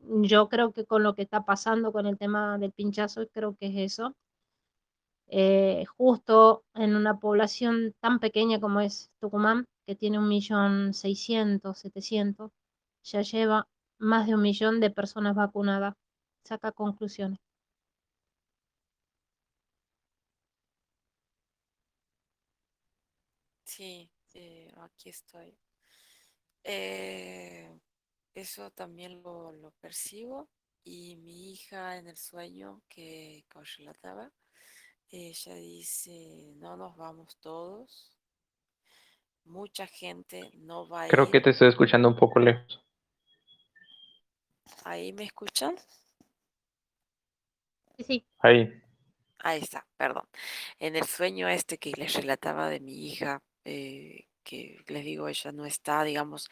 yo 0.02 0.50
creo 0.50 0.74
que 0.74 0.86
con 0.86 1.04
lo 1.04 1.16
que 1.16 1.24
está 1.24 1.46
pasando 1.46 1.92
con 1.94 2.08
el 2.08 2.18
tema 2.18 2.58
del 2.60 2.74
pinchazo, 2.74 3.28
creo 3.34 3.56
que 3.58 3.68
es 3.68 3.94
eso. 3.94 4.16
Eh, 5.28 5.84
justo 5.98 6.64
en 6.76 6.96
una 6.96 7.20
población 7.20 7.94
tan 8.00 8.20
pequeña 8.20 8.62
como 8.62 8.80
es 8.80 9.12
Tucumán, 9.20 9.66
que 9.86 9.96
tiene 9.96 10.18
un 10.20 10.30
millón 10.30 10.94
seiscientos, 10.94 11.80
setecientos, 11.80 12.52
ya 13.04 13.22
lleva 13.22 13.68
más 13.98 14.28
de 14.28 14.36
un 14.36 14.42
millón 14.42 14.80
de 14.80 14.92
personas 14.92 15.36
vacunadas. 15.36 15.96
Saca 16.44 16.72
conclusiones. 16.72 17.40
Sí, 23.64 24.10
eh, 24.34 24.72
aquí 24.78 25.10
estoy. 25.10 25.57
Eh, 26.64 27.80
eso 28.34 28.72
también 28.72 29.22
lo, 29.24 29.52
lo 29.52 29.72
percibo 29.72 30.49
y 30.84 31.15
mi 31.18 31.52
hija 31.52 31.98
en 31.98 32.07
el 32.07 32.18
sueño 32.18 32.82
que, 32.90 33.45
que 33.49 33.60
os 33.60 33.76
relataba, 33.78 34.32
Ella 35.10 35.56
dice, 35.56 36.53
no 36.57 36.76
nos 36.76 36.95
vamos 36.98 37.38
todos. 37.40 38.11
Mucha 39.45 39.88
gente 39.88 40.52
no 40.56 40.88
va 40.88 41.03
a 41.03 41.07
Creo 41.07 41.30
que 41.30 41.41
te 41.41 41.52
estoy 41.52 41.70
escuchando 41.70 42.07
un 42.07 42.15
poco 42.15 42.40
lejos. 42.40 42.82
¿Ahí 44.84 45.14
me 45.14 45.24
escuchan? 45.26 45.76
Sí, 48.04 48.14
sí. 48.20 48.26
Ahí. 48.40 48.82
Ahí 49.40 49.62
está, 49.62 49.86
perdón. 49.98 50.28
En 50.80 50.96
el 50.96 51.06
sueño 51.06 51.48
este 51.50 51.78
que 51.78 51.92
les 51.98 52.14
relataba 52.16 52.70
de 52.70 52.80
mi 52.80 53.08
hija, 53.08 53.42
eh, 53.66 54.28
que 54.44 54.78
les 54.88 55.04
digo, 55.06 55.28
ella 55.28 55.52
no 55.52 55.66
está, 55.66 56.04
digamos, 56.04 56.50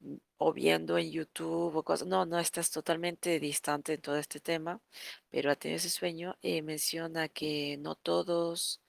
mm, 0.00 0.16
o 0.38 0.52
viendo 0.52 0.98
en 0.98 1.10
YouTube 1.10 1.76
o 1.76 1.82
cosas, 1.84 2.08
no, 2.08 2.26
no 2.26 2.38
estás 2.38 2.70
totalmente 2.70 3.40
distante 3.40 3.92
de 3.92 3.98
todo 3.98 4.16
este 4.16 4.40
tema, 4.40 4.80
pero 5.30 5.50
ha 5.50 5.56
tenido 5.56 5.76
ese 5.78 5.90
sueño, 5.90 6.36
eh, 6.42 6.62
menciona 6.62 7.28
que 7.28 7.76
no 7.78 7.94
todos, 7.96 8.80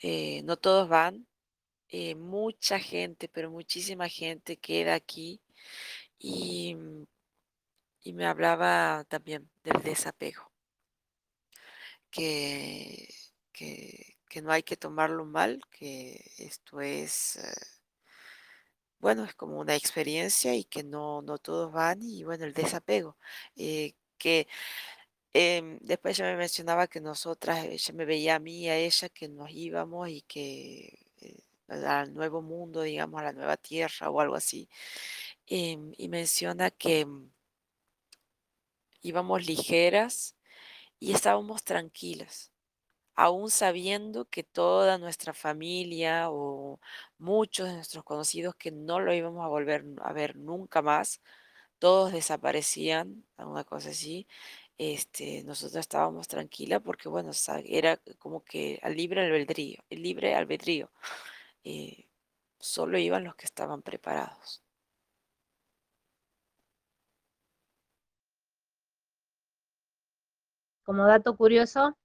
eh, 0.00 0.42
no 0.44 0.56
todos 0.58 0.88
van, 0.88 1.26
eh, 1.88 2.14
mucha 2.16 2.78
gente, 2.80 3.28
pero 3.28 3.50
muchísima 3.50 4.08
gente 4.08 4.58
queda 4.58 4.94
aquí 4.94 5.42
y, 6.18 6.76
y 8.02 8.12
me 8.12 8.26
hablaba 8.26 9.04
también 9.08 9.50
del 9.64 9.82
desapego 9.82 10.49
que, 12.10 13.08
que, 13.52 14.18
que 14.28 14.42
no 14.42 14.52
hay 14.52 14.62
que 14.62 14.76
tomarlo 14.76 15.24
mal, 15.24 15.60
que 15.70 16.22
esto 16.38 16.80
es, 16.80 17.36
eh, 17.36 17.52
bueno, 18.98 19.24
es 19.24 19.34
como 19.34 19.58
una 19.58 19.74
experiencia 19.76 20.54
y 20.54 20.64
que 20.64 20.84
no, 20.84 21.22
no 21.22 21.38
todos 21.38 21.72
van 21.72 22.02
y 22.02 22.24
bueno, 22.24 22.44
el 22.44 22.54
desapego, 22.54 23.16
eh, 23.56 23.94
que 24.18 24.46
em, 25.32 25.78
después 25.82 26.18
ella 26.18 26.30
me 26.32 26.38
mencionaba 26.38 26.86
que 26.88 27.00
nosotras, 27.00 27.64
ella 27.66 27.94
me 27.94 28.04
veía 28.04 28.36
a 28.36 28.38
mí 28.40 28.62
y 28.64 28.68
a 28.68 28.76
ella 28.78 29.08
que 29.08 29.28
nos 29.28 29.50
íbamos 29.50 30.08
y 30.10 30.22
que 30.22 30.98
eh, 31.22 31.42
al 31.68 32.14
nuevo 32.14 32.42
mundo, 32.42 32.82
digamos, 32.82 33.20
a 33.20 33.24
la 33.24 33.32
nueva 33.32 33.56
tierra 33.56 34.10
o 34.10 34.20
algo 34.20 34.34
así, 34.36 34.68
em, 35.46 35.92
y 35.96 36.08
menciona 36.08 36.70
que 36.70 37.06
mm, 37.06 37.30
íbamos 39.02 39.46
ligeras 39.46 40.36
y 41.00 41.12
estábamos 41.14 41.64
tranquilas 41.64 42.52
aún 43.20 43.50
sabiendo 43.50 44.24
que 44.26 44.42
toda 44.44 44.98
nuestra 44.98 45.34
familia 45.34 46.30
o 46.30 46.80
muchos 47.18 47.68
de 47.68 47.74
nuestros 47.74 48.02
conocidos 48.04 48.54
que 48.56 48.70
no 48.70 48.98
lo 49.00 49.12
íbamos 49.14 49.44
a 49.44 49.48
volver 49.48 49.84
a 50.02 50.12
ver 50.14 50.36
nunca 50.36 50.80
más, 50.82 51.20
todos 51.78 52.12
desaparecían, 52.12 53.24
alguna 53.36 53.64
cosa 53.64 53.90
así, 53.90 54.26
este, 54.78 55.44
nosotros 55.44 55.76
estábamos 55.80 56.28
tranquilas 56.28 56.80
porque, 56.82 57.08
bueno, 57.10 57.32
era 57.66 57.98
como 58.18 58.44
que 58.44 58.80
al 58.82 58.96
libre 58.96 59.22
albedrío, 59.26 59.84
el 59.90 60.02
libre 60.02 60.34
albedrío, 60.34 60.90
eh, 61.64 62.06
solo 62.60 62.98
iban 62.98 63.24
los 63.24 63.36
que 63.36 63.46
estaban 63.46 63.82
preparados. 63.82 64.62
Como 70.90 71.06
dato 71.06 71.36
curioso, 71.36 71.96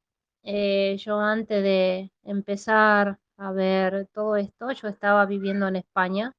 eh, 0.43 0.95
yo 0.99 1.19
antes 1.19 1.63
de 1.63 2.11
empezar 2.21 3.17
a 3.35 3.51
ver 3.51 4.07
todo 4.13 4.35
esto, 4.35 4.69
yo 4.73 4.87
estaba 4.87 5.25
viviendo 5.25 5.67
en 5.67 5.77
España 5.77 6.33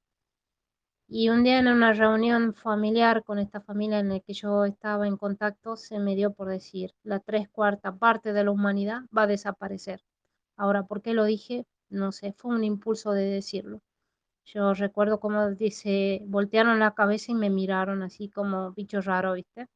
y 1.08 1.28
un 1.28 1.42
día 1.42 1.58
en 1.58 1.66
una 1.66 1.92
reunión 1.92 2.54
familiar 2.54 3.24
con 3.24 3.40
esta 3.40 3.60
familia 3.60 3.98
en 3.98 4.10
la 4.10 4.20
que 4.20 4.32
yo 4.32 4.64
estaba 4.64 5.08
en 5.08 5.16
contacto, 5.16 5.74
se 5.76 5.98
me 5.98 6.14
dio 6.14 6.34
por 6.34 6.48
decir, 6.48 6.94
la 7.02 7.18
tres 7.18 7.48
cuarta 7.48 7.96
parte 7.96 8.32
de 8.32 8.44
la 8.44 8.52
humanidad 8.52 9.00
va 9.10 9.22
a 9.22 9.26
desaparecer. 9.26 10.04
Ahora, 10.56 10.84
¿por 10.84 11.02
qué 11.02 11.14
lo 11.14 11.24
dije? 11.24 11.66
No 11.88 12.12
sé, 12.12 12.32
fue 12.32 12.54
un 12.54 12.62
impulso 12.62 13.10
de 13.10 13.24
decirlo. 13.24 13.80
Yo 14.44 14.72
recuerdo 14.74 15.20
como 15.20 15.50
dice, 15.50 16.22
voltearon 16.26 16.78
la 16.78 16.94
cabeza 16.94 17.32
y 17.32 17.34
me 17.34 17.50
miraron 17.50 18.04
así 18.04 18.28
como 18.30 18.72
bicho 18.72 19.00
raro, 19.00 19.34
¿viste? 19.34 19.66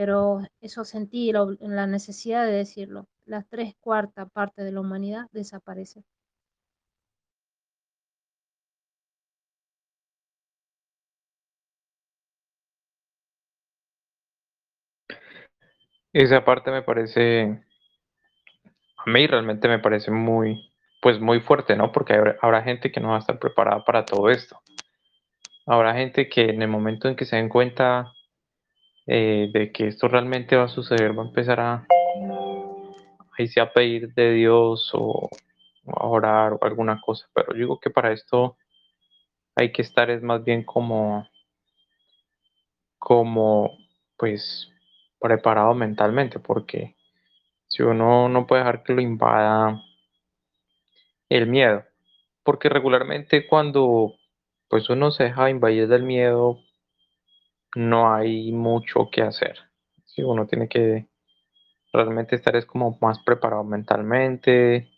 Pero 0.00 0.40
eso 0.62 0.86
sentí 0.86 1.30
la, 1.30 1.44
la 1.60 1.86
necesidad 1.86 2.46
de 2.46 2.52
decirlo. 2.52 3.06
La 3.26 3.42
tres 3.42 3.74
cuarta 3.80 4.24
parte 4.24 4.64
de 4.64 4.72
la 4.72 4.80
humanidad 4.80 5.26
desaparece. 5.30 6.04
Esa 16.14 16.46
parte 16.46 16.70
me 16.70 16.80
parece, 16.80 17.62
a 18.96 19.10
mí 19.10 19.26
realmente 19.26 19.68
me 19.68 19.80
parece 19.80 20.10
muy, 20.10 20.72
pues 21.02 21.20
muy 21.20 21.40
fuerte, 21.40 21.76
¿no? 21.76 21.92
Porque 21.92 22.14
habrá, 22.14 22.38
habrá 22.40 22.62
gente 22.62 22.90
que 22.90 23.00
no 23.00 23.10
va 23.10 23.16
a 23.16 23.18
estar 23.18 23.38
preparada 23.38 23.84
para 23.84 24.06
todo 24.06 24.30
esto. 24.30 24.62
Habrá 25.66 25.92
gente 25.92 26.30
que 26.30 26.44
en 26.44 26.62
el 26.62 26.68
momento 26.68 27.06
en 27.06 27.16
que 27.16 27.26
se 27.26 27.36
den 27.36 27.50
cuenta 27.50 28.14
eh, 29.12 29.50
de 29.52 29.72
que 29.72 29.88
esto 29.88 30.06
realmente 30.06 30.54
va 30.54 30.66
a 30.66 30.68
suceder, 30.68 31.18
va 31.18 31.24
a 31.24 31.26
empezar 31.26 31.58
a, 31.58 31.84
ahí 33.36 33.48
sí 33.48 33.58
a 33.58 33.72
pedir 33.72 34.14
de 34.14 34.34
Dios 34.34 34.92
o, 34.94 35.28
a 35.84 36.06
orar 36.06 36.52
o 36.52 36.64
alguna 36.64 37.00
cosa. 37.00 37.26
Pero 37.34 37.52
yo 37.54 37.58
digo 37.58 37.80
que 37.80 37.90
para 37.90 38.12
esto 38.12 38.56
hay 39.56 39.72
que 39.72 39.82
estar 39.82 40.10
es 40.10 40.22
más 40.22 40.44
bien 40.44 40.62
como, 40.62 41.28
como, 43.00 43.76
pues, 44.16 44.70
preparado 45.18 45.74
mentalmente, 45.74 46.38
porque 46.38 46.94
si 47.66 47.82
uno 47.82 48.28
no 48.28 48.46
puede 48.46 48.60
dejar 48.60 48.84
que 48.84 48.92
lo 48.92 49.00
invada 49.00 49.82
el 51.28 51.48
miedo, 51.48 51.82
porque 52.44 52.68
regularmente 52.68 53.48
cuando 53.48 54.14
pues 54.68 54.88
uno 54.88 55.10
se 55.10 55.24
deja 55.24 55.50
invadir 55.50 55.88
del 55.88 56.04
miedo, 56.04 56.60
no 57.74 58.12
hay 58.12 58.52
mucho 58.52 59.08
que 59.10 59.22
hacer. 59.22 59.56
Si 60.04 60.22
uno 60.22 60.46
tiene 60.46 60.68
que 60.68 61.08
realmente 61.92 62.36
estar 62.36 62.56
es 62.56 62.66
como 62.66 62.98
más 63.00 63.18
preparado 63.20 63.64
mentalmente, 63.64 64.90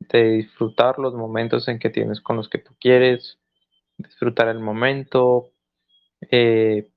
de 0.00 0.22
disfrutar 0.30 0.98
los 0.98 1.14
momentos 1.14 1.68
en 1.68 1.78
que 1.78 1.90
tienes 1.90 2.20
con 2.20 2.36
los 2.36 2.48
que 2.48 2.58
tú 2.58 2.74
quieres, 2.80 3.38
disfrutar 3.96 4.48
el 4.48 4.60
momento, 4.60 5.50
eh, 6.30 6.90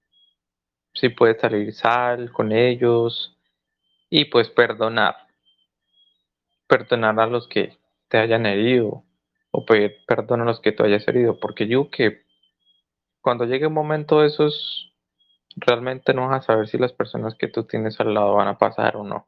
si 0.94 1.10
puedes 1.10 1.40
salir, 1.40 1.74
sal 1.74 2.32
con 2.32 2.52
ellos 2.52 3.38
y 4.10 4.26
pues 4.26 4.50
perdonar, 4.50 5.16
perdonar 6.68 7.20
a 7.20 7.28
los 7.28 7.48
que 7.48 7.78
te 8.08 8.18
hayan 8.18 8.46
herido 8.46 9.04
o 9.52 9.66
pedir 9.66 9.98
perdón 10.08 10.42
a 10.42 10.46
los 10.46 10.60
que 10.60 10.72
tú 10.72 10.84
hayas 10.84 11.08
herido, 11.08 11.40
porque 11.40 11.68
yo 11.68 11.90
que 11.90 12.24
cuando 13.22 13.46
llegue 13.46 13.68
un 13.68 13.74
momento 13.74 14.22
de 14.22 14.28
esos, 14.28 14.91
realmente 15.56 16.14
no 16.14 16.28
vas 16.28 16.44
a 16.44 16.48
saber 16.48 16.68
si 16.68 16.78
las 16.78 16.94
personas 16.94 17.36
que 17.36 17.48
tú 17.48 17.66
tienes 17.66 18.00
al 18.00 18.14
lado 18.14 18.36
van 18.36 18.48
a 18.48 18.58
pasar 18.58 18.98
o 18.98 19.04
no. 19.04 19.28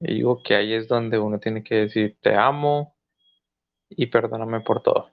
Y 0.00 0.14
digo 0.14 0.42
que 0.42 0.56
ahí 0.56 0.74
es 0.74 0.88
donde 0.88 1.18
uno 1.18 1.38
tiene 1.38 1.62
que 1.62 1.76
decir 1.76 2.18
te 2.20 2.34
amo 2.34 2.96
y 3.88 4.06
perdóname 4.06 4.60
por 4.60 4.82
todo. 4.82 5.10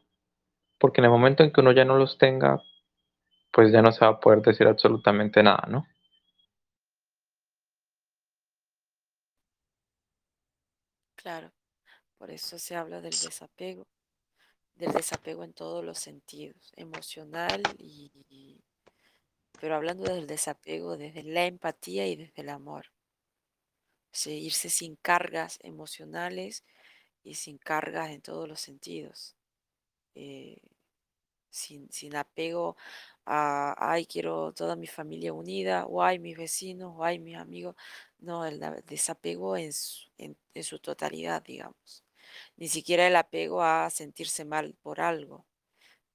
Porque 0.80 1.02
en 1.02 1.06
el 1.06 1.12
momento 1.12 1.44
en 1.44 1.52
que 1.52 1.62
uno 1.62 1.72
ya 1.72 1.86
no 1.86 1.98
los 1.98 2.18
tenga, 2.18 2.62
pues 3.52 3.72
ya 3.72 3.82
no 3.82 3.92
se 3.92 4.06
va 4.06 4.12
a 4.12 4.20
poder 4.20 4.42
decir 4.42 4.68
absolutamente 4.68 5.44
nada, 5.44 5.66
¿no? 5.68 5.86
Claro, 11.16 11.52
por 12.18 12.32
eso 12.32 12.58
se 12.58 12.76
habla 12.76 13.02
del 13.02 13.12
desapego, 13.12 13.86
del 14.76 14.94
desapego 14.94 15.44
en 15.44 15.54
todos 15.54 15.84
los 15.84 16.00
sentidos, 16.00 16.72
emocional 16.78 17.62
y, 17.78 18.64
pero 19.60 19.76
hablando 19.76 20.04
del 20.14 20.28
desapego 20.28 20.98
desde 20.98 21.24
la 21.24 21.46
empatía 21.46 22.08
y 22.08 22.16
desde 22.16 22.42
el 22.42 22.50
amor. 22.50 22.92
irse 24.26 24.70
sin 24.70 24.96
cargas 24.98 25.60
emocionales 25.62 26.64
y 27.24 27.36
sin 27.36 27.58
cargas 27.58 28.12
en 28.12 28.22
todos 28.22 28.48
los 28.48 28.60
sentidos. 28.62 29.36
Eh, 30.16 30.62
sin, 31.50 31.92
sin, 31.92 32.16
apego 32.16 32.78
a, 33.26 33.76
ay, 33.94 34.06
quiero 34.06 34.54
toda 34.54 34.76
mi 34.76 34.88
familia 34.88 35.34
unida, 35.34 35.86
o 35.86 36.04
ay, 36.04 36.20
mis 36.20 36.38
vecinos, 36.38 36.94
o 36.98 37.04
ay, 37.04 37.20
mis 37.20 37.38
amigos. 37.38 37.76
No, 38.20 38.46
el 38.46 38.60
desapego 38.86 39.58
en 39.58 39.74
su, 39.74 40.10
en, 40.18 40.38
su 40.64 40.80
totalidad, 40.80 41.44
digamos. 41.44 42.04
Ni 42.58 42.68
siquiera 42.70 43.08
el 43.08 43.16
apego 43.16 43.64
a 43.64 43.90
sentirse 43.90 44.46
mal 44.46 44.76
por 44.82 45.02
algo, 45.02 45.46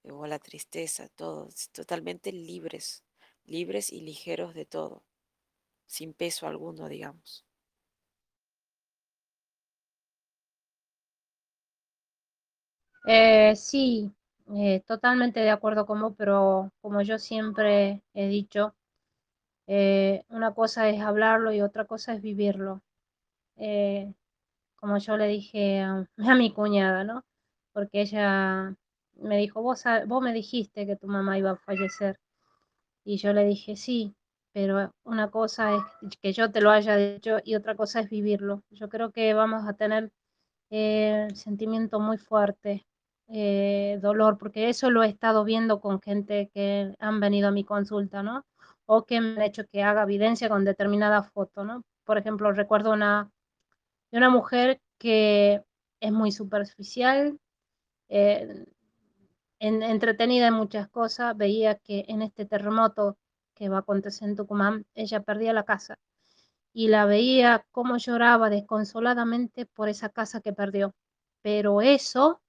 o 0.04 0.26
la 0.26 0.38
tristeza, 0.38 1.08
todo. 1.10 1.48
Totalmente 1.72 2.32
libres, 2.32 3.03
libres 3.46 3.92
y 3.92 4.00
ligeros 4.02 4.54
de 4.54 4.66
todo, 4.66 5.04
sin 5.86 6.14
peso 6.14 6.46
alguno, 6.48 6.88
digamos. 6.88 7.44
Eh, 13.06 13.54
sí, 13.56 14.12
eh, 14.54 14.82
totalmente 14.86 15.40
de 15.40 15.50
acuerdo 15.50 15.86
con 15.86 16.00
vos, 16.00 16.14
pero 16.16 16.70
como 16.80 17.02
yo 17.02 17.18
siempre 17.18 18.02
he 18.14 18.28
dicho, 18.28 18.74
eh, 19.68 20.24
una 20.30 20.54
cosa 20.54 20.88
es 20.90 21.00
hablarlo 21.02 21.52
y 21.52 21.62
otra 21.62 21.86
cosa 21.86 22.14
es 22.14 22.22
vivirlo. 22.22 22.82
como 24.76 24.98
yo 24.98 25.16
le 25.16 25.26
dije 25.26 25.80
a, 25.80 26.06
a 26.18 26.34
mi 26.36 26.52
cuñada, 26.52 27.02
¿no? 27.04 27.24
Porque 27.72 28.02
ella 28.02 28.76
me 29.14 29.36
dijo, 29.38 29.62
vos, 29.62 29.82
vos 30.06 30.22
me 30.22 30.32
dijiste 30.32 30.86
que 30.86 30.94
tu 30.96 31.08
mamá 31.08 31.38
iba 31.38 31.50
a 31.52 31.56
fallecer. 31.56 32.18
Y 33.04 33.18
yo 33.18 33.32
le 33.32 33.44
dije, 33.44 33.76
sí, 33.76 34.14
pero 34.52 34.92
una 35.04 35.30
cosa 35.30 35.74
es 35.74 36.16
que 36.22 36.32
yo 36.32 36.50
te 36.50 36.60
lo 36.60 36.70
haya 36.70 36.96
dicho 36.96 37.38
y 37.44 37.54
otra 37.56 37.74
cosa 37.76 38.00
es 38.00 38.08
vivirlo. 38.10 38.62
Yo 38.70 38.88
creo 38.88 39.12
que 39.12 39.34
vamos 39.34 39.68
a 39.68 39.74
tener 39.74 40.10
eh, 40.70 41.28
sentimiento 41.34 42.00
muy 42.00 42.18
fuerte, 42.18 42.86
eh, 43.28 43.98
dolor, 44.02 44.38
porque 44.38 44.68
eso 44.68 44.90
lo 44.90 45.02
he 45.02 45.08
estado 45.08 45.44
viendo 45.44 45.80
con 45.80 46.00
gente 46.00 46.50
que 46.54 46.94
han 46.98 47.20
venido 47.20 47.48
a 47.48 47.52
mi 47.52 47.64
consulta, 47.64 48.22
¿no? 48.22 48.44
O 48.86 49.04
que 49.04 49.20
me 49.20 49.30
han 49.36 49.42
hecho 49.42 49.66
que 49.66 49.82
haga 49.82 50.02
evidencia 50.04 50.48
con 50.48 50.64
determinada 50.64 51.22
foto, 51.22 51.64
¿no? 51.64 51.82
Por 52.04 52.18
ejemplo, 52.18 52.52
recuerdo 52.52 52.92
una, 52.92 53.30
de 54.10 54.18
una 54.18 54.30
mujer 54.30 54.80
que 54.98 55.62
es 56.00 56.12
muy 56.12 56.32
superficial, 56.32 57.38
eh, 58.08 58.66
en- 59.68 59.82
entretenida 59.82 60.48
en 60.48 60.54
muchas 60.54 60.88
cosas, 60.88 61.36
veía 61.36 61.76
que 61.76 62.04
en 62.08 62.22
este 62.22 62.44
terremoto 62.46 63.16
que 63.54 63.68
va 63.68 63.78
a 63.78 63.80
acontecer 63.80 64.28
en 64.28 64.36
Tucumán, 64.36 64.86
ella 64.94 65.20
perdía 65.22 65.52
la 65.52 65.64
casa 65.64 65.98
y 66.72 66.88
la 66.88 67.06
veía 67.06 67.66
cómo 67.72 67.96
lloraba 67.98 68.50
desconsoladamente 68.50 69.66
por 69.66 69.88
esa 69.88 70.08
casa 70.10 70.40
que 70.40 70.52
perdió. 70.52 70.94
Pero 71.42 71.82
eso 71.82 72.40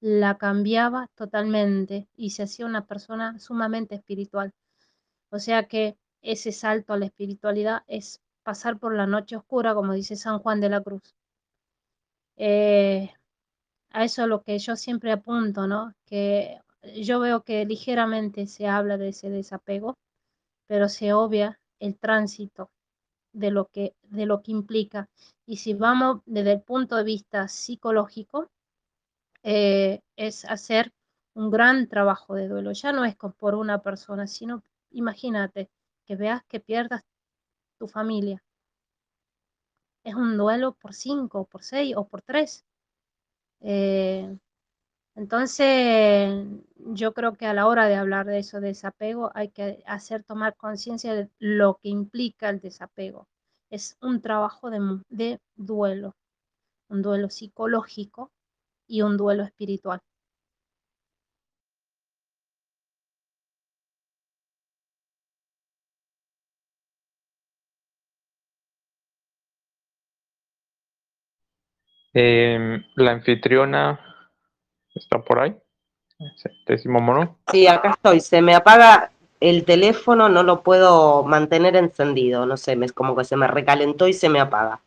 la 0.00 0.38
cambiaba 0.38 1.08
totalmente 1.14 2.08
y 2.16 2.30
se 2.30 2.44
hacía 2.44 2.66
una 2.66 2.86
persona 2.86 3.38
sumamente 3.38 3.96
espiritual. 3.96 4.52
O 5.30 5.38
sea 5.40 5.64
que 5.68 5.96
ese 6.22 6.52
salto 6.52 6.92
a 6.92 6.98
la 6.98 7.06
espiritualidad 7.06 7.82
es 7.88 8.20
pasar 8.44 8.78
por 8.78 8.94
la 8.94 9.06
noche 9.06 9.36
oscura, 9.36 9.74
como 9.74 9.94
dice 9.94 10.16
San 10.16 10.38
Juan 10.40 10.60
de 10.60 10.68
la 10.70 10.82
Cruz. 10.82 11.14
Eh, 12.36 13.10
a 13.90 14.04
eso 14.04 14.22
es 14.22 14.28
lo 14.28 14.42
que 14.42 14.58
yo 14.58 14.76
siempre 14.76 15.12
apunto, 15.12 15.66
¿no? 15.66 15.94
Que 16.06 16.60
yo 16.96 17.20
veo 17.20 17.42
que 17.42 17.64
ligeramente 17.64 18.46
se 18.46 18.66
habla 18.66 18.96
de 18.96 19.08
ese 19.08 19.30
desapego, 19.30 19.96
pero 20.66 20.88
se 20.88 21.12
obvia 21.12 21.60
el 21.80 21.98
tránsito 21.98 22.70
de 23.32 23.50
lo 23.50 23.66
que, 23.66 23.94
de 24.02 24.26
lo 24.26 24.42
que 24.42 24.52
implica. 24.52 25.08
Y 25.46 25.56
si 25.58 25.74
vamos 25.74 26.22
desde 26.26 26.52
el 26.52 26.62
punto 26.62 26.96
de 26.96 27.04
vista 27.04 27.48
psicológico, 27.48 28.50
eh, 29.42 30.00
es 30.16 30.44
hacer 30.44 30.92
un 31.34 31.50
gran 31.50 31.88
trabajo 31.88 32.34
de 32.34 32.48
duelo. 32.48 32.72
Ya 32.72 32.92
no 32.92 33.04
es 33.04 33.16
por 33.16 33.54
una 33.54 33.82
persona, 33.82 34.26
sino 34.26 34.62
imagínate 34.90 35.70
que 36.06 36.16
veas 36.16 36.42
que 36.48 36.60
pierdas 36.60 37.02
tu 37.78 37.88
familia. 37.88 38.42
Es 40.04 40.14
un 40.14 40.36
duelo 40.36 40.72
por 40.72 40.94
cinco, 40.94 41.46
por 41.46 41.62
seis 41.62 41.94
o 41.96 42.06
por 42.06 42.22
tres. 42.22 42.64
Eh, 43.60 44.36
entonces, 45.16 46.46
yo 46.76 47.14
creo 47.14 47.34
que 47.34 47.46
a 47.46 47.54
la 47.54 47.66
hora 47.66 47.86
de 47.88 47.96
hablar 47.96 48.26
de 48.26 48.38
eso, 48.40 48.60
de 48.60 48.68
desapego, 48.68 49.30
hay 49.34 49.50
que 49.50 49.82
hacer 49.86 50.24
tomar 50.24 50.56
conciencia 50.56 51.14
de 51.14 51.30
lo 51.38 51.78
que 51.82 51.88
implica 51.90 52.50
el 52.50 52.60
desapego. 52.60 53.28
Es 53.70 53.96
un 54.02 54.20
trabajo 54.22 54.70
de 54.70 55.40
duelo, 55.56 56.16
un 56.90 57.02
duelo 57.02 57.30
psicológico 57.30 58.32
y 58.88 59.02
un 59.02 59.16
duelo 59.18 59.44
espiritual. 59.44 60.00
Em, 72.12 72.82
la 72.96 73.12
anfitriona 73.12 74.00
está 74.94 75.20
por 75.20 75.38
ahí. 75.38 75.54
Décimo 76.66 77.00
mono. 77.00 77.38
Sí, 77.50 77.66
acá 77.66 77.90
estoy. 77.90 78.20
Se 78.20 78.42
me 78.42 78.54
apaga 78.54 79.10
el 79.40 79.64
teléfono, 79.64 80.28
no 80.28 80.42
lo 80.42 80.62
puedo 80.62 81.22
mantener 81.22 81.76
encendido. 81.76 82.46
No 82.46 82.56
sé, 82.56 82.76
me, 82.76 82.88
como 82.90 83.16
que 83.16 83.24
se 83.24 83.36
me 83.36 83.46
recalentó 83.46 84.06
y 84.06 84.12
se 84.12 84.28
me 84.28 84.40
apaga. 84.40 84.80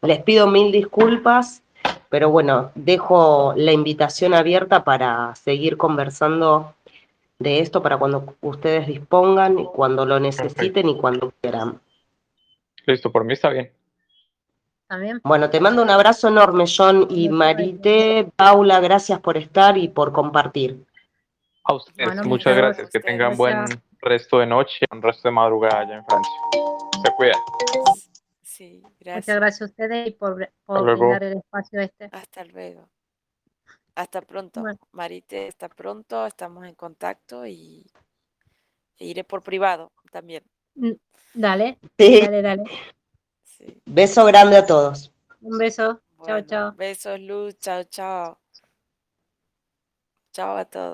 Les 0.00 0.20
pido 0.22 0.48
mil 0.48 0.72
disculpas, 0.72 1.62
pero 2.08 2.30
bueno, 2.30 2.72
dejo 2.74 3.54
la 3.56 3.72
invitación 3.72 4.34
abierta 4.34 4.82
para 4.82 5.34
seguir 5.36 5.76
conversando 5.76 6.74
de 7.38 7.60
esto 7.60 7.82
para 7.82 7.96
cuando 7.96 8.34
ustedes 8.40 8.86
dispongan 8.86 9.58
y 9.58 9.64
cuando 9.66 10.06
lo 10.06 10.18
necesiten 10.18 10.88
y 10.88 10.96
cuando 10.96 11.32
quieran. 11.40 11.80
Listo, 12.86 13.12
por 13.12 13.24
mí 13.24 13.32
está 13.32 13.50
bien. 13.50 13.70
También. 14.92 15.20
Bueno, 15.24 15.48
te 15.48 15.58
mando 15.58 15.82
un 15.82 15.88
abrazo 15.88 16.28
enorme, 16.28 16.64
John 16.68 17.06
y 17.08 17.30
Marité, 17.30 18.30
Paula, 18.36 18.78
gracias 18.78 19.18
por 19.20 19.38
estar 19.38 19.78
y 19.78 19.88
por 19.88 20.12
compartir. 20.12 20.84
A 21.64 21.72
ustedes, 21.72 22.08
Bueno, 22.08 22.24
muchas 22.24 22.54
gracias. 22.54 22.90
Que 22.90 22.98
gracias. 22.98 23.04
tengan 23.18 23.36
buen 23.38 23.54
Gracias. 23.56 23.80
resto 24.02 24.38
de 24.40 24.46
noche, 24.46 24.84
un 24.90 25.00
resto 25.00 25.28
de 25.28 25.32
madrugada 25.32 25.80
allá 25.80 25.94
en 25.96 26.04
Francia. 26.04 26.32
Se 27.02 27.10
cuidan. 27.16 27.40
Sí, 28.42 28.80
Muchas 28.82 28.98
gracias. 29.00 29.36
gracias 29.36 29.62
a 29.62 29.64
ustedes 29.64 30.08
y 30.08 30.10
por, 30.10 30.50
por 30.66 31.22
el 31.22 31.38
espacio 31.38 31.80
este. 31.80 32.10
Hasta 32.12 32.44
luego. 32.44 32.86
Hasta 33.94 34.20
pronto. 34.20 34.60
Bueno. 34.60 34.78
Marite, 34.92 35.48
hasta 35.48 35.70
pronto. 35.70 36.26
Estamos 36.26 36.66
en 36.66 36.74
contacto 36.74 37.46
y 37.46 37.86
e 38.98 39.06
iré 39.06 39.24
por 39.24 39.42
privado 39.42 39.90
también. 40.10 40.42
Mm, 40.74 40.90
Dale, 41.32 41.78
Sí, 41.98 42.20
dale, 42.20 42.42
dale. 42.42 42.64
Sí. 43.62 43.82
beso 43.86 44.24
grande 44.26 44.56
a 44.56 44.66
todos. 44.66 45.12
Un 45.40 45.58
beso. 45.58 46.00
Chao, 46.24 46.42
Bueno, 46.42 46.46
chao. 46.46 46.72
Besos, 46.72 47.20
Luz. 47.20 47.58
Chao, 47.58 47.84
chao. 47.84 48.38
Chao 50.32 50.56
a 50.56 50.64
todos. 50.64 50.90